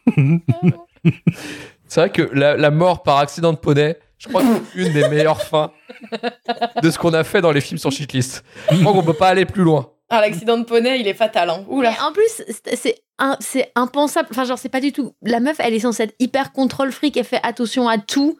C'est 1.89 2.01
vrai 2.01 2.11
que 2.11 2.23
la, 2.33 2.57
la 2.57 2.71
mort 2.71 3.03
par 3.03 3.19
accident 3.19 3.53
de 3.53 3.59
poney, 3.59 3.97
je 4.19 4.29
crois 4.29 4.43
que 4.43 4.49
c'est 4.75 4.81
une 4.83 4.93
des 4.93 5.09
meilleures 5.09 5.43
fins 5.43 5.73
de 6.83 6.91
ce 6.91 6.99
qu'on 6.99 7.13
a 7.15 7.25
fait 7.25 7.41
dans 7.41 7.53
les 7.53 7.61
films 7.61 7.79
sur 7.79 7.91
Shitlist. 7.93 8.45
Je 8.71 8.81
crois 8.81 8.93
qu'on 8.93 9.03
peut 9.03 9.13
pas 9.13 9.29
aller 9.29 9.45
plus 9.45 9.63
loin. 9.63 9.91
Ah, 10.09 10.21
l'accident 10.21 10.57
de 10.57 10.65
poney, 10.65 11.01
il 11.01 11.09
est 11.09 11.15
fatal. 11.15 11.51
Hein. 11.51 11.65
Oula. 11.69 11.91
Mais 11.91 12.01
en 12.01 12.13
plus, 12.13 12.43
c'est- 12.75 13.03
c'est 13.41 13.73
impensable. 13.75 14.29
Enfin, 14.31 14.45
genre, 14.45 14.59
c'est 14.59 14.69
pas 14.69 14.81
du 14.81 14.93
tout. 14.93 15.13
La 15.23 15.41
meuf, 15.41 15.57
elle 15.59 15.75
est 15.75 15.81
censée 15.81 16.05
être 16.05 16.15
hyper 16.21 16.53
contrôle 16.53 16.93
fric, 16.93 17.17
elle 17.17 17.25
fait 17.25 17.41
attention 17.43 17.89
à 17.89 17.99
tout. 17.99 18.39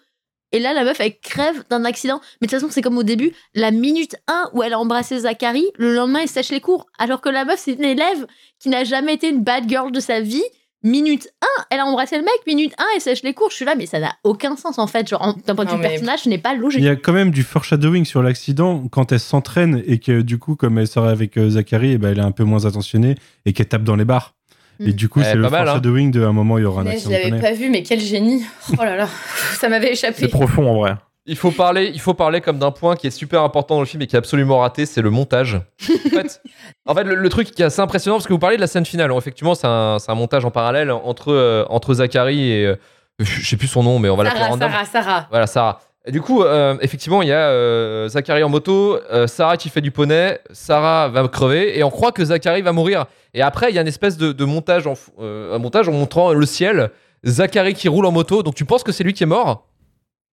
Et 0.53 0.61
là, 0.61 0.73
la 0.73 0.85
meuf, 0.85 1.01
elle 1.01 1.19
crève 1.19 1.65
d'un 1.69 1.85
accident. 1.85 2.21
Mais 2.41 2.47
de 2.47 2.51
toute 2.53 2.61
façon, 2.61 2.71
c'est 2.73 2.83
comme 2.83 2.97
au 2.99 3.03
début, 3.03 3.33
la 3.55 3.73
minute 3.73 4.15
1 4.29 4.51
où 4.55 4.63
elle 4.63 4.75
a 4.75 4.79
embrassé 4.79 5.19
Zachary, 5.19 5.67
le 5.77 5.93
lendemain, 5.93 6.21
elle 6.23 6.29
sèche 6.29 6.51
les 6.51 6.61
cours. 6.61 6.87
Alors 6.99 7.21
que 7.21 7.29
la 7.29 7.45
meuf, 7.45 7.59
c'est 7.59 7.73
une 7.73 7.85
élève 7.85 8.27
qui 8.61 8.69
n'a 8.69 8.85
jamais 8.85 9.15
été 9.15 9.29
une 9.29 9.43
bad 9.43 9.69
girl 9.69 9.91
de 9.91 9.99
sa 10.01 10.21
vie. 10.21 10.45
Minute 10.89 11.29
1, 11.43 11.47
elle 11.71 11.81
a 11.81 11.85
embrassé 11.87 12.17
le 12.17 12.23
mec. 12.23 12.33
Minute 12.47 12.73
1, 12.79 12.85
elle 12.95 13.01
sèche 13.01 13.23
les 13.25 13.35
cours. 13.35 13.51
Je 13.51 13.57
suis 13.57 13.65
là, 13.65 13.75
mais 13.75 13.87
ça 13.87 13.99
n'a 13.99 14.13
aucun 14.23 14.55
sens 14.57 14.79
en 14.79 14.87
fait. 14.87 15.09
Genre, 15.09 15.21
en- 15.21 15.33
d'un 15.33 15.55
point 15.57 15.65
de 15.65 15.71
vue 15.73 15.81
personnage, 15.81 16.21
ce 16.21 16.29
n'est 16.29 16.39
pas 16.39 16.55
logique. 16.55 16.79
Il 16.81 16.85
y 16.85 16.89
a 16.89 16.95
quand 16.95 17.13
même 17.13 17.33
du 17.33 17.43
foreshadowing 17.43 18.05
sur 18.05 18.23
l'accident 18.23 18.87
quand 18.89 19.11
elle 19.11 19.19
s'entraîne 19.21 19.83
et 19.87 19.99
que 19.99 20.21
du 20.23 20.39
coup, 20.39 20.55
comme 20.55 20.79
elle 20.79 20.87
sort 20.87 21.07
avec 21.07 21.37
euh, 21.39 21.51
Zachary, 21.51 21.93
eh 21.93 21.99
ben, 21.99 22.13
elle 22.13 22.19
est 22.19 22.23
un 22.23 22.31
peu 22.31 22.45
moins 22.45 22.67
attentionnée 22.67 23.17
et 23.47 23.53
qu'elle 23.53 23.67
tape 23.67 23.83
dans 23.83 23.97
les 23.97 24.05
bars. 24.05 24.35
Et 24.79 24.89
Mm. 24.89 24.93
du 24.93 25.09
coup, 25.09 25.21
Eh, 25.21 25.25
c'est 25.25 25.35
le 25.35 25.41
mal, 25.43 25.55
hein. 25.55 25.65
foreshadowing 25.65 26.11
de 26.13 26.23
un 26.23 26.33
moment, 26.33 26.59
il 26.59 26.63
y 26.63 26.65
aura 26.67 26.83
un 26.83 26.85
Mais 26.85 26.91
je 26.93 26.97
accident. 26.97 27.15
de 27.17 27.31
l'avais 27.31 27.41
pas 27.41 27.53
vu, 27.53 27.71
mais 27.71 27.83
quel 27.83 27.99
génie. 28.01 28.45
Oh 28.79 28.85
là 28.85 28.95
là, 28.97 29.09
ça 29.59 29.69
m'avait 29.69 29.93
échappé. 29.93 30.15
C'est 30.21 30.29
profond 30.29 30.69
en 30.71 30.75
vrai. 30.77 30.95
Il 31.29 31.37
faut 31.37 31.51
parler, 31.51 31.91
il 31.93 32.01
faut 32.01 32.15
parler 32.15 32.41
comme 32.41 32.59
d'un 32.59 32.71
point 32.71 32.95
qui 32.95 33.09
est 33.09 33.11
super 33.11 33.43
important 33.43 33.75
dans 33.75 33.81
le 33.81 33.87
film 33.87 34.03
et 34.03 34.07
qui 34.07 34.15
est 34.15 34.19
absolument 34.19 34.59
raté, 34.61 34.87
c'est 34.87 35.03
le 35.03 35.11
montage. 35.11 35.61
En 35.83 36.09
fait, 36.11 36.41
en 36.87 36.95
fait, 36.95 37.05
le, 37.05 37.17
le 37.17 37.29
truc 37.29 37.51
qui 37.51 37.63
est 37.63 37.65
assez 37.65 37.81
impressionnant, 37.81 38.17
parce 38.17 38.27
que 38.29 38.33
vous 38.33 38.39
parlez 38.39 38.57
de 38.57 38.61
la 38.61 38.69
scène 38.69 38.87
finale, 38.87 39.07
alors, 39.07 39.19
effectivement, 39.19 39.55
c'est 39.57 39.67
un, 39.67 39.99
montage 40.15 40.45
en 40.45 40.51
parallèle 40.53 40.91
entre, 40.93 41.33
euh, 41.33 41.65
entre 41.69 41.95
Zachary 41.95 42.53
et. 42.53 42.67
euh, 42.67 42.77
je 43.19 43.47
sais 43.47 43.57
plus 43.57 43.67
son 43.67 43.83
nom, 43.83 43.99
mais 43.99 44.09
on 44.09 44.17
va 44.17 44.25
l'appeler 44.25 44.43
Sarah. 44.43 44.59
Sarah, 44.59 44.85
Sarah. 44.85 45.27
Voilà, 45.31 45.47
Sarah. 45.47 45.81
Et 46.05 46.13
du 46.13 46.21
coup, 46.21 46.45
euh, 46.45 46.77
effectivement, 46.83 47.23
il 47.23 47.29
y 47.29 47.33
a 47.33 47.49
euh, 47.49 48.09
Zachary 48.09 48.45
en 48.45 48.49
moto, 48.49 48.99
Sarah 49.27 49.57
qui 49.57 49.71
fait 49.71 49.81
du 49.81 49.91
poney, 49.91 50.39
Sarah 50.53 51.09
va 51.09 51.27
crever, 51.27 51.77
et 51.77 51.83
on 51.83 51.91
croit 51.91 52.13
que 52.13 52.25
Zachary 52.25 52.63
va 52.63 52.71
mourir. 52.73 53.07
Et 53.35 53.43
après, 53.43 53.71
il 53.71 53.75
y 53.75 53.79
a 53.79 53.81
une 53.81 53.89
espèce 53.89 54.17
de, 54.17 54.31
de 54.33 54.45
montage, 54.45 54.87
en, 54.87 54.95
un 55.19 55.59
montage 55.59 55.89
en 55.89 55.93
montrant 55.93 56.33
le 56.33 56.47
ciel, 56.47 56.91
Zachary 57.25 57.75
qui 57.75 57.89
roule 57.89 58.07
en 58.07 58.13
moto, 58.13 58.45
donc 58.45 58.55
tu 58.55 58.65
penses 58.65 58.85
que 58.85 58.93
c'est 58.93 59.03
lui 59.03 59.15
qui 59.15 59.25
est 59.25 59.27
mort? 59.27 59.67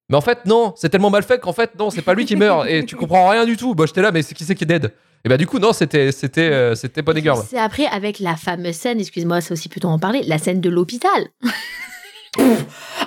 Mais 0.09 0.17
en 0.17 0.21
fait, 0.21 0.45
non, 0.45 0.73
c'est 0.75 0.89
tellement 0.89 1.09
mal 1.09 1.23
fait 1.23 1.39
qu'en 1.39 1.53
fait, 1.53 1.77
non, 1.77 1.89
c'est 1.89 2.01
pas 2.01 2.13
lui 2.13 2.25
qui 2.25 2.35
meurt. 2.35 2.67
Et 2.67 2.85
tu 2.85 2.95
comprends 2.95 3.29
rien 3.29 3.45
du 3.45 3.57
tout. 3.57 3.73
Bah, 3.73 3.85
j'étais 3.87 4.01
là, 4.01 4.11
mais 4.11 4.21
c'est 4.21 4.35
qui 4.35 4.43
c'est 4.43 4.55
qui 4.55 4.63
est 4.63 4.67
dead? 4.67 4.93
Et 5.25 5.29
bah 5.29 5.37
du 5.37 5.47
coup, 5.47 5.57
non, 5.57 5.71
c'était 5.71 6.11
c'était 6.11 6.49
euh, 6.51 6.75
c'était 6.75 7.01
Bonnie 7.01 7.21
Girl. 7.21 7.41
C'est 7.49 7.57
après 7.57 7.85
avec 7.85 8.19
la 8.19 8.35
fameuse 8.35 8.75
scène, 8.75 8.99
excuse-moi, 8.99 9.39
c'est 9.39 9.53
aussi 9.53 9.69
plutôt 9.69 9.87
en 9.87 9.97
parler, 9.97 10.21
la 10.23 10.37
scène 10.37 10.59
de 10.59 10.69
l'hôpital. 10.69 11.29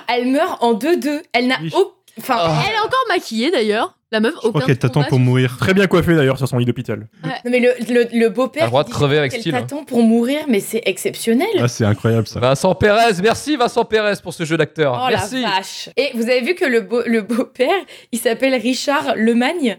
Elle 0.09 0.31
meurt 0.31 0.57
en 0.63 0.73
2-2. 0.73 1.21
Elle 1.33 1.47
n'a 1.47 1.59
aucun. 1.73 1.96
Enfin, 2.19 2.61
Elle 2.67 2.75
est 2.75 2.79
encore 2.79 3.03
maquillée 3.09 3.51
d'ailleurs. 3.51 3.93
La 4.09 4.21
meuf, 4.21 4.33
Je 4.41 4.47
crois 4.47 4.61
qu'elle 4.61 4.77
t'attend 4.79 5.03
pour 5.03 5.19
mourir. 5.19 5.57
Très 5.59 5.73
bien 5.73 5.85
coiffée 5.87 6.15
d'ailleurs 6.15 6.37
sur 6.37 6.47
son 6.47 6.57
lit 6.57 6.65
d'hôpital. 6.65 7.07
Non, 7.25 7.29
mais 7.43 7.59
le, 7.59 7.73
le, 7.93 8.07
le 8.13 8.27
T'as 8.27 8.29
beau-père. 8.29 8.63
le 8.63 8.69
droit 8.69 8.85
de 8.85 8.89
crever 8.89 9.17
avec 9.17 9.33
style, 9.33 9.53
hein. 9.53 9.59
t'attend 9.61 9.83
pour 9.83 10.01
mourir, 10.01 10.39
mais 10.47 10.61
c'est 10.61 10.81
exceptionnel. 10.85 11.49
Ah, 11.59 11.67
c'est 11.67 11.83
incroyable 11.83 12.25
ça. 12.25 12.39
Vincent 12.39 12.73
Pérez, 12.73 13.13
merci 13.21 13.57
Vincent 13.57 13.83
Pérez 13.83 14.13
pour 14.23 14.33
ce 14.33 14.45
jeu 14.45 14.55
d'acteur. 14.55 14.97
Oh 15.03 15.07
merci. 15.09 15.41
la 15.41 15.49
vache. 15.49 15.89
Et 15.97 16.11
vous 16.13 16.23
avez 16.23 16.39
vu 16.41 16.55
que 16.55 16.63
le, 16.63 16.79
beau, 16.81 17.01
le 17.05 17.21
beau-père, 17.21 17.67
il 18.13 18.19
s'appelle 18.19 18.55
Richard 18.55 19.15
Lemagne? 19.17 19.77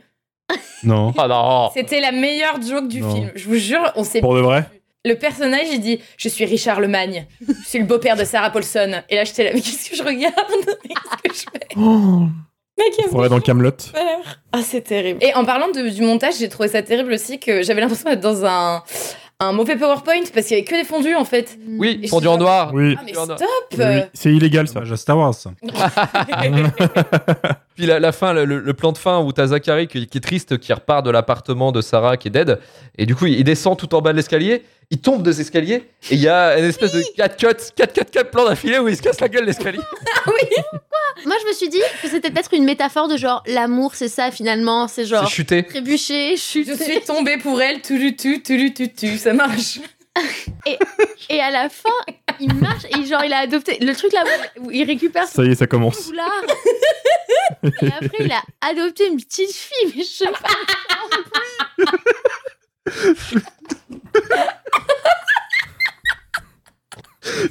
Non. 0.83 1.13
Ah 1.17 1.27
non. 1.29 1.71
C'était 1.75 2.01
la 2.01 2.13
meilleure 2.13 2.61
joke 2.61 2.89
du 2.89 3.01
Non. 3.01 3.15
film. 3.15 3.31
Je 3.35 3.49
vous 3.49 3.57
jure, 3.57 3.93
on 3.97 4.05
s'est. 4.05 4.21
Pour 4.21 4.35
de 4.35 4.41
vrai? 4.41 4.69
Le 5.09 5.15
personnage, 5.17 5.67
il 5.73 5.81
dit 5.81 6.01
Je 6.17 6.29
suis 6.29 6.45
Richard 6.45 6.81
Lemagne. 6.81 7.27
Je 7.47 7.69
suis 7.69 7.79
le 7.79 7.85
beau-père 7.87 8.17
de 8.17 8.25
Sarah 8.25 8.51
Paulson. 8.51 9.03
Et 9.09 9.17
là, 9.17 9.25
j'étais 9.25 9.45
là, 9.45 9.51
mais 9.55 9.61
qu'est-ce 9.61 9.91
que 9.91 9.97
je 9.97 10.03
regarde? 10.03 10.35
Qu'est-ce 11.25 11.45
que 11.47 11.51
je 11.51 11.51
fais 11.51 13.09
On 13.13 13.25
est 13.25 13.29
dans 13.29 13.41
Camelot. 13.41 13.71
Ah, 14.53 14.61
c'est 14.63 14.83
terrible. 14.83 15.19
Et 15.23 15.35
en 15.35 15.45
parlant 15.45 15.69
de- 15.71 15.89
du 15.89 16.03
montage, 16.03 16.35
j'ai 16.39 16.49
trouvé 16.49 16.69
ça 16.69 16.83
terrible 16.83 17.13
aussi 17.13 17.39
que 17.41 17.63
j'avais 17.63 17.81
l'impression 17.81 18.09
d'être 18.11 18.21
dans 18.21 18.45
un, 18.45 18.83
un 19.41 19.53
mauvais 19.53 19.77
PowerPoint 19.77 20.23
parce 20.33 20.47
qu'il 20.47 20.57
y 20.57 20.61
avait 20.61 20.65
que 20.69 20.75
des 20.77 20.85
fondus 20.85 21.15
en 21.17 21.25
fait. 21.25 21.59
Oui, 21.67 21.99
Et 22.03 22.09
fondu 22.09 22.25
je- 22.25 22.29
en 22.31 22.39
noir. 22.39 22.71
Oui. 22.75 22.95
Ah, 22.99 23.03
mais 23.05 23.13
Fondu 23.15 23.33
en 23.33 23.35
noir. 23.35 23.39
stop 23.39 23.79
Oui, 23.79 23.85
oui. 23.85 24.01
C'est 24.15 24.33
illégal 24.33 24.69
ça. 24.69 24.83
Star 24.97 25.19
Wars. 25.19 25.35
ça. 25.35 25.51
Puis 27.79 27.87
la, 27.87 28.01
la 28.01 28.11
fin, 28.11 28.33
le, 28.33 28.45
le 28.45 28.75
plan 28.75 28.91
de 28.91 28.99
fin 28.99 29.21
où 29.21 29.31
t'as 29.33 29.47
Zachary 29.47 29.87
qui, 29.87 30.09
qui 30.09 30.19
est 30.19 30.21
triste, 30.21 30.59
qui 30.59 30.73
repart 30.73 31.07
de 31.07 31.11
l'appartement 31.13 31.71
de 31.71 31.81
Sarah 31.81 32.17
qui 32.17 32.27
est 32.27 32.31
dead, 32.33 32.59
et 32.99 33.07
du 33.07 33.15
coup 33.15 33.27
il 33.27 33.45
descend 33.45 33.79
tout 33.79 33.95
en 33.95 34.01
bas 34.01 34.11
de 34.11 34.17
l'escalier, 34.17 34.65
il 34.91 34.99
tombe 35.01 35.23
des 35.23 35.41
escaliers, 35.41 35.85
et 36.11 36.15
il 36.15 36.19
y 36.19 36.27
a 36.27 36.59
une 36.59 36.65
espèce 36.65 36.91
de 36.91 37.05
4 37.17 37.37
cuts, 37.37 37.47
4 37.77 37.93
4 37.93 38.11
4 38.11 38.31
plans 38.33 38.47
d'affilée 38.49 38.81
où 38.81 38.89
il 38.89 38.97
se 38.97 39.03
casse 39.03 39.21
la 39.21 39.29
gueule 39.29 39.45
l'escalier. 39.45 39.79
Moi, 41.25 41.37
je 41.41 41.47
me 41.47 41.53
suis 41.53 41.69
dit 41.69 41.81
que 42.03 42.09
c'était 42.09 42.33
peut-être 42.33 42.53
une 42.53 42.65
métaphore 42.65 43.07
de 43.07 43.17
genre 43.17 43.45
l'amour, 43.47 43.95
c'est 43.95 44.09
ça 44.09 44.33
finalement, 44.33 44.89
c'est 44.89 45.05
genre 45.05 45.29
C'est 45.29 45.35
chuté. 45.35 45.63
trébucher, 45.63 46.37
chuter. 46.37 46.75
Je 46.77 46.83
suis 46.83 47.01
tombée 47.03 47.39
pour 47.39 47.63
elle, 47.63 47.81
tout 47.81 47.97
tu, 47.97 48.43
tout 48.43 48.53
lu 48.55 48.75
tu, 48.75 48.93
tu, 48.93 49.19
ça 49.19 49.33
marche. 49.35 49.79
Et 51.31 51.41
à 51.41 51.51
la 51.53 51.69
fin, 51.69 51.91
il 52.41 52.55
marche 52.55 52.85
et 52.97 53.05
genre 53.05 53.25
il 53.25 53.33
a 53.33 53.39
adopté 53.39 53.79
le 53.81 53.95
truc 53.95 54.13
là 54.13 54.23
où- 54.61 54.71
il 54.71 54.85
récupère 54.85 55.27
Ça 55.27 55.43
y 55.45 55.49
est, 55.51 55.55
ça 55.55 55.65
son 55.65 55.69
commence. 55.71 56.07
foulard. 56.07 56.43
et 57.63 57.87
après, 57.87 58.17
il 58.21 58.33
a 58.33 58.43
adopté 58.61 59.07
une 59.09 59.17
petite 59.17 59.53
fille, 59.53 59.93
mais 59.97 60.03
je 60.03 60.09
sais 60.09 60.25
pas. 60.31 60.49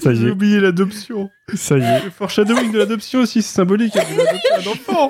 Ça 0.01 0.11
y 0.11 0.15
J'ai 0.15 0.27
est. 0.27 0.31
oublié 0.31 0.59
l'adoption. 0.59 1.29
Ça 1.55 1.77
y 1.77 1.81
est. 1.83 2.05
Le 2.05 2.09
foreshadowing 2.09 2.71
de 2.71 2.79
l'adoption 2.79 3.19
aussi, 3.19 3.41
c'est 3.43 3.53
symbolique. 3.55 3.93
Elle 3.95 4.05
voulait 4.07 4.27
adopter 4.27 4.53
un 4.53 4.71
enfant. 4.71 5.09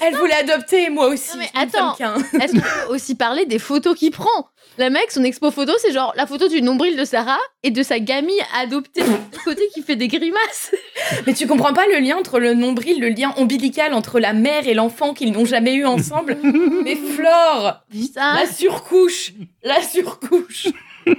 Elle 0.00 0.14
voulait 0.16 0.34
adopter, 0.34 0.90
moi 0.90 1.08
aussi. 1.08 1.36
Non, 1.36 1.42
mais 1.42 1.50
attends. 1.60 1.94
Est-ce 2.40 2.52
qu'on 2.54 2.60
peut 2.60 2.94
aussi 2.94 3.14
parler 3.14 3.44
des 3.46 3.58
photos 3.58 3.96
qu'il 3.98 4.10
prend? 4.12 4.48
La 4.78 4.88
mec, 4.88 5.10
son 5.10 5.24
expo 5.24 5.50
photo, 5.50 5.72
c'est 5.78 5.92
genre 5.92 6.12
la 6.16 6.26
photo 6.26 6.48
du 6.48 6.62
nombril 6.62 6.96
de 6.96 7.04
Sarah 7.04 7.40
et 7.62 7.70
de 7.70 7.82
sa 7.82 7.98
gamine 7.98 8.32
adoptée 8.58 9.02
de 9.02 9.38
côté 9.44 9.62
qui 9.74 9.82
fait 9.82 9.96
des 9.96 10.08
grimaces. 10.08 10.72
Mais 11.26 11.34
tu 11.34 11.46
comprends 11.46 11.74
pas 11.74 11.86
le 11.86 11.98
lien 11.98 12.16
entre 12.16 12.38
le 12.38 12.54
nombril, 12.54 13.00
le 13.00 13.08
lien 13.08 13.34
ombilical 13.36 13.92
entre 13.92 14.20
la 14.20 14.32
mère 14.32 14.66
et 14.66 14.74
l'enfant 14.74 15.12
qu'ils 15.12 15.32
n'ont 15.32 15.44
jamais 15.44 15.74
eu 15.74 15.84
ensemble 15.84 16.38
Mais 16.84 16.96
Flore 16.96 17.84
Putain. 17.90 18.34
La 18.34 18.46
surcouche 18.46 19.32
La 19.62 19.82
surcouche 19.82 20.68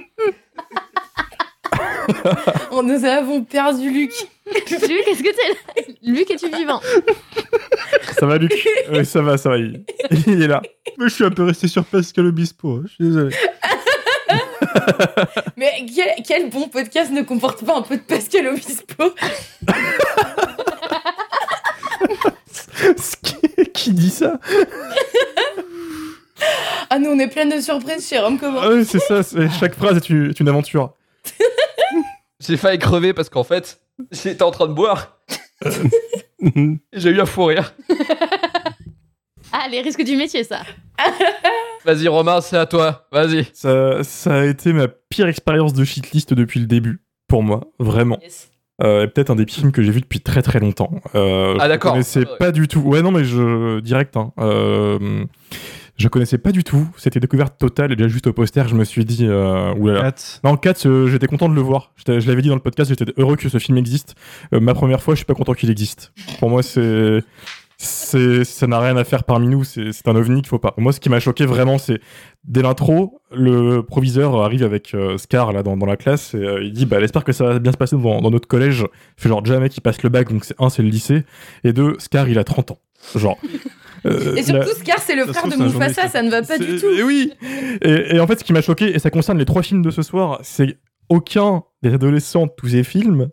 Oh, 2.70 2.82
Nous 2.82 3.04
avons 3.04 3.42
perdu 3.44 3.90
Luc. 3.90 4.12
Luc, 4.46 4.68
est-ce 4.70 5.22
que 5.22 5.28
t'es 5.30 5.48
là 5.48 5.82
Luc, 6.02 6.30
es-tu 6.30 6.48
vivant 6.54 6.80
Ça 8.18 8.26
va, 8.26 8.38
Luc 8.38 8.52
Oui, 8.92 9.04
ça 9.06 9.22
va, 9.22 9.36
ça 9.38 9.50
va. 9.50 9.58
Il, 9.58 9.84
il 10.26 10.42
est 10.42 10.46
là. 10.48 10.62
Moi, 10.98 11.08
je 11.08 11.14
suis 11.14 11.24
un 11.24 11.30
peu 11.30 11.44
resté 11.44 11.68
sur 11.68 11.84
Pascal 11.84 12.26
Obispo. 12.26 12.76
hein, 12.76 12.82
Je 12.86 12.92
suis 12.94 13.04
désolé. 13.04 13.36
Mais 15.56 15.86
quel, 15.94 16.08
quel 16.26 16.50
bon 16.50 16.68
podcast 16.68 17.10
ne 17.12 17.22
comporte 17.22 17.64
pas 17.64 17.76
un 17.76 17.82
peu 17.82 17.96
de 17.96 18.02
Pascal 18.02 18.46
Obispo 18.48 19.14
qui, 23.22 23.66
qui 23.72 23.92
dit 23.92 24.10
ça 24.10 24.38
Ah 26.90 26.98
nous 26.98 27.10
on 27.10 27.18
est 27.18 27.28
plein 27.28 27.46
de 27.46 27.60
surprises 27.60 28.08
chez 28.08 28.18
Rome 28.18 28.38
Comment 28.38 28.60
Ah 28.62 28.70
oui, 28.70 28.84
c'est 28.84 28.98
ça. 28.98 29.20
Chaque 29.60 29.74
phrase 29.74 29.96
est 29.98 30.08
une, 30.10 30.30
est 30.30 30.40
une 30.40 30.48
aventure. 30.48 30.92
J'ai 32.40 32.56
failli 32.56 32.78
crever 32.78 33.12
parce 33.12 33.28
qu'en 33.28 33.44
fait, 33.44 33.80
j'étais 34.10 34.42
en 34.42 34.50
train 34.50 34.66
de 34.66 34.72
boire. 34.72 35.18
et 35.64 36.78
j'ai 36.92 37.10
eu 37.10 37.20
un 37.20 37.26
fou 37.26 37.44
rire. 37.44 37.74
Ah, 39.52 39.68
les 39.70 39.80
risques 39.80 40.02
du 40.02 40.16
métier, 40.16 40.42
ça. 40.44 40.62
Vas-y 41.84 42.08
Romain, 42.08 42.40
c'est 42.40 42.56
à 42.56 42.66
toi. 42.66 43.06
Vas-y. 43.12 43.46
Ça, 43.52 44.02
ça 44.02 44.40
a 44.40 44.44
été 44.44 44.72
ma 44.72 44.88
pire 44.88 45.28
expérience 45.28 45.72
de 45.72 45.84
shitlist 45.84 46.32
depuis 46.34 46.60
le 46.60 46.66
début, 46.66 47.02
pour 47.28 47.42
moi, 47.42 47.60
vraiment. 47.78 48.18
Euh, 48.82 49.04
et 49.04 49.08
peut-être 49.08 49.30
un 49.30 49.36
des 49.36 49.46
films 49.46 49.70
que 49.70 49.82
j'ai 49.82 49.92
vu 49.92 50.00
depuis 50.00 50.20
très 50.20 50.42
très 50.42 50.58
longtemps. 50.58 50.90
Euh, 51.14 51.56
Ah, 51.60 51.68
d'accord. 51.68 51.92
connaissais 51.92 52.24
Ah, 52.26 52.32
ouais. 52.32 52.38
pas 52.38 52.52
du 52.52 52.66
tout. 52.66 52.80
Ouais, 52.80 53.02
non, 53.02 53.12
mais 53.12 53.24
je 53.24 53.80
direct. 53.80 54.16
Hein. 54.16 54.32
Euh, 54.40 55.24
je 56.02 56.08
connaissais 56.08 56.38
pas 56.38 56.52
du 56.52 56.64
tout. 56.64 56.86
C'était 56.96 57.20
découverte 57.20 57.56
totale. 57.58 57.92
Et 57.92 57.96
déjà 57.96 58.08
juste 58.08 58.26
au 58.26 58.32
poster, 58.32 58.66
je 58.68 58.74
me 58.74 58.84
suis 58.84 59.04
dit. 59.04 59.26
Euh, 59.26 59.72
oulala. 59.74 60.10
Kat. 60.10 60.40
Non, 60.44 60.56
4, 60.56 61.06
j'étais 61.06 61.28
content 61.28 61.48
de 61.48 61.54
le 61.54 61.60
voir. 61.60 61.92
Je 61.96 62.26
l'avais 62.28 62.42
dit 62.42 62.48
dans 62.48 62.56
le 62.56 62.60
podcast, 62.60 62.90
j'étais 62.90 63.12
heureux 63.16 63.36
que 63.36 63.48
ce 63.48 63.58
film 63.58 63.78
existe. 63.78 64.16
Euh, 64.52 64.60
ma 64.60 64.74
première 64.74 65.00
fois, 65.00 65.14
je 65.14 65.18
suis 65.18 65.26
pas 65.26 65.34
content 65.34 65.54
qu'il 65.54 65.70
existe. 65.70 66.12
Pour 66.40 66.50
moi, 66.50 66.62
c'est. 66.62 67.22
ça 67.78 68.66
n'a 68.66 68.80
rien 68.80 68.96
à 68.96 69.04
faire 69.04 69.22
parmi 69.24 69.46
nous, 69.46 69.64
c'est 69.64 70.08
un 70.08 70.16
ovni 70.16 70.42
qu'il 70.42 70.48
faut 70.48 70.58
pas. 70.58 70.74
Moi, 70.76 70.92
ce 70.92 70.98
qui 70.98 71.08
m'a 71.08 71.20
choqué 71.20 71.46
vraiment, 71.46 71.78
c'est 71.78 72.00
dès 72.44 72.62
l'intro, 72.62 73.20
le 73.32 73.82
proviseur 73.82 74.42
arrive 74.42 74.64
avec 74.64 74.94
euh, 74.94 75.16
Scar 75.18 75.52
là 75.52 75.62
dans, 75.62 75.76
dans 75.76 75.86
la 75.86 75.96
classe 75.96 76.34
et 76.34 76.38
euh, 76.38 76.64
il 76.64 76.72
dit 76.72 76.86
bah, 76.86 76.96
elle 76.98 77.04
espère 77.04 77.22
que 77.22 77.32
ça 77.32 77.44
va 77.44 77.58
bien 77.60 77.70
se 77.70 77.76
passer 77.76 77.96
dans, 77.96 78.20
dans 78.20 78.30
notre 78.30 78.48
collège. 78.48 78.84
Fait 79.16 79.28
genre 79.28 79.44
jamais 79.44 79.68
qu'il 79.68 79.82
passe 79.82 80.02
le 80.02 80.08
bac, 80.08 80.32
donc 80.32 80.44
c'est 80.44 80.60
un, 80.60 80.68
c'est 80.68 80.82
le 80.82 80.88
lycée, 80.88 81.24
et 81.62 81.72
deux, 81.72 81.94
Scar 81.98 82.28
il 82.28 82.38
a 82.38 82.44
30 82.44 82.72
ans. 82.72 82.78
Genre. 83.16 83.38
Euh, 84.06 84.34
Et 84.36 84.42
surtout 84.42 84.68
la- 84.68 84.74
Scar 84.74 84.98
c'est 84.98 85.14
le 85.16 85.26
Ça 85.26 85.32
frère 85.34 85.50
trouve, 85.50 85.58
de 85.58 85.72
Mufasa, 85.72 86.08
ça 86.08 86.22
ne 86.22 86.30
va 86.30 86.42
pas 86.42 86.58
du 86.58 86.76
tout. 86.78 86.86
et 86.90 87.02
oui. 87.02 87.32
Et, 87.82 88.16
et 88.16 88.20
en 88.20 88.26
fait, 88.26 88.38
ce 88.40 88.44
qui 88.44 88.52
m'a 88.52 88.60
choqué, 88.62 88.94
et 88.94 88.98
ça 88.98 89.10
concerne 89.10 89.38
les 89.38 89.44
trois 89.44 89.62
films 89.62 89.82
de 89.82 89.90
ce 89.90 90.02
soir, 90.02 90.40
c'est 90.42 90.78
aucun 91.08 91.62
des 91.82 91.92
adolescents 91.94 92.46
de 92.46 92.52
tous 92.56 92.68
ces 92.68 92.84
films 92.84 93.28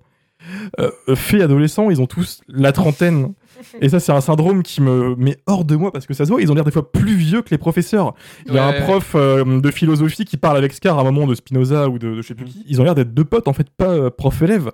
euh, 0.80 0.92
fait 1.16 1.42
adolescent, 1.42 1.90
ils 1.90 2.02
ont 2.02 2.06
tous 2.08 2.42
la 2.48 2.72
trentaine. 2.72 3.34
Et 3.82 3.90
ça, 3.90 4.00
c'est 4.00 4.14
un 4.14 4.22
syndrome 4.22 4.64
qui 4.64 4.82
me 4.82 5.16
met 5.18 5.38
hors 5.46 5.66
de 5.66 5.76
moi 5.76 5.92
parce 5.92 6.08
que 6.08 6.14
ça 6.14 6.24
se 6.26 6.30
voit, 6.32 6.42
ils 6.42 6.50
ont 6.50 6.56
l'air 6.56 6.64
des 6.64 6.72
fois 6.72 6.92
plus 6.94 7.16
vieux 7.16 7.42
que 7.42 7.50
les 7.52 7.58
professeurs. 7.58 8.14
Il 8.48 8.54
y 8.54 8.58
a 8.58 8.70
Ouais. 8.70 8.78
un 8.78 8.82
prof 8.84 9.12
euh, 9.16 9.60
de 9.60 9.72
philosophie 9.72 10.24
qui 10.24 10.38
parle 10.38 10.56
avec 10.56 10.72
Scar 10.72 10.98
à 10.98 11.02
un 11.02 11.04
moment 11.04 11.28
de 11.28 11.36
Spinoza 11.36 11.90
ou 11.90 12.00
de, 12.00 12.16
de 12.16 12.22
je 12.22 12.28
sais 12.28 12.36
plus 12.36 12.46
qui. 12.46 12.64
Ils 12.70 12.80
ont 12.80 12.86
l'air 12.86 12.96
d'être 12.96 13.14
deux 13.14 13.26
potes, 13.26 13.50
en 13.50 13.54
fait, 13.54 13.70
pas 13.70 13.90
euh, 13.90 14.10
prof-élève. 14.10 14.72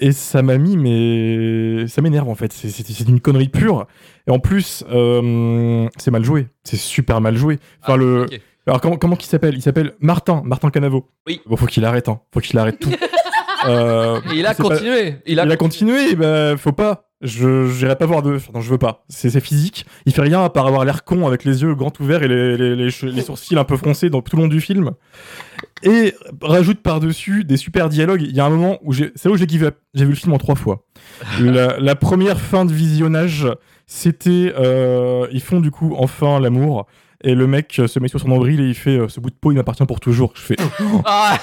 Et 0.00 0.10
ça 0.10 0.42
m'a 0.42 0.58
mis, 0.58 0.76
mais 0.76 1.86
ça 1.86 2.02
m'énerve 2.02 2.28
en 2.28 2.34
fait. 2.34 2.52
C'est- 2.52 3.08
une 3.08 3.20
connerie 3.20 3.48
pure. 3.48 3.86
Et 4.26 4.30
en 4.32 4.40
plus, 4.40 4.84
euh, 4.90 5.86
c'est 5.96 6.10
mal 6.10 6.24
joué. 6.24 6.48
C'est 6.64 6.76
super 6.76 7.20
mal 7.20 7.36
joué. 7.36 7.58
Enfin, 7.82 7.92
Ah, 7.94 7.96
le. 7.96 8.26
Alors 8.66 8.80
comment, 8.80 8.96
comment 8.96 9.14
qu'il 9.14 9.28
s'appelle? 9.28 9.54
Il 9.54 9.62
s'appelle 9.62 9.92
Martin, 10.00 10.42
Martin 10.44 10.70
Canavo. 10.70 11.08
Oui. 11.28 11.40
Bon, 11.46 11.54
faut 11.56 11.66
qu'il 11.66 11.84
arrête, 11.84 12.08
hein. 12.08 12.18
Faut 12.34 12.40
qu'il 12.40 12.58
arrête 12.58 12.80
tout. 12.80 12.90
Euh, 13.66 14.20
il 14.34 14.46
a 14.46 14.54
c'est 14.54 14.62
pas- 14.62 14.68
continué. 14.70 15.16
Il 15.26 15.40
a, 15.40 15.44
Il 15.44 15.52
a 15.52 15.56
continué, 15.56 16.14
bah, 16.14 16.56
faut 16.56 16.72
pas. 16.72 17.02
Je 17.22 17.68
j'irai 17.68 17.96
pas 17.96 18.04
voir 18.04 18.22
de. 18.22 18.38
Non, 18.52 18.60
je 18.60 18.70
veux 18.70 18.76
pas. 18.78 19.04
C'est 19.08 19.40
physique. 19.40 19.86
Il 20.04 20.12
fait 20.12 20.20
rien 20.20 20.44
à 20.44 20.50
part 20.50 20.66
avoir 20.66 20.84
l'air 20.84 21.02
con 21.02 21.26
avec 21.26 21.44
les 21.44 21.62
yeux 21.62 21.74
grands 21.74 21.92
ouverts 21.98 22.22
et 22.22 22.28
les, 22.28 22.58
les, 22.58 22.76
les 22.76 22.90
les 22.90 23.22
sourcils 23.22 23.56
un 23.58 23.64
peu 23.64 23.78
froncés 23.78 24.10
dans 24.10 24.20
tout 24.20 24.36
le 24.36 24.42
long 24.42 24.48
du 24.48 24.60
film. 24.60 24.90
Et 25.82 26.14
rajoute 26.42 26.82
par-dessus 26.82 27.44
des 27.44 27.56
super 27.56 27.88
dialogues. 27.88 28.20
Il 28.22 28.36
y 28.36 28.40
a 28.40 28.44
un 28.44 28.50
moment 28.50 28.78
où 28.82 28.92
j'ai. 28.92 29.12
C'est 29.14 29.28
là 29.30 29.34
où 29.34 29.38
j'ai. 29.38 29.46
J'ai 29.48 30.04
vu 30.04 30.10
le 30.10 30.14
film 30.16 30.34
en 30.34 30.38
trois 30.38 30.56
fois. 30.56 30.84
la, 31.40 31.78
la 31.78 31.94
première 31.94 32.38
fin 32.38 32.66
de 32.66 32.72
visionnage, 32.72 33.48
c'était. 33.86 34.52
euh, 34.58 35.26
ils 35.32 35.40
font 35.42 35.60
du 35.60 35.70
coup 35.70 35.94
enfin 35.98 36.38
l'amour. 36.38 36.86
Et 37.24 37.34
le 37.34 37.46
mec 37.46 37.78
euh, 37.78 37.86
se 37.88 37.98
met 37.98 38.08
sur 38.08 38.20
son 38.20 38.28
nombril 38.28 38.60
et 38.60 38.68
il 38.68 38.74
fait 38.74 38.98
euh, 38.98 39.08
Ce 39.08 39.20
bout 39.20 39.30
de 39.30 39.34
peau, 39.36 39.50
il 39.50 39.54
m'appartient 39.54 39.86
pour 39.86 40.00
toujours. 40.00 40.32
Je 40.36 40.42
fais. 40.42 40.56
Ah, 41.06 41.38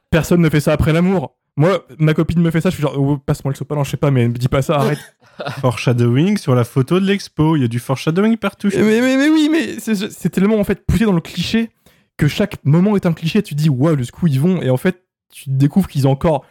Personne 0.10 0.42
ne 0.42 0.50
fait 0.50 0.60
ça 0.60 0.72
après 0.74 0.92
l'amour. 0.92 1.34
Moi, 1.58 1.84
ma 1.98 2.14
copine 2.14 2.40
me 2.40 2.52
fait 2.52 2.60
ça, 2.60 2.70
je 2.70 2.76
suis 2.76 2.82
genre, 2.82 2.96
oh, 2.96 3.18
passe-moi 3.18 3.52
le 3.52 3.56
sopalin, 3.56 3.82
je 3.82 3.90
sais 3.90 3.96
pas, 3.96 4.12
mais 4.12 4.28
me 4.28 4.38
dis 4.38 4.46
pas 4.46 4.62
ça, 4.62 4.76
arrête. 4.76 5.00
Foreshadowing 5.60 6.36
sur 6.36 6.54
la 6.54 6.62
photo 6.62 7.00
de 7.00 7.04
l'expo. 7.04 7.56
Il 7.56 7.62
y 7.62 7.64
a 7.64 7.68
du 7.68 7.80
foreshadowing 7.80 8.36
partout. 8.36 8.70
mais, 8.76 9.00
mais, 9.00 9.16
mais 9.16 9.28
oui, 9.28 9.48
mais 9.50 9.80
c'est 9.80 10.30
tellement 10.30 10.60
en 10.60 10.62
fait 10.62 10.86
poussé 10.86 11.04
dans 11.04 11.12
le 11.12 11.20
cliché 11.20 11.70
que 12.16 12.28
chaque 12.28 12.64
moment 12.64 12.94
est 12.94 13.06
un 13.06 13.12
cliché. 13.12 13.42
Tu 13.42 13.56
te 13.56 13.60
dis, 13.60 13.68
waouh, 13.68 13.98
jusqu'où 13.98 14.28
ils 14.28 14.38
vont, 14.38 14.62
et 14.62 14.70
en 14.70 14.76
fait, 14.76 15.02
tu 15.32 15.50
découvres 15.50 15.88
qu'ils 15.88 16.06
ont 16.06 16.12
encore 16.12 16.44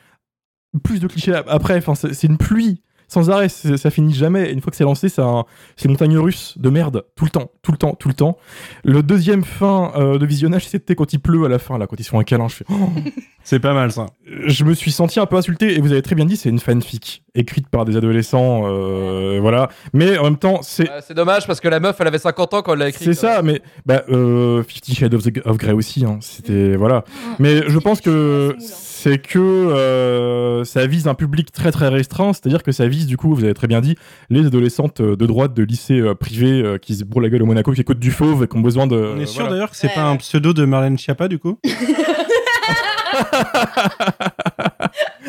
plus 0.83 0.99
de 0.99 1.07
clichés 1.07 1.33
après. 1.33 1.77
Enfin, 1.77 1.95
c'est 1.95 2.27
une 2.27 2.37
pluie. 2.37 2.81
Sans 3.07 3.29
arrêt, 3.29 3.49
ça 3.49 3.89
finit 3.89 4.13
jamais. 4.13 4.51
Une 4.51 4.61
fois 4.61 4.71
que 4.71 4.75
c'est 4.77 4.83
lancé, 4.83 5.09
c'est 5.09 5.21
un- 5.21 5.45
c'est 5.75 5.87
montagne 5.87 6.17
russe 6.17 6.55
de 6.57 6.69
merde, 6.69 7.05
tout 7.15 7.25
le 7.25 7.31
temps, 7.31 7.51
tout 7.61 7.71
le 7.71 7.77
temps, 7.77 7.93
tout 7.95 8.07
le 8.07 8.13
temps. 8.13 8.37
Le 8.83 9.01
deuxième 9.03 9.43
fin 9.43 9.91
euh, 9.95 10.17
de 10.17 10.25
visionnage, 10.25 10.67
c'était 10.67 10.95
quand 10.95 11.13
il 11.13 11.19
pleut 11.19 11.45
à 11.45 11.49
la 11.49 11.59
fin, 11.59 11.77
là, 11.77 11.87
quand 11.87 11.99
ils 11.99 12.03
font 12.03 12.19
un 12.19 12.23
câlin. 12.23 12.47
Je 12.47 12.55
fais, 12.55 12.65
oh. 12.69 12.89
C'est 13.43 13.59
pas 13.59 13.73
mal 13.73 13.91
ça. 13.93 14.07
je 14.25 14.63
me 14.65 14.73
suis 14.73 14.91
senti 14.91 15.19
un 15.21 15.25
peu 15.25 15.37
insulté, 15.37 15.77
et 15.77 15.79
vous 15.79 15.91
avez 15.93 16.01
très 16.01 16.15
bien 16.15 16.25
dit, 16.25 16.35
c'est 16.35 16.49
une 16.49 16.59
fanfic 16.59 17.23
écrite 17.37 17.67
par 17.69 17.85
des 17.85 17.95
adolescents, 17.97 18.63
euh, 18.65 19.37
voilà. 19.41 19.69
Mais 19.93 20.17
en 20.17 20.23
même 20.25 20.37
temps, 20.37 20.59
c'est 20.61 20.89
Euh, 20.89 20.99
c'est 21.05 21.13
dommage 21.13 21.45
parce 21.47 21.59
que 21.59 21.67
la 21.67 21.79
meuf, 21.79 21.95
elle 21.99 22.07
avait 22.07 22.17
50 22.17 22.53
ans 22.53 22.61
quand 22.61 22.73
elle 22.73 22.79
l'a 22.79 22.89
écrit. 22.89 23.05
c'est 23.05 23.13
ça, 23.13 23.41
mais 23.41 23.61
bah, 23.85 24.03
euh, 24.09 24.63
Fifty 24.63 24.95
Shades 24.95 25.13
of, 25.13 25.23
the- 25.23 25.45
of 25.45 25.57
Grey 25.57 25.73
aussi, 25.73 26.03
hein, 26.05 26.17
c'était 26.21 26.75
voilà. 26.75 27.03
Mais 27.39 27.61
je 27.67 27.79
pense 27.79 28.01
que 28.01 28.55
c'est 28.59 29.19
que 29.19 29.37
euh, 29.39 30.63
ça 30.63 30.85
vise 30.87 31.07
un 31.07 31.13
public 31.13 31.51
très 31.51 31.71
très 31.71 31.87
restreint, 31.87 32.33
c'est-à-dire 32.33 32.63
que 32.63 32.71
ça 32.71 32.87
vise 32.87 33.05
du 33.07 33.15
coup, 33.17 33.33
vous 33.35 33.43
avez 33.43 33.53
très 33.53 33.67
bien 33.67 33.79
dit, 33.81 33.95
les 34.29 34.45
adolescentes 34.47 35.01
de 35.01 35.25
droite 35.25 35.53
de 35.53 35.63
lycée 35.63 35.99
euh, 35.99 36.15
privé 36.15 36.61
euh, 36.63 36.77
qui 36.77 36.95
se 36.95 37.03
bourrent 37.03 37.21
la 37.21 37.29
gueule 37.29 37.43
au 37.43 37.45
Monaco, 37.45 37.71
qui 37.73 37.81
écoutent 37.81 37.99
du 37.99 38.11
fauve 38.11 38.43
et 38.43 38.47
qui 38.47 38.57
ont 38.57 38.61
besoin 38.61 38.87
de. 38.87 38.95
On 39.15 39.19
est 39.19 39.25
sûr 39.25 39.41
voilà. 39.41 39.51
d'ailleurs 39.55 39.69
que 39.71 39.77
c'est 39.77 39.93
pas 39.93 40.03
un 40.03 40.15
pseudo 40.17 40.53
de 40.53 40.65
Marlène 40.65 40.97
Schiappa 40.97 41.27
du 41.27 41.37
coup? 41.39 41.57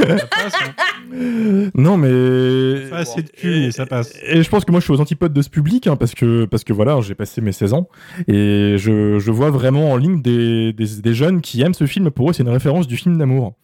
Non 1.74 1.96
mais 1.96 2.88
Pas 2.90 2.98
assez 2.98 3.22
de 3.22 3.28
cul, 3.30 3.61
mais 3.61 3.70
ça 3.70 3.86
passe. 3.86 4.14
Et 4.26 4.42
je 4.42 4.48
pense 4.50 4.64
que 4.64 4.70
moi 4.70 4.80
je 4.80 4.84
suis 4.84 4.92
aux 4.92 5.00
antipodes 5.00 5.32
de 5.32 5.42
ce 5.42 5.48
public 5.48 5.86
hein, 5.86 5.96
parce 5.96 6.14
que 6.14 6.44
parce 6.44 6.64
que 6.64 6.72
voilà 6.72 7.00
j'ai 7.00 7.14
passé 7.14 7.40
mes 7.40 7.52
16 7.52 7.72
ans 7.74 7.88
et 8.26 8.74
je, 8.78 9.18
je 9.18 9.30
vois 9.30 9.50
vraiment 9.50 9.92
en 9.92 9.96
ligne 9.96 10.20
des, 10.22 10.72
des, 10.72 10.86
des 11.00 11.14
jeunes 11.14 11.40
qui 11.40 11.62
aiment 11.62 11.74
ce 11.74 11.86
film 11.86 12.11
pour 12.11 12.30
eux 12.30 12.32
c'est 12.32 12.42
une 12.42 12.48
référence 12.50 12.86
du 12.86 12.96
film 12.96 13.16
d'amour 13.18 13.54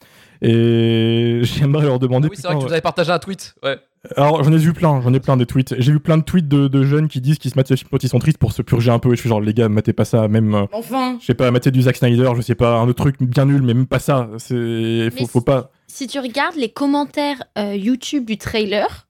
et 0.42 1.40
j'aimerais 1.42 1.84
leur 1.86 1.98
demander 1.98 2.28
Oui, 2.28 2.36
c'est 2.36 2.46
vrai 2.46 2.54
que 2.56 2.60
tu 2.60 2.66
nous 2.66 2.72
avais 2.72 2.80
partagé 2.80 3.10
un 3.12 3.18
tweet. 3.18 3.54
Ouais. 3.62 3.76
alors 4.16 4.42
j'en 4.42 4.52
ai 4.52 4.56
vu 4.58 4.72
plein 4.72 5.00
j'en 5.02 5.12
ai 5.14 5.20
plein 5.20 5.36
des 5.36 5.46
tweets 5.46 5.74
j'ai 5.78 5.92
vu 5.92 6.00
plein 6.00 6.18
de 6.18 6.22
tweets 6.24 6.48
de, 6.48 6.66
de 6.68 6.82
jeunes 6.82 7.08
qui 7.08 7.20
disent 7.20 7.38
qu'ils 7.38 7.50
se 7.50 7.58
mettent 7.58 7.68
ce 7.68 7.74
film 7.76 7.88
quand 7.90 8.02
ils 8.02 8.08
sont 8.08 8.18
tristes 8.18 8.38
pour 8.38 8.52
se 8.52 8.62
purger 8.62 8.90
un 8.90 8.98
peu 8.98 9.10
et 9.12 9.16
je 9.16 9.20
suis 9.20 9.28
genre 9.28 9.40
les 9.40 9.54
gars 9.54 9.68
matez 9.68 9.92
pas 9.92 10.04
ça 10.04 10.28
même 10.28 10.54
euh, 10.54 10.64
Enfin. 10.72 11.18
je 11.20 11.26
sais 11.26 11.34
pas 11.34 11.50
matez 11.50 11.70
du 11.70 11.82
Zack 11.82 11.96
Snyder 11.96 12.30
je 12.36 12.42
sais 12.42 12.54
pas 12.54 12.76
un 12.78 12.88
autre 12.88 13.02
truc 13.02 13.16
bien 13.22 13.44
nul 13.46 13.62
mais 13.62 13.74
même 13.74 13.86
pas 13.86 13.98
ça 13.98 14.28
c'est 14.38 15.10
faut, 15.16 15.26
faut 15.26 15.40
pas 15.40 15.70
Si 15.94 16.08
tu 16.08 16.18
regardes 16.18 16.56
les 16.56 16.72
commentaires 16.72 17.44
euh, 17.56 17.76
YouTube 17.76 18.24
du 18.24 18.36
trailer, 18.36 19.06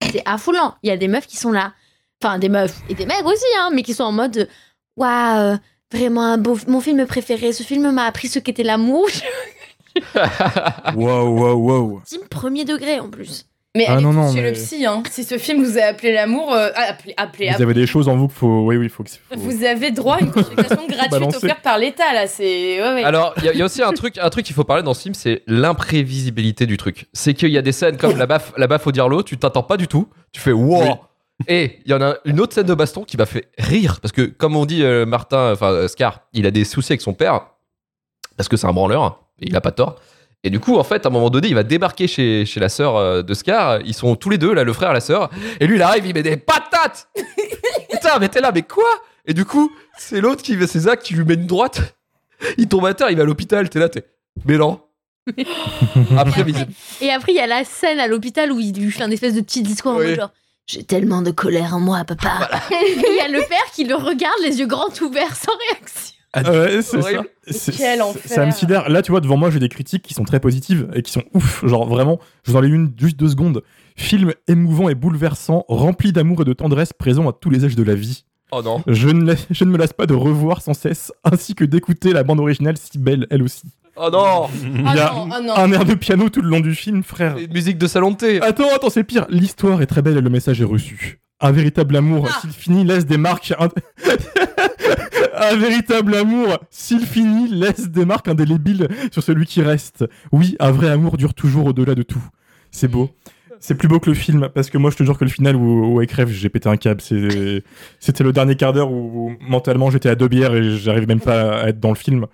c'est 0.00 0.22
affolant. 0.24 0.76
Il 0.84 0.88
y 0.88 0.92
a 0.92 0.96
des 0.96 1.08
meufs 1.08 1.26
qui 1.26 1.36
sont 1.36 1.50
là. 1.50 1.72
Enfin, 2.22 2.38
des 2.38 2.48
meufs 2.48 2.76
et 2.88 2.94
des 2.94 3.06
mecs 3.06 3.26
aussi, 3.26 3.44
hein, 3.58 3.70
mais 3.74 3.82
qui 3.82 3.92
sont 3.92 4.04
en 4.04 4.12
mode 4.12 4.48
Waouh, 4.96 5.58
vraiment 5.92 6.22
un 6.22 6.38
beau, 6.38 6.56
mon 6.68 6.80
film 6.80 7.04
préféré. 7.06 7.52
Ce 7.52 7.64
film 7.64 7.90
m'a 7.90 8.04
appris 8.04 8.28
ce 8.28 8.38
qu'était 8.38 8.62
l'amour. 8.62 9.08
waouh 10.94 11.40
waouh 11.40 11.56
waouh 11.56 12.02
Team 12.06 12.20
premier 12.30 12.64
degré 12.64 13.00
en 13.00 13.10
plus. 13.10 13.46
Mais 13.76 13.84
Ah 13.86 13.92
allez 13.94 14.02
non, 14.02 14.10
tous 14.10 14.16
non, 14.16 14.32
chez 14.32 14.40
mais- 14.40 14.50
le 14.50 14.52
psy, 14.54 14.86
hein. 14.86 15.02
Si 15.10 15.24
ce 15.24 15.36
film 15.36 15.62
vous 15.62 15.78
a 15.78 15.82
appelé 15.82 16.12
l'amour, 16.12 16.52
euh, 16.52 16.70
appelé, 16.74 17.12
appelé, 17.18 17.50
vous 17.54 17.62
avez 17.62 17.74
des 17.74 17.86
choses 17.86 18.08
en 18.08 18.16
vous 18.16 18.26
qu'il 18.26 18.36
faut 18.38 18.62
oui 18.66 18.76
oui 18.78 18.88
faut 18.88 19.04
que 19.04 19.10
faut- 19.10 19.18
Vous 19.36 19.62
avez 19.64 19.90
droit 19.90 20.16
à 20.16 20.20
une 20.20 20.30
consultation 20.32 20.86
gratuite 20.88 21.10
Balancer. 21.10 21.36
offerte 21.36 21.62
par 21.62 21.78
l'État, 21.78 22.12
là. 22.14 22.26
C'est. 22.26 22.80
Ouais, 22.82 22.94
ouais. 22.94 23.04
Alors, 23.04 23.34
il 23.36 23.44
y, 23.44 23.48
a- 23.48 23.52
il 23.52 23.58
y 23.58 23.62
a 23.62 23.66
aussi 23.66 23.82
un 23.82 23.92
truc, 23.92 24.16
un 24.18 24.30
truc 24.30 24.46
qu'il 24.46 24.54
faut 24.54 24.64
parler 24.64 24.82
dans 24.82 24.94
ce 24.94 25.02
film, 25.02 25.14
c'est 25.14 25.42
l'imprévisibilité 25.46 26.66
du 26.66 26.76
truc. 26.76 27.06
C'est 27.12 27.34
qu'il 27.34 27.50
y 27.50 27.58
a 27.58 27.62
des 27.62 27.72
scènes 27.72 27.98
comme 27.98 28.16
la 28.16 28.26
baffe, 28.26 28.52
la 28.56 28.66
baffe 28.66 28.86
au 28.86 28.92
dirlo, 28.92 29.22
tu 29.22 29.36
t'attends 29.38 29.62
pas 29.62 29.76
du 29.76 29.86
tout, 29.86 30.08
tu 30.32 30.40
fais 30.40 30.52
wow. 30.52 30.82
Oui. 30.82 30.88
Et 31.46 31.78
il 31.84 31.90
y 31.90 31.94
en 31.94 32.02
a 32.02 32.16
une 32.24 32.40
autre 32.40 32.54
scène 32.54 32.66
de 32.66 32.74
baston 32.74 33.04
qui 33.04 33.16
m'a 33.16 33.26
fait 33.26 33.48
rire 33.58 34.00
parce 34.00 34.12
que, 34.12 34.22
comme 34.22 34.56
on 34.56 34.64
dit 34.66 34.82
euh, 34.82 35.06
Martin, 35.06 35.52
enfin 35.52 35.70
euh, 35.70 35.88
Scar, 35.88 36.22
il 36.32 36.46
a 36.46 36.50
des 36.50 36.64
soucis 36.64 36.92
avec 36.92 37.00
son 37.00 37.12
père 37.14 37.42
parce 38.36 38.48
que 38.48 38.56
c'est 38.56 38.66
un 38.66 38.72
branleur 38.72 39.20
et 39.40 39.46
il 39.46 39.54
a 39.54 39.60
pas 39.60 39.70
tort. 39.70 39.96
Et 40.44 40.50
du 40.50 40.60
coup, 40.60 40.76
en 40.76 40.84
fait, 40.84 41.04
à 41.04 41.08
un 41.08 41.12
moment 41.12 41.30
donné, 41.30 41.48
il 41.48 41.54
va 41.54 41.64
débarquer 41.64 42.06
chez, 42.06 42.46
chez 42.46 42.60
la 42.60 42.68
sœur 42.68 42.96
euh, 42.96 43.22
de 43.22 43.34
Scar. 43.34 43.80
Ils 43.82 43.94
sont 43.94 44.14
tous 44.14 44.30
les 44.30 44.38
deux, 44.38 44.54
là, 44.54 44.62
le 44.62 44.72
frère 44.72 44.90
et 44.90 44.94
la 44.94 45.00
sœur. 45.00 45.30
Et 45.58 45.66
lui, 45.66 45.76
il 45.76 45.82
arrive, 45.82 46.06
il 46.06 46.14
met 46.14 46.22
des 46.22 46.36
patates 46.36 47.08
Putain, 47.90 48.18
mais 48.20 48.28
t'es 48.28 48.40
là, 48.40 48.52
mais 48.54 48.62
quoi 48.62 48.88
Et 49.26 49.34
du 49.34 49.44
coup, 49.44 49.72
c'est 49.96 50.20
l'autre 50.20 50.42
qui 50.42 50.54
fait 50.56 50.68
ses 50.68 50.86
actes, 50.86 51.02
qui 51.02 51.14
lui 51.14 51.24
met 51.24 51.34
une 51.34 51.46
droite. 51.46 51.96
Il 52.56 52.68
tombe 52.68 52.86
à 52.86 52.94
terre, 52.94 53.10
il 53.10 53.16
va 53.16 53.24
à 53.24 53.26
l'hôpital, 53.26 53.68
t'es 53.68 53.80
là, 53.80 53.88
t'es. 53.88 54.04
Mais 54.44 54.56
non. 54.56 54.80
Après, 56.16 56.44
visible. 56.44 56.72
Et 57.00 57.10
après, 57.10 57.32
il 57.32 57.36
y 57.36 57.40
a 57.40 57.46
la 57.46 57.64
scène 57.64 57.98
à 57.98 58.06
l'hôpital 58.06 58.52
où 58.52 58.60
il 58.60 58.72
lui 58.72 58.90
fait 58.90 59.02
un 59.02 59.10
espèce 59.10 59.34
de 59.34 59.40
petit 59.40 59.62
discours 59.62 59.92
en 59.92 59.96
mode 59.96 60.14
genre 60.14 60.30
J'ai 60.66 60.84
tellement 60.84 61.20
de 61.20 61.32
colère 61.32 61.74
en 61.74 61.80
moi, 61.80 62.04
papa. 62.04 62.48
Et 62.70 62.92
il 62.96 63.16
y 63.16 63.20
a 63.20 63.28
le 63.28 63.40
père 63.46 63.64
qui 63.74 63.84
le 63.84 63.94
regarde, 63.94 64.38
les 64.42 64.60
yeux 64.60 64.66
grands 64.66 64.88
ouverts, 65.02 65.34
sans 65.34 65.52
réaction. 65.68 66.17
Ah 66.34 66.42
ouais, 66.50 66.82
c'est 66.82 67.00
ça. 67.02 67.08
C'est- 67.46 67.72
Quel 67.72 67.96
c'est- 67.96 68.00
enfer. 68.02 68.22
Ça 68.26 68.44
me 68.46 68.50
sidère. 68.50 68.88
Là, 68.90 69.00
tu 69.02 69.10
vois, 69.12 69.20
devant 69.20 69.36
moi, 69.38 69.50
j'ai 69.50 69.58
des 69.58 69.68
critiques 69.70 70.02
qui 70.02 70.12
sont 70.14 70.24
très 70.24 70.40
positives 70.40 70.88
et 70.94 71.02
qui 71.02 71.10
sont 71.10 71.22
ouf. 71.34 71.64
Genre, 71.66 71.86
vraiment, 71.88 72.18
je 72.44 72.52
vous 72.52 72.58
en 72.58 72.62
ai 72.62 72.68
une 72.68 72.92
juste 72.98 73.16
deux 73.18 73.28
secondes. 73.28 73.62
Film 73.96 74.32
émouvant 74.46 74.88
et 74.90 74.94
bouleversant, 74.94 75.64
rempli 75.68 76.12
d'amour 76.12 76.42
et 76.42 76.44
de 76.44 76.52
tendresse, 76.52 76.92
présent 76.92 77.28
à 77.28 77.32
tous 77.32 77.50
les 77.50 77.64
âges 77.64 77.76
de 77.76 77.82
la 77.82 77.94
vie. 77.94 78.24
Oh 78.50 78.62
non. 78.62 78.82
Je 78.86 79.08
ne, 79.08 79.34
je 79.50 79.64
ne 79.64 79.70
me 79.70 79.76
lasse 79.78 79.92
pas 79.92 80.06
de 80.06 80.14
revoir 80.14 80.62
sans 80.62 80.74
cesse, 80.74 81.12
ainsi 81.24 81.54
que 81.54 81.64
d'écouter 81.64 82.12
la 82.12 82.22
bande 82.22 82.40
originale 82.40 82.76
si 82.78 82.98
belle, 82.98 83.26
elle 83.30 83.42
aussi. 83.42 83.62
Oh 83.96 84.08
non. 84.12 84.48
Il 84.62 84.82
y 84.94 85.00
a 85.00 85.12
non, 85.12 85.28
ah 85.32 85.40
non. 85.40 85.54
un 85.56 85.72
air 85.72 85.84
de 85.84 85.94
piano 85.94 86.28
tout 86.28 86.40
le 86.40 86.48
long 86.48 86.60
du 86.60 86.74
film, 86.74 87.02
frère. 87.02 87.34
C'est 87.36 87.44
une 87.44 87.52
musique 87.52 87.78
de 87.78 87.86
salon 87.86 88.12
de 88.12 88.16
thé. 88.16 88.40
Attends, 88.42 88.68
attends, 88.74 88.90
c'est 88.90 89.02
pire. 89.04 89.26
L'histoire 89.28 89.82
est 89.82 89.86
très 89.86 90.02
belle 90.02 90.16
et 90.16 90.20
le 90.20 90.30
message 90.30 90.60
est 90.60 90.64
reçu. 90.64 91.20
Un 91.40 91.50
véritable 91.52 91.96
amour, 91.96 92.26
Ah. 92.30 92.38
s'il 92.40 92.50
finit, 92.50 92.84
laisse 92.84 93.06
des 93.06 93.16
marques. 93.18 93.52
ind- 93.58 93.70
un 95.40 95.56
véritable 95.56 96.14
amour, 96.14 96.58
s'il 96.70 97.00
finit, 97.06 97.48
laisse 97.48 97.88
des 97.90 98.04
marques 98.04 98.28
indélébiles 98.28 98.88
sur 99.12 99.22
celui 99.22 99.46
qui 99.46 99.62
reste. 99.62 100.04
Oui, 100.32 100.56
un 100.60 100.70
vrai 100.70 100.88
amour 100.88 101.16
dure 101.16 101.34
toujours 101.34 101.66
au-delà 101.66 101.94
de 101.94 102.02
tout. 102.02 102.22
C'est 102.70 102.88
beau. 102.88 103.10
C'est 103.60 103.74
plus 103.74 103.88
beau 103.88 103.98
que 103.98 104.08
le 104.08 104.14
film, 104.14 104.48
parce 104.54 104.70
que 104.70 104.78
moi 104.78 104.88
je 104.92 104.96
te 104.96 105.02
jure 105.02 105.18
que 105.18 105.24
le 105.24 105.30
final 105.30 105.56
où, 105.56 105.92
où 105.94 105.98
avec 105.98 106.12
Rêve, 106.12 106.28
j'ai 106.30 106.48
pété 106.48 106.68
un 106.68 106.76
câble. 106.76 107.00
C'était 107.00 108.22
le 108.22 108.32
dernier 108.32 108.54
quart 108.54 108.72
d'heure 108.72 108.92
où, 108.92 109.30
où 109.30 109.32
mentalement 109.40 109.90
j'étais 109.90 110.08
à 110.08 110.14
deux 110.14 110.28
bières 110.28 110.54
et 110.54 110.76
j'arrive 110.78 111.08
même 111.08 111.18
pas 111.20 111.62
à 111.62 111.68
être 111.70 111.80
dans 111.80 111.88
le 111.88 111.96
film. 111.96 112.26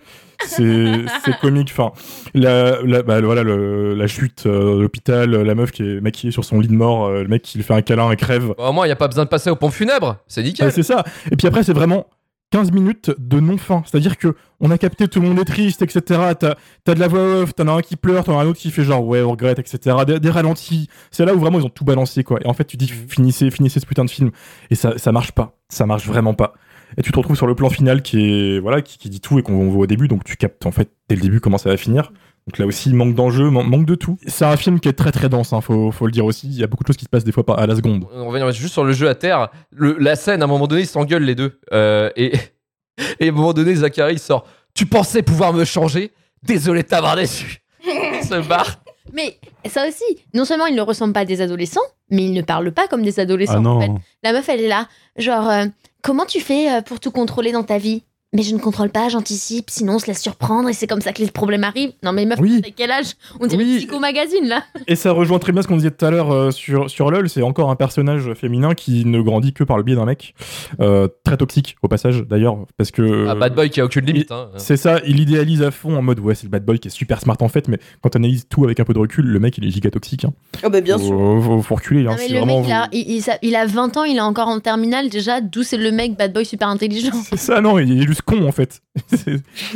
C'est 0.46 1.06
comique. 1.40 1.70
Enfin, 1.72 1.92
la, 2.34 2.82
la, 2.82 3.02
bah, 3.02 3.22
voilà, 3.22 3.42
le- 3.42 3.94
la 3.94 4.06
chute 4.06 4.44
euh, 4.44 4.82
l'hôpital, 4.82 5.30
la 5.30 5.54
meuf 5.54 5.70
qui 5.70 5.82
est 5.82 6.00
maquillée 6.02 6.32
sur 6.32 6.44
son 6.44 6.60
lit 6.60 6.68
de 6.68 6.74
mort, 6.74 7.06
euh, 7.06 7.22
le 7.22 7.28
mec 7.28 7.40
qui 7.40 7.56
lui 7.56 7.64
fait 7.64 7.72
un 7.72 7.80
câlin 7.80 8.10
et 8.10 8.16
crève. 8.16 8.52
Bah, 8.58 8.68
au 8.68 8.72
moins, 8.72 8.84
il 8.84 8.88
n'y 8.88 8.92
a 8.92 8.96
pas 8.96 9.08
besoin 9.08 9.24
de 9.24 9.30
passer 9.30 9.48
au 9.48 9.56
pont 9.56 9.70
funèbre. 9.70 10.16
C'est 10.28 10.42
nickel. 10.42 10.66
Ouais, 10.66 10.72
c'est 10.72 10.82
ça. 10.82 11.04
Et 11.30 11.36
puis 11.36 11.46
après, 11.46 11.62
c'est 11.62 11.72
vraiment 11.72 12.06
15 12.54 12.70
minutes 12.70 13.10
de 13.18 13.40
non-fin. 13.40 13.82
C'est-à-dire 13.84 14.16
que 14.16 14.36
on 14.60 14.70
a 14.70 14.78
capté 14.78 15.08
tout 15.08 15.20
le 15.20 15.26
monde 15.26 15.40
est 15.40 15.44
triste, 15.44 15.82
etc. 15.82 16.20
T'as 16.38 16.54
as 16.86 16.94
de 16.94 17.00
la 17.00 17.08
voix 17.08 17.42
off, 17.42 17.52
t'en 17.52 17.66
as 17.66 17.72
un 17.72 17.80
qui 17.80 17.96
pleure, 17.96 18.22
t'en 18.22 18.38
as 18.38 18.44
un 18.44 18.46
autre 18.46 18.60
qui 18.60 18.70
fait 18.70 18.84
genre 18.84 19.04
ouais, 19.04 19.22
on 19.22 19.32
regrette, 19.32 19.58
etc. 19.58 19.96
Des, 20.06 20.20
des 20.20 20.30
ralentis. 20.30 20.88
C'est 21.10 21.24
là 21.24 21.34
où 21.34 21.40
vraiment 21.40 21.58
ils 21.58 21.66
ont 21.66 21.68
tout 21.68 21.84
balancé, 21.84 22.22
quoi. 22.22 22.38
Et 22.44 22.46
en 22.46 22.54
fait, 22.54 22.64
tu 22.64 22.76
dis 22.76 22.86
finissez, 22.86 23.50
finissez 23.50 23.80
ce 23.80 23.86
putain 23.86 24.04
de 24.04 24.10
film. 24.10 24.30
Et 24.70 24.76
ça, 24.76 24.96
ça 24.98 25.10
marche 25.10 25.32
pas. 25.32 25.56
Ça 25.68 25.84
marche 25.84 26.06
vraiment 26.06 26.34
pas. 26.34 26.54
Et 26.96 27.02
tu 27.02 27.10
te 27.10 27.18
retrouves 27.18 27.36
sur 27.36 27.48
le 27.48 27.56
plan 27.56 27.70
final 27.70 28.02
qui 28.02 28.20
est 28.20 28.60
voilà 28.60 28.82
qui, 28.82 28.98
qui 28.98 29.10
dit 29.10 29.20
tout 29.20 29.36
et 29.40 29.42
qu'on 29.42 29.68
voit 29.70 29.82
au 29.82 29.86
début, 29.88 30.06
donc 30.06 30.22
tu 30.22 30.36
captes 30.36 30.64
en 30.64 30.70
fait 30.70 30.90
dès 31.08 31.16
le 31.16 31.22
début 31.22 31.40
comment 31.40 31.58
ça 31.58 31.70
va 31.70 31.76
finir. 31.76 32.12
Donc 32.46 32.58
là 32.58 32.66
aussi, 32.66 32.92
manque 32.92 33.14
d'enjeu, 33.14 33.48
man- 33.50 33.66
manque 33.66 33.86
de 33.86 33.94
tout. 33.94 34.18
C'est 34.26 34.44
un 34.44 34.56
film 34.56 34.78
qui 34.80 34.88
est 34.88 34.92
très 34.92 35.12
très 35.12 35.28
dense, 35.30 35.52
hein, 35.54 35.60
faut, 35.62 35.90
faut 35.90 36.04
le 36.06 36.12
dire 36.12 36.26
aussi. 36.26 36.46
Il 36.48 36.58
y 36.58 36.62
a 36.62 36.66
beaucoup 36.66 36.82
de 36.84 36.88
choses 36.88 36.96
qui 36.98 37.04
se 37.06 37.08
passent 37.08 37.24
des 37.24 37.32
fois 37.32 37.44
par- 37.46 37.58
à 37.58 37.66
la 37.66 37.74
seconde. 37.74 38.04
On 38.12 38.26
revient 38.28 38.46
juste 38.52 38.74
sur 38.74 38.84
le 38.84 38.92
jeu 38.92 39.08
à 39.08 39.14
terre. 39.14 39.48
Le- 39.70 39.96
la 39.98 40.14
scène, 40.14 40.42
à 40.42 40.44
un 40.44 40.48
moment 40.48 40.66
donné, 40.66 40.82
ils 40.82 40.86
s'engueulent 40.86 41.22
les 41.24 41.34
deux. 41.34 41.58
Euh, 41.72 42.10
et, 42.16 42.32
et 43.20 43.26
à 43.26 43.30
un 43.30 43.32
moment 43.32 43.52
donné, 43.54 43.74
Zachary 43.74 44.18
sort 44.18 44.44
Tu 44.74 44.84
pensais 44.86 45.22
pouvoir 45.22 45.52
me 45.54 45.64
changer? 45.64 46.12
Désolé 46.42 46.82
de 46.82 46.88
t'avoir 46.88 47.16
déçu. 47.16 47.62
Il 47.86 48.22
se 48.26 48.46
barre. 48.46 48.76
Mais 49.12 49.38
ça 49.66 49.86
aussi, 49.86 50.04
non 50.34 50.44
seulement 50.44 50.66
ils 50.66 50.74
ne 50.74 50.80
ressemblent 50.82 51.12
pas 51.12 51.20
à 51.20 51.24
des 51.24 51.40
adolescents, 51.40 51.80
mais 52.10 52.24
ils 52.24 52.32
ne 52.32 52.42
parlent 52.42 52.72
pas 52.72 52.88
comme 52.88 53.02
des 53.02 53.20
adolescents. 53.20 53.54
Ah 53.56 53.60
non. 53.60 53.76
en 53.76 53.80
fait. 53.80 54.02
La 54.22 54.32
meuf, 54.32 54.48
elle 54.48 54.60
est 54.60 54.68
là, 54.68 54.88
genre, 55.16 55.48
euh, 55.48 55.66
comment 56.02 56.24
tu 56.26 56.40
fais 56.40 56.70
euh, 56.70 56.82
pour 56.82 57.00
tout 57.00 57.10
contrôler 57.10 57.52
dans 57.52 57.62
ta 57.62 57.78
vie? 57.78 58.02
Mais 58.34 58.42
je 58.42 58.52
ne 58.54 58.58
contrôle 58.60 58.90
pas, 58.90 59.08
j'anticipe, 59.08 59.70
sinon 59.70 59.94
on 59.94 59.98
se 59.98 60.06
laisse 60.08 60.20
surprendre 60.20 60.68
et 60.68 60.72
c'est 60.72 60.86
comme 60.88 61.00
ça 61.00 61.12
que 61.12 61.22
les 61.22 61.30
problèmes 61.30 61.62
arrivent. 61.64 61.92
Non 62.02 62.12
mais 62.12 62.26
meuf, 62.26 62.38
Oui. 62.40 62.60
quel 62.76 62.90
âge? 62.90 63.12
On 63.40 63.46
dirait 63.46 63.62
Oui. 63.62 63.76
Psycho 63.78 63.98
Magazine 64.00 64.46
là. 64.48 64.64
Et 64.88 64.96
ça 64.96 65.12
rejoint 65.12 65.38
très 65.38 65.52
bien 65.52 65.62
ce 65.62 65.68
qu'on 65.68 65.76
disait 65.76 65.92
tout 65.92 66.04
à 66.04 66.10
l'heure 66.10 66.32
euh, 66.32 66.50
sur, 66.50 66.90
sur 66.90 67.10
LoL, 67.10 67.28
c'est 67.28 67.42
encore 67.42 67.70
un 67.70 67.76
personnage 67.76 68.32
féminin 68.34 68.74
qui 68.74 69.04
ne 69.04 69.20
grandit 69.20 69.52
que 69.52 69.62
par 69.64 69.76
le 69.76 69.84
biais 69.84 69.94
d'un 69.94 70.04
mec. 70.04 70.34
Euh, 70.80 71.06
très 71.24 71.36
toxique 71.36 71.76
au 71.82 71.88
passage 71.88 72.22
d'ailleurs, 72.24 72.58
parce 72.76 72.90
que... 72.90 73.28
Un 73.28 73.36
bad 73.36 73.54
boy 73.54 73.70
qui 73.70 73.80
a 73.80 73.84
aucune 73.84 74.04
limite. 74.04 74.32
hein. 74.32 74.48
C'est 74.56 74.76
ça, 74.76 75.00
il 75.06 75.20
idéalise 75.20 75.62
à 75.62 75.70
fond 75.70 75.96
en 75.96 76.02
mode 76.02 76.18
ouais 76.18 76.34
c'est 76.34 76.44
le 76.44 76.50
bad 76.50 76.64
boy 76.64 76.78
qui 76.80 76.88
est 76.88 76.90
super 76.90 77.20
smart 77.20 77.36
en 77.40 77.48
fait, 77.48 77.68
mais 77.68 77.78
quand 78.02 78.10
tu 78.10 78.18
analyses 78.18 78.46
tout 78.48 78.64
avec 78.64 78.80
un 78.80 78.84
peu 78.84 78.94
de 78.94 78.98
recul, 78.98 79.24
le 79.26 79.38
mec 79.38 79.56
il 79.58 79.64
est 79.66 79.70
giga 79.70 79.90
toxique. 79.90 80.24
Hein. 80.24 80.32
Oh 80.64 80.70
bah 80.70 80.80
bien 80.80 80.98
faut, 80.98 81.04
sûr. 81.06 81.40
Faut, 81.44 81.62
faut 81.62 81.74
reculer. 81.76 82.00
Hein, 82.02 82.10
Non, 82.10 82.16
mais 82.18 82.28
le 82.28 82.38
vraiment 82.38 82.60
mec, 82.62 82.68
il 82.68 82.72
a, 82.72 82.88
il, 82.90 83.24
il 83.42 83.54
a 83.56 83.66
20 83.66 83.96
ans, 83.96 84.04
il 84.04 84.16
est 84.16 84.20
encore 84.20 84.48
en 84.48 84.58
terminale 84.58 85.08
déjà, 85.08 85.40
d'où 85.40 85.62
c'est 85.62 85.76
le 85.76 85.92
mec 85.92 86.16
bad 86.16 86.32
boy 86.32 86.44
super 86.44 86.68
intelligent. 86.68 87.12
C'est 87.24 87.36
ça, 87.38 87.60
non, 87.60 87.78
il 87.78 88.02
est 88.02 88.06
juste 88.06 88.22
con 88.24 88.46
en 88.46 88.52
fait. 88.52 88.80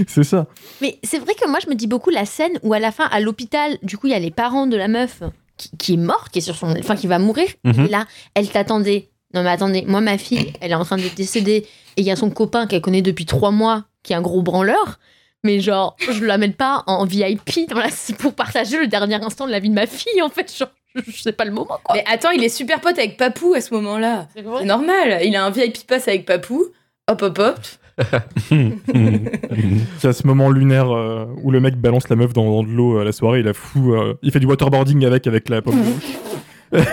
C'est- 0.09 0.23
ça. 0.25 0.47
Mais 0.81 0.99
c'est 1.03 1.19
vrai 1.19 1.35
que 1.35 1.49
moi, 1.49 1.59
je 1.63 1.69
me 1.69 1.75
dis 1.75 1.87
beaucoup 1.87 2.11
la 2.11 2.25
scène 2.27 2.59
où 2.63 2.73
à 2.75 2.79
la 2.79 2.93
fin, 2.93 3.05
à 3.07 3.21
l'hôpital, 3.21 3.79
du 3.83 3.97
coup, 3.99 4.07
il 4.07 4.11
y 4.13 4.17
a 4.17 4.19
les 4.19 4.31
parents 4.31 4.67
de 4.67 4.77
la 4.77 4.89
meuf 4.89 5.23
qui, 5.57 5.71
qui 5.77 5.95
est 5.95 5.99
morte, 5.99 6.31
qui 6.33 6.39
est 6.39 6.43
sur 6.43 6.57
son, 6.57 6.75
enfin, 6.79 6.97
qui 6.97 7.07
va 7.07 7.19
mourir. 7.19 7.49
Mhm. 7.65 7.87
Et 7.87 7.89
là, 7.89 8.07
elle 8.35 8.49
t'attendait. 8.49 9.11
Non 9.35 9.43
mais 9.43 9.51
attendez, 9.51 9.85
moi 9.87 10.01
ma 10.01 10.17
fille, 10.17 10.55
elle 10.63 10.71
est 10.71 10.75
en 10.75 10.87
train 10.87 10.97
de 10.97 11.07
décéder 11.15 11.57
et 11.99 12.01
il 12.01 12.05
y 12.05 12.11
a 12.11 12.17
son 12.17 12.31
copain 12.31 12.67
qu'elle 12.67 12.81
connaît 12.81 13.03
depuis 13.03 13.27
trois 13.27 13.51
mois, 13.51 13.85
qui 14.03 14.15
est 14.15 14.17
un 14.17 14.23
gros 14.23 14.41
branleur. 14.41 14.99
Mais 15.45 15.61
genre, 15.61 15.97
je 16.11 16.25
l'amène 16.25 16.55
pas 16.55 16.83
en 16.87 17.05
VIP 17.05 17.69
dans 17.69 17.79
la... 17.79 17.89
pour 18.19 18.33
partager 18.35 18.79
le 18.79 18.87
dernier 18.87 19.17
instant 19.23 19.47
de 19.47 19.53
la 19.53 19.61
vie 19.61 19.69
de 19.69 19.75
ma 19.75 19.87
fille, 19.87 20.23
en 20.23 20.31
fait. 20.31 20.51
Genre, 20.57 20.71
c'est 21.15 21.33
pas 21.37 21.45
le 21.45 21.51
moment, 21.53 21.79
quoi. 21.85 21.95
Mais 21.95 22.05
attends, 22.07 22.31
il 22.31 22.43
est 22.43 22.49
super 22.49 22.81
pote 22.81 22.99
avec 22.99 23.17
Papou 23.19 23.53
à 23.55 23.61
ce 23.61 23.73
moment-là. 23.75 24.27
C'est 24.35 24.43
normal. 24.65 25.21
Il 25.23 25.37
a 25.37 25.45
un 25.45 25.51
VIP 25.51 25.87
pass 25.87 26.09
avec 26.09 26.25
Papou. 26.25 26.65
Hop, 27.09 27.23
hop, 27.23 27.39
hop. 27.39 27.59
C'est 29.99 30.09
à 30.09 30.13
ce 30.13 30.27
moment 30.27 30.51
lunaire 30.51 30.91
euh, 30.91 31.27
où 31.43 31.51
le 31.51 31.61
mec 31.61 31.77
balance 31.77 32.09
la 32.09 32.17
meuf 32.17 32.33
dans, 32.33 32.51
dans 32.51 32.63
de 32.63 32.69
l'eau 32.69 32.99
à 32.99 33.05
la 33.05 33.13
soirée, 33.13 33.41
il 33.41 33.45
la 33.45 33.55
fout, 33.55 33.95
euh, 33.95 34.15
il 34.23 34.31
fait 34.31 34.41
du 34.41 34.47
waterboarding 34.47 35.05
avec 35.05 35.27
avec 35.27 35.49
la 35.49 35.63
pomme 35.63 35.81
rouge. 35.81 36.73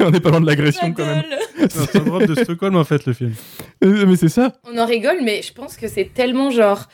On 0.00 0.10
n'est 0.10 0.20
pas 0.20 0.30
loin 0.30 0.40
de 0.40 0.46
l'agression 0.46 0.92
quand 0.92 1.06
même. 1.06 1.22
C'est 1.68 1.78
un 1.78 1.86
syndrome 1.86 2.26
de 2.26 2.34
Stockholm 2.34 2.76
en 2.76 2.84
fait 2.84 3.06
le 3.06 3.12
film. 3.12 3.34
Euh, 3.84 4.04
Mais 4.06 4.16
c'est 4.16 4.28
ça. 4.28 4.52
On 4.64 4.76
en 4.78 4.86
rigole, 4.86 5.18
mais 5.24 5.42
je 5.42 5.52
pense 5.52 5.76
que 5.76 5.86
c'est 5.86 6.12
tellement 6.12 6.50
genre 6.50 6.88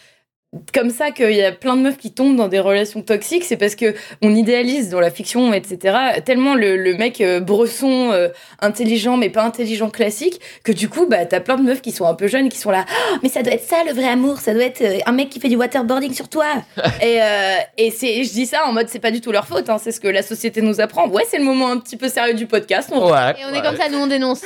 comme 0.72 0.90
ça 0.90 1.10
qu'il 1.10 1.32
y 1.32 1.42
a 1.42 1.52
plein 1.52 1.76
de 1.76 1.82
meufs 1.82 1.98
qui 1.98 2.12
tombent 2.12 2.36
dans 2.36 2.48
des 2.48 2.58
relations 2.58 3.02
toxiques, 3.02 3.44
c'est 3.44 3.56
parce 3.56 3.74
que 3.74 3.94
on 4.22 4.34
idéalise 4.34 4.88
dans 4.88 5.00
la 5.00 5.10
fiction, 5.10 5.52
etc. 5.52 5.96
Tellement 6.24 6.54
le, 6.54 6.76
le 6.76 6.94
mec 6.94 7.20
euh, 7.20 7.40
bresson, 7.40 8.10
euh, 8.12 8.28
intelligent 8.60 9.16
mais 9.16 9.28
pas 9.28 9.42
intelligent 9.42 9.90
classique, 9.90 10.40
que 10.64 10.72
du 10.72 10.88
coup, 10.88 11.06
bah 11.06 11.26
t'as 11.26 11.40
plein 11.40 11.56
de 11.56 11.62
meufs 11.62 11.82
qui 11.82 11.92
sont 11.92 12.06
un 12.06 12.14
peu 12.14 12.28
jeunes, 12.28 12.48
qui 12.48 12.58
sont 12.58 12.70
là. 12.70 12.86
Oh, 12.88 13.16
mais 13.22 13.28
ça 13.28 13.42
doit 13.42 13.52
être 13.52 13.68
ça 13.68 13.84
le 13.84 13.92
vrai 13.92 14.08
amour, 14.08 14.38
ça 14.38 14.54
doit 14.54 14.64
être 14.64 14.80
euh, 14.80 14.98
un 15.04 15.12
mec 15.12 15.28
qui 15.28 15.40
fait 15.40 15.48
du 15.48 15.56
waterboarding 15.56 16.14
sur 16.14 16.28
toi. 16.28 16.46
et 17.02 17.20
euh, 17.22 17.56
et 17.76 17.90
c'est, 17.90 18.24
je 18.24 18.30
dis 18.30 18.46
ça 18.46 18.66
en 18.66 18.72
mode 18.72 18.88
c'est 18.88 19.00
pas 19.00 19.10
du 19.10 19.20
tout 19.20 19.32
leur 19.32 19.46
faute, 19.46 19.68
hein, 19.68 19.78
c'est 19.82 19.92
ce 19.92 20.00
que 20.00 20.08
la 20.08 20.22
société 20.22 20.62
nous 20.62 20.80
apprend. 20.80 21.08
Ouais, 21.08 21.24
c'est 21.28 21.38
le 21.38 21.44
moment 21.44 21.68
un 21.68 21.78
petit 21.78 21.96
peu 21.96 22.08
sérieux 22.08 22.34
du 22.34 22.46
podcast. 22.46 22.90
On 22.92 23.08
Ouais. 23.08 23.34
Et 23.40 23.44
on 23.50 23.54
est 23.54 23.62
comme 23.62 23.76
ça, 23.76 23.88
nous 23.88 23.98
on 23.98 24.06
dénonce. 24.06 24.42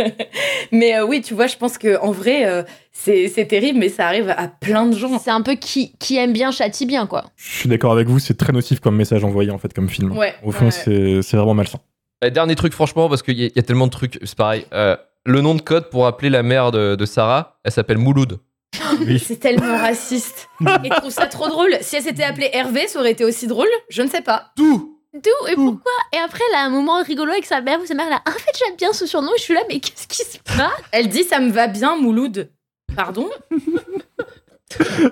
mais 0.72 0.96
euh, 0.96 1.04
oui, 1.04 1.20
tu 1.20 1.34
vois, 1.34 1.46
je 1.46 1.56
pense 1.56 1.78
que 1.78 1.98
en 2.00 2.12
vrai, 2.12 2.46
euh, 2.46 2.62
c'est 2.92 3.28
c'est 3.28 3.46
terrible, 3.46 3.78
mais 3.78 3.88
ça 3.88 4.06
arrive 4.06 4.28
à 4.36 4.48
plein 4.48 4.86
de 4.86 4.96
gens. 4.96 5.18
C'est 5.18 5.30
un 5.30 5.42
peu 5.42 5.54
qui, 5.54 5.92
qui 5.98 6.16
aime 6.16 6.32
bien 6.32 6.50
châtie 6.50 6.86
bien, 6.86 7.06
quoi. 7.06 7.24
Je 7.36 7.50
suis 7.60 7.68
d'accord 7.68 7.92
avec 7.92 8.08
vous, 8.08 8.18
c'est 8.18 8.34
très 8.36 8.52
nocif 8.52 8.80
comme 8.80 8.96
message 8.96 9.24
envoyé 9.24 9.50
en 9.50 9.58
fait 9.58 9.72
comme 9.72 9.88
film. 9.88 10.16
Ouais, 10.16 10.34
Au 10.42 10.52
fond, 10.52 10.66
ouais. 10.66 10.70
c'est 10.70 11.22
c'est 11.22 11.36
vraiment 11.36 11.54
malsain. 11.54 11.78
Euh, 12.24 12.30
Dernier 12.30 12.54
truc, 12.56 12.72
franchement, 12.74 13.08
parce 13.08 13.22
qu'il 13.22 13.38
y, 13.38 13.44
a- 13.44 13.46
il 13.46 13.56
y 13.56 13.58
a 13.58 13.62
tellement 13.62 13.86
de 13.86 13.92
trucs, 13.92 14.18
c'est 14.22 14.36
pareil. 14.36 14.66
Euh, 14.72 14.96
le 15.24 15.40
nom 15.40 15.54
de 15.54 15.62
code 15.62 15.88
pour 15.90 16.06
appeler 16.06 16.30
la 16.30 16.42
mère 16.42 16.70
de, 16.70 16.94
de 16.94 17.04
Sarah, 17.06 17.58
elle 17.64 17.72
s'appelle 17.72 17.98
Mouloud. 17.98 18.38
C'est 19.24 19.40
tellement 19.40 19.76
raciste. 19.78 20.48
Et 20.60 20.88
je 20.88 20.94
trouve 20.98 21.10
ça 21.10 21.26
trop 21.26 21.48
drôle. 21.48 21.76
Si 21.80 21.96
elle 21.96 22.02
s'était 22.02 22.22
appelée 22.22 22.50
Hervé, 22.52 22.86
ça 22.88 23.00
aurait 23.00 23.12
été 23.12 23.24
aussi 23.24 23.46
drôle 23.46 23.68
Je 23.88 24.02
ne 24.02 24.08
sais 24.08 24.20
pas. 24.22 24.50
Tout 24.56 24.96
D'où 25.12 25.48
et 25.48 25.56
pourquoi? 25.56 25.90
Et 26.14 26.18
après, 26.18 26.40
elle 26.50 26.56
a 26.58 26.64
un 26.64 26.70
moment 26.70 27.02
rigolo 27.02 27.32
avec 27.32 27.44
sa 27.44 27.60
mère 27.60 27.80
où 27.82 27.86
sa 27.86 27.94
mère, 27.94 28.08
là, 28.08 28.22
en 28.28 28.30
fait, 28.30 28.52
j'aime 28.56 28.76
bien 28.76 28.92
ce 28.92 29.06
surnom. 29.06 29.30
Et 29.34 29.38
je 29.38 29.42
suis 29.42 29.54
là, 29.54 29.62
mais 29.68 29.80
qu'est-ce 29.80 30.06
qui 30.06 30.18
se 30.24 30.38
passe? 30.38 30.70
Elle 30.92 31.08
dit 31.08 31.24
ça 31.24 31.40
me 31.40 31.50
va 31.50 31.66
bien, 31.66 31.96
Mouloud. 31.96 32.48
Pardon 32.96 33.28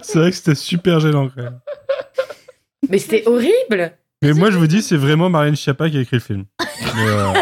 C'est 0.03 0.19
vrai 0.19 0.31
que 0.31 0.37
c'était 0.37 0.55
super 0.55 1.01
gênant 1.01 1.29
quand 1.29 1.43
même. 1.43 1.61
Mais 2.89 2.99
c'était 2.99 3.27
horrible. 3.27 3.93
Mais 4.23 4.33
moi 4.33 4.51
je 4.51 4.59
vous 4.59 4.67
dis, 4.67 4.83
c'est 4.83 4.97
vraiment 4.97 5.29
Marlène 5.31 5.57
Schiappa 5.57 5.91
qui 5.91 5.97
a 5.99 6.01
écrit 6.01 6.17
le 6.17 6.23
film. 6.23 6.45
Mais, 6.97 7.07
euh, 7.07 7.33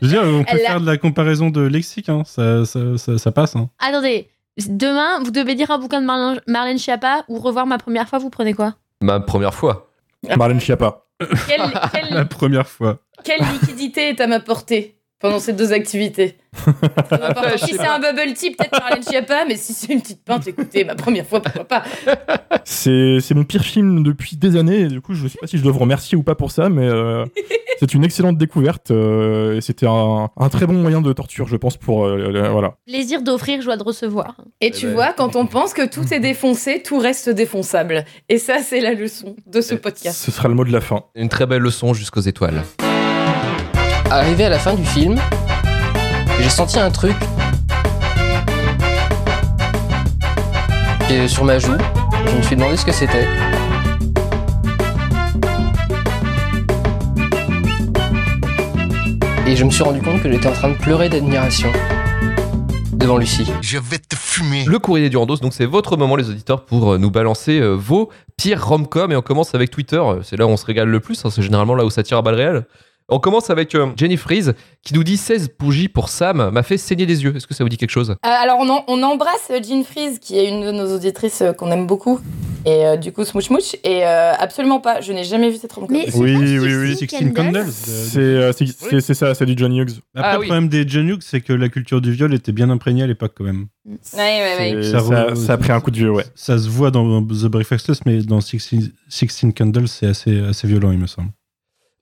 Je 0.00 0.06
veux 0.06 0.08
dire, 0.08 0.22
on 0.24 0.44
peut 0.44 0.50
Elle 0.52 0.64
a- 0.66 0.68
faire 0.70 0.80
de 0.80 0.86
la 0.86 0.96
comparaison 0.96 1.50
de 1.50 1.60
lexique, 1.62 2.08
hein. 2.08 2.22
ça, 2.24 2.64
ça, 2.64 2.96
ça, 2.96 3.18
ça 3.18 3.32
passe. 3.32 3.56
Hein. 3.56 3.68
Attendez, 3.78 4.28
demain, 4.68 5.20
vous 5.24 5.30
devez 5.30 5.54
lire 5.54 5.70
un 5.70 5.78
bouquin 5.78 6.00
de 6.00 6.06
Marlène, 6.06 6.40
Marlène 6.46 6.78
Schiappa 6.78 7.24
ou 7.28 7.38
revoir 7.38 7.66
ma 7.66 7.78
première 7.78 8.08
fois, 8.08 8.18
vous 8.18 8.30
prenez 8.30 8.54
quoi? 8.54 8.74
Ma 9.00 9.18
première 9.20 9.54
fois. 9.54 9.90
Marlène 10.36 10.60
Schiappa. 10.60 11.04
Quelle, 11.48 11.62
quelle- 11.92 12.10
La 12.14 12.24
première 12.24 12.68
fois. 12.68 12.98
quelle 13.24 13.40
liquidité 13.52 14.10
est 14.10 14.20
à 14.20 14.26
ma 14.26 14.40
portée? 14.40 14.96
Pendant 15.22 15.38
ces 15.38 15.52
deux 15.54 15.72
activités 15.72 16.36
Si 17.56 17.72
c'est 17.74 17.86
un 17.86 17.98
bubble 17.98 18.34
tea, 18.34 18.50
peut-être 18.50 18.78
Marlène 18.78 19.02
Schiappa, 19.02 19.44
mais 19.48 19.56
si 19.56 19.72
c'est 19.72 19.90
une 19.92 20.02
petite 20.02 20.22
pinte, 20.22 20.46
écoutez, 20.46 20.84
ma 20.84 20.94
première 20.94 21.24
fois, 21.26 21.40
pourquoi 21.40 21.64
pas 21.64 21.82
C'est 22.64 23.18
c'est 23.20 23.34
mon 23.34 23.44
pire 23.44 23.62
film 23.62 24.02
depuis 24.02 24.36
des 24.36 24.56
années, 24.56 24.80
et 24.80 24.88
du 24.88 25.00
coup, 25.00 25.14
je 25.14 25.28
sais 25.28 25.38
pas 25.40 25.46
si 25.46 25.56
je 25.56 25.62
dois 25.62 25.72
vous 25.72 25.78
remercier 25.78 26.16
ou 26.18 26.22
pas 26.22 26.34
pour 26.34 26.50
ça, 26.50 26.68
mais 26.68 26.86
euh, 26.86 27.24
c'est 27.80 27.94
une 27.94 28.04
excellente 28.04 28.36
découverte, 28.36 28.90
euh, 28.90 29.56
et 29.56 29.60
c'était 29.62 29.86
un, 29.86 30.28
un 30.36 30.48
très 30.50 30.66
bon 30.66 30.74
moyen 30.74 31.00
de 31.00 31.12
torture, 31.14 31.48
je 31.48 31.56
pense, 31.56 31.76
pour. 31.78 32.04
euh, 32.06 32.30
le- 32.30 32.48
voilà. 32.48 32.74
Plaisir 32.86 33.22
d'offrir, 33.22 33.62
joie 33.62 33.76
de 33.78 33.82
recevoir. 33.82 34.36
Et 34.60 34.70
tu 34.70 34.86
ben. 34.88 34.92
vois, 34.92 35.12
quand 35.14 35.36
on 35.36 35.46
pense 35.46 35.72
que 35.72 35.86
tout 35.88 36.12
est 36.12 36.20
défoncé, 36.20 36.82
tout 36.82 36.98
reste 36.98 37.30
défonçable. 37.30 38.04
Et 38.28 38.36
ça, 38.38 38.58
c'est 38.58 38.80
la 38.80 38.92
leçon 38.92 39.36
de 39.46 39.60
ce 39.62 39.74
podcast. 39.74 40.18
Ce 40.20 40.30
sera 40.30 40.48
le 40.48 40.54
mot 40.54 40.64
de 40.64 40.72
la 40.72 40.80
fin. 40.82 41.04
Une 41.14 41.28
très 41.30 41.46
belle 41.46 41.62
leçon 41.62 41.94
jusqu'aux 41.94 42.20
étoiles. 42.20 42.62
Arrivé 44.14 44.44
à 44.44 44.50
la 44.50 44.58
fin 44.58 44.74
du 44.74 44.84
film, 44.84 45.18
j'ai 46.38 46.50
senti 46.50 46.78
un 46.78 46.90
truc 46.90 47.16
est 51.10 51.28
sur 51.28 51.44
ma 51.44 51.58
joue. 51.58 51.72
Je 52.26 52.36
me 52.36 52.42
suis 52.42 52.54
demandé 52.54 52.76
ce 52.76 52.84
que 52.84 52.92
c'était. 52.92 53.26
Et 59.46 59.56
je 59.56 59.64
me 59.64 59.70
suis 59.70 59.82
rendu 59.82 60.02
compte 60.02 60.22
que 60.22 60.30
j'étais 60.30 60.46
en 60.46 60.52
train 60.52 60.68
de 60.68 60.76
pleurer 60.76 61.08
d'admiration 61.08 61.72
devant 62.92 63.16
Lucie. 63.16 63.50
Je 63.62 63.78
vais 63.78 63.96
te 63.96 64.14
fumer. 64.14 64.66
Le 64.66 64.78
courrier 64.78 65.08
du 65.08 65.16
Randos, 65.16 65.36
donc 65.36 65.54
c'est 65.54 65.64
votre 65.64 65.96
moment, 65.96 66.16
les 66.16 66.28
auditeurs, 66.28 66.66
pour 66.66 66.92
euh, 66.92 66.98
nous 66.98 67.10
balancer 67.10 67.60
euh, 67.60 67.72
vos 67.72 68.10
pires 68.36 68.62
rom-com. 68.62 69.10
Et 69.10 69.16
on 69.16 69.22
commence 69.22 69.54
avec 69.54 69.70
Twitter. 69.70 69.96
Euh, 69.96 70.20
C'est 70.22 70.36
là 70.36 70.46
où 70.46 70.50
on 70.50 70.58
se 70.58 70.66
régale 70.66 70.88
le 70.88 71.00
plus. 71.00 71.24
hein, 71.24 71.30
c'est 71.30 71.40
généralement 71.40 71.74
là 71.74 71.86
où 71.86 71.90
ça 71.90 72.02
tire 72.02 72.18
à 72.18 72.22
balles 72.22 72.34
réelles. 72.34 72.66
On 73.08 73.18
commence 73.18 73.50
avec 73.50 73.74
euh, 73.74 73.88
Jenny 73.96 74.16
Freeze 74.16 74.54
qui 74.82 74.94
nous 74.94 75.04
dit 75.04 75.16
16 75.16 75.50
bougies 75.58 75.88
pour 75.88 76.08
Sam 76.08 76.50
m'a 76.50 76.62
fait 76.62 76.78
saigner 76.78 77.06
des 77.06 77.22
yeux. 77.24 77.36
Est-ce 77.36 77.46
que 77.46 77.54
ça 77.54 77.62
vous 77.64 77.68
dit 77.68 77.76
quelque 77.76 77.90
chose? 77.90 78.10
Euh, 78.10 78.14
alors, 78.22 78.58
on, 78.60 78.68
en- 78.68 78.84
on 78.88 79.02
embrasse 79.02 79.50
euh, 79.50 79.60
Jean 79.62 79.84
Freeze, 79.84 80.18
qui 80.18 80.38
est 80.38 80.48
une 80.48 80.62
de 80.62 80.72
nos 80.72 80.94
auditrices 80.94 81.42
euh, 81.42 81.52
qu'on 81.52 81.70
aime 81.70 81.86
beaucoup. 81.86 82.20
Et 82.64 82.86
euh, 82.86 82.96
du 82.96 83.12
coup, 83.12 83.24
Smooch 83.24 83.44
Smooch. 83.44 83.74
Et 83.84 84.04
euh, 84.06 84.32
absolument 84.38 84.80
pas, 84.80 85.00
je 85.00 85.12
n'ai 85.12 85.24
jamais 85.24 85.50
vu 85.50 85.56
cette 85.56 85.72
rom 85.72 85.86
Mais 85.90 86.06
Oui, 86.16 86.36
oui, 86.36 86.58
oui. 86.76 86.96
Sixteen 86.96 87.32
Candles. 87.34 87.66
C'est 87.70 88.18
euh, 88.20 88.52
ça, 88.52 89.34
c'est 89.34 89.46
du 89.46 89.54
John 89.56 89.74
Hughes. 89.76 90.00
Après, 90.14 90.30
Ah 90.30 90.34
le 90.34 90.40
oui. 90.40 90.46
problème 90.46 90.68
des 90.68 90.86
John 90.88 91.08
Hughes, 91.08 91.22
c'est 91.22 91.40
que 91.40 91.52
la 91.52 91.68
culture 91.68 92.00
du 92.00 92.12
viol 92.12 92.32
était 92.34 92.52
bien 92.52 92.70
imprégnée 92.70 93.02
à 93.02 93.06
l'époque 93.06 93.32
quand 93.36 93.44
même. 93.44 93.66
Ouais, 93.84 93.96
ouais, 94.14 94.56
ouais. 94.58 94.70
Et 94.78 94.82
Ça 94.84 95.00
Ça, 95.00 95.34
ça 95.34 95.52
a 95.54 95.58
pris 95.58 95.72
un 95.72 95.80
coup 95.80 95.90
de 95.90 95.96
vieux, 95.96 96.10
ouais. 96.10 96.24
Ça 96.34 96.56
se 96.58 96.68
voit 96.68 96.90
dans 96.92 97.20
The 97.22 97.46
Breakfast 97.46 97.84
Club, 97.86 97.96
mais 98.06 98.22
dans 98.22 98.40
Sixteen, 98.40 98.90
Sixteen 99.08 99.52
Candles, 99.52 99.88
c'est 99.88 100.06
assez, 100.06 100.38
assez 100.40 100.66
violent, 100.68 100.92
il 100.92 100.98
me 100.98 101.06
semble. 101.08 101.28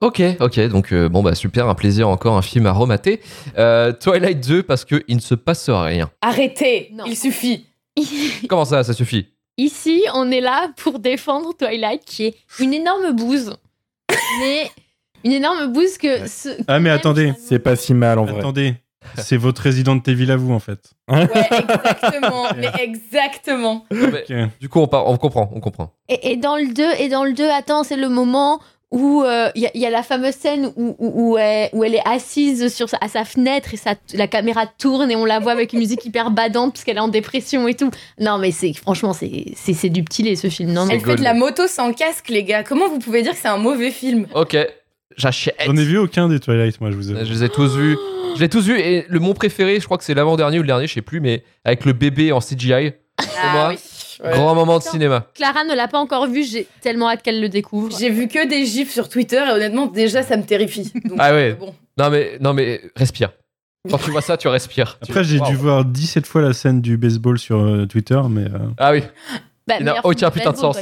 Ok, 0.01 0.21
ok, 0.39 0.59
donc 0.69 0.91
euh, 0.93 1.09
bon 1.09 1.21
bah 1.21 1.35
super, 1.35 1.67
un 1.69 1.75
plaisir 1.75 2.09
encore, 2.09 2.35
un 2.35 2.41
film 2.41 2.65
à 2.65 2.71
remater. 2.71 3.21
Euh, 3.59 3.91
Twilight 3.93 4.39
2 4.45 4.63
parce 4.63 4.83
que 4.83 5.03
il 5.07 5.15
ne 5.17 5.21
se 5.21 5.35
passe 5.35 5.69
rien. 5.69 6.09
Arrêtez, 6.21 6.89
Non. 6.93 7.03
il 7.05 7.15
suffit. 7.15 7.67
Comment 8.49 8.65
ça, 8.65 8.83
ça 8.83 8.93
suffit? 8.93 9.27
Ici, 9.57 10.01
on 10.15 10.31
est 10.31 10.41
là 10.41 10.69
pour 10.77 10.97
défendre 10.99 11.53
Twilight, 11.55 12.03
qui 12.03 12.25
est 12.25 12.35
une 12.59 12.73
énorme 12.73 13.11
bouse. 13.15 13.55
Mais 14.39 14.71
une 15.23 15.33
énorme 15.33 15.71
bouse 15.71 15.97
que. 15.99 16.27
ce- 16.27 16.57
Ah, 16.67 16.79
mais 16.79 16.89
attendez, 16.89 17.33
C'est 17.37 17.59
pas 17.59 17.75
si 17.75 17.93
mal 17.93 18.17
en 18.17 18.25
vrai. 18.25 18.39
attendez. 18.39 18.73
C'est 19.17 19.37
votre 19.37 19.63
Resident 19.63 19.99
Evil 20.07 20.31
à 20.31 20.35
vous, 20.35 20.51
en 20.53 20.59
fait. 20.59 20.79
Ouais, 21.09 21.23
exactement, 21.51 22.45
mais 22.57 22.69
exactement. 22.79 23.85
Mais, 23.91 24.23
Ok. 24.23 24.49
Du 24.59 24.69
coup, 24.69 24.79
on, 24.79 24.87
part- 24.87 25.07
on 25.07 25.17
comprend, 25.17 25.49
on 25.53 25.59
comprend. 25.59 25.91
Et, 26.07 26.31
et 26.31 26.37
dans 26.37 26.55
le 26.55 26.73
2, 26.73 26.83
et 26.99 27.09
dans 27.09 27.23
le 27.23 27.33
2, 27.33 27.49
attends, 27.49 27.83
c'est 27.83 27.97
le 27.97 28.09
moment 28.09 28.61
où 28.91 29.23
euh, 29.23 29.49
il 29.55 29.61
y, 29.61 29.65
a- 29.65 29.71
il 29.73 29.81
y 29.81 29.85
a 29.85 29.89
la 29.89 30.03
fameuse 30.03 30.35
scène 30.35 30.71
où, 30.75 30.95
où, 30.99 31.31
où 31.31 31.37
elle, 31.37 31.69
où 31.73 31.83
elle 31.83 31.95
est 31.95 32.05
assise 32.05 32.73
sur 32.73 32.89
sa, 32.89 32.97
à 33.01 33.07
sa 33.07 33.23
fenêtre 33.25 33.73
et 33.73 33.77
sa, 33.77 33.95
la 34.13 34.27
caméra 34.27 34.65
tourne 34.67 35.09
et 35.09 35.15
on 35.15 35.23
la 35.25 35.39
voit 35.39 35.53
avec 35.53 35.71
une 35.73 35.79
musique 35.79 36.03
hyper 36.05 36.29
badante 36.31 36.73
parce 36.73 36.83
qu'elle 36.83 36.97
est 36.97 37.01
en 37.01 37.07
dépression 37.07 37.67
et 37.67 37.73
tout. 37.73 37.89
Non, 38.19 38.37
mais 38.37 38.51
c'est 38.51 38.73
franchement, 38.73 39.13
c'est 39.13 39.53
c'est- 39.55 39.73
c'est 39.73 39.89
du 39.89 40.03
petit 40.03 40.23
lait 40.23 40.35
ce 40.35 40.49
film. 40.49 40.71
Non, 40.73 40.85
non. 40.85 40.91
Elle 40.91 40.99
fait 41.01 41.15
de 41.15 41.23
la 41.23 41.33
moto 41.33 41.67
sans 41.67 41.93
casque, 41.93 42.27
les 42.29 42.43
gars. 42.43 42.63
Comment 42.63 42.89
vous 42.89 42.99
pouvez 42.99 43.21
dire 43.21 43.31
que 43.31 43.37
c'est 43.39 43.47
un 43.47 43.57
mauvais 43.57 43.91
film 43.91 44.27
Ok, 44.35 44.57
j'achète. 45.17 45.55
J'en 45.65 45.75
ai 45.77 45.85
vu 45.85 45.97
aucun 45.97 46.27
des 46.27 46.39
Twilight, 46.39 46.79
moi, 46.81 46.91
je 46.91 46.95
vous 46.97 47.11
avoue. 47.11 47.23
Je 47.25 47.31
les 47.31 47.43
ai 47.45 47.49
tous 47.49 47.75
vus. 47.77 47.97
Je 48.35 48.39
les 48.39 48.45
ai 48.45 48.49
tous 48.49 48.65
vus 48.65 48.79
et 48.79 49.05
le 49.09 49.19
mon 49.19 49.33
préféré, 49.33 49.79
je 49.79 49.85
crois 49.85 49.97
que 49.97 50.03
c'est 50.03 50.13
l'avant-dernier 50.13 50.57
ou 50.59 50.61
le 50.61 50.67
dernier, 50.67 50.87
je 50.87 50.93
sais 50.93 51.01
plus, 51.01 51.19
mais 51.21 51.43
avec 51.65 51.85
le 51.85 51.93
bébé 51.93 52.31
en 52.31 52.39
CGI. 52.39 52.91
C'est 53.19 53.51
moi. 53.53 53.73
Grand 54.23 54.55
moment 54.55 54.77
de 54.77 54.83
cinéma. 54.83 55.27
Clara 55.33 55.63
ne 55.63 55.73
l'a 55.73 55.87
pas 55.87 55.99
encore 55.99 56.27
vu, 56.27 56.43
j'ai 56.43 56.67
tellement 56.81 57.09
hâte 57.09 57.23
qu'elle 57.23 57.41
le 57.41 57.49
découvre. 57.49 57.97
J'ai 57.97 58.09
vu 58.09 58.27
que 58.27 58.47
des 58.47 58.65
gifs 58.65 58.91
sur 58.91 59.09
Twitter 59.09 59.43
et 59.47 59.51
honnêtement, 59.51 59.87
déjà, 59.87 60.21
ça 60.23 60.37
me 60.37 60.43
terrifie. 60.43 60.91
Donc, 61.05 61.17
Ah 61.19 61.31
ouais. 61.33 61.51
euh, 61.51 61.55
bon. 61.55 61.73
Non 61.97 62.09
mais, 62.09 62.37
non 62.39 62.53
mais, 62.53 62.81
respire. 62.95 63.31
Quand 63.89 63.97
tu 63.97 64.11
vois 64.11 64.21
ça, 64.21 64.37
tu 64.37 64.47
respires. 64.47 64.99
Après, 65.01 65.23
j'ai 65.23 65.39
dû 65.39 65.55
voir 65.55 65.83
17 65.85 66.25
fois 66.27 66.41
la 66.41 66.53
scène 66.53 66.81
du 66.81 66.97
baseball 66.97 67.39
sur 67.39 67.59
euh, 67.59 67.85
Twitter, 67.87 68.19
mais. 68.29 68.43
euh, 68.43 68.59
Ah 68.77 68.91
oui. 68.91 69.01
Bah, 69.67 69.75
Il 69.79 69.85
n'a 69.85 70.05
aucun 70.05 70.29
putain 70.29 70.51
de 70.51 70.57
sens. 70.57 70.77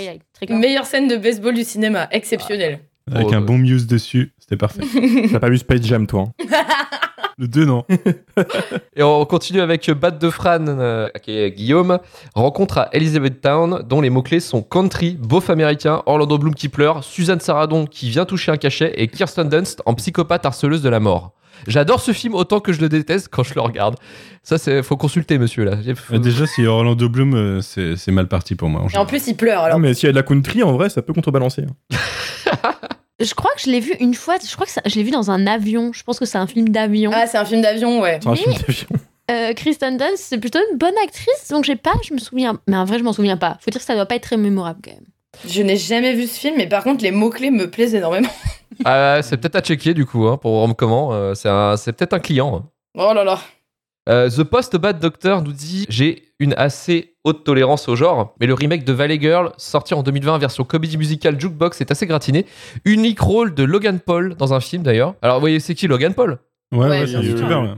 Meilleure 0.50 0.86
scène 0.86 1.08
de 1.08 1.16
baseball 1.16 1.54
du 1.54 1.64
cinéma, 1.64 2.08
exceptionnelle. 2.12 2.80
avec 3.14 3.28
Oh, 3.30 3.34
un 3.34 3.42
bon 3.42 3.58
Muse 3.58 3.88
dessus, 3.88 4.34
c'était 4.50 4.58
parfait. 4.58 4.82
T'as 5.32 5.40
pas 5.40 5.50
vu 5.50 5.58
Space 5.60 5.84
Jam, 5.84 6.08
toi 6.08 6.24
hein 6.40 6.46
Le 7.38 7.48
2, 7.48 7.66
non. 7.66 7.86
Et 8.96 9.04
on 9.04 9.24
continue 9.26 9.62
avec 9.62 9.90
Bat 9.92 10.12
de 10.12 10.30
Fran, 10.30 10.66
euh, 10.68 11.08
qui 11.22 11.38
est 11.38 11.52
Guillaume. 11.52 12.00
Rencontre 12.34 12.80
à 12.80 12.90
Elizabethtown, 12.92 13.84
dont 13.88 14.02
les 14.02 14.10
mots-clés 14.10 14.40
sont 14.40 14.62
country, 14.64 15.18
beauf 15.22 15.50
américain, 15.52 16.02
Orlando 16.08 16.38
Bloom 16.38 16.56
qui 16.56 16.68
pleure, 16.68 17.04
Suzanne 17.04 17.40
Sarandon 17.40 17.86
qui 17.86 18.10
vient 18.10 18.26
toucher 18.26 18.52
un 18.52 18.58
cachet 18.58 18.92
et 18.98 19.08
Kirsten 19.08 19.48
Dunst 19.48 19.82
en 19.86 19.94
psychopathe 19.94 20.46
harceleuse 20.46 20.82
de 20.82 20.90
la 20.90 21.00
mort. 21.00 21.34
J'adore 21.68 22.00
ce 22.00 22.12
film 22.14 22.34
autant 22.36 22.60
que 22.62 22.72
je 22.74 22.80
le 22.82 22.90
déteste 22.90 23.28
quand 23.32 23.44
je 23.44 23.54
le 23.54 23.62
regarde. 23.62 23.96
Ça, 24.44 24.58
c'est 24.58 24.82
faut 24.82 24.98
consulter, 24.98 25.38
monsieur 25.38 25.64
là. 25.66 25.78
Faut- 25.96 26.18
déjà, 26.18 26.48
si 26.48 26.66
Orlando 26.66 27.08
Bloom, 27.10 27.34
euh, 27.36 27.62
c'est 27.62 28.12
mal 28.12 28.28
parti 28.28 28.56
pour 28.56 28.70
moi. 28.70 28.82
en 28.82 28.88
Et 28.90 28.98
en 28.98 29.06
plus, 29.06 29.28
il 29.28 29.36
pleure 29.36 29.60
Non, 29.60 29.66
alors. 29.66 29.80
mais 29.80 29.94
s'il 29.94 30.08
y 30.08 30.10
a 30.10 30.14
de 30.14 30.18
la 30.18 30.24
country, 30.24 30.64
en 30.64 30.72
vrai, 30.74 30.90
ça 30.90 31.02
peut 31.02 31.14
contrebalancer. 31.14 31.66
Je 33.20 33.34
crois 33.34 33.52
que 33.56 33.62
je 33.62 33.70
l'ai 33.70 33.80
vu 33.80 33.94
une 34.00 34.14
fois. 34.14 34.36
Je 34.46 34.54
crois 34.54 34.66
que 34.66 34.72
ça- 34.72 34.82
je 34.86 34.96
l'ai 34.96 35.04
vu 35.04 35.12
dans 35.12 35.30
un 35.32 35.46
avion. 35.48 35.92
Je 35.94 36.04
pense 36.04 36.20
que 36.20 36.26
c'est 36.26 36.38
un 36.38 36.48
film 36.48 36.70
d'avion. 36.70 37.12
Ah, 37.14 37.28
c'est 37.28 37.38
un 37.38 37.46
film 37.46 37.62
d'avion, 37.62 38.00
ouais. 38.02 38.20
C'est 38.24 38.30
un 38.30 38.36
film 38.36 38.54
d'avion. 38.54 38.88
Euh, 39.32 39.54
Kristen 39.54 39.98
Dunst, 39.98 40.18
c'est 40.18 40.40
plutôt 40.40 40.60
une 40.72 40.78
bonne 40.78 40.96
actrice, 41.04 41.48
donc 41.52 41.64
j'ai 41.64 41.76
pas, 41.76 41.92
je 42.08 42.14
me 42.16 42.20
souviens. 42.20 42.60
Mais 42.68 42.76
en 42.78 42.86
vrai, 42.86 42.98
je 42.98 43.04
m'en 43.04 43.14
souviens 43.14 43.38
pas. 43.38 43.58
Faut 43.62 43.70
dire 43.70 43.80
que 43.80 43.86
ça 43.86 43.94
doit 43.94 44.08
pas 44.08 44.16
être 44.16 44.24
très 44.24 44.38
mémorable 44.38 44.80
quand 44.84 44.92
même. 44.92 45.06
Je 45.48 45.62
n'ai 45.62 45.78
jamais 45.78 46.14
vu 46.14 46.26
ce 46.26 46.40
film, 46.40 46.56
mais 46.58 46.66
par 46.68 46.84
contre, 46.84 47.04
les 47.04 47.12
mots-clés 47.12 47.52
me 47.52 47.70
plaisent 47.70 47.94
énormément. 47.96 48.30
Ah, 48.86 49.20
c'est 49.24 49.36
peut-être 49.38 49.56
à 49.58 49.62
checker 49.62 49.94
du 49.94 50.06
coup 50.06 50.28
hein, 50.28 50.38
pour 50.38 50.52
Rome 50.52 50.74
comment. 50.74 51.12
euh, 51.12 51.34
c'est 51.34 51.50
un- 51.50 51.76
c'est 51.76 51.92
peut-être 51.92 52.14
un 52.14 52.20
client. 52.20 52.56
hein. 52.56 52.70
Oh 52.98 53.14
là 53.14 53.24
là. 53.26 53.40
Euh, 54.08 54.30
The 54.30 54.44
Post 54.44 54.78
Bad 54.78 55.00
Doctor 55.00 55.42
nous 55.42 55.52
dit 55.52 55.86
J'ai 55.90 56.32
une 56.40 56.54
assez 56.56 57.16
haute 57.30 57.44
tolérance 57.44 57.88
au 57.88 57.96
genre, 57.96 58.36
mais 58.40 58.46
le 58.48 58.54
remake 58.54 58.84
de 58.84 58.94
Valley 58.94 59.20
Girl, 59.20 59.52
sorti 59.58 59.94
en 59.94 60.04
2020 60.04 60.38
version 60.38 60.64
comédie 60.64 60.98
musicale 60.98 61.40
Jukebox, 61.40 61.80
est 61.82 61.92
assez 61.92 62.06
gratiné. 62.08 62.46
Unique 62.86 63.20
rôle 63.20 63.54
de 63.56 63.64
Logan 63.64 64.00
Paul 64.00 64.36
dans 64.36 64.54
un 64.54 64.60
film 64.60 64.84
d'ailleurs. 64.84 65.16
Alors, 65.22 65.38
vous 65.38 65.42
voyez, 65.42 65.60
c'est 65.60 65.76
qui 65.76 65.88
Logan 65.88 66.14
Paul? 66.14 66.40
Ouais, 66.72 66.80
ouais, 66.80 66.88
Ouais, 67.02 67.08
c'est 67.08 67.16
un 67.16 67.22
youtubeur. 67.22 67.62
ouais. 67.64 67.70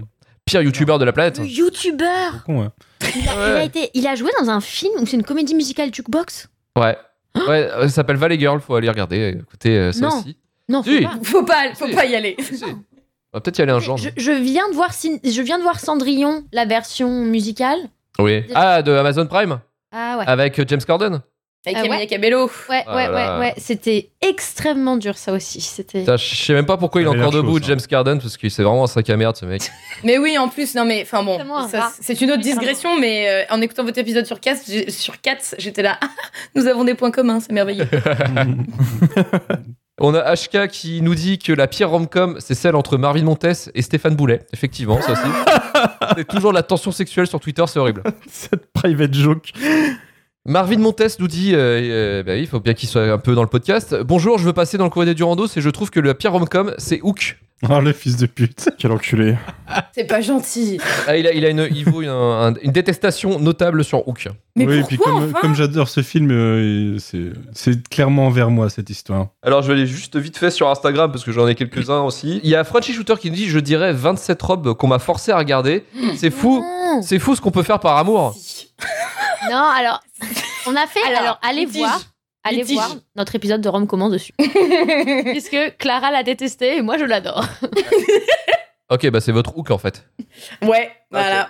Pire 0.46 0.62
youtubeur 0.64 0.98
de 1.00 1.06
la 1.06 1.14
planète. 1.14 1.38
Le 1.40 1.46
youtubeur 1.46 2.44
Con, 2.46 2.72
il, 3.16 3.30
a, 3.30 3.34
il 3.34 3.58
a 3.58 3.64
été, 3.64 3.90
il 3.94 4.08
a 4.08 4.16
joué 4.16 4.32
dans 4.40 4.50
un 4.50 4.60
film 4.60 4.94
où 5.00 5.06
c'est 5.06 5.16
une 5.18 5.24
comédie 5.24 5.54
musicale 5.56 5.94
jukebox? 5.94 6.50
Ouais. 6.78 6.98
Ouais, 7.36 7.70
euh, 7.72 7.84
ça 7.84 7.90
s'appelle 7.90 8.18
Valley 8.18 8.40
Girl, 8.40 8.60
faut 8.60 8.76
aller 8.76 8.90
regarder. 8.90 9.38
Écoutez, 9.42 9.78
euh, 9.78 9.92
ça 9.92 10.08
Non. 10.08 10.20
aussi. 10.20 10.38
Non, 10.68 10.84
faut 10.84 10.90
Si. 10.92 11.02
pas. 11.02 11.14
Faut 11.24 11.44
pas, 11.44 11.76
faut 11.76 11.88
Si. 11.88 11.94
pas 11.96 12.06
y 12.06 12.16
aller. 12.16 12.36
Si. 12.40 12.62
On 12.64 13.38
va 13.38 13.42
peut-être 13.42 13.60
y 13.60 13.62
aller 13.62 13.72
un 13.72 13.80
jour. 13.80 13.96
Je, 13.98 14.10
je 14.18 14.32
viens 14.32 14.68
de 14.70 14.74
voir, 14.74 14.92
je 14.92 15.42
viens 15.42 15.58
de 15.58 15.64
voir 15.64 15.80
Cendrillon, 15.80 16.44
la 16.52 16.66
version 16.66 17.24
musicale. 17.24 17.78
Oui. 18.22 18.44
Ah, 18.56 18.82
de 18.82 18.92
Amazon 18.92 19.26
Prime 19.28 19.60
Ah 19.92 20.18
ouais. 20.20 20.26
Avec 20.28 20.60
euh, 20.60 20.66
James 20.68 20.82
Corden 20.86 21.22
Avec 21.66 21.78
Ah 21.78 21.82
ouais. 21.82 21.88
Camilla 21.90 22.06
Cabello. 22.08 22.50
Ouais, 22.70 22.84
Ah 22.88 22.96
ouais, 22.96 23.08
là. 23.08 23.40
ouais, 23.40 23.46
ouais. 23.48 23.54
C'était 23.58 24.10
extrêmement 24.22 24.98
dur, 24.98 25.18
ça 25.18 25.32
aussi. 25.34 25.62
C'était. 25.62 26.00
Putain, 26.00 26.18
Je 26.18 26.36
sais 26.36 26.54
même 26.54 26.66
pas 26.66 26.78
pourquoi 26.78 27.02
il 27.02 27.04
est 27.04 27.08
Ça 27.08 27.12
avait 27.14 27.22
encore 27.22 27.34
l'air 27.34 27.44
debout, 27.44 27.58
chaud, 27.58 27.64
ça. 27.64 27.68
James 27.70 27.82
Corden, 27.90 28.20
parce 28.20 28.38
que 28.38 28.50
c'est 28.50 28.64
vraiment 28.64 28.84
un 28.86 28.88
sac 28.88 29.10
à 29.10 29.18
merde 29.18 29.36
ce 29.36 29.46
mec. 29.46 29.64
Mais 30.04 30.18
oui, 30.18 30.38
en 30.38 30.48
plus, 30.50 30.74
non 30.76 30.86
mais, 30.86 31.02
enfin 31.04 31.22
bon, 31.24 31.38
Tellement 31.38 31.60
un 31.60 31.68
ça, 31.68 31.80
rat. 31.82 31.92
c'est 32.00 32.20
une 32.22 32.32
autre 32.32 32.42
digression, 32.42 32.98
mais 33.00 33.28
euh, 33.30 33.44
en 33.54 33.62
écoutant 33.62 33.84
votre 33.84 34.00
épisode 34.00 34.26
sur 34.26 34.40
Cats, 34.40 34.56
j'ai- 34.68 34.90
sur 34.90 35.22
Cats, 35.22 35.54
j'étais 35.60 35.84
là, 35.84 36.00
Ah, 36.02 36.08
nous 36.56 36.66
avons 36.68 36.84
des 36.84 36.96
points 36.96 37.12
communs, 37.12 37.40
c'est 37.40 37.52
merveilleux. 37.54 37.88
On 40.04 40.16
a 40.16 40.36
HK 40.36 40.68
qui 40.68 41.04
nous 41.04 41.14
dit 41.14 41.38
que 41.38 41.54
la 41.54 41.68
pire 41.68 41.92
rom-com, 41.92 42.38
c'est 42.40 42.56
celle 42.56 42.76
entre 42.76 42.98
Marvin 42.98 43.22
Montes 43.22 43.70
et 43.76 43.84
Stéphane 43.84 44.16
Boulet. 44.16 44.40
Effectivement, 44.52 45.00
ça 45.00 45.12
aussi. 45.12 45.22
c'est 46.18 46.28
toujours 46.28 46.52
la 46.52 46.64
tension 46.64 46.92
sexuelle 46.92 47.28
sur 47.28 47.40
Twitter, 47.40 47.64
c'est 47.68 47.78
horrible. 47.78 48.02
Cette 48.28 48.66
private 48.74 49.14
joke. 49.14 49.52
Marvin 50.48 50.78
Montes 50.80 51.20
nous 51.20 51.28
dit, 51.28 51.54
euh, 51.54 51.58
euh, 51.60 52.24
bah 52.24 52.32
oui, 52.34 52.40
il 52.42 52.48
faut 52.48 52.60
bien 52.60 52.74
qu'il 52.74 52.90
soit 52.90 53.04
un 53.12 53.20
peu 53.20 53.36
dans 53.36 53.44
le 53.44 53.48
podcast. 53.48 53.96
Bonjour, 54.04 54.40
je 54.40 54.46
veux 54.46 54.54
passer 54.54 54.76
dans 54.78 54.86
le 54.86 54.90
courrier 54.90 55.14
du 55.14 55.22
rando, 55.24 55.46
et 55.46 55.62
je 55.62 55.70
trouve 55.70 55.92
que 55.92 56.00
la 56.00 56.16
pire 56.16 56.32
rom-com, 56.32 56.74
c'est 56.80 57.00
Hook. 57.04 57.38
Oh, 57.70 57.80
le 57.80 57.94
fils 57.94 58.18
de 58.18 58.26
pute. 58.26 58.70
Quel 58.80 58.92
enculé. 58.92 59.36
c'est 59.92 60.06
pas 60.06 60.20
gentil. 60.22 60.80
Ah, 61.08 61.16
il, 61.16 61.28
a, 61.28 61.34
il 61.34 61.46
a 61.46 61.50
une, 61.50 61.70
il 61.72 61.86
vaut 61.88 62.02
une, 62.02 62.10
un- 62.10 62.56
une 62.64 62.72
détestation 62.72 63.38
notable 63.38 63.84
sur 63.84 64.08
Hook. 64.08 64.30
Mais 64.56 64.66
oui, 64.66 64.80
pourquoi 64.80 64.88
puis 64.88 64.98
comme, 64.98 65.16
enfin 65.30 65.40
comme 65.42 65.54
j'adore 65.54 65.88
ce 65.88 66.02
film, 66.02 66.32
euh, 66.32 66.98
c'est 67.54 67.88
clairement 67.90 68.26
envers 68.26 68.50
moi 68.50 68.72
cette 68.72 68.90
histoire. 68.90 69.28
Alors, 69.44 69.62
je 69.62 69.68
vais 69.68 69.74
aller 69.76 69.86
juste 69.86 70.18
vite 70.18 70.38
fait 70.38 70.50
sur 70.50 70.72
Instagram 70.72 71.12
parce 71.12 71.24
que 71.24 71.32
j'en 71.32 71.48
ai 71.48 71.54
quelques-uns 71.54 72.02
aussi. 72.02 72.40
Il 72.44 72.50
y 72.50 72.56
a 72.56 72.64
Frenchy 72.64 72.94
Shooter 72.94 73.14
qui 73.20 73.30
nous 73.30 73.36
dit 73.38 73.48
Je 73.48 73.60
dirais 73.60 73.94
27 73.94 74.42
robes 74.42 74.74
qu'on 74.74 74.88
m'a 74.88 74.98
forcé 74.98 75.32
à 75.32 75.38
regarder. 75.38 75.86
C'est 76.16 76.32
fou, 76.32 76.62
Non, 76.64 77.04
c'est 77.04 77.20
fou 77.20 77.36
ce 77.36 77.42
qu'on 77.42 77.52
peut 77.52 77.62
faire 77.64 77.80
par 77.80 77.96
amour. 77.98 78.36
Non, 79.50 79.64
alors, 79.64 80.00
on 80.68 80.76
a 80.76 80.88
fait. 80.88 81.02
Alors, 81.04 81.20
Alors, 81.22 81.40
allez 81.42 81.66
litige. 81.66 81.78
voir. 81.80 82.02
Allez 82.44 82.58
Litige. 82.58 82.74
voir 82.76 82.96
notre 83.16 83.36
épisode 83.36 83.62
de 83.62 83.70
Rome 83.70 83.86
comment 83.88 84.10
dessus. 84.10 84.34
Puisque 85.26 85.78
Clara 85.78 86.10
l'a 86.12 86.24
détesté 86.24 86.78
et 86.78 86.82
moi 86.82 86.98
je 86.98 87.06
l'adore. 87.06 87.46
Ok, 88.90 89.10
bah 89.10 89.22
c'est 89.22 89.32
votre 89.32 89.56
Hook 89.58 89.72
en 89.72 89.78
fait. 89.78 90.06
Ouais, 90.62 90.92
voilà. 91.12 91.50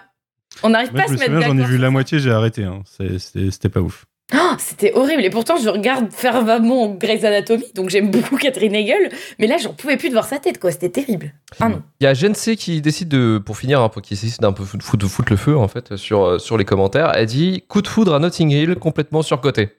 On 0.62 0.70
n'arrive 0.70 0.92
pas 0.92 1.04
à 1.04 1.08
se 1.08 1.14
me 1.14 1.18
mettre 1.18 1.42
j'en 1.48 1.58
ai 1.58 1.64
vu 1.64 1.80
la 1.80 1.90
moitié, 1.90 2.20
j'ai 2.20 2.32
arrêté. 2.32 2.64
hein. 2.66 2.84
C'était 3.18 3.70
pas 3.70 3.80
ouf. 3.80 4.06
Oh, 4.34 4.54
C'était 4.58 4.94
horrible. 4.94 5.24
Et 5.26 5.30
pourtant, 5.30 5.58
je 5.58 5.68
regarde 5.70 6.12
fervemment 6.12 6.88
Grey's 6.90 7.24
Anatomy, 7.24 7.66
donc 7.76 7.90
j'aime 7.90 8.10
beaucoup 8.12 8.38
Catherine 8.38 8.74
Hegel. 8.74 9.10
Mais 9.40 9.48
là, 9.48 9.58
j'en 9.58 9.74
pouvais 9.74 9.98
plus 9.98 10.08
de 10.10 10.14
voir 10.14 10.26
sa 10.26 10.40
tête, 10.40 10.60
quoi. 10.60 10.72
C'était 10.72 10.90
terrible. 10.90 11.34
Ah 11.60 11.68
non. 11.70 11.82
Il 12.00 12.06
y 12.06 12.08
a 12.08 12.14
Jensei 12.14 12.56
qui 12.56 12.82
décide 12.82 13.10
de, 13.10 13.42
pour 13.46 13.58
finir, 13.58 13.82
un 13.82 13.90
peu, 13.90 14.00
qui 14.02 14.14
décide 14.14 14.40
d'un 14.42 14.54
peu 14.54 14.64
foutre, 14.64 14.86
foutre- 14.86 15.08
foutre 15.08 15.32
le 15.32 15.38
feu 15.38 15.58
en 15.58 15.68
fait 15.68 15.96
sur, 15.98 16.24
euh, 16.24 16.40
sur 16.40 16.58
les 16.58 16.66
commentaires. 16.66 17.12
Elle 17.16 17.26
dit 17.26 17.64
Coup 17.68 17.82
de 17.82 17.88
foudre 17.88 18.14
à 18.16 18.20
Notting 18.20 18.50
Hill, 18.52 18.76
complètement 18.76 19.22
surcoté. 19.22 19.70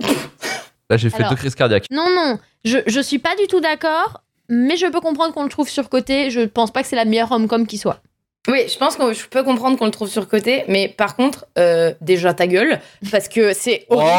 Là, 0.90 0.96
j'ai 0.96 1.08
fait 1.10 1.18
Alors. 1.18 1.30
deux 1.30 1.36
crises 1.36 1.54
cardiaques. 1.54 1.86
Non, 1.90 2.06
non, 2.14 2.38
je, 2.64 2.78
je 2.86 3.00
suis 3.00 3.18
pas 3.20 3.36
du 3.36 3.46
tout 3.46 3.60
d'accord, 3.60 4.22
mais 4.48 4.76
je 4.76 4.86
peux 4.86 5.00
comprendre 5.00 5.32
qu'on 5.32 5.44
le 5.44 5.48
trouve 5.48 5.68
surcoté. 5.68 6.30
Je 6.30 6.40
pense 6.40 6.72
pas 6.72 6.82
que 6.82 6.88
c'est 6.88 6.96
la 6.96 7.04
meilleure 7.04 7.28
rom-com 7.28 7.66
qui 7.66 7.78
soit. 7.78 8.00
Oui, 8.48 8.64
je 8.68 8.78
pense 8.78 8.96
que 8.96 9.12
je 9.12 9.26
peux 9.26 9.42
comprendre 9.42 9.78
qu'on 9.78 9.84
le 9.84 9.90
trouve 9.90 10.08
surcoté, 10.08 10.64
mais 10.66 10.88
par 10.88 11.14
contre, 11.14 11.46
euh, 11.58 11.92
déjà 12.00 12.32
ta 12.32 12.46
gueule, 12.46 12.80
parce 13.10 13.28
que 13.28 13.52
c'est 13.52 13.86
horrible. 13.90 14.10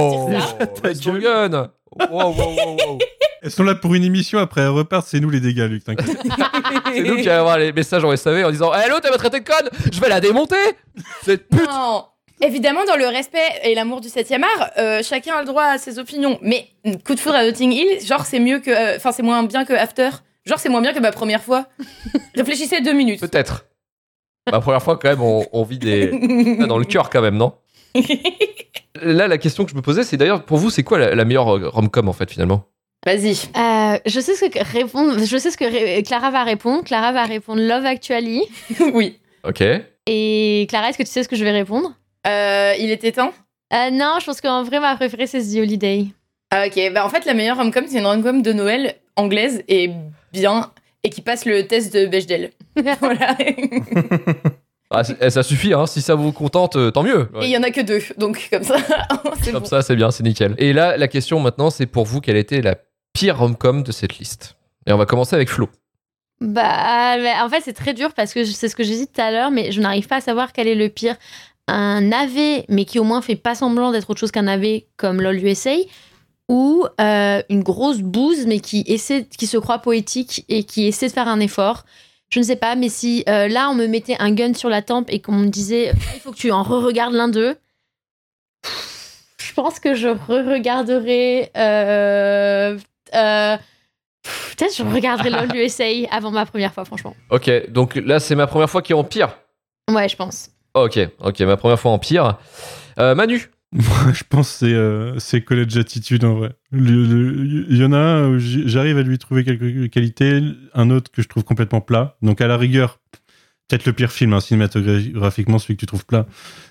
Oh 0.00 0.30
Ta 0.82 0.92
gueule 0.94 1.68
Wow, 2.10 2.32
wow, 2.32 2.54
wow, 2.54 2.76
wow. 2.76 2.98
Elles 3.42 3.50
sont 3.50 3.62
là 3.62 3.74
pour 3.74 3.94
une 3.94 4.04
émission, 4.04 4.38
après 4.38 4.62
elles 4.62 4.68
repartent, 4.68 5.06
c'est 5.06 5.20
nous 5.20 5.30
les 5.30 5.40
dégâts, 5.40 5.68
Luc, 5.68 5.84
t'inquiète. 5.84 6.16
C'est 6.92 7.02
nous 7.02 7.16
qui 7.16 7.28
allons 7.28 7.40
avoir 7.40 7.58
les 7.58 7.72
messages 7.72 8.04
en 8.04 8.16
SAV 8.16 8.44
en 8.44 8.50
disant 8.50 8.74
Hello, 8.74 8.96
t'as 9.00 9.10
m'a 9.10 9.16
traité 9.16 9.40
de 9.40 9.44
conne? 9.44 9.68
Je 9.92 10.00
vais 10.00 10.08
la 10.08 10.20
démonter 10.20 10.56
Cette 11.24 11.48
pute 11.48 11.68
Non. 11.68 12.04
Évidemment, 12.40 12.84
dans 12.84 12.96
le 12.96 13.06
respect 13.06 13.38
et 13.62 13.74
l'amour 13.74 14.00
du 14.00 14.08
7 14.08 14.32
art, 14.32 14.70
euh, 14.78 15.02
chacun 15.02 15.36
a 15.36 15.40
le 15.40 15.46
droit 15.46 15.64
à 15.64 15.78
ses 15.78 15.98
opinions. 15.98 16.38
Mais 16.42 16.68
coup 17.04 17.14
de 17.14 17.20
foudre 17.20 17.36
à 17.36 17.44
Notting 17.44 17.72
Hill, 17.72 18.04
genre 18.04 18.26
c'est 18.26 18.40
mieux 18.40 18.58
que, 18.60 18.70
euh, 18.70 18.96
enfin 18.96 19.12
c'est 19.12 19.22
moins 19.22 19.42
bien 19.44 19.64
que 19.64 19.72
After. 19.72 20.10
Genre 20.48 20.58
c'est 20.58 20.68
moins 20.68 20.80
bien 20.80 20.92
que 20.92 20.98
ma 21.00 21.12
première 21.12 21.42
fois. 21.42 21.66
Réfléchissez 22.34 22.80
deux 22.80 22.92
minutes. 22.94 23.20
Peut-être. 23.20 23.66
La 24.50 24.60
première 24.60 24.82
fois, 24.82 24.96
quand 24.96 25.08
même, 25.10 25.20
on, 25.20 25.44
on 25.52 25.62
vit 25.62 25.78
des. 25.78 26.10
Ah, 26.62 26.66
dans 26.66 26.78
le 26.78 26.84
cœur, 26.86 27.10
quand 27.10 27.20
même, 27.20 27.36
non? 27.36 27.52
Là, 29.02 29.28
la 29.28 29.38
question 29.38 29.64
que 29.64 29.70
je 29.70 29.76
me 29.76 29.82
posais, 29.82 30.02
c'est 30.02 30.16
d'ailleurs, 30.16 30.44
pour 30.44 30.56
vous, 30.58 30.70
c'est 30.70 30.82
quoi 30.82 30.98
la, 30.98 31.14
la 31.14 31.24
meilleure 31.24 31.56
euh, 31.56 31.68
rom-com, 31.68 32.08
en 32.08 32.12
fait, 32.12 32.30
finalement? 32.30 32.64
Vas-y. 33.06 33.32
Euh, 33.56 33.98
je 34.06 34.20
sais 34.20 34.34
ce 34.34 34.46
que 34.46 34.58
répondre. 34.72 35.18
Je 35.24 35.36
sais 35.36 35.50
ce 35.50 35.56
que 35.56 35.64
ré- 35.64 36.02
Clara 36.02 36.30
va 36.30 36.42
répondre. 36.44 36.82
Clara 36.82 37.12
va 37.12 37.24
répondre 37.24 37.60
Love 37.62 37.86
Actually. 37.86 38.42
oui. 38.94 39.18
Ok. 39.44 39.62
Et 40.06 40.66
Clara, 40.68 40.88
est-ce 40.88 40.98
que 40.98 41.02
tu 41.04 41.10
sais 41.10 41.22
ce 41.22 41.28
que 41.28 41.36
je 41.36 41.44
vais 41.44 41.52
répondre? 41.52 41.92
Euh, 42.26 42.72
il 42.78 42.90
était 42.90 43.12
temps? 43.12 43.32
Euh, 43.72 43.90
Non, 43.90 44.14
je 44.20 44.24
pense 44.26 44.40
qu'en 44.40 44.62
vrai, 44.64 44.80
ma 44.80 44.96
préférée, 44.96 45.26
c'est 45.26 45.40
The 45.42 45.58
Holiday. 45.58 46.06
Ah, 46.50 46.64
ok, 46.66 46.92
bah 46.94 47.04
en 47.04 47.10
fait 47.10 47.26
la 47.26 47.34
meilleure 47.34 47.58
rom-com 47.58 47.84
c'est 47.86 47.98
une 47.98 48.06
rom-com 48.06 48.40
de 48.40 48.52
Noël 48.54 48.94
anglaise 49.16 49.62
et 49.68 49.90
bien 50.32 50.70
et 51.04 51.10
qui 51.10 51.20
passe 51.22 51.44
le 51.44 51.66
test 51.66 51.92
de 51.94 52.06
Bechdel. 52.06 52.50
voilà. 53.00 53.36
Ah, 54.90 55.02
eh, 55.20 55.28
ça 55.28 55.42
suffit, 55.42 55.74
hein. 55.74 55.84
Si 55.86 56.00
ça 56.00 56.14
vous 56.14 56.32
contente, 56.32 56.76
euh, 56.76 56.90
tant 56.90 57.02
mieux. 57.02 57.28
Et 57.42 57.44
il 57.44 57.50
y 57.50 57.58
en 57.58 57.62
a 57.62 57.70
que 57.70 57.82
deux, 57.82 58.00
donc 58.16 58.48
comme 58.50 58.62
ça, 58.62 58.76
c'est 59.42 59.52
Comme 59.52 59.60
bon. 59.60 59.68
ça, 59.68 59.82
c'est 59.82 59.96
bien, 59.96 60.10
c'est 60.10 60.22
nickel. 60.22 60.54
Et 60.56 60.72
là, 60.72 60.96
la 60.96 61.08
question 61.08 61.40
maintenant, 61.40 61.68
c'est 61.68 61.84
pour 61.84 62.06
vous, 62.06 62.22
quelle 62.22 62.38
était 62.38 62.62
la 62.62 62.74
pire 63.12 63.38
rom-com 63.38 63.82
de 63.82 63.92
cette 63.92 64.18
liste? 64.18 64.56
Et 64.86 64.92
on 64.94 64.96
va 64.96 65.04
commencer 65.04 65.36
avec 65.36 65.50
Flo. 65.50 65.68
Bah, 66.40 67.18
mais 67.18 67.34
en 67.38 67.50
fait, 67.50 67.60
c'est 67.62 67.74
très 67.74 67.92
dur 67.92 68.14
parce 68.14 68.32
que 68.32 68.44
je- 68.44 68.52
c'est 68.52 68.70
ce 68.70 68.74
que 68.76 68.82
j'ai 68.82 68.94
dit 68.94 69.06
tout 69.06 69.20
à 69.20 69.30
l'heure, 69.30 69.50
mais 69.50 69.72
je 69.72 69.80
n'arrive 69.82 70.06
pas 70.08 70.16
à 70.16 70.20
savoir 70.22 70.54
quel 70.54 70.66
est 70.66 70.74
le 70.74 70.88
pire. 70.88 71.16
Un 71.66 72.10
AV, 72.10 72.64
mais 72.70 72.86
qui 72.86 72.98
au 72.98 73.04
moins 73.04 73.20
fait 73.20 73.36
pas 73.36 73.54
semblant 73.54 73.92
d'être 73.92 74.08
autre 74.08 74.20
chose 74.20 74.30
qu'un 74.32 74.46
AV 74.48 74.84
comme 74.96 75.20
LOL 75.20 75.36
USA, 75.44 75.74
ou 76.48 76.86
euh, 77.00 77.42
une 77.48 77.62
grosse 77.62 77.98
bouse, 77.98 78.46
mais 78.46 78.60
qui, 78.60 78.84
essaie, 78.86 79.26
qui 79.26 79.46
se 79.46 79.58
croit 79.58 79.78
poétique 79.78 80.44
et 80.48 80.64
qui 80.64 80.86
essaie 80.86 81.08
de 81.08 81.12
faire 81.12 81.28
un 81.28 81.40
effort. 81.40 81.84
Je 82.30 82.40
ne 82.40 82.44
sais 82.44 82.56
pas, 82.56 82.74
mais 82.74 82.88
si 82.88 83.24
euh, 83.28 83.48
là, 83.48 83.68
on 83.70 83.74
me 83.74 83.86
mettait 83.86 84.16
un 84.18 84.30
gun 84.32 84.54
sur 84.54 84.68
la 84.68 84.82
tempe 84.82 85.08
et 85.10 85.20
qu'on 85.20 85.32
me 85.32 85.48
disait 85.48 85.92
il 86.14 86.20
faut 86.20 86.32
que 86.32 86.36
tu 86.36 86.50
en 86.50 86.62
re-regardes 86.62 87.14
l'un 87.14 87.28
d'eux, 87.28 87.56
je 89.38 89.52
pense 89.54 89.80
que 89.80 89.94
je 89.94 90.08
re-regarderais. 90.08 91.50
Euh, 91.56 92.78
euh, 93.14 93.56
Peut-être 94.56 94.76
je 94.76 94.82
regarderai 94.82 95.30
LOL 95.30 95.48
USA 95.56 95.84
avant 96.10 96.30
ma 96.30 96.44
première 96.44 96.74
fois, 96.74 96.84
franchement. 96.84 97.14
Ok, 97.30 97.70
donc 97.70 97.94
là, 97.94 98.20
c'est 98.20 98.34
ma 98.34 98.46
première 98.46 98.68
fois 98.68 98.82
qui 98.82 98.92
est 98.92 98.96
en 98.96 99.04
pire. 99.04 99.38
Ouais, 99.90 100.08
je 100.08 100.16
pense. 100.16 100.50
Ok, 100.74 100.98
ok, 101.20 101.40
ma 101.40 101.56
première 101.56 101.80
fois 101.80 101.92
en 101.92 101.98
pire. 101.98 102.36
Euh, 102.98 103.14
Manu 103.14 103.50
Moi, 103.72 104.12
je 104.14 104.24
pense 104.28 104.48
c'est 104.48 104.72
euh, 104.72 105.18
c'est 105.18 105.42
College 105.42 105.76
Attitude 105.76 106.24
en 106.24 106.34
vrai. 106.34 106.54
Il 106.72 107.76
y 107.76 107.84
en 107.84 107.92
a 107.92 107.98
un 107.98 108.38
j'arrive 108.38 108.96
à 108.96 109.02
lui 109.02 109.18
trouver 109.18 109.44
quelques 109.44 109.90
qualités, 109.90 110.40
un 110.74 110.90
autre 110.90 111.10
que 111.10 111.20
je 111.20 111.28
trouve 111.28 111.44
complètement 111.44 111.82
plat. 111.82 112.16
Donc 112.22 112.40
à 112.40 112.46
la 112.46 112.56
rigueur, 112.56 112.98
peut-être 113.68 113.84
le 113.84 113.92
pire 113.92 114.10
film 114.10 114.32
hein, 114.32 114.40
cinématographiquement, 114.40 115.58
celui 115.58 115.74
que 115.74 115.80
tu 115.80 115.86
trouves 115.86 116.06
plat. 116.06 116.26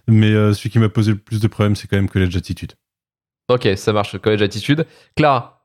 Mais 0.08 0.32
euh, 0.32 0.54
celui 0.54 0.72
qui 0.72 0.80
m'a 0.80 0.90
posé 0.90 1.12
le 1.12 1.18
plus 1.18 1.40
de 1.40 1.48
problèmes, 1.48 1.76
c'est 1.76 1.88
quand 1.88 1.98
même 1.98 2.10
College 2.10 2.36
Attitude. 2.36 2.74
Ok, 3.50 3.68
ça 3.78 3.94
marche, 3.94 4.18
collège 4.18 4.42
attitude. 4.42 4.86
Clara 5.16 5.57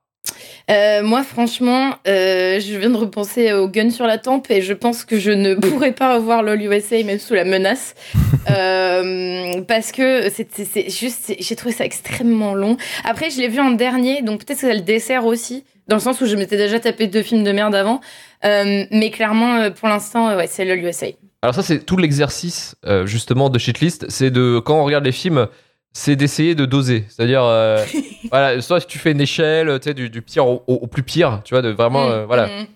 Euh, 0.71 1.03
moi, 1.03 1.23
franchement, 1.23 1.97
euh, 2.07 2.61
je 2.61 2.77
viens 2.77 2.91
de 2.91 2.97
repenser 2.97 3.53
au 3.53 3.69
gun 3.69 3.91
sur 3.91 4.07
la 4.07 4.19
tempe 4.19 4.51
et 4.51 4.63
je 4.63 4.73
pense 4.73 5.05
que 5.05 5.19
je 5.19 5.31
ne 5.31 5.55
pourrais 5.55 5.93
pas 5.93 6.15
revoir 6.15 6.43
LOL 6.43 6.63
USA 6.63 7.03
même 7.03 7.19
sous 7.19 7.35
la 7.35 7.45
menace. 7.45 7.95
Euh, 8.51 9.63
parce 9.69 9.93
que 9.93 10.29
c'est 10.29 10.91
juste, 10.91 11.33
j'ai 11.39 11.55
trouvé 11.55 11.73
ça 11.73 11.85
extrêmement 11.85 12.55
long. 12.55 12.77
Après, 13.05 13.31
je 13.31 13.39
l'ai 13.39 13.47
vu 13.47 13.61
en 13.61 13.71
dernier, 13.71 14.21
donc 14.21 14.45
peut-être 14.45 14.61
que 14.61 14.67
ça 14.67 14.75
le 14.75 14.81
dessert 14.81 15.27
aussi. 15.27 15.65
dans 15.87 15.95
le 15.95 16.03
sens 16.03 16.21
où 16.21 16.27
je 16.27 16.35
m'étais 16.35 16.57
déjà 16.57 16.81
tapé 16.81 17.07
deux 17.07 17.23
films 17.23 17.45
de 17.45 17.53
merde 17.53 17.75
avant. 17.75 18.01
Mais 18.43 19.11
clairement, 19.13 19.71
pour 19.71 19.89
l'instant, 19.89 20.37
ouais, 20.37 20.49
c'est 20.49 20.65
LOL 20.65 20.81
USA. 20.81 21.07
Alors 21.43 21.55
ça, 21.55 21.63
c'est 21.63 21.87
tout 21.87 21.97
l'exercice 21.97 22.75
justement 23.05 23.49
de 23.49 23.59
shitlist. 23.61 24.07
C'est 24.11 24.33
de 24.33 24.59
quand 24.59 24.81
on 24.81 24.85
regarde 24.85 25.05
les 25.05 25.13
films, 25.13 25.47
c'est 25.93 26.17
d'essayer 26.17 26.55
de 26.55 26.65
doser. 26.67 27.05
C'est-à-dire, 27.09 27.43
euh, 27.45 27.85
voilà, 28.31 28.61
soit 28.61 28.81
tu 28.87 28.99
fais 28.99 29.13
une 29.13 29.21
échelle, 29.21 29.79
tu 29.81 29.89
sais, 29.89 29.95
du, 29.95 30.09
du 30.11 30.23
pire 30.23 30.47
au, 30.47 30.63
au- 30.67 30.75
au 30.75 30.87
plus 30.87 31.03
pire, 31.03 31.41
tu 31.45 31.55
vois, 31.55 31.63
de 31.63 31.69
vraiment, 31.71 32.07
Mm, 32.09 32.13
euh, 32.13 32.27
voilà. 32.27 32.47
mm. 32.47 32.67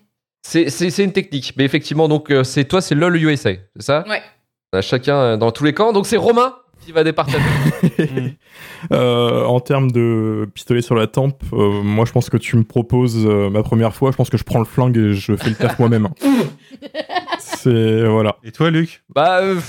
C'est 0.43 0.69
c'est- 0.69 0.89
c'est 0.91 1.03
une 1.03 1.11
technique. 1.13 1.53
Mais 1.57 1.65
effectivement, 1.65 2.07
donc 2.07 2.31
euh, 2.31 2.43
c'est 2.43 2.63
toi, 2.65 2.79
c'est 2.81 2.95
LOL 2.95 3.15
USA, 3.17 3.51
c'est 3.75 3.81
ça? 3.81 4.05
Ouais. 4.07 4.21
On 4.73 4.77
a 4.77 4.81
chacun 4.81 5.37
dans 5.37 5.51
tous 5.51 5.63
les 5.63 5.73
camps. 5.73 5.91
Donc 5.93 6.05
c'est 6.07 6.17
Romain 6.17 6.53
qui 6.85 6.91
va 6.91 7.03
départager. 7.03 7.43
Euh, 8.91 9.43
en 9.43 9.59
termes 9.59 9.89
de 9.91 10.47
pistolet 10.53 10.83
sur 10.83 10.93
la 10.93 11.07
tempe, 11.07 11.41
euh, 11.51 11.81
moi 11.81 12.05
je 12.05 12.11
pense 12.11 12.29
que 12.29 12.37
tu 12.37 12.55
me 12.57 12.63
proposes 12.63 13.25
euh, 13.25 13.49
ma 13.49 13.63
première 13.63 13.93
fois, 13.95 14.11
je 14.11 14.15
pense 14.17 14.29
que 14.29 14.37
je 14.37 14.43
prends 14.43 14.59
le 14.59 14.65
flingue 14.65 14.95
et 14.95 15.13
je 15.13 15.35
fais 15.35 15.49
le 15.49 15.55
taf 15.55 15.79
moi-même. 15.79 16.07
C'est 17.39 18.05
voilà. 18.05 18.35
Et 18.43 18.51
toi, 18.51 18.69
Luc? 18.69 19.03
Bah, 19.13 19.39
euh, 19.41 19.59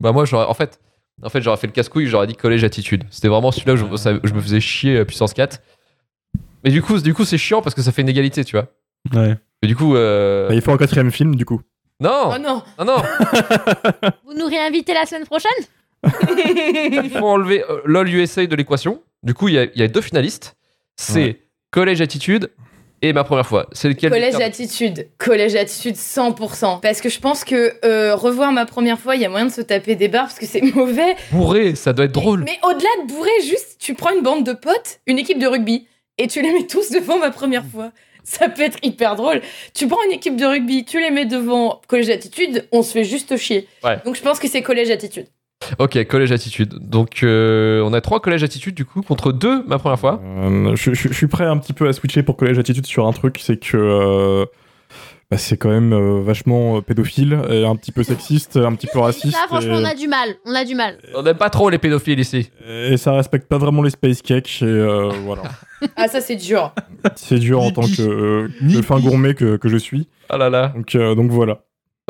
bah 0.00 0.12
moi, 0.12 0.24
j'aurais, 0.26 0.44
en 0.46 0.54
fait, 0.54 0.78
en 1.22 1.28
fait, 1.28 1.40
j'aurais 1.40 1.56
fait 1.56 1.66
le 1.66 1.72
casse-couille, 1.72 2.06
j'aurais 2.06 2.26
dit 2.26 2.34
collège 2.34 2.64
attitude. 2.64 3.04
C'était 3.10 3.28
vraiment 3.28 3.50
celui-là 3.52 3.74
où 3.74 3.76
je, 3.76 3.96
ça- 3.96 4.18
je 4.22 4.32
me 4.32 4.40
faisais 4.40 4.60
chier 4.60 4.98
à 4.98 5.04
puissance 5.04 5.34
4. 5.34 5.60
Mais 6.64 6.70
du 6.70 6.82
coup, 6.82 6.98
du 6.98 7.14
coup, 7.14 7.24
c'est 7.24 7.38
chiant 7.38 7.62
parce 7.62 7.74
que 7.74 7.82
ça 7.82 7.92
fait 7.92 8.02
une 8.02 8.08
égalité, 8.08 8.44
tu 8.44 8.56
vois. 8.56 8.68
Ouais. 9.14 9.36
Et 9.62 9.66
du 9.66 9.76
coup, 9.76 9.94
euh, 9.96 10.48
Bah, 10.48 10.54
il 10.54 10.60
faut 10.62 10.72
un 10.72 10.76
quatrième 10.78 11.10
film 11.10 11.34
du 11.36 11.44
coup. 11.44 11.60
non, 12.00 12.30
Oh 12.34 12.38
non 12.38 12.62
non, 12.78 12.84
non, 12.86 12.96
Vous 14.26 14.34
nous 14.34 14.46
réinvitez 14.46 14.94
la 14.94 15.06
semaine 15.06 15.24
prochaine? 15.26 15.50
Il 17.04 17.10
faut 17.10 17.26
enlever 17.28 17.62
euh, 17.68 17.80
LOL 17.84 18.08
USA 18.08 18.46
de 18.46 18.56
l'équation. 18.56 19.02
Du 19.22 19.34
coup, 19.34 19.48
il 19.48 19.54
y, 19.54 19.58
a- 19.58 19.64
il 19.64 19.76
y 19.78 19.82
a 19.82 19.88
deux 19.88 20.00
finalistes. 20.00 20.56
C'est 20.96 21.20
Ouais. 21.22 21.40
collège 21.70 22.00
attitude 22.00 22.50
et 23.02 23.12
ma 23.12 23.24
première 23.24 23.46
fois. 23.46 23.66
C'est 23.72 23.88
lequel 23.88 24.10
Collège 24.10 24.34
attitude, 24.36 25.08
collège 25.18 25.54
attitude 25.54 25.96
100%. 25.96 26.80
Parce 26.80 27.00
que 27.00 27.08
je 27.08 27.18
pense 27.18 27.44
que 27.44 27.74
euh, 27.84 28.14
revoir 28.14 28.52
ma 28.52 28.66
première 28.66 28.98
fois, 28.98 29.16
il 29.16 29.22
y 29.22 29.24
a 29.24 29.28
moyen 29.28 29.46
de 29.46 29.52
se 29.52 29.60
taper 29.60 29.94
des 29.94 30.08
barres 30.08 30.26
parce 30.26 30.38
que 30.38 30.46
c'est 30.46 30.60
mauvais. 30.74 31.16
bourré, 31.32 31.74
ça 31.74 31.92
doit 31.92 32.06
être 32.06 32.12
drôle. 32.12 32.44
Mais 32.44 32.58
au-delà 32.62 32.88
de 33.02 33.08
bourré, 33.12 33.30
juste 33.42 33.76
tu 33.78 33.94
prends 33.94 34.14
une 34.14 34.22
bande 34.22 34.44
de 34.44 34.52
potes, 34.52 35.00
une 35.06 35.18
équipe 35.18 35.38
de 35.38 35.46
rugby, 35.46 35.86
et 36.18 36.26
tu 36.26 36.42
les 36.42 36.52
mets 36.52 36.66
tous 36.66 36.90
devant 36.90 37.18
ma 37.18 37.30
première 37.30 37.64
fois. 37.64 37.92
Ça 38.22 38.48
peut 38.48 38.62
être 38.62 38.78
hyper 38.82 39.16
drôle. 39.16 39.40
Tu 39.74 39.88
prends 39.88 40.02
une 40.04 40.12
équipe 40.12 40.36
de 40.36 40.44
rugby, 40.44 40.84
tu 40.84 41.00
les 41.00 41.10
mets 41.10 41.24
devant 41.24 41.80
collège 41.88 42.10
attitude, 42.10 42.68
on 42.70 42.82
se 42.82 42.92
fait 42.92 43.04
juste 43.04 43.36
chier. 43.38 43.66
Ouais. 43.82 43.96
Donc 44.04 44.14
je 44.14 44.22
pense 44.22 44.38
que 44.38 44.46
c'est 44.46 44.62
collège 44.62 44.90
attitude. 44.90 45.26
Ok, 45.78 46.02
collège 46.06 46.32
attitude. 46.32 46.74
Donc, 46.80 47.22
euh, 47.22 47.82
on 47.82 47.92
a 47.92 48.00
trois 48.00 48.20
collèges 48.20 48.42
attitude 48.42 48.74
du 48.74 48.84
coup 48.84 49.02
contre 49.02 49.32
deux 49.32 49.62
ma 49.66 49.78
première 49.78 49.98
fois. 49.98 50.20
Euh, 50.24 50.74
je, 50.74 50.94
je- 50.94 51.08
je 51.08 51.14
suis 51.14 51.26
prêt 51.26 51.44
un 51.44 51.58
petit 51.58 51.72
peu 51.72 51.86
à 51.86 51.92
switcher 51.92 52.22
pour 52.22 52.36
collège 52.36 52.58
attitude 52.58 52.86
sur 52.86 53.06
un 53.06 53.12
truc, 53.12 53.38
c'est 53.40 53.58
que 53.58 53.76
euh, 53.76 54.46
bah, 55.30 55.36
c'est 55.36 55.56
quand 55.58 55.68
même 55.68 55.92
euh, 55.92 56.22
vachement 56.22 56.80
pédophile 56.82 57.38
et 57.50 57.64
un 57.64 57.76
petit 57.76 57.92
peu 57.92 58.02
sexiste, 58.02 58.56
un 58.56 58.74
petit 58.74 58.88
peu 58.92 58.98
raciste. 58.98 59.36
Ça, 59.36 59.44
franchement, 59.46 59.78
et, 59.78 59.82
on 59.82 59.84
a 59.84 59.94
du 59.94 60.08
mal. 60.08 60.30
On 60.46 60.54
a 60.54 60.64
du 60.64 60.74
mal. 60.74 60.98
On 61.14 61.22
n'aime 61.22 61.36
pas 61.36 61.50
trop 61.50 61.68
les 61.70 61.78
pédophiles 61.78 62.18
ici. 62.18 62.50
et 62.66 62.96
ça 62.96 63.12
respecte 63.12 63.46
pas 63.46 63.58
vraiment 63.58 63.82
les 63.82 63.90
space 63.90 64.22
cakes 64.22 64.62
et 64.62 64.64
euh, 64.64 65.10
voilà. 65.24 65.42
Ah 65.96 66.08
ça 66.08 66.20
c'est 66.20 66.36
dur. 66.36 66.74
C'est 67.16 67.38
dur 67.38 67.62
en 67.62 67.70
tant 67.70 67.80
que, 67.80 68.02
euh, 68.02 68.48
que 68.70 68.82
fin 68.82 69.00
gourmet 69.00 69.32
que, 69.34 69.56
que 69.56 69.68
je 69.70 69.78
suis. 69.78 70.08
Ah 70.28 70.36
là 70.36 70.50
là. 70.50 70.72
Donc, 70.76 70.94
euh, 70.94 71.14
donc 71.14 71.30
voilà. 71.30 71.60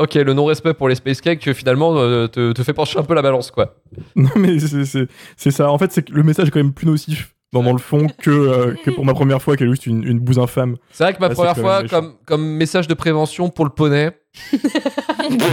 Ok, 0.01 0.15
le 0.15 0.33
non-respect 0.33 0.75
pour 0.75 0.89
les 0.89 0.95
space 0.95 1.21
cakes 1.21 1.47
euh, 1.49 1.55
finalement 1.55 1.97
euh, 1.97 2.27
te, 2.27 2.53
te 2.53 2.63
fait 2.63 2.73
pencher 2.73 2.99
un 2.99 3.03
peu 3.03 3.15
la 3.15 3.23
balance 3.23 3.51
quoi. 3.51 3.77
Non 4.17 4.31
mais 4.37 4.59
c'est- 4.59 4.85
c'est 4.85 5.07
c'est 5.37 5.51
ça. 5.51 5.71
En 5.71 5.79
fait, 5.79 5.93
c'est 5.93 6.03
que 6.03 6.13
le 6.13 6.23
message 6.23 6.49
est 6.49 6.51
quand 6.51 6.61
même 6.63 6.73
plus 6.73 6.87
nocif 6.87 7.35
dans, 7.53 7.63
dans 7.65 7.73
le 7.73 7.79
fond 7.79 8.07
que, 8.23 8.31
euh, 8.31 8.75
que 8.85 8.91
pour 8.93 9.05
ma 9.05 9.13
première 9.13 9.43
fois 9.43 9.57
qui 9.57 9.65
est 9.65 9.69
juste 9.69 9.87
une, 9.87 10.05
une 10.05 10.21
bouse 10.21 10.39
infâme. 10.39 10.77
C'est 10.93 11.03
vrai 11.05 11.15
que 11.15 11.21
ma 11.21 11.29
Là, 11.29 11.35
c'est 11.35 11.39
première 11.43 11.57
fois, 11.57 11.83
comme, 11.89 12.15
comme 12.25 12.47
message 12.57 12.87
de 12.89 12.95
prévention 12.95 13.49
pour 13.51 13.65
le 13.65 13.71
poney, 13.73 14.13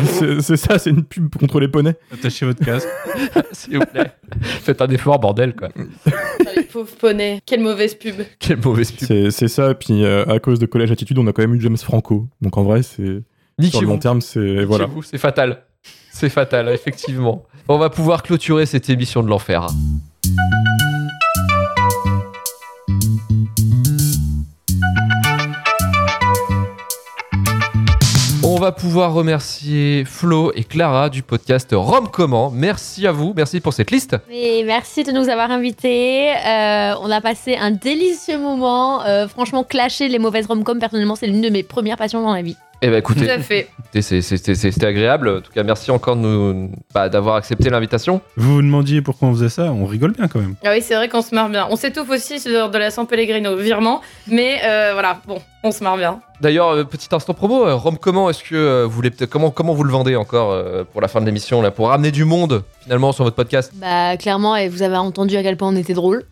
C'est 0.06 0.42
c'est 0.42 0.58
ça, 0.58 0.78
c'est 0.80 0.90
une 0.92 1.04
pub 1.04 1.34
contre 1.36 1.60
les 1.60 1.68
poneys. 1.68 1.96
Attachez 2.14 2.46
votre 2.46 2.64
casque. 2.64 2.88
s'il 3.52 3.78
vous 3.80 3.86
plaît, 3.86 4.12
faites 4.42 4.82
un 4.82 4.88
effort 4.90 5.20
bordel 5.20 5.56
quoi. 5.56 5.70
Putain, 5.70 6.52
les 6.56 6.64
pauvres 6.64 6.96
poneys. 7.00 7.40
Quelle 7.46 7.62
mauvaise 7.62 7.96
pub. 7.96 8.16
Quelle 8.40 8.58
mauvaise 8.64 8.92
pub. 8.92 9.08
C'est 9.08 9.32
c'est 9.32 9.48
ça. 9.48 9.74
Puis 9.74 10.04
euh, 10.04 10.26
à 10.26 10.40
cause 10.40 10.60
de 10.60 10.66
Collège 10.66 10.92
Attitude, 10.92 11.18
on 11.20 11.28
a 11.28 11.34
quand 11.34 11.42
même 11.42 11.56
eu 11.56 11.62
James 11.62 11.78
Franco. 11.78 12.28
Donc 12.42 12.58
en 12.58 12.64
vrai, 12.64 12.82
c'est 12.84 13.24
sur 13.64 13.82
le 13.82 13.88
long 13.88 13.98
terme, 13.98 14.22
c'est 14.22 14.64
voilà. 14.64 14.86
Niquez-vous, 14.86 15.04
C'est 15.04 15.18
fatal. 15.18 15.64
C'est 16.12 16.30
fatal, 16.30 16.70
effectivement. 16.74 17.44
On 17.68 17.78
va 17.78 17.90
pouvoir 17.90 18.24
clôturer 18.24 18.66
cette 18.66 18.90
émission 18.90 19.24
de 19.24 19.28
l'enfer. 19.30 19.68
On 28.44 28.60
va 28.60 28.72
pouvoir 28.72 29.14
remercier 29.14 30.04
Flo 30.06 30.52
et 30.56 30.64
Clara 30.64 31.10
du 31.10 31.22
podcast 31.22 31.70
Rome 31.74 32.10
Comment. 32.12 32.50
Merci 32.50 33.06
à 33.06 33.12
vous, 33.12 33.34
merci 33.36 33.60
pour 33.60 33.74
cette 33.74 33.92
liste. 33.92 34.18
Et 34.32 34.64
merci 34.64 35.04
de 35.04 35.12
nous 35.12 35.30
avoir 35.30 35.52
invités. 35.52 36.32
Euh, 36.32 36.96
on 37.02 37.12
a 37.12 37.22
passé 37.22 37.56
un 37.56 37.72
délicieux 37.72 38.40
moment. 38.40 39.04
Euh, 39.04 39.28
franchement, 39.28 39.64
clasher 39.64 40.08
les 40.08 40.18
mauvaises 40.18 40.48
rom-com, 40.48 40.80
personnellement, 40.80 41.16
c'est 41.16 41.28
l'une 41.28 41.42
de 41.42 41.50
mes 41.50 41.64
premières 41.64 41.98
passions 41.98 42.22
dans 42.22 42.34
la 42.34 42.42
vie. 42.42 42.56
Eh 42.82 42.90
ben 42.90 42.98
écoutez, 42.98 43.26
c'était 44.02 44.86
agréable. 44.86 45.30
En 45.30 45.42
tout 45.42 45.52
cas, 45.52 45.64
merci 45.64 45.90
encore 45.90 46.16
nous- 46.16 46.72
bah, 46.94 47.10
d'avoir 47.10 47.36
accepté 47.36 47.70
l'invitation. 47.72 48.22
Vous 48.36 48.56
vous 48.56 48.62
demandiez 48.62 49.02
pourquoi 49.02 49.30
on 49.30 49.34
faisait 49.34 49.50
ça 49.50 49.64
On 49.72 49.86
rigole 49.86 50.12
bien 50.12 50.28
quand 50.28 50.40
même. 50.40 50.56
Ah 50.64 50.70
oui, 50.74 50.82
c'est 50.84 50.94
vrai 50.96 51.10
qu'on 51.10 51.24
se 51.24 51.34
marre 51.34 51.50
bien. 51.50 51.68
On 51.72 51.76
s'étouffe 51.76 52.10
aussi 52.12 52.40
sur 52.40 52.70
de 52.70 52.78
la 52.78 52.92
San 52.92 53.08
Pellegrino, 53.08 53.56
virement. 53.56 54.02
Mais 54.28 54.60
euh, 54.64 54.92
voilà, 54.94 55.20
bon, 55.28 55.40
on 55.64 55.72
se 55.72 55.84
marre 55.84 55.98
bien. 55.98 56.20
D'ailleurs, 56.40 56.70
euh, 56.70 56.84
petit 56.84 57.08
instant 57.12 57.34
promo, 57.34 57.66
euh, 57.66 57.74
Rome 57.74 57.98
comment 58.00 58.30
est-ce 58.30 58.44
que 58.44 58.56
euh, 58.56 58.84
vous 58.86 58.92
voulez 58.92 59.10
peut-être- 59.10 59.32
comment 59.32 59.50
comment 59.50 59.74
vous 59.74 59.84
le 59.84 59.92
vendez 59.92 60.16
encore 60.16 60.52
euh, 60.52 60.84
pour 60.84 61.02
la 61.02 61.08
fin 61.08 61.20
de 61.20 61.26
l'émission 61.26 61.64
là 61.64 61.72
pour 61.72 61.88
ramener 61.88 62.12
du 62.12 62.26
monde 62.26 62.64
finalement 62.84 63.12
sur 63.12 63.24
votre 63.24 63.36
podcast? 63.36 63.72
Bah, 63.76 64.18
clairement, 64.18 64.56
et 64.56 64.70
vous 64.70 64.84
avez 64.84 64.98
entendu 64.98 65.36
à 65.36 65.42
quel 65.42 65.58
point 65.58 65.70
on 65.70 65.76
était 65.76 65.96
drôle. 65.96 66.26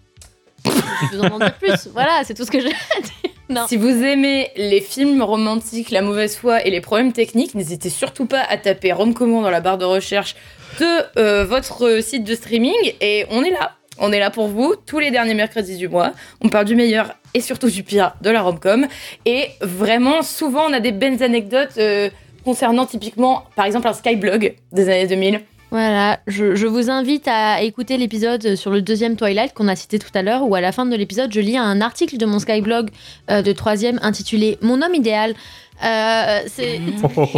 Je 0.65 1.17
vous 1.17 1.23
en 1.23 1.39
dire 1.39 1.55
plus. 1.55 1.89
Voilà, 1.91 2.21
c'est 2.23 2.35
tout 2.35 2.45
ce 2.45 2.51
que 2.51 2.59
j'ai 2.59 2.67
à 2.67 3.01
dire. 3.01 3.31
Si 3.67 3.77
vous 3.77 4.03
aimez 4.03 4.49
les 4.55 4.81
films 4.81 5.21
romantiques, 5.21 5.91
la 5.91 6.01
mauvaise 6.01 6.35
foi 6.35 6.65
et 6.65 6.71
les 6.71 6.81
problèmes 6.81 7.13
techniques, 7.13 7.53
n'hésitez 7.53 7.89
surtout 7.89 8.25
pas 8.25 8.41
à 8.41 8.57
taper 8.57 8.91
Rome 8.91 9.13
dans 9.13 9.49
la 9.49 9.61
barre 9.61 9.77
de 9.77 9.85
recherche 9.85 10.35
de 10.79 11.19
euh, 11.19 11.45
votre 11.45 12.01
site 12.01 12.23
de 12.23 12.33
streaming 12.33 12.73
et 13.01 13.25
on 13.29 13.43
est 13.43 13.51
là. 13.51 13.73
On 13.97 14.11
est 14.11 14.19
là 14.19 14.29
pour 14.29 14.47
vous 14.47 14.75
tous 14.75 14.99
les 14.99 15.11
derniers 15.11 15.35
mercredis 15.35 15.77
du 15.77 15.87
mois. 15.87 16.13
On 16.41 16.49
parle 16.49 16.65
du 16.65 16.75
meilleur 16.75 17.15
et 17.33 17.39
surtout 17.39 17.69
du 17.69 17.83
pire 17.83 18.15
de 18.21 18.29
la 18.29 18.41
romcom. 18.41 18.87
Et 19.25 19.49
vraiment, 19.61 20.21
souvent, 20.21 20.65
on 20.67 20.73
a 20.73 20.79
des 20.79 20.91
belles 20.91 21.23
anecdotes 21.23 21.77
euh, 21.77 22.09
concernant 22.43 22.85
typiquement, 22.85 23.43
par 23.55 23.65
exemple, 23.65 23.87
un 23.87 23.93
Skyblog 23.93 24.55
des 24.71 24.89
années 24.89 25.07
2000. 25.07 25.41
Voilà, 25.75 26.21
je, 26.25 26.67
vous 26.67 26.89
invite 26.89 27.27
à 27.27 27.61
écouter 27.61 27.97
l'épisode 27.97 28.55
sur 28.55 28.71
le 28.71 28.81
deuxième 28.81 29.17
Twilight 29.17 29.53
qu'on 29.53 29.67
a 29.67 29.75
cité 29.75 29.99
tout 29.99 30.09
à 30.13 30.21
l'heure, 30.21 30.47
où 30.47 30.55
à 30.55 30.61
la 30.61 30.71
fin 30.71 30.85
de 30.85 30.95
l'épisode, 30.95 31.33
je 31.33 31.41
lis 31.41 31.57
un 31.57 31.81
article 31.81 32.15
de 32.15 32.25
mon 32.25 32.39
Skyblog 32.39 32.91
euh, 33.29 33.41
de 33.41 33.51
troisième 33.51 33.99
intitulé 34.01 34.57
Mon 34.61 34.81
homme 34.81 34.95
idéal. 34.95 35.33
Euh, 35.83 36.39
c'est 36.47 36.79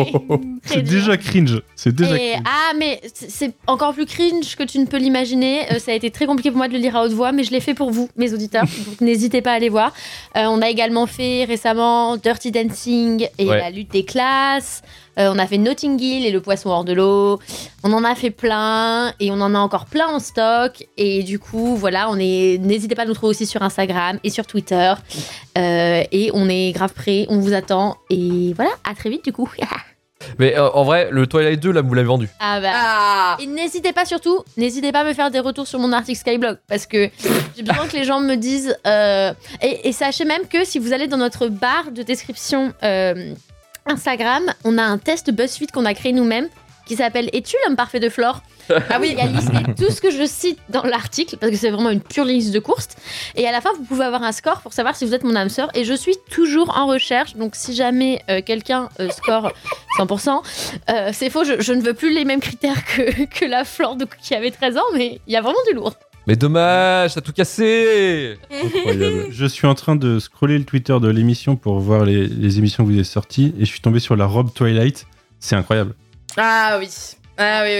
C'est 0.63 0.81
déjà 0.81 1.17
cringe. 1.17 1.61
C'est 1.75 1.93
déjà 1.95 2.15
Et- 2.15 2.31
cringe. 2.33 2.43
ah, 2.45 2.73
mais 2.77 3.01
c'est 3.13 3.53
encore 3.67 3.93
plus 3.93 4.05
cringe 4.05 4.55
que 4.55 4.63
tu 4.63 4.79
ne 4.79 4.85
peux 4.85 4.97
l'imaginer. 4.97 5.61
Euh, 5.71 5.79
ça 5.79 5.91
a 5.91 5.95
été 5.95 6.11
très 6.11 6.25
compliqué 6.25 6.49
pour 6.51 6.57
moi 6.57 6.67
de 6.67 6.73
le 6.73 6.79
lire 6.79 6.95
à 6.95 7.03
haute 7.03 7.13
voix, 7.13 7.31
mais 7.31 7.43
je 7.43 7.51
l'ai 7.51 7.59
fait 7.61 7.73
pour 7.73 7.91
vous, 7.91 8.09
mes 8.15 8.33
auditeurs. 8.33 8.65
Donc 8.87 9.01
n'hésitez 9.01 9.41
pas 9.41 9.51
à 9.51 9.55
aller 9.55 9.69
voir. 9.69 9.93
Euh, 10.35 10.43
on 10.49 10.61
a 10.61 10.69
également 10.69 11.07
fait 11.07 11.45
récemment 11.45 12.17
Dirty 12.17 12.51
Dancing 12.51 13.27
et 13.37 13.47
Ouais. 13.47 13.59
la 13.59 13.69
lutte 13.69 13.91
des 13.91 14.03
classes. 14.03 14.81
Euh, 15.17 15.31
on 15.33 15.39
a 15.39 15.47
fait 15.47 15.57
Notting 15.57 15.99
Hill 15.99 16.25
et 16.27 16.31
le 16.31 16.41
poisson 16.41 16.69
hors 16.69 16.83
de 16.83 16.93
l'eau. 16.93 17.39
On 17.83 17.91
en 17.91 18.03
a 18.03 18.13
fait 18.13 18.29
plein 18.29 19.13
et 19.19 19.31
on 19.31 19.41
en 19.41 19.55
a 19.55 19.57
encore 19.57 19.85
plein 19.85 20.07
en 20.09 20.19
stock. 20.19 20.85
Et 20.95 21.23
du 21.23 21.39
coup, 21.39 21.75
voilà, 21.75 22.07
on 22.11 22.19
est. 22.19 22.59
N'hésitez 22.61 22.93
pas 22.93 23.01
à 23.01 23.05
nous 23.05 23.15
trouver 23.15 23.31
aussi 23.31 23.47
sur 23.47 23.63
Instagram 23.63 24.19
et 24.23 24.29
sur 24.29 24.45
Twitter. 24.45 24.93
Euh, 25.57 26.03
et 26.11 26.29
on 26.35 26.47
est 26.49 26.71
grave 26.71 26.93
prêts, 26.93 27.25
on 27.29 27.39
vous 27.39 27.53
attend. 27.53 27.97
Et 28.11 28.26
voilà, 28.55 28.71
à 28.83 28.93
très 28.95 29.09
vite 29.09 29.23
du 29.23 29.31
coup. 29.33 29.49
Mais 30.39 30.57
euh, 30.57 30.69
en 30.71 30.83
vrai, 30.83 31.09
le 31.11 31.27
Twilight 31.27 31.59
2 31.59 31.71
là 31.71 31.81
vous 31.81 31.93
l'avez 31.93 32.07
vendu. 32.07 32.27
Ah 32.39 32.59
bah. 32.59 33.37
Et 33.41 33.45
n'hésitez 33.45 33.93
pas 33.93 34.03
surtout, 34.03 34.43
n'hésitez 34.57 34.91
pas 34.91 35.01
à 35.01 35.03
me 35.03 35.13
faire 35.13 35.29
des 35.31 35.39
retours 35.39 35.67
sur 35.67 35.79
mon 35.79 35.91
article 35.93 36.17
Skyblog 36.19 36.57
parce 36.67 36.85
que 36.87 37.09
j'ai 37.55 37.63
besoin 37.63 37.87
que 37.87 37.95
les 37.95 38.03
gens 38.03 38.19
me 38.19 38.35
disent. 38.35 38.75
euh, 38.87 39.31
et, 39.61 39.87
et 39.87 39.91
sachez 39.91 40.25
même 40.25 40.47
que 40.47 40.65
si 40.65 40.79
vous 40.79 40.91
allez 40.91 41.07
dans 41.07 41.17
notre 41.17 41.47
barre 41.47 41.91
de 41.91 42.01
description 42.01 42.73
euh, 42.83 43.33
Instagram, 43.85 44.43
on 44.65 44.77
a 44.77 44.83
un 44.83 44.97
test 44.97 45.31
BuzzFeed 45.31 45.71
qu'on 45.71 45.85
a 45.85 45.93
créé 45.93 46.11
nous-mêmes 46.13 46.49
qui 46.87 46.95
s'appelle 46.95 47.29
Es-tu 47.33 47.55
l'homme 47.65 47.75
parfait 47.75 47.99
de 47.99 48.09
Flore 48.09 48.41
Ah 48.69 48.97
oui, 48.99 49.09
il 49.13 49.17
y 49.17 49.21
a 49.21 49.27
listé 49.27 49.57
tout 49.77 49.91
ce 49.91 50.01
que 50.01 50.11
je 50.11 50.25
cite 50.25 50.57
dans 50.69 50.83
l'article 50.83 51.37
parce 51.37 51.51
que 51.51 51.57
c'est 51.57 51.69
vraiment 51.69 51.89
une 51.89 52.01
pure 52.01 52.25
liste 52.25 52.51
de 52.53 52.59
courses. 52.59 52.89
Et 53.35 53.47
à 53.47 53.51
la 53.51 53.61
fin, 53.61 53.69
vous 53.77 53.83
pouvez 53.85 54.03
avoir 54.05 54.23
un 54.23 54.31
score 54.33 54.61
pour 54.61 54.73
savoir 54.73 54.95
si 54.95 55.05
vous 55.05 55.13
êtes 55.13 55.23
mon 55.23 55.35
âme 55.35 55.49
sœur. 55.49 55.69
Et 55.75 55.83
je 55.85 55.93
suis 55.93 56.15
toujours 56.29 56.77
en 56.77 56.87
recherche. 56.87 57.35
Donc 57.35 57.55
si 57.55 57.73
jamais 57.75 58.21
euh, 58.29 58.41
quelqu'un 58.45 58.89
euh, 58.99 59.09
score 59.09 59.51
100%, 59.99 60.41
euh, 60.89 61.09
c'est 61.13 61.29
faux. 61.29 61.43
Je, 61.45 61.61
je 61.61 61.71
ne 61.73 61.81
veux 61.81 61.93
plus 61.93 62.13
les 62.13 62.25
mêmes 62.25 62.41
critères 62.41 62.83
que, 62.85 63.25
que 63.39 63.45
la 63.45 63.63
Flore 63.63 63.95
de- 63.95 64.07
qui 64.21 64.35
avait 64.35 64.51
13 64.51 64.77
ans, 64.77 64.81
mais 64.95 65.21
il 65.27 65.33
y 65.33 65.37
a 65.37 65.41
vraiment 65.41 65.59
du 65.69 65.73
lourd. 65.75 65.93
Mais 66.27 66.35
dommage, 66.35 67.13
t'as 67.13 67.21
tout 67.21 67.31
cassé 67.31 68.37
Incroyable. 68.51 69.27
je 69.31 69.45
suis 69.45 69.65
en 69.65 69.75
train 69.75 69.95
de 69.95 70.19
scroller 70.19 70.57
le 70.57 70.65
Twitter 70.65 70.97
de 70.99 71.07
l'émission 71.07 71.55
pour 71.55 71.79
voir 71.79 72.03
les, 72.03 72.27
les 72.27 72.57
émissions 72.57 72.83
que 72.83 72.89
vous 72.89 72.95
avez 72.95 73.05
sorties 73.05 73.53
et 73.57 73.61
je 73.61 73.69
suis 73.71 73.79
tombé 73.79 74.01
sur 74.01 74.17
la 74.17 74.25
robe 74.25 74.53
Twilight. 74.53 75.07
C'est 75.39 75.55
incroyable. 75.55 75.93
Ah 76.37 76.77
oui. 76.79 76.89
Ah 77.37 77.63
oui, 77.65 77.71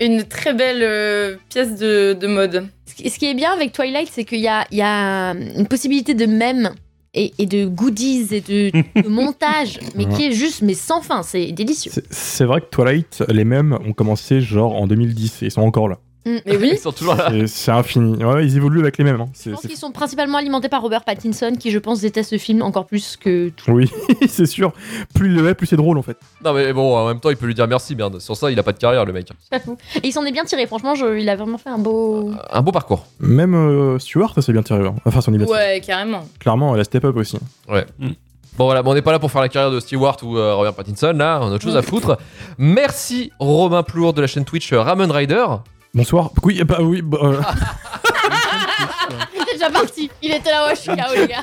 oui. 0.00 0.06
Une 0.06 0.24
très 0.24 0.52
belle 0.54 0.82
euh, 0.82 1.36
pièce 1.48 1.76
de, 1.78 2.12
de 2.14 2.26
mode. 2.26 2.66
Ce 2.86 2.94
qui- 2.94 3.08
ce 3.10 3.18
qui 3.18 3.26
est 3.26 3.34
bien 3.34 3.52
avec 3.52 3.72
Twilight, 3.72 4.08
c'est 4.10 4.24
qu'il 4.24 4.40
y 4.40 4.48
a, 4.48 4.66
il 4.70 4.78
y 4.78 4.82
a 4.82 5.30
une 5.30 5.66
possibilité 5.68 6.14
de 6.14 6.26
mèmes 6.26 6.70
et, 7.14 7.32
et 7.38 7.46
de 7.46 7.66
goodies 7.66 8.28
et 8.32 8.40
de, 8.40 8.70
de 9.02 9.08
montage, 9.08 9.78
mais 9.96 10.06
qui 10.06 10.26
est 10.26 10.32
juste 10.32 10.62
mais 10.62 10.74
sans 10.74 11.02
fin. 11.02 11.22
C'est 11.22 11.52
délicieux. 11.52 11.92
C'est- 11.94 12.06
C'est 12.12 12.44
vrai 12.44 12.60
que 12.60 12.66
Twilight, 12.70 13.22
les 13.28 13.44
mêmes 13.44 13.78
ont 13.86 13.92
commencé 13.92 14.40
genre 14.40 14.74
en 14.76 14.86
2010 14.86 15.42
et 15.42 15.46
ils 15.46 15.50
sont 15.50 15.62
encore 15.62 15.88
là. 15.88 15.98
Mm. 16.24 16.30
Mais 16.46 16.56
oui. 16.56 16.70
Ils 16.74 16.78
sont 16.78 16.92
toujours 16.92 17.14
là. 17.14 17.30
C'est- 17.46 17.70
infini. 17.72 18.22
Ouais, 18.24 18.44
ils 18.44 18.56
évoluent 18.56 18.80
avec 18.80 18.98
les 18.98 19.04
mêmes. 19.04 19.20
hein. 19.20 19.28
Je 19.44 19.50
pense 19.50 19.62
qu'ils 19.62 19.76
sont 19.76 19.90
principalement 19.90 20.38
alimentés 20.38 20.68
par 20.68 20.80
Robert 20.82 21.04
Pattinson, 21.04 21.52
qui 21.58 21.70
je 21.70 21.78
pense 21.78 22.00
déteste 22.00 22.30
ce 22.30 22.38
film 22.38 22.62
encore 22.62 22.86
plus 22.86 23.16
que 23.16 23.48
tout. 23.50 23.70
Oui, 23.72 23.90
c'est 24.28 24.46
sûr. 24.46 24.72
Plus 25.14 25.28
il 25.28 25.34
le 25.34 25.48
est, 25.48 25.54
plus 25.54 25.66
c'est 25.66 25.76
drôle 25.76 25.98
en 25.98 26.02
fait. 26.02 26.16
Non 26.44 26.52
mais 26.52 26.72
bon, 26.72 26.96
en 26.96 27.08
même 27.08 27.18
temps, 27.20 27.30
il 27.30 27.36
peut 27.36 27.46
lui 27.46 27.54
dire 27.54 27.66
merci, 27.66 27.96
merde. 27.96 28.20
Sur 28.20 28.36
ça, 28.36 28.50
il 28.50 28.58
a 28.58 28.62
pas 28.62 28.72
de 28.72 28.78
carrière, 28.78 29.04
le 29.04 29.12
mec. 29.12 29.28
Et 29.52 30.06
il 30.08 30.12
s'en 30.12 30.24
est 30.24 30.32
bien 30.32 30.44
tiré. 30.44 30.66
Franchement, 30.66 30.94
je- 30.94 31.18
il 31.18 31.28
a 31.28 31.34
vraiment 31.36 31.58
fait 31.58 31.70
un 31.70 31.78
beau. 31.78 32.30
Un 32.50 32.62
beau 32.62 32.72
parcours. 32.72 33.06
Même 33.20 33.54
euh, 33.54 33.98
Stewart, 33.98 34.32
ça 34.34 34.42
s'est 34.42 34.52
bien 34.52 34.62
tiré. 34.62 34.86
hein. 34.86 34.94
Enfin, 35.04 35.20
son. 35.20 35.32
Ouais, 35.32 35.80
carrément. 35.84 36.26
Clairement, 36.38 36.74
elle 36.74 36.80
a 36.82 36.84
step 36.84 37.04
up 37.04 37.16
aussi. 37.16 37.38
Ouais. 37.68 37.84
Bon 38.58 38.66
voilà, 38.66 38.82
bon, 38.82 38.90
on 38.90 38.94
n'est 38.94 39.00
pas 39.02 39.12
là 39.12 39.18
pour 39.18 39.30
faire 39.30 39.40
la 39.40 39.48
carrière 39.48 39.70
de 39.72 39.80
Stewart 39.80 40.18
ou 40.22 40.36
euh, 40.36 40.54
Robert 40.54 40.74
Pattinson, 40.74 41.14
là, 41.16 41.38
on 41.42 41.46
a 41.50 41.54
autre 41.54 41.62
chose 41.64 41.76
à 41.76 41.80
foutre. 41.80 42.18
Merci 42.58 43.32
Romain 43.38 43.82
Plour 43.82 44.12
de 44.12 44.20
la 44.20 44.26
chaîne 44.26 44.44
Twitch 44.44 44.72
euh, 44.74 44.80
Ramen 44.82 45.10
Rider. 45.10 45.46
Bonsoir. 45.94 46.30
Oui, 46.42 46.62
bah 46.64 46.78
oui. 46.80 47.02
bah, 47.02 47.18
euh, 47.22 47.36
déjà 49.52 49.70
parti. 49.70 50.10
Il 50.22 50.32
était 50.32 50.50
là, 50.50 50.66
ouais, 50.66 50.74
je 50.74 50.80
suis 50.80 50.90
KO, 50.90 50.96
les 51.14 51.28
gars. 51.28 51.42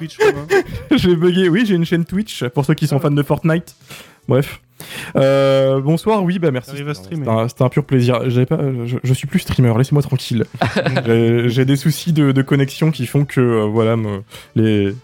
j'ai 0.97 1.15
bugué. 1.15 1.47
Oui, 1.49 1.63
j'ai 1.65 1.75
une 1.75 1.85
chaîne 1.85 2.03
Twitch 2.05 2.43
pour 2.45 2.65
ceux 2.65 2.73
qui 2.73 2.87
sont 2.87 2.99
fans 2.99 3.11
de 3.11 3.21
Fortnite. 3.23 3.75
Bref. 4.27 4.59
Euh, 5.15 5.79
bonsoir, 5.81 6.23
oui, 6.23 6.39
bah 6.39 6.49
merci. 6.51 6.71
C'était 6.93 7.27
un, 7.29 7.47
c'était 7.47 7.63
un 7.63 7.69
pur 7.69 7.83
plaisir. 7.83 8.27
J'avais 8.29 8.45
pas, 8.47 8.57
je, 8.85 8.97
je 9.03 9.13
suis 9.13 9.27
plus 9.27 9.39
streamer, 9.39 9.73
laissez-moi 9.77 10.01
tranquille. 10.01 10.45
J'ai- 11.05 11.49
J'ai 11.49 11.65
des 11.65 11.75
soucis 11.75 12.13
de, 12.13 12.31
de 12.31 12.41
connexion 12.41 12.89
qui 12.91 13.05
font 13.05 13.25
que 13.25 13.39
euh, 13.41 13.65
voilà, 13.65 13.95
me- 13.97 14.23
les, 14.55 14.95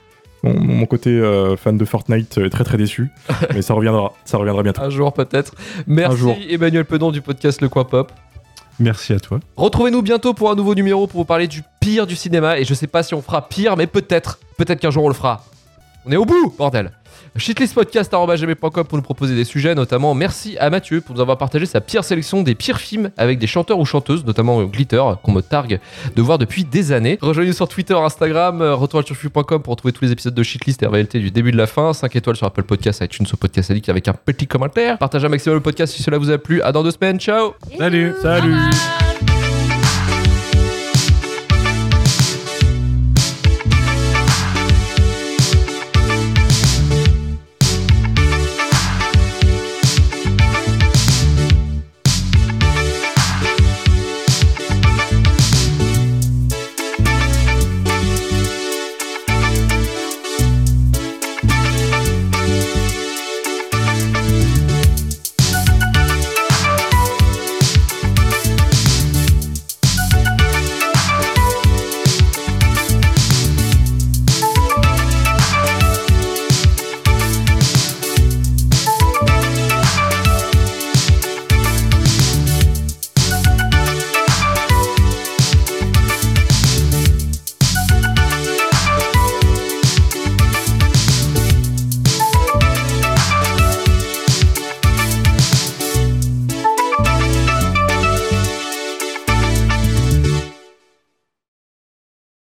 mon, 0.44 0.58
mon 0.60 0.86
côté 0.86 1.10
euh, 1.12 1.56
fan 1.58 1.78
de 1.78 1.86
Fortnite 1.86 2.38
est 2.40 2.50
très 2.50 2.64
très 2.64 2.78
déçu. 2.78 3.10
Mais 3.54 3.62
ça 3.62 3.74
reviendra, 3.76 4.14
ça 4.26 4.38
reviendra 4.38 4.64
bientôt. 4.64 4.82
Un 4.82 4.90
jour 4.90 5.14
peut-être. 5.14 5.54
Merci 5.88 6.18
jour. 6.18 6.36
Emmanuel 6.50 6.86
Pedon 6.86 7.12
du 7.12 7.22
podcast 7.22 7.62
Le 7.62 7.68
Coin 7.70 7.84
Pop. 7.84 8.12
Merci 8.80 9.14
à 9.14 9.20
toi. 9.20 9.40
Retrouvez-nous 9.56 10.02
bientôt 10.02 10.34
pour 10.34 10.52
un 10.52 10.56
nouveau 10.56 10.76
numéro 10.76 11.08
pour 11.08 11.22
vous 11.22 11.26
parler 11.26 11.48
du 11.48 11.64
pire 11.80 12.08
du 12.08 12.16
cinéma. 12.16 12.60
Et 12.60 12.66
je 12.66 12.74
sais 12.74 12.88
pas 12.88 13.04
si 13.04 13.14
on 13.14 13.22
fera 13.22 13.48
pire, 13.48 13.78
mais 13.78 13.88
peut-être. 13.88 14.40
Peut-être 14.58 14.80
qu'un 14.80 14.92
jour 14.92 15.04
on 15.04 15.08
le 15.08 15.14
fera. 15.14 15.46
On 16.06 16.12
est 16.12 16.18
au 16.18 16.26
bout, 16.26 16.54
bordel. 16.58 16.92
Shitlistpodcast.com 17.38 18.86
pour 18.86 18.98
nous 18.98 19.02
proposer 19.02 19.36
des 19.36 19.44
sujets, 19.44 19.76
notamment 19.76 20.14
merci 20.14 20.58
à 20.58 20.70
Mathieu 20.70 21.02
pour 21.02 21.16
nous 21.16 21.22
avoir 21.22 21.38
partagé 21.38 21.66
sa 21.66 21.82
pire 21.82 22.04
sélection 22.04 22.44
des 22.44 22.56
pires 22.56 22.80
films 22.80 23.12
avec 23.18 23.40
des 23.40 23.48
chanteurs 23.48 23.80
ou 23.80 23.86
chanteuses, 23.86 24.24
notamment 24.26 24.62
euh, 24.62 24.66
Glitter, 24.66 25.04
qu'on 25.22 25.34
me 25.34 25.42
targue 25.42 25.80
de 26.16 26.22
voir 26.22 26.38
depuis 26.38 26.64
des 26.64 26.92
années. 26.92 27.18
Rejoignez-nous 27.22 27.56
sur 27.56 27.68
Twitter, 27.68 27.94
Instagram, 27.94 28.62
euh, 28.62 28.76
retouralturfu.com 28.76 29.62
pour 29.62 29.72
retrouver 29.72 29.92
tous 29.92 30.06
les 30.06 30.12
épisodes 30.12 30.34
de 30.34 30.44
Shitlist 30.44 30.82
et 30.84 30.88
réalité 30.88 31.20
du 31.20 31.32
début 31.32 31.52
de 31.52 31.58
la 31.58 31.68
fin. 31.68 31.94
5 31.94 32.16
étoiles 32.16 32.38
sur 32.38 32.48
Apple 32.48 32.64
Podcast, 32.64 33.02
iTunes 33.02 33.26
ou 33.32 33.38
Podcast 33.38 33.70
Addict 33.72 33.90
avec 33.90 34.08
un 34.08 34.14
petit 34.14 34.48
commentaire. 34.48 34.98
Partagez 34.98 35.26
un 35.26 35.30
maximum 35.30 35.56
le 35.58 35.62
podcast 35.62 35.94
si 35.94 36.04
cela 36.04 36.18
vous 36.18 36.30
a 36.30 36.38
plu. 36.38 36.62
À 36.62 36.72
dans 36.72 36.84
deux 36.84 36.92
semaines, 36.92 37.20
ciao 37.20 37.54
Salut. 37.78 38.14
Salut. 38.22 38.56